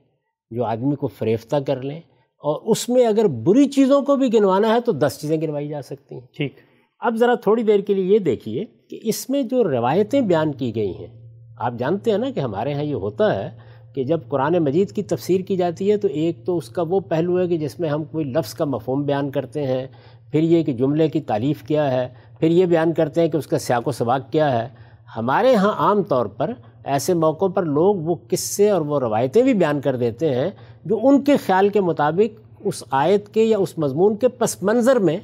جو 0.51 0.66
آدمی 0.66 0.95
کو 0.95 1.08
فریفتہ 1.08 1.55
کر 1.68 1.82
لیں۔ 1.82 1.99
اور 2.38 2.62
اس 2.62 2.89
میں 2.89 3.05
اگر 3.05 3.28
بری 3.28 3.66
چیزوں 3.66 4.01
کو 4.01 4.16
بھی 4.16 4.34
گنوانا 4.34 4.74
ہے 4.74 4.82
تو 4.82 4.91
دس 4.91 5.18
چیزیں 5.22 5.41
گنوائی 5.41 5.68
جا 5.68 5.82
سکتی 5.82 6.16
ہیں۔ 6.16 6.28
ٹھیک۔ 6.38 6.53
اب 6.99 7.16
ذرا 7.16 7.34
تھوڑی 7.36 7.64
دیر 7.64 7.80
کے 7.80 7.93
لیے 7.93 8.05
یہ 8.05 8.20
دیکھیے 8.20 8.66
کہ 8.89 8.99
اس 9.03 9.30
میں 9.30 9.43
جو 9.43 9.64
روایتیں 9.64 10.22
بیان 10.22 10.51
کی 10.51 10.76
گئی 10.76 10.91
ہیں 10.91 11.32
آپ 11.58 11.74
جانتے 11.78 12.12
ہیں 12.12 12.18
نا 12.18 12.30
کہ 12.30 12.39
ہمارے 12.39 12.74
ہاں 12.74 12.84
یہ 12.84 12.93
ہوتا 12.93 13.36
ہے 13.36 13.49
کہ 13.95 14.03
جب 14.03 14.20
قرآن 14.30 14.53
مجید 14.53 14.91
کی 14.91 15.03
تفسیر 15.03 15.41
کی 15.41 15.58
جاتی 15.58 15.91
ہے 15.91 15.97
تو 15.97 16.08
ایک 16.08 16.45
تو 16.45 16.58
اس 16.58 16.70
کا 16.70 16.82
وہ 16.82 16.99
پہلو 16.99 17.39
ہے 17.39 17.47
کہ 17.47 17.58
جس 17.58 17.80
میں 17.80 17.89
ہم 17.89 18.03
کوئی 18.03 18.26
لفظ 18.26 18.53
کا 18.53 18.66
مفہوم 18.66 19.03
بیان 19.03 19.32
کرتے 19.32 19.68
ہیں 19.68 19.88
پھر 20.32 20.41
یہ 20.41 20.64
کہ 20.64 20.74
جملے 20.74 21.08
کی 21.08 21.22
تعریف 21.22 21.64
کیا 21.64 21.91
ہے 21.91 22.08
پھر 22.39 22.51
یہ 22.51 22.66
بیان 22.66 22.93
کرتے 22.93 23.22
ہیں 23.22 23.28
کہ 23.28 23.38
اس 23.38 23.47
کا 23.47 23.60
سیاق 23.60 23.88
و 23.88 23.91
سباق 23.91 24.32
کیا 24.32 24.64
ہے۔ 24.64 24.86
ہمارے 25.16 25.55
ہاں 25.55 25.72
عام 25.72 26.03
طور 26.03 26.26
پر 26.26 26.51
ایسے 26.84 27.14
موقعوں 27.14 27.49
پر 27.49 27.64
لوگ 27.64 27.95
وہ 27.95 28.16
قصے 28.30 28.70
اور 28.70 28.82
وہ 28.82 28.99
روایتیں 28.99 29.43
بھی 29.43 29.53
بیان 29.53 29.82
کر 29.82 29.95
دیتے 29.95 30.36
ہیں 30.36 30.49
جو 30.86 30.99
ان 31.03 31.22
کے 31.22 31.38
خیال 31.38 31.70
کے 31.70 31.82
مطابق 31.82 32.41
اس 32.60 32.84
آیت 32.91 33.34
کے 33.34 33.43
یا 33.43 33.58
اس 33.58 33.78
مضمون 33.78 34.16
کے 34.16 34.28
پس 34.28 34.64
منظر 34.64 34.95
میں 34.95 35.18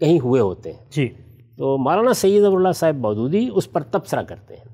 کہیں 0.00 0.18
ہوئے 0.20 0.40
ہوتے 0.40 0.72
ہیں۔ 0.72 0.78
جی۔ 0.90 1.08
تو 1.56 1.78
مولانا 1.78 2.12
سید 2.14 2.44
اللہ 2.44 2.72
صاحب 2.74 2.96
مودودی 2.96 3.48
اس 3.54 3.72
پر 3.72 3.82
تبصرہ 3.82 4.22
کرتے 4.22 4.54
ہیں۔ 4.54 4.64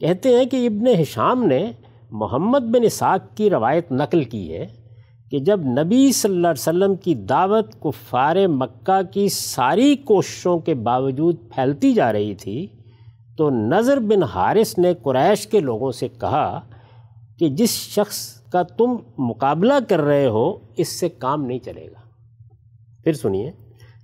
کہتے 0.00 0.28
ہیں 0.28 0.44
کہ 0.44 0.66
ابن 0.66 0.86
حشام 0.86 1.44
نے 1.44 1.72
محمد 2.10 2.60
بن 2.60 2.82
اسحاق 2.82 3.36
کی 3.36 3.50
روایت 3.50 3.92
نقل 3.92 4.24
کی 4.24 4.52
ہے 4.52 4.66
کہ 5.30 5.38
جب 5.38 5.60
نبی 5.60 6.12
صلی 6.12 6.34
اللہ 6.34 6.46
علیہ 6.46 6.68
وسلم 6.68 6.94
کی 6.94 7.14
دعوت 7.14 7.80
کو 7.80 7.90
فار 7.90 8.36
مکہ 8.46 9.00
کی 9.12 9.28
ساری 9.28 9.96
کوششوں 9.96 10.58
کے 10.58 10.74
باوجود 10.74 11.36
پھیلتی 11.54 11.92
جا 11.92 12.12
رہی 12.12 12.34
تھی 12.34 12.66
تو 13.38 13.50
نظر 13.50 13.98
بن 14.00 14.22
حارث 14.22 14.78
نے 14.78 14.94
قریش 14.94 15.46
کے 15.46 15.60
لوگوں 15.60 15.92
سے 15.92 16.08
کہا 16.08 16.60
کہ 17.38 17.48
جس 17.48 17.70
شخص 17.70 18.40
کا 18.40 18.62
تم 18.62 18.96
مقابلہ 19.18 19.72
کر 19.88 20.00
رہے 20.00 20.26
ہو 20.26 20.58
اس 20.76 20.88
سے 21.00 21.08
کام 21.08 21.44
نہیں 21.44 21.58
چلے 21.58 21.86
گا۔ 21.86 22.00
پھر 23.04 23.12
سنیے 23.12 23.52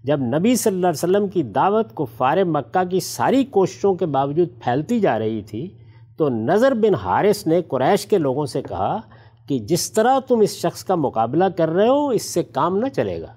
جب 0.04 0.20
نبی 0.20 0.54
صلی 0.56 0.74
اللہ 0.74 0.86
علیہ 0.86 1.10
وسلم 1.10 1.28
کی 1.28 1.42
دعوت 1.42 1.94
کو 1.94 2.04
فار 2.04 2.44
مکہ 2.44 2.84
کی 2.84 3.00
ساری 3.00 3.44
کوششوں 3.44 3.94
کے 3.94 4.06
باوجود 4.06 4.48
پھیلتی 4.64 5.00
جا 5.00 5.18
رہی 5.18 5.42
تھی 5.42 5.78
تو 6.18 6.28
نظر 6.28 6.74
بن 6.74 6.94
حارث 6.94 7.46
نے 7.46 7.62
قریش 7.62 8.06
کے 8.06 8.18
لوگوں 8.18 8.46
سے 8.46 8.62
کہا 8.62 9.00
کہ 9.48 9.58
جس 9.58 9.92
طرح 9.92 10.18
تم 10.18 10.40
اس 10.40 10.50
شخص 10.50 10.84
کا 10.84 10.94
مقابلہ 10.94 11.44
کر 11.56 11.68
رہے 11.68 11.88
ہو 11.88 12.08
اس 12.08 12.22
سے 12.22 12.42
کام 12.42 12.78
نہ 12.78 12.88
چلے 12.88 13.20
گا۔ 13.20 13.34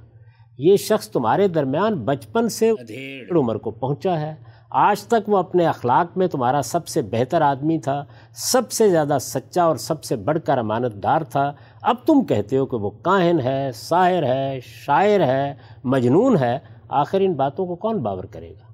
یہ 0.58 0.78
شخص 0.78 1.10
تمہارے 1.10 1.48
درمیان 1.48 1.96
بچپن 1.96 2.50
سے 2.50 2.72
عمر 3.32 3.58
کو 3.58 3.72
پہنچا 3.72 4.20
ہے۔ 4.20 4.47
آج 4.70 5.04
تک 5.04 5.30
وہ 5.30 5.38
اپنے 5.38 5.66
اخلاق 5.66 6.18
میں 6.18 6.28
تمہارا 6.28 6.62
سب 6.62 6.88
سے 6.88 7.02
بہتر 7.02 7.42
آدمی 7.42 7.78
تھا، 7.78 8.04
سب 8.34 8.72
سے 8.72 8.90
زیادہ 8.90 9.18
سچا 9.22 9.64
اور 9.64 9.76
سب 9.76 10.04
سے 10.04 10.16
بڑھ 10.16 10.38
کر 10.46 10.58
امانت 10.58 11.04
دار 11.04 11.22
تھا۔ 11.22 11.54
اب 11.82 11.96
تم 12.06 12.24
کہتے 12.24 12.58
ہو 12.58 12.66
کہ 12.66 12.78
وہ 12.78 12.90
کاہن 12.90 13.40
ہے، 13.40 13.72
ساحر 13.74 14.24
ہے، 14.24 14.60
شاعر 14.64 15.20
ہے، 15.20 15.54
مجنون 15.84 16.38
ہے۔ 16.38 16.60
آخر 16.90 17.22
ان 17.22 17.34
باتوں 17.34 17.66
کو 17.66 17.76
کون 17.76 17.98
باور 17.98 18.24
کرے 18.24 18.50
گا؟ 18.50 18.74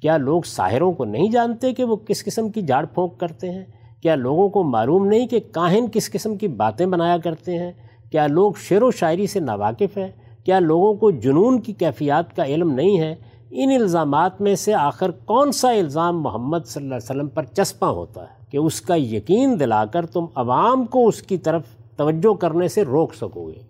کیا 0.00 0.16
لوگ 0.16 0.42
ساحروں 0.42 0.92
کو 0.92 1.04
نہیں 1.04 1.30
جانتے 1.30 1.72
کہ 1.72 1.84
وہ 1.84 1.96
کس 1.96 2.24
قسم 2.24 2.48
کی 2.48 2.62
جھاڑ 2.62 2.86
پھونک 2.86 3.20
کرتے 3.20 3.50
ہیں؟ 3.50 3.64
کیا 4.02 4.14
لوگوں 4.14 4.48
کو 4.48 4.62
معلوم 4.62 5.06
نہیں 5.06 5.26
کہ 5.26 5.40
کاہن 5.40 5.86
کس 5.92 6.10
قسم 6.10 6.36
کی 6.36 6.48
باتیں 6.48 6.86
بنایا 6.86 7.18
کرتے 7.18 7.58
ہیں؟ 7.58 7.72
کیا 8.10 8.26
لوگ 8.26 8.52
شعر 8.56 8.82
و 8.82 8.90
شاعری 8.90 9.26
سے 9.26 9.40
ناواقف 9.40 9.98
ہیں؟ 9.98 10.08
کیا 10.44 10.58
لوگوں 10.58 10.94
کو 10.94 11.10
جنون 11.10 11.60
کی 11.60 11.72
کیفیات 11.72 12.36
کا 12.36 12.44
علم 12.44 12.70
نہیں 12.70 13.00
ہے؟ 13.00 13.14
ان 13.56 13.70
الزامات 13.70 14.40
میں 14.40 14.54
سے 14.54 14.74
آخر 14.74 15.10
کون 15.10 15.52
سا 15.52 15.70
الزام 15.70 16.22
محمد 16.22 16.58
صلی 16.66 16.82
اللہ 16.82 16.94
علیہ 16.94 17.10
وسلم 17.10 17.28
پر 17.28 17.44
چسپاں 17.44 17.90
ہوتا 17.90 18.22
ہے 18.22 18.46
کہ 18.50 18.56
اس 18.56 18.80
کا 18.80 18.94
یقین 18.96 19.60
دلا 19.60 19.84
کر 19.84 20.06
تم 20.06 20.24
عوام 20.34 20.84
کو 20.84 21.08
اس 21.08 21.22
کی 21.22 21.38
طرف 21.38 21.62
توجہ 21.96 22.34
کرنے 22.34 22.68
سے 22.68 22.82
روک 22.82 23.14
سکو 23.14 23.50
گے؟ 23.50 23.62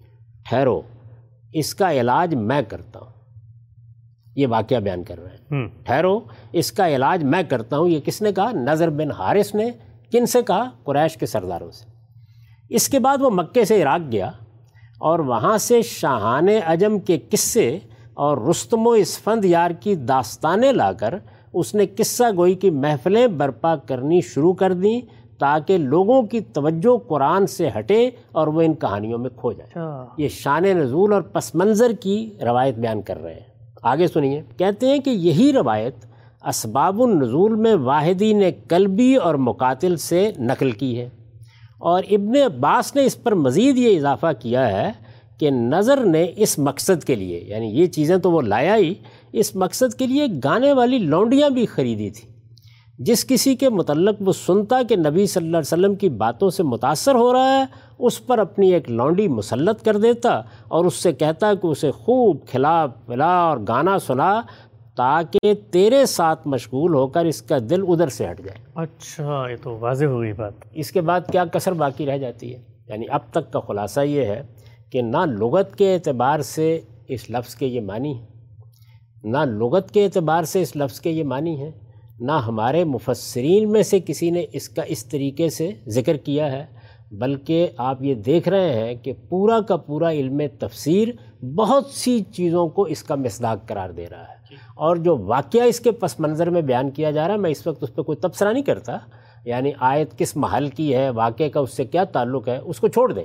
ٹھہرو 0.49 0.81
اس 1.53 1.75
کا 1.75 1.93
علاج 1.93 2.35
میں 2.35 2.63
کرتا 2.63 2.99
ہوں۔ 2.99 3.09
یہ 4.37 4.47
واقعہ 4.47 4.77
بیان 4.77 5.05
کر 5.05 5.19
رہے 5.19 5.31
ہیں۔ 5.31 5.67
ٹھہرو 5.85 6.21
اس 6.53 6.73
کا 6.73 6.89
علاج 6.89 7.25
میں 7.25 7.43
کرتا 7.43 7.79
ہوں۔ 7.79 7.89
یہ 7.89 8.01
کس 8.01 8.23
نے 8.23 8.33
کہا؟ 8.33 8.51
نظر 8.53 8.91
بن 8.91 9.11
حارث 9.11 9.55
نے۔ 9.55 9.71
کن 10.13 10.27
سے 10.27 10.43
کہا؟ 10.43 10.71
قریش 10.85 11.17
کے 11.17 11.27
سرداروں 11.27 11.71
سے۔ 11.71 11.85
اس 12.69 12.89
کے 12.89 12.99
بعد 12.99 13.17
وہ 13.21 13.31
مکے 13.31 13.65
سے 13.65 13.83
عراق 13.83 14.13
گیا 14.13 14.31
اور 14.99 15.19
وہاں 15.19 15.59
سے 15.59 15.83
شاہان 15.83 16.47
اجم 16.67 16.99
کے 16.99 17.19
قصے 17.19 17.79
اور 18.15 18.39
رستم 18.39 18.87
و 18.87 18.91
اسفند 18.91 19.45
یار 19.45 19.71
کی 19.71 19.95
داستانیں 19.95 20.73
لا 20.73 20.93
کر 20.93 21.15
اس 21.53 21.75
نے 21.75 21.87
قصہ 21.87 22.23
گوئی 22.37 22.55
کی 22.55 22.71
محفلیں 22.71 23.27
برپا 23.27 23.77
کرنی 23.77 24.21
شروع 24.21 24.53
کر 24.53 24.73
دیں 24.73 25.01
تاکہ 25.39 25.79
لوگوں 25.79 26.23
کی 26.23 26.41
توجہ 26.41 26.99
قرآن 27.09 27.47
سے 27.47 27.69
ہٹے 27.79 28.11
اور 28.33 28.47
وہ 28.47 28.63
ان 28.63 28.75
کہانیوں 28.75 29.19
میں 29.19 29.31
کھو 29.31 29.53
جائے۔ 29.53 29.71
اچھا۔ 29.71 30.07
یہ 30.19 30.29
شان 30.29 30.63
نزول 30.63 31.13
اور 31.13 31.23
پس 31.23 31.55
منظر 31.55 31.93
کی 31.93 32.31
روایت 32.43 32.75
بیان 32.75 33.03
کر 33.03 33.23
رہے 33.23 33.35
ہیں۔ 33.35 33.55
آگے 33.83 34.07
سنیے۔ 34.07 34.43
کہتے 34.57 34.87
ہیں 34.87 34.99
کہ 34.99 35.11
یہی 35.11 35.53
روایت 35.53 35.95
اسباب 36.45 37.03
النزول 37.03 37.55
میں 37.55 37.75
واحدین 37.75 38.43
قلبی 38.69 39.17
اور 39.17 39.35
مقاتل 39.35 39.97
سے 39.97 40.33
نقل 40.39 40.71
کی 40.71 41.01
ہے۔ 41.01 41.09
اور 41.79 42.03
ابن 42.11 42.33
عباس 42.37 42.97
نے 42.97 43.05
اس 43.05 43.23
پر 43.23 43.35
مزید 43.35 43.79
یہ 43.79 43.97
اضافہ 43.97 44.27
کیا 44.39 44.69
ہے 44.69 44.93
کہ 45.41 45.51
نظر 45.51 46.05
نے 46.05 46.33
اس 46.37 46.59
مقصد 46.59 47.05
کے 47.05 47.15
لیے 47.15 47.45
یعنی 47.47 47.67
یہ 47.67 47.87
چیزیں 47.87 48.17
تو 48.17 48.31
وہ 48.31 48.43
لایا 48.43 48.77
ہی 48.77 48.95
اس 49.33 49.57
مقصد 49.57 49.95
کے 49.95 50.07
لیے 50.07 50.27
گانے 50.45 50.73
والی 50.73 50.99
لونڈیاں 50.99 51.51
بھی 51.51 51.67
خریدی 51.67 52.11
تھیں 52.11 52.35
جس 52.99 53.27
کسی 53.27 53.57
کے 53.57 53.69
متعلق 53.69 54.15
وہ 54.21 54.33
سنتا 54.33 54.83
کہ 54.89 54.97
نبی 54.97 55.27
صلی 55.27 55.47
اللہ 55.47 55.57
علیہ 55.57 55.73
وسلم 55.73 55.95
کی 55.95 56.09
باتوں 56.09 56.51
سے 56.51 56.63
متاثر 56.63 57.15
ہو 57.15 57.33
رہا 57.33 57.59
ہے 57.59 57.65
اس 57.99 58.27
پر 58.27 58.39
اپنی 58.39 58.73
ایک 58.73 58.91
لونڈی 58.91 59.29
مسلط 59.29 59.85
کر 59.85 59.97
دیتا 59.97 60.41
اور 60.69 60.85
اس 60.85 60.95
سے 60.95 61.13
کہتا 61.13 61.55
کہ 61.55 61.67
اسے 61.67 61.91
خوب 61.91 62.47
کھلا 62.47 62.87
پلا 62.87 63.33
اور 63.35 63.59
گانا 63.69 63.99
سنا 63.99 64.41
تاکہ 64.97 65.55
تیرے 65.71 66.07
ساتھ 66.07 66.49
مشغول 66.49 66.95
ہو 66.95 67.07
کر 67.07 67.25
اس 67.25 67.43
کا 67.43 67.59
دل 67.71 67.83
ادھر 67.89 68.09
سے 68.09 68.31
ہٹ 68.31 68.39
جائے۔ 68.39 68.59
اچھا 68.75 69.47
یہ 69.51 69.57
تو 69.63 69.79
واضح 69.79 70.05
ہو 70.05 70.21
گئی 70.21 70.33
بات۔ 70.33 70.53
اس 70.73 70.91
کے 70.91 71.01
بعد 71.01 71.21
کیا 71.33 71.45
کثر 71.45 71.73
باقی 71.73 72.07
رہ 72.07 72.19
جاتی 72.19 72.55
ہے؟ 72.55 72.59
یعنی 72.89 73.05
اب 73.09 73.21
تک 73.31 73.53
کا 73.53 73.61
خلاصہ 73.61 74.01
یہ 74.01 74.25
ہے 74.25 74.43
کہ 74.95 75.03
نہ 75.03 75.17
لغت 75.17 75.77
کے 75.77 75.95
اعتبار 75.95 76.41
سے 76.41 76.81
اس 77.09 77.31
لفظ 77.31 77.55
کے 77.55 77.67
یہ 77.67 77.81
معنی 77.81 78.15
ہیں۔ 78.15 78.27
نہ 79.25 79.39
لغت 79.39 79.91
کے 79.91 80.05
اعتبار 80.05 80.43
سے 80.43 80.63
اس 80.63 80.77
لفظ 80.77 81.01
کے 81.01 81.11
یہ 81.11 81.25
معنی 81.25 81.63
ہیں۔ 81.63 81.71
نہ 82.21 82.33
ہمارے 82.33 82.85
مفسرین 82.85 83.73
میں 83.73 83.83
سے 83.83 84.01
کسی 84.01 84.31
نے 84.31 84.45
اس 84.53 84.69
کا 84.69 84.83
اس 84.83 85.07
طریقے 85.07 85.49
سے 85.49 85.71
ذکر 85.89 86.17
کیا 86.17 86.53
ہے، 86.53 86.67
بلکہ 87.11 87.67
آپ 87.77 88.03
یہ 88.03 88.15
دیکھ 88.15 88.49
رہے 88.49 88.75
ہیں 88.75 88.95
کہ 88.95 89.13
پورا 89.13 89.61
کا 89.61 89.77
پورا 89.77 90.11
علم 90.11 90.41
تفسیر 90.61 91.09
بہت 91.45 91.87
سی 91.87 92.23
چیزوں 92.23 92.69
کو 92.69 92.83
اس 92.83 93.03
کا 93.03 93.15
مصداق 93.15 93.69
قرار 93.69 93.91
دے 93.91 94.07
رہا 94.11 94.29
ہے۔ 94.29 94.35
اور 94.77 94.97
جو 94.97 95.17
واقعہ 95.17 95.63
اس 95.63 95.81
کے 95.81 95.91
پس 95.91 96.21
منظر 96.21 96.51
میں 96.51 96.63
بیان 96.63 96.91
کیا 96.91 97.11
جا 97.11 97.27
رہا 97.27 97.35
ہے، 97.35 97.39
میں 97.39 97.51
اس 97.51 97.67
وقت 97.67 97.83
اس 97.83 97.95
پہ 97.95 98.03
کوئی 98.03 98.17
تبصرہ 98.17 98.53
نہیں 98.53 98.63
کرتا 98.63 98.97
یعنی 99.45 99.73
آیت 99.81 100.19
کس 100.19 100.37
محل 100.37 100.69
کی 100.69 100.95
ہے 100.95 101.11
واقعے 101.11 101.49
کا 101.49 101.61
اس 101.61 101.77
سے 101.77 101.85
کیا 101.85 102.05
تعلق 102.05 102.49
ہے 102.49 102.59
اس 102.59 102.81
کو 102.81 102.89
چھوڑ 102.89 103.13
دیں۔ 103.13 103.25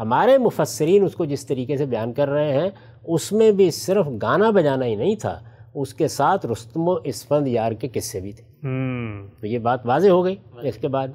ہمارے 0.00 0.38
مفسرین 0.38 1.04
اس 1.04 1.14
کو 1.14 1.24
جس 1.24 1.46
طریقے 1.46 1.76
سے 1.76 1.86
بیان 1.86 2.12
کر 2.12 2.28
رہے 2.28 2.52
ہیں 2.52 2.70
اس 3.04 3.32
میں 3.32 3.50
بھی 3.50 3.70
صرف 3.70 4.06
گانا 4.22 4.50
بجانا 4.50 4.86
ہی 4.86 4.94
نہیں 4.94 5.16
تھا 5.16 5.40
اس 5.74 5.94
کے 5.94 6.08
ساتھ 6.08 6.46
رستم 6.46 6.88
و 6.88 6.92
اسفند 6.92 7.46
یار 7.46 7.72
کے 7.72 7.88
قصے 7.88 8.20
بھی 8.20 8.32
تھے۔ 8.32 8.44
تو 9.40 9.46
یہ 9.46 9.58
بات 9.58 9.80
واضح 9.84 10.08
ہو 10.08 10.24
گئی 10.24 10.36
اس 10.62 10.76
کے 10.76 10.88
بعد۔ 10.88 11.08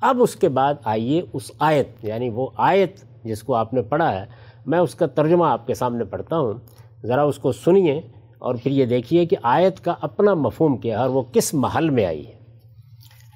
اب 0.00 0.22
اس 0.22 0.36
کے 0.36 0.48
بعد 0.48 0.74
آئیے 0.84 1.22
اس 1.32 1.50
آیت 1.58 2.04
یعنی 2.04 2.30
وہ 2.30 2.48
آیت 2.56 3.24
جس 3.24 3.42
کو 3.42 3.54
آپ 3.54 3.74
نے 3.74 3.82
پڑھا 3.82 4.20
ہے۔ 4.20 4.26
میں 4.66 4.78
اس 4.78 4.94
کا 4.94 5.06
ترجمہ 5.06 5.44
آپ 5.44 5.66
کے 5.66 5.74
سامنے 5.74 6.04
پڑھتا 6.04 6.38
ہوں۔ 6.38 6.54
ذرا 7.02 7.22
اس 7.22 7.38
کو 7.38 7.52
سنیے 7.52 8.00
اور 8.38 8.54
پھر 8.62 8.70
یہ 8.70 8.86
دیکھیے 8.86 9.26
کہ 9.26 9.36
آیت 9.42 9.80
کا 9.80 9.94
اپنا 10.00 10.34
مفہوم 10.34 10.76
کیا 10.76 10.96
ہے 10.96 11.02
اور 11.02 11.10
وہ 11.10 11.22
کس 11.32 11.54
محل 11.54 11.90
میں 11.90 12.06
آئی 12.06 12.26
ہے۔ 12.26 12.39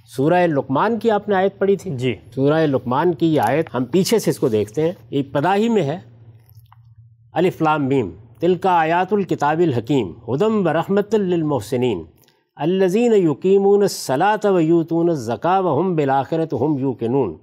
سورہ 0.07 0.47
لقمان 0.47 0.99
کی 0.99 1.11
آپ 1.11 1.29
نے 1.29 1.35
آیت 1.35 1.59
پڑھی 1.59 1.77
تھی؟ 1.77 1.91
جی۔ 1.97 2.15
سورہ 2.35 2.67
لقمان 2.67 3.15
کی 3.15 3.35
یہ 3.35 3.41
آیت 3.41 3.67
ہم 3.75 3.85
پیچھے 3.85 4.19
سے 4.19 4.31
اس 4.31 4.39
کو 4.39 4.49
دیکھتے 4.49 4.83
ہیں۔ 4.83 4.93
یہ 5.11 5.23
پداہی 5.33 5.69
میں 5.69 5.83
ہے۔ 5.83 5.99
الف 7.33 7.63
لام 7.63 7.89
میم۔ 7.89 8.11
تل 8.41 8.55
کا 8.55 8.71
آیات 8.71 9.13
الکتاب 9.13 9.59
الحکیم۔ 9.59 10.13
ہدم 10.29 10.63
برحمت 10.63 11.15
للمحسنین۔ 11.15 12.03
الزین 12.57 13.13
یقیمون 13.13 13.83
الصلاۃ 13.83 14.45
و 14.45 14.61
یوتون 14.61 15.09
الزکا 15.09 15.59
و 15.59 15.81
ہم 15.81 15.97
بالآخرت 15.97 16.55
ہم 16.55 16.79
یوکنون 16.79 17.37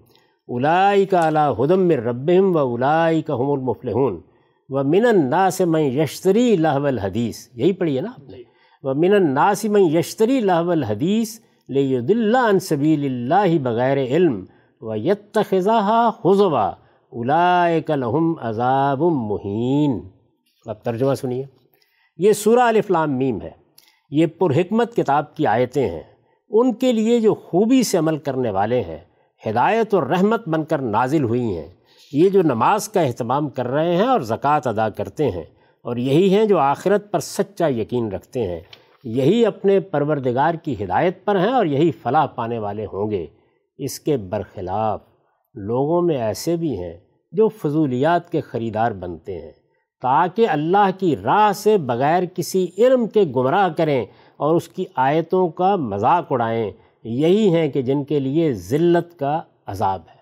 الائی 0.47 1.05
کا 1.05 1.27
علا 1.27 1.51
ہدم 1.51 1.79
من 1.79 1.99
ربہم 1.99 2.55
و 2.55 2.73
الائی 2.73 3.21
کا 3.21 3.35
ہم 3.35 3.51
المفلحون۔ 3.51 4.21
و 4.69 4.83
من 4.83 5.05
الناس 5.05 5.61
من 5.61 5.81
یشتری 5.81 6.55
لہو 6.55 6.85
الحدیث۔ 6.85 7.47
یہی 7.53 7.71
پڑھی 7.71 7.95
ہے 7.95 8.01
نا 8.01 8.09
آپ 8.09 8.29
نے؟ 8.29 8.37
و 8.83 8.93
من 8.93 9.13
الناس 9.13 9.65
من 9.65 9.81
یشتری 9.81 10.39
لہو 10.39 10.71
الحدیث۔ 10.71 11.39
لیدل 11.73 12.35
عن 12.35 12.59
سبیل 12.59 13.05
اللہ 13.05 13.57
بغیر 13.57 13.97
علم 13.97 14.45
و 14.81 14.95
یتخذہا 14.95 16.09
خضوا 16.09 16.69
اولئک 17.09 17.91
لہم 17.91 18.33
عذاب 18.41 19.01
مہین 19.01 19.99
اب 20.65 20.75
ترجمہ 20.83 21.13
سنیے۔ 21.13 21.43
یہ 22.17 22.33
سورہ 22.33 22.59
الف 22.59 22.91
لام 22.91 23.17
میم 23.17 23.41
ہے۔ 23.41 23.49
یہ 24.09 24.25
پرحکمت 24.25 24.95
کتاب 24.95 25.35
کی 25.35 25.47
آیتیں 25.47 25.89
ہیں۔ 25.89 26.03
ان 26.49 26.73
کے 26.73 26.91
لیے 26.91 27.19
جو 27.19 27.33
خوبی 27.33 27.83
سے 27.83 27.97
عمل 27.97 28.17
کرنے 28.17 28.49
والے 28.49 28.81
ہیں، 28.81 28.99
ہدایت 29.49 29.93
اور 29.93 30.03
رحمت 30.03 30.49
بن 30.49 30.65
کر 30.65 30.77
نازل 30.77 31.23
ہوئی 31.23 31.57
ہیں۔ 31.57 31.67
یہ 32.13 32.29
جو 32.29 32.41
نماز 32.41 32.89
کا 32.89 33.01
اہتمام 33.01 33.49
کر 33.49 33.67
رہے 33.67 33.95
ہیں 33.95 34.07
اور 34.07 34.19
زکوٰۃ 34.19 34.59
ادا 34.65 34.89
کرتے 34.89 35.31
ہیں۔ 35.31 35.43
اور 35.81 35.97
یہی 35.97 36.35
ہیں 36.35 36.45
جو 36.45 36.57
آخرت 36.57 37.11
پر 37.11 37.19
سچا 37.19 37.67
یقین 37.67 38.11
رکھتے 38.11 38.47
ہیں۔ 38.47 38.61
یہی 39.03 39.45
اپنے 39.45 39.79
پروردگار 39.79 40.53
کی 40.53 40.83
ہدایت 40.83 41.25
پر 41.25 41.39
ہیں 41.39 41.51
اور 41.51 41.65
یہی 41.65 41.91
فلاح 41.91 42.25
پانے 42.25 42.59
والے 42.59 42.85
ہوں 42.85 43.11
گے۔ 43.11 43.27
اس 43.77 43.99
کے 43.99 44.17
برخلاف 44.17 45.01
لوگوں 45.53 46.01
میں 46.01 46.17
ایسے 46.17 46.55
بھی 46.55 46.79
ہیں 46.79 46.97
جو 47.31 47.49
فضولیات 47.49 48.31
کے 48.31 48.41
خریدار 48.41 48.91
بنتے 48.91 49.41
ہیں۔ 49.41 49.51
تاکہ 50.01 50.47
اللہ 50.49 50.89
کی 50.99 51.15
راہ 51.15 51.51
سے 51.53 51.77
بغیر 51.77 52.23
کسی 52.35 52.67
علم 52.77 53.07
کے 53.07 53.23
گمراہ 53.35 53.69
کریں 53.69 54.05
اور 54.37 54.55
اس 54.55 54.67
کی 54.67 54.85
آیتوں 54.95 55.49
کا 55.49 55.75
مذاق 55.75 56.25
اڑائیں۔ 56.29 56.71
یہی 57.03 57.55
ہیں 57.55 57.67
کہ 57.67 57.81
جن 57.81 58.03
کے 58.03 58.19
لیے 58.19 58.53
ذلت 58.53 59.19
کا 59.19 59.41
عذاب 59.65 60.01
ہے۔ 60.09 60.21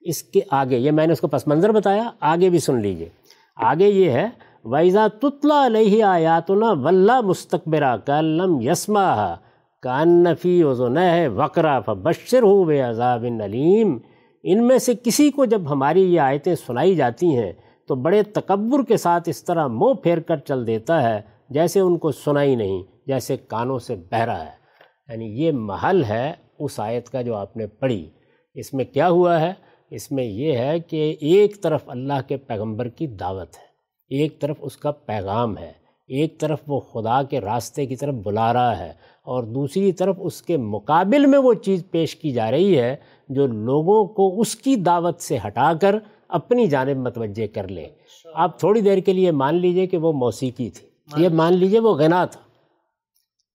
اس 0.00 0.22
کے 0.22 0.40
آگے، 0.50 0.78
یہ 0.78 0.90
میں 0.90 1.06
نے 1.06 1.12
اس 1.12 1.20
کو 1.20 1.26
پس 1.26 1.46
منظر 1.46 1.72
بتایا، 1.72 2.10
آگے 2.20 2.50
بھی 2.50 2.58
سن 2.58 2.80
لیجیے۔ 2.80 3.08
آگے 3.56 3.88
یہ 3.88 4.10
ہے 4.10 4.28
ویزا 4.64 5.06
تطلا 5.20 5.66
علیہ 5.66 6.04
آیاتنا 6.04 6.72
ولہ 6.72 7.20
مستقبرہ 7.20 7.96
کلم 7.96 8.60
یسما 8.60 9.34
کانفی 9.82 10.62
وزن 10.62 10.96
وقرا 11.36 11.80
فبشر 11.80 12.42
ہو 12.42 12.64
بے 12.64 12.80
عذاب 12.80 13.24
علیم 13.44 13.98
ان 14.42 14.66
میں 14.66 14.78
سے 14.78 14.92
کسی 15.02 15.30
کو 15.30 15.44
جب 15.44 15.62
ہماری 15.70 16.14
یہ 16.14 16.20
آیتیں 16.20 16.54
سنائی 16.54 16.94
جاتی 16.94 17.26
ہیں 17.26 17.52
تو 17.88 17.94
بڑے 17.94 18.22
تکبر 18.22 18.82
کے 18.82 18.96
ساتھ 18.96 19.28
اس 19.28 19.44
طرح 19.44 19.66
منہ 19.66 19.94
پھیر 19.94 20.18
کر 20.18 20.36
چل 20.36 20.66
دیتا 20.66 21.02
ہے 21.02 21.20
جیسے 21.50 21.80
ان 21.80 21.98
کو 21.98 22.12
سنا 22.12 22.42
ہی 22.42 22.54
نہیں، 22.54 22.82
جیسے 23.06 23.36
کانوں 23.36 23.78
سے 23.78 23.96
بہرا 24.10 24.40
ہے۔ 24.40 24.64
یعنی 25.08 25.24
یہ 25.24 25.52
محل 25.52 26.04
ہے 26.04 26.32
اس 26.58 26.80
آیت 26.80 27.10
کا 27.10 27.22
جو 27.22 27.34
آپ 27.34 27.56
نے 27.56 27.66
پڑھی۔ 27.66 28.10
اس 28.54 28.74
میں 28.74 28.84
کیا 28.84 29.08
ہوا 29.08 29.40
ہے؟ 29.40 29.52
اس 29.90 30.12
میں 30.12 30.24
یہ 30.24 30.52
ہے 30.52 30.80
کہ 30.80 31.16
ایک 31.20 31.62
طرف 31.62 31.80
اللہ 31.86 32.28
کے 32.28 32.36
پیغمبر 32.36 32.88
کی 32.88 33.06
دعوت 33.06 33.56
ہے۔ 33.56 33.63
ایک 34.08 34.40
طرف 34.40 34.56
اس 34.60 34.76
کا 34.76 34.90
پیغام 34.90 35.58
ہے 35.58 35.72
ایک 36.08 36.40
طرف 36.40 36.58
وہ 36.66 36.80
خدا 36.80 37.22
کے 37.22 37.40
راستے 37.40 37.86
کی 37.86 37.96
طرف 37.96 38.14
بلا 38.14 38.52
رہا 38.52 38.78
ہے 38.78 38.92
اور 39.22 39.42
دوسری 39.42 39.92
طرف 39.92 40.16
اس 40.18 40.42
کے 40.42 40.56
مقابل 40.56 41.26
میں 41.26 41.38
وہ 41.38 41.54
چیز 41.54 41.84
پیش 41.90 42.16
کی 42.16 42.32
جا 42.32 42.50
رہی 42.50 42.78
ہے 42.78 42.96
جو 43.28 43.46
لوگوں 43.46 44.06
کو 44.06 44.40
اس 44.40 44.56
کی 44.56 44.76
دعوت 44.76 45.20
سے 45.20 45.38
ہٹا 45.46 45.72
کر 45.80 45.96
اپنی 46.28 46.66
جانب 46.66 46.96
متوجہ 46.96 47.46
کر 47.54 47.68
لیں 47.68 47.86
آپ 48.34 48.58
تھوڑی 48.58 48.80
دیر 48.80 48.98
کے 48.98 49.12
لیے 49.12 49.30
مان 49.30 49.54
لیجیے 49.54 49.86
کہ 49.86 49.96
وہ 49.96 50.12
موسیقی 50.12 50.70
تھی۔ 50.70 50.88
یہ 51.16 51.28
مان 51.28 51.52
لیجیے 51.52 51.80
وہ 51.80 51.94
غنا 51.94 52.24
تھا۔ 52.24 52.40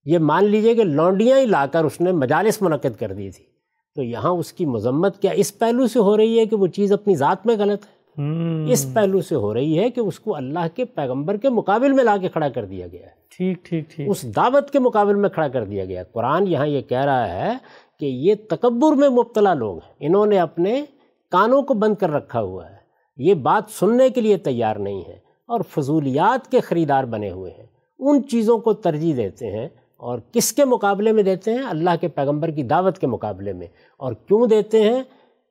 یہ 0.06 0.18
مان 0.18 0.46
لیجیے 0.46 0.76
کہ 0.76 0.84
لونڈیاں 0.84 1.40
ہی 1.40 1.46
لا 1.46 1.66
کر 1.66 1.86
اس 1.86 2.02
نے 2.02 2.12
مجالس 2.12 2.62
منعقد 2.62 3.00
کر 3.00 3.14
دی 3.14 3.32
تھی۔ 3.32 3.44
تو 3.96 4.04
یہاں 4.04 4.32
اس 4.32 4.54
کی 4.54 4.66
مذمت 4.66 5.22
کیا 5.22 5.32
اس 5.32 5.60
پہلو 5.60 5.88
سے 5.88 6.00
ہو 6.00 6.18
رہی 6.18 6.40
ہے 6.40 6.46
کہ 6.46 6.56
وہ 6.56 6.68
چیز 6.68 6.92
اپنی 6.92 7.16
ذات 7.16 7.46
میں 7.46 7.56
غلط 7.58 7.86
ہے؟ 7.86 7.99
اس 8.72 8.94
پہلو 8.94 9.22
سے 9.22 9.36
ہو 9.36 9.54
رہی 9.54 9.80
ہے 9.80 9.90
کہ 9.90 10.00
اس 10.00 10.20
کو 10.20 10.36
اللہ 10.36 10.68
کے 10.76 10.86
پیغمبر 10.86 11.38
کے 11.38 11.50
مقابل 11.50 11.92
میں 11.92 12.04
لا 12.04 12.18
کے 12.18 12.28
کھڑا 12.28 12.50
کر 12.50 12.66
دیا 12.66 12.88
گیا 12.88 13.02
ہے۔ 13.02 13.20
ٹھیک 13.38 13.66
ٹھیک 13.66 13.90
ٹھیک۔ 13.90 14.10
اس 14.10 14.36
دعوت 14.36 14.72
کے 14.72 14.80
مقابل 14.80 15.16
میں 15.16 15.30
کھڑا 15.30 15.48
کر 15.48 15.66
دیا 15.66 15.86
گیا 15.86 16.04
قرآن 16.04 16.48
یہاں 16.48 16.68
یہ 16.68 16.82
کہہ 16.82 17.02
رہا 17.02 17.30
ہے 17.30 17.54
کہ 18.00 18.06
یہ 18.06 18.36
تکبر 18.50 18.96
میں 18.96 19.10
مبتلا 19.10 19.54
لوگ 19.54 19.76
ہیں۔ 19.76 19.94
انہوں 20.00 20.26
نے 20.26 20.40
اپنے 20.40 20.86
کانوں 21.32 21.62
کو 21.62 21.74
بند 21.74 21.96
کر 21.96 22.12
رکھا 22.12 22.42
ہوا 22.42 22.70
ہے۔ 22.70 22.76
یہ 23.18 23.34
بات 23.34 23.72
سننے 23.72 24.10
کے 24.10 24.22
لیے 24.22 24.38
تیار 24.38 24.76
نہیں 24.76 25.02
ہے 25.08 25.18
اور 25.48 25.62
فضولیات 25.70 26.52
کے 26.52 26.60
خریدار 26.60 27.04
بنے 27.04 27.32
ہوئے 27.32 27.52
ہیں۔ 27.52 27.66
ان 28.00 28.28
چیزوں 28.28 28.58
کو 28.58 28.74
ترجیح 28.74 29.14
دیتے 29.18 29.48
ہیں 29.48 29.68
اور 29.98 30.20
کس 30.32 30.54
کے 30.54 30.66
مقابلے 30.66 31.12
میں 31.12 31.24
دیتے 31.24 31.52
ہیں؟ 31.52 31.64
اللہ 31.70 31.90
کے 32.02 32.08
پیغمبر 32.08 32.52
کی 32.52 32.64
دعوت 32.64 33.00
کے 33.00 33.08
مقابلے 33.08 33.54
میں۔ 33.54 33.68
اور 33.98 34.14
کیوں 34.14 34.48
دیتے 34.48 34.82
ہیں؟ 34.82 35.04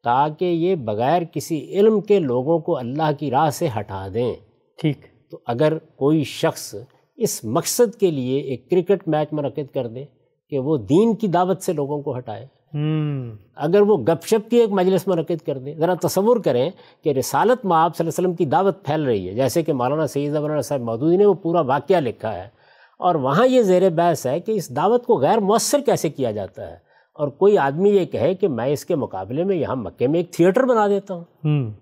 تاکہ 0.04 0.44
یہ 0.44 0.74
بغیر 0.74 1.22
کسی 1.32 1.68
علم 1.70 2.00
کے 2.00 2.18
لوگوں 2.18 2.58
کو 2.58 2.76
اللہ 2.76 3.10
کی 3.18 3.30
راہ 3.30 3.50
سے 3.50 3.68
ہٹا 3.78 4.08
دیں۔ 4.14 4.34
ٹھیک۔ 4.80 4.98
تو 5.30 5.38
اگر 5.46 5.78
کوئی 5.78 6.24
شخص 6.24 6.74
اس 7.16 7.44
مقصد 7.44 7.96
کے 7.96 8.10
لیے 8.10 8.40
ایک 8.40 8.70
کرکٹ 8.70 9.08
میچ 9.08 9.28
منعقد 9.32 9.74
کر 9.74 9.86
دے 9.86 10.04
کہ 10.50 10.58
وہ 10.58 10.76
دین 10.76 11.14
کی 11.14 11.26
دعوت 11.26 11.62
سے 11.62 11.72
لوگوں 11.72 12.02
کو 12.02 12.18
ہٹائے 12.18 12.46
اگر 13.56 13.80
وہ 13.80 13.96
گپ 13.96 14.26
شپ 14.26 14.50
کی 14.50 14.56
ایک 14.56 14.70
مجلس 14.70 15.08
منعقد 15.08 15.46
کر 15.46 15.58
دیں 15.58 15.74
ذرا 15.74 15.94
تصور 15.94 16.36
کریں 16.36 16.70
کہ 17.04 17.10
رسالت 17.10 17.64
میں 17.64 17.76
آپ 17.76 17.96
صلی 17.96 18.06
اللہ 18.06 18.10
علیہ 18.10 18.28
وسلم 18.28 18.34
کی 18.34 18.44
دعوت 18.44 18.84
پھیل 18.84 19.02
رہی 19.02 19.28
ہے۔ 19.28 19.34
جیسے 19.34 19.62
کہ 19.62 19.72
مولانا 19.72 20.06
سید 20.06 20.34
مولانا 20.34 20.60
صاحب 20.60 20.80
مودودی 20.80 21.16
نے 21.16 21.26
وہ 21.26 21.34
پورا 21.34 21.60
واقعہ 21.60 22.00
لکھا 22.00 22.34
ہے۔ 22.34 22.48
اور 22.98 23.14
وہاں 23.14 23.46
یہ 23.46 23.62
زیر 23.62 23.90
بحث 23.90 24.26
ہے 24.26 24.40
کہ 24.40 24.52
اس 24.52 24.76
دعوت 24.76 25.06
کو 25.06 25.16
غیر 25.16 25.38
مؤثر 25.38 25.80
کیسے 25.80 26.08
کیا 26.08 26.30
جاتا 26.30 26.70
ہے؟ 26.70 26.87
اور 27.18 27.28
کوئی 27.28 27.58
آدمی 27.58 27.88
یہ 27.90 28.04
کہے 28.04 28.34
کہ 28.34 28.48
میں 28.48 28.66
اس 28.66 28.84
کے 28.84 28.94
مقابلے 28.94 29.44
میں 29.44 29.56
یہاں 29.56 29.76
مکے 29.76 30.06
میں 30.06 30.20
ایک 30.20 30.30
تھیٹر 30.30 30.62
بنا 30.64 30.88
دیتا 30.88 31.14
ہوں۔ 31.14 31.24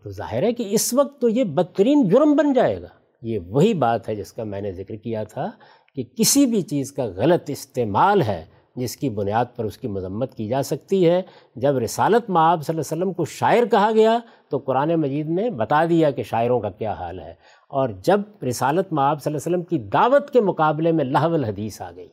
تو 0.02 0.10
ظاہر 0.10 0.42
ہے 0.42 0.52
کہ 0.52 0.64
اس 0.70 0.94
وقت 0.94 1.20
تو 1.20 1.28
یہ 1.28 1.44
بدترین 1.44 2.08
جرم 2.08 2.36
بن 2.36 2.52
جائے 2.52 2.82
گا۔ 2.82 2.86
یہ 3.22 3.38
وہی 3.46 3.74
بات 3.74 4.08
ہے 4.08 4.14
جس 4.14 4.32
کا 4.32 4.44
میں 4.44 4.60
نے 4.60 4.72
ذکر 4.72 4.96
کیا 4.96 5.24
تھا 5.24 5.50
کہ 5.94 6.02
کسی 6.16 6.46
بھی 6.46 6.62
چیز 6.62 6.92
کا 6.92 7.04
غلط 7.04 7.50
استعمال 7.50 8.22
ہے 8.22 8.44
جس 8.76 8.96
کی 8.96 9.10
بنیاد 9.10 9.44
پر 9.56 9.64
اس 9.64 9.78
کی 9.78 9.88
مذمت 9.88 10.34
کی 10.34 10.48
جا 10.48 10.62
سکتی 10.62 11.10
ہے۔ 11.10 11.22
جب 11.56 11.78
رسالت 11.78 12.30
معاب 12.30 12.62
صلی 12.62 12.76
اللہ 12.76 12.94
علیہ 12.94 13.02
وسلم 13.02 13.12
کو 13.12 13.24
شاعر 13.24 13.64
کہا 13.70 13.90
گیا 13.94 14.18
تو 14.48 14.58
قرآن 14.58 14.94
مجید 14.94 15.30
نے 15.30 15.50
بتا 15.50 15.84
دیا 15.84 16.10
کہ 16.10 16.22
شاعروں 16.22 16.60
کا 16.60 16.70
کیا 16.70 16.92
حال 16.92 17.20
ہے۔ 17.20 17.34
اور 17.68 17.88
جب 17.88 18.20
رسالت 18.48 18.92
معاب 18.92 19.22
صلی 19.22 19.34
اللہ 19.34 19.48
علیہ 19.48 19.56
وسلم 19.56 19.78
کی 19.78 19.90
دعوت 19.90 20.30
کے 20.30 20.40
مقابلے 20.40 20.92
میں 20.92 21.04
لہو 21.04 21.34
الحدیث 21.34 21.80
آ 21.80 21.90
گئی 21.96 22.08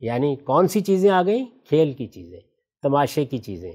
یعنی 0.00 0.36
کون 0.36 0.68
سی 0.68 0.80
چیزیں 0.80 1.10
آ 1.10 1.22
گئیں؟ 1.22 1.44
کھیل 1.68 1.92
کی 1.92 2.06
چیزیں۔ 2.06 2.53
تماشے 2.84 3.24
کی 3.24 3.38
چیزیں۔ 3.38 3.72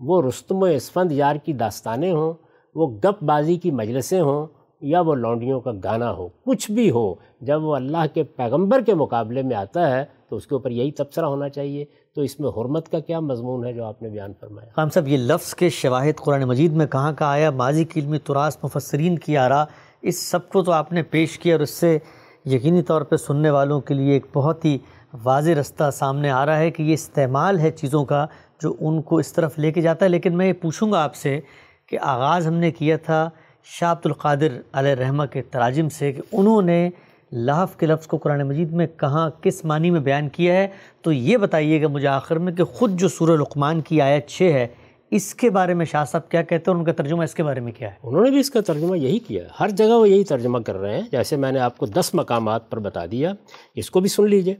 وہ 0.00 0.22
رستم 0.22 0.62
و 0.62 0.64
اسفند 0.64 1.12
یار 1.12 1.36
کی 1.36 1.52
داستانیں 1.52 2.12
ہوں، 2.12 2.32
وہ 2.74 2.86
گپ 3.04 3.22
بازی 3.22 3.56
کی 3.56 3.70
مجلسیں 3.70 4.20
ہوں، 4.20 4.46
یا 4.80 5.00
وہ 5.00 5.14
لونڈیوں 5.14 5.60
کا 5.60 5.70
گانا 5.84 6.12
ہو، 6.12 6.28
کچھ 6.28 6.70
بھی 6.70 6.90
ہو، 6.90 7.14
جب 7.40 7.64
وہ 7.64 7.76
اللہ 7.76 8.04
کے 8.14 8.22
پیغمبر 8.22 8.80
کے 8.80 8.94
مقابلے 8.94 9.42
میں 9.42 9.56
آتا 9.56 9.90
ہے، 9.90 10.04
تو 10.28 10.36
اس 10.36 10.46
کے 10.46 10.54
اوپر 10.54 10.70
یہی 10.70 10.90
تبصرہ 10.90 11.24
ہونا 11.24 11.48
چاہیے۔ 11.48 11.84
تو 12.14 12.20
اس 12.20 12.40
میں 12.40 12.48
حرمت 12.48 12.88
کا 12.88 12.98
کیا 12.98 13.20
مضمون 13.20 13.64
ہے 13.64 13.72
جو 13.72 13.84
آپ 13.84 14.02
نے 14.02 14.08
بیان 14.08 14.32
فرمایا؟ 14.40 14.68
خام 14.76 14.90
صاحب، 14.90 15.08
یہ 15.08 15.16
لفظ 15.16 15.54
کے 15.54 15.68
شواہد 15.68 16.20
قرآن 16.20 16.42
مجید 16.42 16.72
میں 16.72 16.86
کہاں 16.86 17.12
کا 17.12 17.26
آیا؟ 17.26 17.50
ماضی 17.50 17.84
کی 17.84 18.00
علمی 18.00 18.18
تراس 18.18 18.58
مفسرین 18.62 19.18
کی 19.18 19.36
آرا، 19.36 19.64
اس 20.02 20.18
سب 20.30 20.48
کو 20.48 20.62
تو 20.62 20.72
آپ 20.72 20.92
نے 20.92 21.02
پیش 21.02 21.38
کیا 21.38 21.54
اور 21.54 21.60
اس 21.60 21.70
سے 21.70 21.98
یقینی 22.44 22.82
طور 22.82 23.02
پہ 23.02 23.16
سننے 23.16 23.50
والوں 23.50 23.80
کے 23.80 23.94
لیے 23.94 24.12
ایک 24.12 24.26
بہت 24.32 24.64
ہی 24.64 24.78
واضح 25.24 25.50
رستہ 25.60 25.90
سامنے 25.90 26.30
آ 26.30 26.46
رہا 26.46 26.58
ہے 26.58 26.70
کہ 26.70 26.82
یہ 26.82 26.94
استعمال 26.94 27.58
ہے 27.58 27.70
چیزوں 27.70 28.04
کا 28.04 28.26
جو 28.62 28.74
ان 28.80 29.02
کو 29.02 29.16
اس 29.16 29.32
طرف 29.32 29.58
لے 29.58 29.72
کے 29.72 29.80
جاتا 29.80 30.04
ہے۔ 30.04 30.10
لیکن 30.10 30.36
میں 30.36 30.46
یہ 30.46 30.52
پوچھوں 30.52 30.92
گا 30.92 31.02
آپ 31.02 31.14
سے 31.14 31.40
کہ 31.86 31.98
آغاز 32.02 32.46
ہم 32.46 32.54
نے 32.54 32.70
کیا 32.70 32.96
تھا 32.96 33.30
شاہ 33.64 33.92
عبد 33.92 34.06
القادر 34.06 34.60
علیہ 34.72 34.94
رحمہ 34.94 35.24
کے 35.24 35.42
تراجم 35.42 35.88
سے 35.88 36.12
کہ 36.12 36.22
انہوں 36.32 36.62
نے 36.62 36.90
لحف 37.32 37.76
کے 37.76 37.86
لفظ 37.86 38.06
کو 38.06 38.16
قرآن 38.16 38.42
مجید 38.42 38.72
میں 38.72 38.86
کہاں 38.86 39.30
کس 39.40 39.64
معنی 39.64 39.90
میں 39.90 40.00
بیان 40.00 40.28
کیا 40.28 40.54
ہے۔ 40.54 40.68
تو 41.02 41.12
یہ 41.12 41.36
بتائیے 41.36 41.82
گا 41.82 41.88
مجھے 41.88 42.08
آخر 42.08 42.38
میں 42.38 42.52
کہ 42.52 42.64
خود 42.64 43.00
جو 43.00 43.08
سورہ 43.08 43.40
لقمان 43.40 43.80
کی 43.80 44.00
آیت 44.00 44.28
چھ 44.28 44.42
ہے، 44.42 44.66
اس 45.10 45.34
کے 45.34 45.50
بارے 45.50 45.74
میں 45.74 45.86
شاہ 45.86 46.04
صاحب 46.04 46.28
کیا 46.28 46.42
کہتے 46.42 46.70
ہیں 46.70 46.78
ان 46.78 46.84
کا 46.84 46.92
ترجمہ 46.92 47.22
اس 47.22 47.34
کے 47.34 47.42
بارے 47.42 47.60
میں 47.60 47.72
کیا 47.72 47.88
ہے؟ 47.88 47.94
انہوں 48.02 48.24
نے 48.24 48.30
بھی 48.30 48.40
اس 48.40 48.50
کا 48.50 48.60
ترجمہ 48.60 48.98
یہی 48.98 49.18
کیا 49.18 49.42
ہر 49.60 49.68
جگہ 49.68 49.86
وہ 49.86 50.08
یہی 50.08 50.24
ترجمہ 50.24 50.58
کر 50.58 50.76
رہے 50.76 50.94
ہیں۔ 50.94 51.02
جیسے 51.12 51.36
میں 51.36 51.52
نے 51.52 51.58
آپ 51.58 51.76
کو 51.76 51.86
دس 51.86 52.10
مقامات 52.14 52.70
پر 52.70 52.78
بتا 52.78 53.06
دیا، 53.10 53.32
اس 53.74 53.90
کو 53.90 54.00
بھی 54.00 54.08
سن 54.08 54.28
لیجیے۔ 54.28 54.54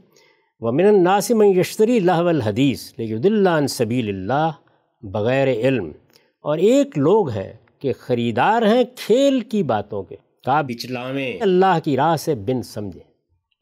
ومن 0.65 0.85
الناسم 0.85 1.41
یشتری 1.41 1.99
لہو 1.99 2.27
الحدیث 2.27 2.93
لید 2.97 3.25
اللہ 3.25 3.67
سبیل 3.69 4.09
اللہ 4.09 4.51
بغیر 5.01 5.47
علم۔ 5.47 5.91
اور 6.41 6.57
ایک 6.57 6.97
لوگ 6.97 7.29
ہیں 7.29 7.53
کہ 7.79 7.93
خریدار 7.99 8.61
ہیں 8.61 8.83
کھیل 8.97 9.39
کی 9.39 9.63
باتوں 9.63 10.03
کے۔ 10.03 10.15
کا 10.45 10.61
بچلاویں۔ 10.61 11.37
اللہ 11.41 11.79
کی 11.83 11.95
راہ 11.95 12.15
سے 12.15 12.35
بن 12.35 12.61
سمجھے۔ 12.61 12.99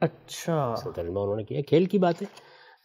اچھا۔ 0.01 0.75
ترجمہ 0.95 1.19
انہوں 1.19 1.35
نے 1.35 1.43
کیا 1.43 1.61
کھیل 1.61 1.85
کی 1.85 1.97
باتیں۔ 1.97 2.27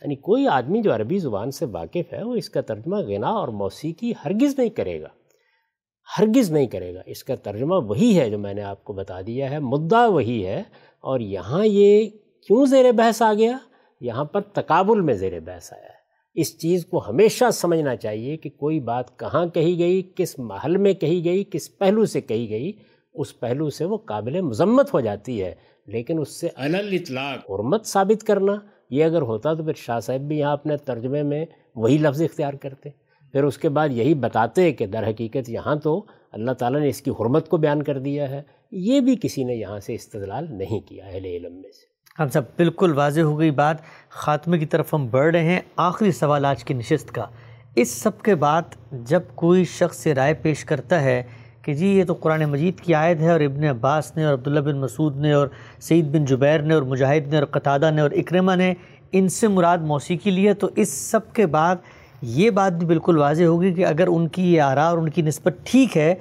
یعنی 0.02 0.14
کوئی 0.14 0.48
آدمی 0.48 0.82
جو 0.82 0.94
عربی 0.94 1.18
زبان 1.18 1.50
سے 1.50 1.66
واقف 1.66 2.12
ہے 2.12 2.22
وہ 2.22 2.34
اس 2.34 2.50
کا 2.50 2.60
ترجمہ 2.60 2.96
غنا 2.96 3.28
اور 3.28 3.48
موسیقی 3.48 4.12
ہرگز 4.24 4.58
نہیں 4.58 4.70
کرے 4.70 5.02
گا۔ 5.02 5.08
ہرگز 6.18 6.50
نہیں 6.50 6.66
کرے 6.66 6.94
گا۔ 6.94 7.00
اس 7.06 7.24
کا 7.24 7.34
ترجمہ 7.34 7.74
وہی 7.74 8.20
ہے 8.20 8.30
جو 8.30 8.38
میں 8.38 8.54
نے 8.54 8.62
آپ 8.62 8.84
کو 8.84 8.92
بتا 8.92 9.20
دیا 9.20 9.50
ہے 9.50 9.58
مدعا 9.58 10.06
وہی 10.06 10.46
ہے۔ 10.46 10.62
اور 11.00 11.20
یہاں 11.20 11.66
یہ 11.66 12.08
کیوں 12.46 12.66
زیر 12.66 12.92
بحث 12.92 13.22
آ 13.22 13.34
گیا؟ 13.34 13.58
یہاں 14.00 14.24
پر 14.24 14.40
تقابل 14.40 15.00
میں 15.00 15.14
زیر 15.14 15.40
بحث 15.40 15.72
آیا 15.72 15.82
ہے۔ 15.82 15.96
اس 16.34 16.58
چیز 16.58 16.86
کو 16.86 17.02
ہمیشہ 17.08 17.44
سمجھنا 17.52 17.96
چاہیے 17.96 18.36
کہ 18.36 18.50
کوئی 18.50 18.80
بات 18.80 19.18
کہاں 19.18 19.46
کہی 19.46 19.78
گئی 19.78 20.12
کس 20.14 20.38
محل 20.38 20.76
میں 20.76 20.92
کہی 20.92 21.24
گئی 21.24 21.44
کس 21.44 21.78
پہلو 21.78 22.06
سے 22.06 22.20
کہی 22.20 22.50
گئی 22.50 22.72
اس 23.14 23.40
پہلو 23.40 23.70
سے 23.70 23.84
وہ 23.84 23.96
قابل 23.96 24.40
مذمت 24.40 24.94
ہو 24.94 25.00
جاتی 25.00 25.42
ہے۔ 25.42 25.54
لیکن 25.86 26.18
اس 26.18 26.40
سے 26.40 26.48
اطلاق 26.56 27.50
حرمت 27.50 27.86
ثابت 27.86 28.24
کرنا 28.26 28.56
یہ 28.90 29.04
اگر 29.04 29.22
ہوتا 29.22 29.54
تو 29.54 29.64
پھر 29.64 29.72
شاہ 29.76 30.00
صاحب 30.00 30.20
بھی 30.20 30.38
یہاں 30.38 30.52
اپنے 30.52 30.76
ترجمے 30.76 31.22
میں 31.22 31.46
وہی 31.74 31.98
لفظ 31.98 32.22
اختیار 32.22 32.54
کرتے۔ 32.54 32.90
پھر 33.32 33.44
اس 33.44 33.58
کے 33.58 33.68
بعد 33.68 33.88
یہی 33.88 34.14
بتاتے 34.14 34.72
کہ 34.72 34.86
در 34.86 35.08
حقیقت 35.08 35.48
یہاں 35.48 35.76
تو 35.76 36.06
اللہ 36.32 36.52
تعالیٰ 36.52 36.80
نے 36.80 36.88
اس 36.88 37.02
کی 37.02 37.10
حرمت 37.10 37.48
کو 37.48 37.56
بیان 37.56 37.82
کر 37.82 37.98
دیا 37.98 38.30
ہے۔ 38.30 38.42
یہ 38.70 39.00
بھی 39.00 39.16
کسی 39.22 39.44
نے 39.44 39.54
یہاں 39.54 39.80
سے 39.80 39.94
استدلال 39.94 40.46
نہیں 40.50 40.80
کیا 40.80 41.06
اہل 41.06 41.24
علم 41.24 41.54
میں 41.54 41.70
سے۔ 41.70 41.95
ہم 42.18 42.28
سب 42.28 42.42
بالکل 42.56 42.92
واضح 42.92 43.20
ہو 43.20 43.38
گئی 43.38 43.50
بات۔ 43.50 43.76
خاتمے 44.10 44.58
کی 44.58 44.66
طرف 44.66 44.94
ہم 44.94 45.06
بڑھ 45.10 45.30
رہے 45.30 45.44
ہیں۔ 45.44 45.60
آخری 45.76 46.12
سوال 46.12 46.44
آج 46.44 46.64
کی 46.64 46.74
نشست 46.74 47.12
کا۔ 47.12 47.24
اس 47.74 47.90
سب 47.90 48.22
کے 48.22 48.34
بعد 48.34 48.62
جب 48.92 49.20
کوئی 49.34 49.64
شخص 49.64 49.96
سے 49.96 50.14
رائے 50.14 50.34
پیش 50.34 50.64
کرتا 50.64 51.02
ہے 51.02 51.22
کہ 51.62 51.74
جی 51.74 51.86
یہ 51.86 52.04
تو 52.04 52.14
قرآن 52.14 52.44
مجید 52.44 52.80
کی 52.80 52.94
آیت 52.94 53.20
ہے 53.20 53.30
اور 53.30 53.40
ابن 53.40 53.64
عباس 53.64 54.16
نے 54.16 54.24
اور 54.24 54.32
عبداللہ 54.32 54.60
بن 54.60 54.80
مسعود 54.80 55.16
نے 55.16 55.32
اور 55.32 55.48
سعید 55.80 56.04
بن 56.04 56.24
جبیر 56.24 56.58
نے 56.58 56.74
اور 56.74 56.82
مجاہد 56.82 57.28
نے 57.28 57.38
اور 57.38 57.46
قطادہ 57.46 57.90
نے 57.90 58.00
اور 58.00 58.10
اکرمہ 58.10 58.54
نے 58.54 58.74
ان 59.12 59.28
سے 59.28 59.48
مراد 59.48 59.78
موسیقی 59.78 60.30
لی 60.30 60.48
ہے 60.48 60.54
تو 60.54 60.68
اس 60.76 60.88
سب 60.88 61.32
کے 61.32 61.46
بعد 61.46 61.76
یہ 62.22 62.50
بات 62.50 62.72
بھی 62.72 62.86
بالکل 62.86 63.18
واضح 63.18 63.44
ہوگی 63.44 63.74
کہ 63.74 63.86
اگر 63.86 64.06
ان 64.06 64.28
کی 64.28 64.54
یہ 64.54 64.60
آراء 64.60 64.88
اور 64.90 64.98
ان 64.98 65.08
کی 65.08 65.22
نسبت 65.22 65.54
ٹھیک 65.64 65.96
ہے 65.96 66.14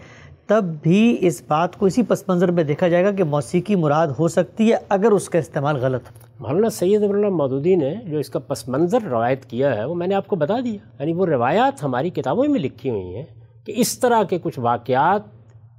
تب 0.48 0.66
بھی 0.82 1.18
اس 1.22 1.44
بات 1.48 1.76
کو 1.78 1.86
اسی 1.86 2.04
پس 2.04 2.30
منظر 2.30 2.52
میں 2.52 2.64
دیکھا 2.64 2.88
جائے 2.88 3.04
گا 3.06 3.12
کہ 3.12 3.24
موسیقی 3.24 3.76
مراد 3.76 4.08
ہو 4.08 4.28
سکتی 4.28 4.72
ہے 4.72 4.78
اگر 4.90 5.12
اس 5.12 5.30
کا 5.30 5.40
استعمال 5.40 5.76
غلط 5.76 6.02
ہو۔ 6.04 6.26
مولانا 6.40 6.70
سید 6.70 7.04
اللہ 7.04 7.30
مودودی 7.30 7.76
نے 7.76 7.96
جو 8.06 8.18
اس 8.18 8.30
کا 8.30 8.40
پس 8.40 8.68
منظر 8.68 9.02
روایت 9.02 9.46
کیا 9.46 9.76
ہے 9.76 9.86
وہ 9.86 9.96
میں 9.96 10.08
نے 10.08 10.16
آپ 10.16 10.28
کو 10.28 10.36
بتا 10.36 10.60
دیا۔ 10.60 10.78
یعنی 11.00 11.14
وہ 11.14 11.26
روایات 11.26 11.84
ہماری 11.84 12.10
کتابوں 12.10 12.46
میں 12.48 12.60
لکھی 12.60 12.90
ہوئی 12.90 13.16
ہیں 13.16 13.24
کہ 13.66 13.74
اس 13.78 14.00
طرح 14.00 14.24
کے 14.24 14.40
کچھ 14.44 14.60
واقعات 14.60 15.22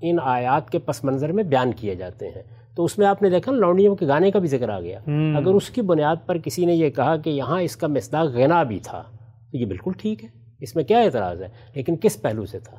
ان 0.03 0.17
آیات 0.23 0.71
کے 0.71 0.79
پس 0.79 1.05
منظر 1.05 1.33
میں 1.33 1.45
بیان 1.45 1.73
کیے 1.73 1.95
جاتے 1.95 2.29
ہیں۔ 2.29 2.43
تو 2.77 2.85
اس 2.85 2.99
میں 2.99 3.07
آپ 3.07 3.23
نے 3.23 3.31
دیکھا 3.31 3.53
لونڈیوں 3.53 3.97
کے 3.97 4.09
گانے 4.09 4.31
کا 4.31 4.39
بھی 4.39 4.49
ذکر 4.49 4.69
آ 4.69 4.81
گیا۔ 4.81 4.99
اگر 5.37 5.55
اس 5.55 5.71
کی 5.71 5.83
بنیاد 5.83 6.17
پر 6.27 6.39
کسی 6.39 6.64
نے 6.64 6.75
یہ 6.75 6.91
کہا 6.91 7.17
کہ 7.17 7.31
یہاں 7.31 7.61
اس 7.61 7.77
کا 7.77 7.87
مصداق 7.87 8.27
غنا 8.27 8.62
بھی 8.62 8.79
تھا 8.83 9.03
تو 9.51 9.57
یہ 9.57 9.67
بالکل 9.67 9.91
ٹھیک 9.99 10.25
ہے۔ 10.25 10.45
اس 10.61 10.77
میں 10.77 10.85
کیا 10.85 10.99
اعتراض 10.99 11.43
ہے؟ 11.43 11.49
لیکن 11.75 11.97
کس 11.97 12.23
پہلو 12.23 12.47
سے 12.47 12.59
تھا؟ 12.59 12.77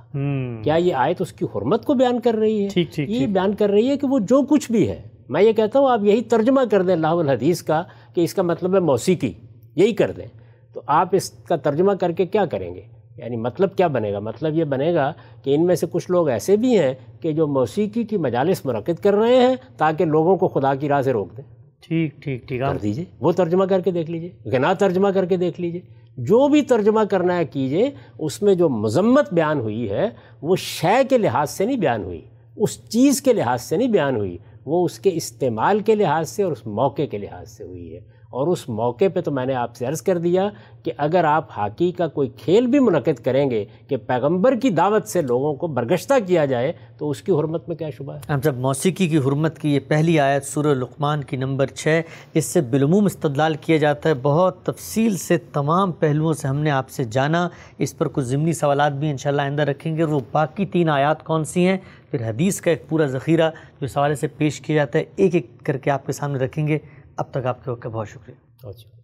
کیا 0.63 0.75
یہ 0.75 0.93
آیت 0.93 1.21
اس 1.21 1.33
کی 1.33 1.45
حرمت 1.55 1.85
کو 1.85 1.93
بیان 1.93 2.19
کر 2.19 2.33
رہی 2.35 2.67
ہے؟ 2.67 2.67
یہ 2.97 3.27
بیان 3.27 3.55
کر 3.55 3.69
رہی 3.69 3.89
ہے 3.89 3.97
کہ 3.97 4.07
وہ 4.07 4.19
جو 4.19 4.41
کچھ 4.49 4.71
بھی 4.71 4.89
ہے 4.89 5.01
میں 5.29 5.41
یہ 5.41 5.51
کہتا 5.51 5.79
ہوں 5.79 5.91
آپ 5.91 6.03
یہی 6.03 6.21
ترجمہ 6.21 6.61
کر 6.71 6.81
دیں 6.81 6.93
اللہ 6.93 7.07
الحدیث 7.07 7.63
کا 7.63 7.83
کہ 8.15 8.21
اس 8.21 8.33
کا 8.33 8.41
مطلب 8.41 8.75
ہے 8.75 8.79
موسیقی 8.79 9.33
یہی 9.75 9.93
کر 9.93 10.11
دیں۔ 10.11 10.25
تو 10.73 10.81
آپ 10.87 11.09
اس 11.11 11.29
کا 11.29 11.55
ترجمہ 11.55 11.91
کر 11.93 12.11
کے 12.11 12.25
کیا 12.25 12.45
کریں 12.45 12.75
گے؟ 12.75 12.81
یعنی 13.17 13.37
مطلب 13.37 13.75
کیا 13.75 13.87
بنے 13.87 14.13
گا؟ 14.13 14.19
مطلب 14.19 14.55
یہ 14.55 14.63
بنے 14.63 14.93
گا 14.93 15.13
کہ 15.43 15.55
ان 15.55 15.65
میں 15.65 15.75
سے 15.75 15.85
کچھ 15.91 16.11
لوگ 16.11 16.29
ایسے 16.29 16.55
بھی 16.55 16.79
ہیں 16.79 16.93
کہ 17.21 17.31
جو 17.31 17.47
موسیقی 17.47 18.03
کی 18.03 18.17
مجالس 18.17 18.65
مرکز 18.65 18.99
کر 18.99 19.13
رہے 19.13 19.35
ہیں 19.35 19.55
تاکہ 19.77 20.05
لوگوں 20.05 20.35
کو 20.37 20.47
خدا 20.47 20.75
کی 20.75 20.87
راہ 20.89 21.01
سے 21.01 21.13
روک 21.13 21.37
دیں۔ 21.37 21.43
ٹھیک 21.81 22.23
ٹھیک 22.23 22.47
ٹھیک۔ 22.47 22.59
کر 22.59 22.77
دیجیے 22.77 23.05
وہ 23.19 23.31
ترجمہ 23.31 23.65
کر 23.65 23.81
کے 23.81 23.91
دیکھ 23.91 24.11
لیجیے 24.11 24.29
غنا 24.45 24.73
ترجمہ 24.73 25.07
کر 25.07 25.25
کے 25.25 25.37
دیکھ 25.37 25.61
لیجیے 25.61 25.81
جو 26.17 26.47
بھی 26.47 26.61
ترجمہ 26.61 27.03
کرنا 27.03 27.37
ہے 27.37 27.45
کیجیے 27.45 27.91
اس 28.19 28.41
میں 28.41 28.55
جو 28.55 28.69
مذمت 28.69 29.33
بیان 29.33 29.59
ہوئی 29.59 29.89
ہے، 29.89 30.09
وہ 30.41 30.55
شے 30.55 31.03
کے 31.09 31.17
لحاظ 31.17 31.49
سے 31.49 31.65
نہیں 31.65 31.77
بیان 31.77 32.03
ہوئی، 32.03 32.21
اس 32.55 32.89
چیز 32.89 33.21
کے 33.21 33.33
لحاظ 33.33 33.61
سے 33.61 33.77
نہیں 33.77 33.87
بیان 33.87 34.15
ہوئی، 34.15 34.37
وہ 34.65 34.85
اس 34.85 34.99
کے 34.99 35.11
استعمال 35.13 35.79
کے 35.79 35.95
لحاظ 35.95 36.29
سے 36.29 36.43
اور 36.43 36.51
اس 36.51 36.67
موقع 36.67 37.05
کے 37.11 37.17
لحاظ 37.17 37.49
سے 37.49 37.63
ہوئی 37.63 37.95
ہے۔ 37.95 38.16
اور 38.29 38.47
اس 38.47 38.69
موقع 38.69 39.05
پہ 39.13 39.21
تو 39.21 39.31
میں 39.31 39.45
نے 39.45 39.53
آپ 39.53 39.75
سے 39.75 39.85
عرض 39.85 40.01
کر 40.01 40.17
دیا 40.17 40.49
کہ 40.83 40.91
اگر 40.97 41.23
آپ 41.23 41.47
ہاکی 41.57 41.91
کا 41.91 42.07
کوئی 42.07 42.29
کھیل 42.29 42.67
بھی 42.67 42.79
منعقد 42.79 43.19
کریں 43.25 43.51
گے 43.51 43.65
کہ 43.87 43.97
پیغمبر 43.97 44.55
کی 44.55 44.69
دعوت 44.69 45.07
سے 45.07 45.21
لوگوں 45.21 45.53
کو 45.53 45.67
برگشتہ 45.67 46.13
کیا 46.27 46.45
جائے، 46.45 46.73
تو 46.97 47.09
اس 47.09 47.21
کی 47.21 47.31
حرمت 47.31 47.67
میں 47.67 47.75
کیا 47.75 47.89
شبہ 47.97 48.13
ہے؟ 48.13 48.33
ہم 48.33 48.39
جب 48.39 48.57
موسیقی 48.57 49.07
کی 49.07 49.17
حرمت 49.17 49.59
کی 49.59 49.75
یہ 49.75 49.79
پہلی 49.87 50.19
آیت 50.19 50.45
سورہ 50.45 50.67
لقمان 50.67 51.23
کی 51.23 51.37
نمبر 51.37 51.65
چھ، 51.65 52.01
اس 52.33 52.45
سے 52.45 52.61
بالعموم 52.61 53.05
استدلال 53.05 53.53
کیا 53.53 53.77
جاتا 53.77 54.09
ہے۔ 54.09 54.13
بہت 54.21 54.63
تفصیل 54.63 55.17
سے 55.17 55.37
تمام 55.37 55.91
پہلوؤں 55.91 56.33
سے 56.33 56.47
ہم 56.47 56.57
نے 56.57 56.71
آپ 56.71 56.89
سے 56.89 57.03
جانا۔ 57.03 57.49
اس 57.77 57.97
پر 57.97 58.07
کچھ 58.07 58.25
ضمنی 58.25 58.53
سوالات 58.53 58.91
بھی 58.91 59.09
انشاءاللہ 59.09 59.41
آئندہ 59.41 59.61
رکھیں 59.61 59.97
گے۔ 59.97 60.03
اور 60.03 60.11
وہ 60.11 60.19
باقی 60.31 60.65
تین 60.65 60.89
آیات 60.89 61.23
کون 61.23 61.43
سی 61.43 61.67
ہیں؟ 61.67 61.77
پھر 62.11 62.29
حدیث 62.29 62.61
کا 62.61 62.71
ایک 62.71 62.89
پورا 62.89 63.05
ذخیرہ 63.05 63.51
جو 63.81 63.87
سوالے 63.87 64.15
سے 64.15 64.27
پیش 64.27 64.61
کیا 64.61 64.75
جاتا 64.75 64.99
ہے۔ 64.99 65.03
ایک 65.15 65.35
ایک 65.35 65.47
کر 65.63 65.77
کے 65.77 65.91
آپ 65.91 66.05
کے 66.05 66.11
سامنے 66.11 66.39
رکھیں 66.39 66.67
گے۔ 66.67 66.77
اب 67.17 67.31
تک 67.31 67.45
آپ 67.45 67.65
کے 67.65 67.71
وقت 67.71 67.81
کا 67.81 67.89
بہت 67.89 68.07
شکریہ۔ 68.07 68.96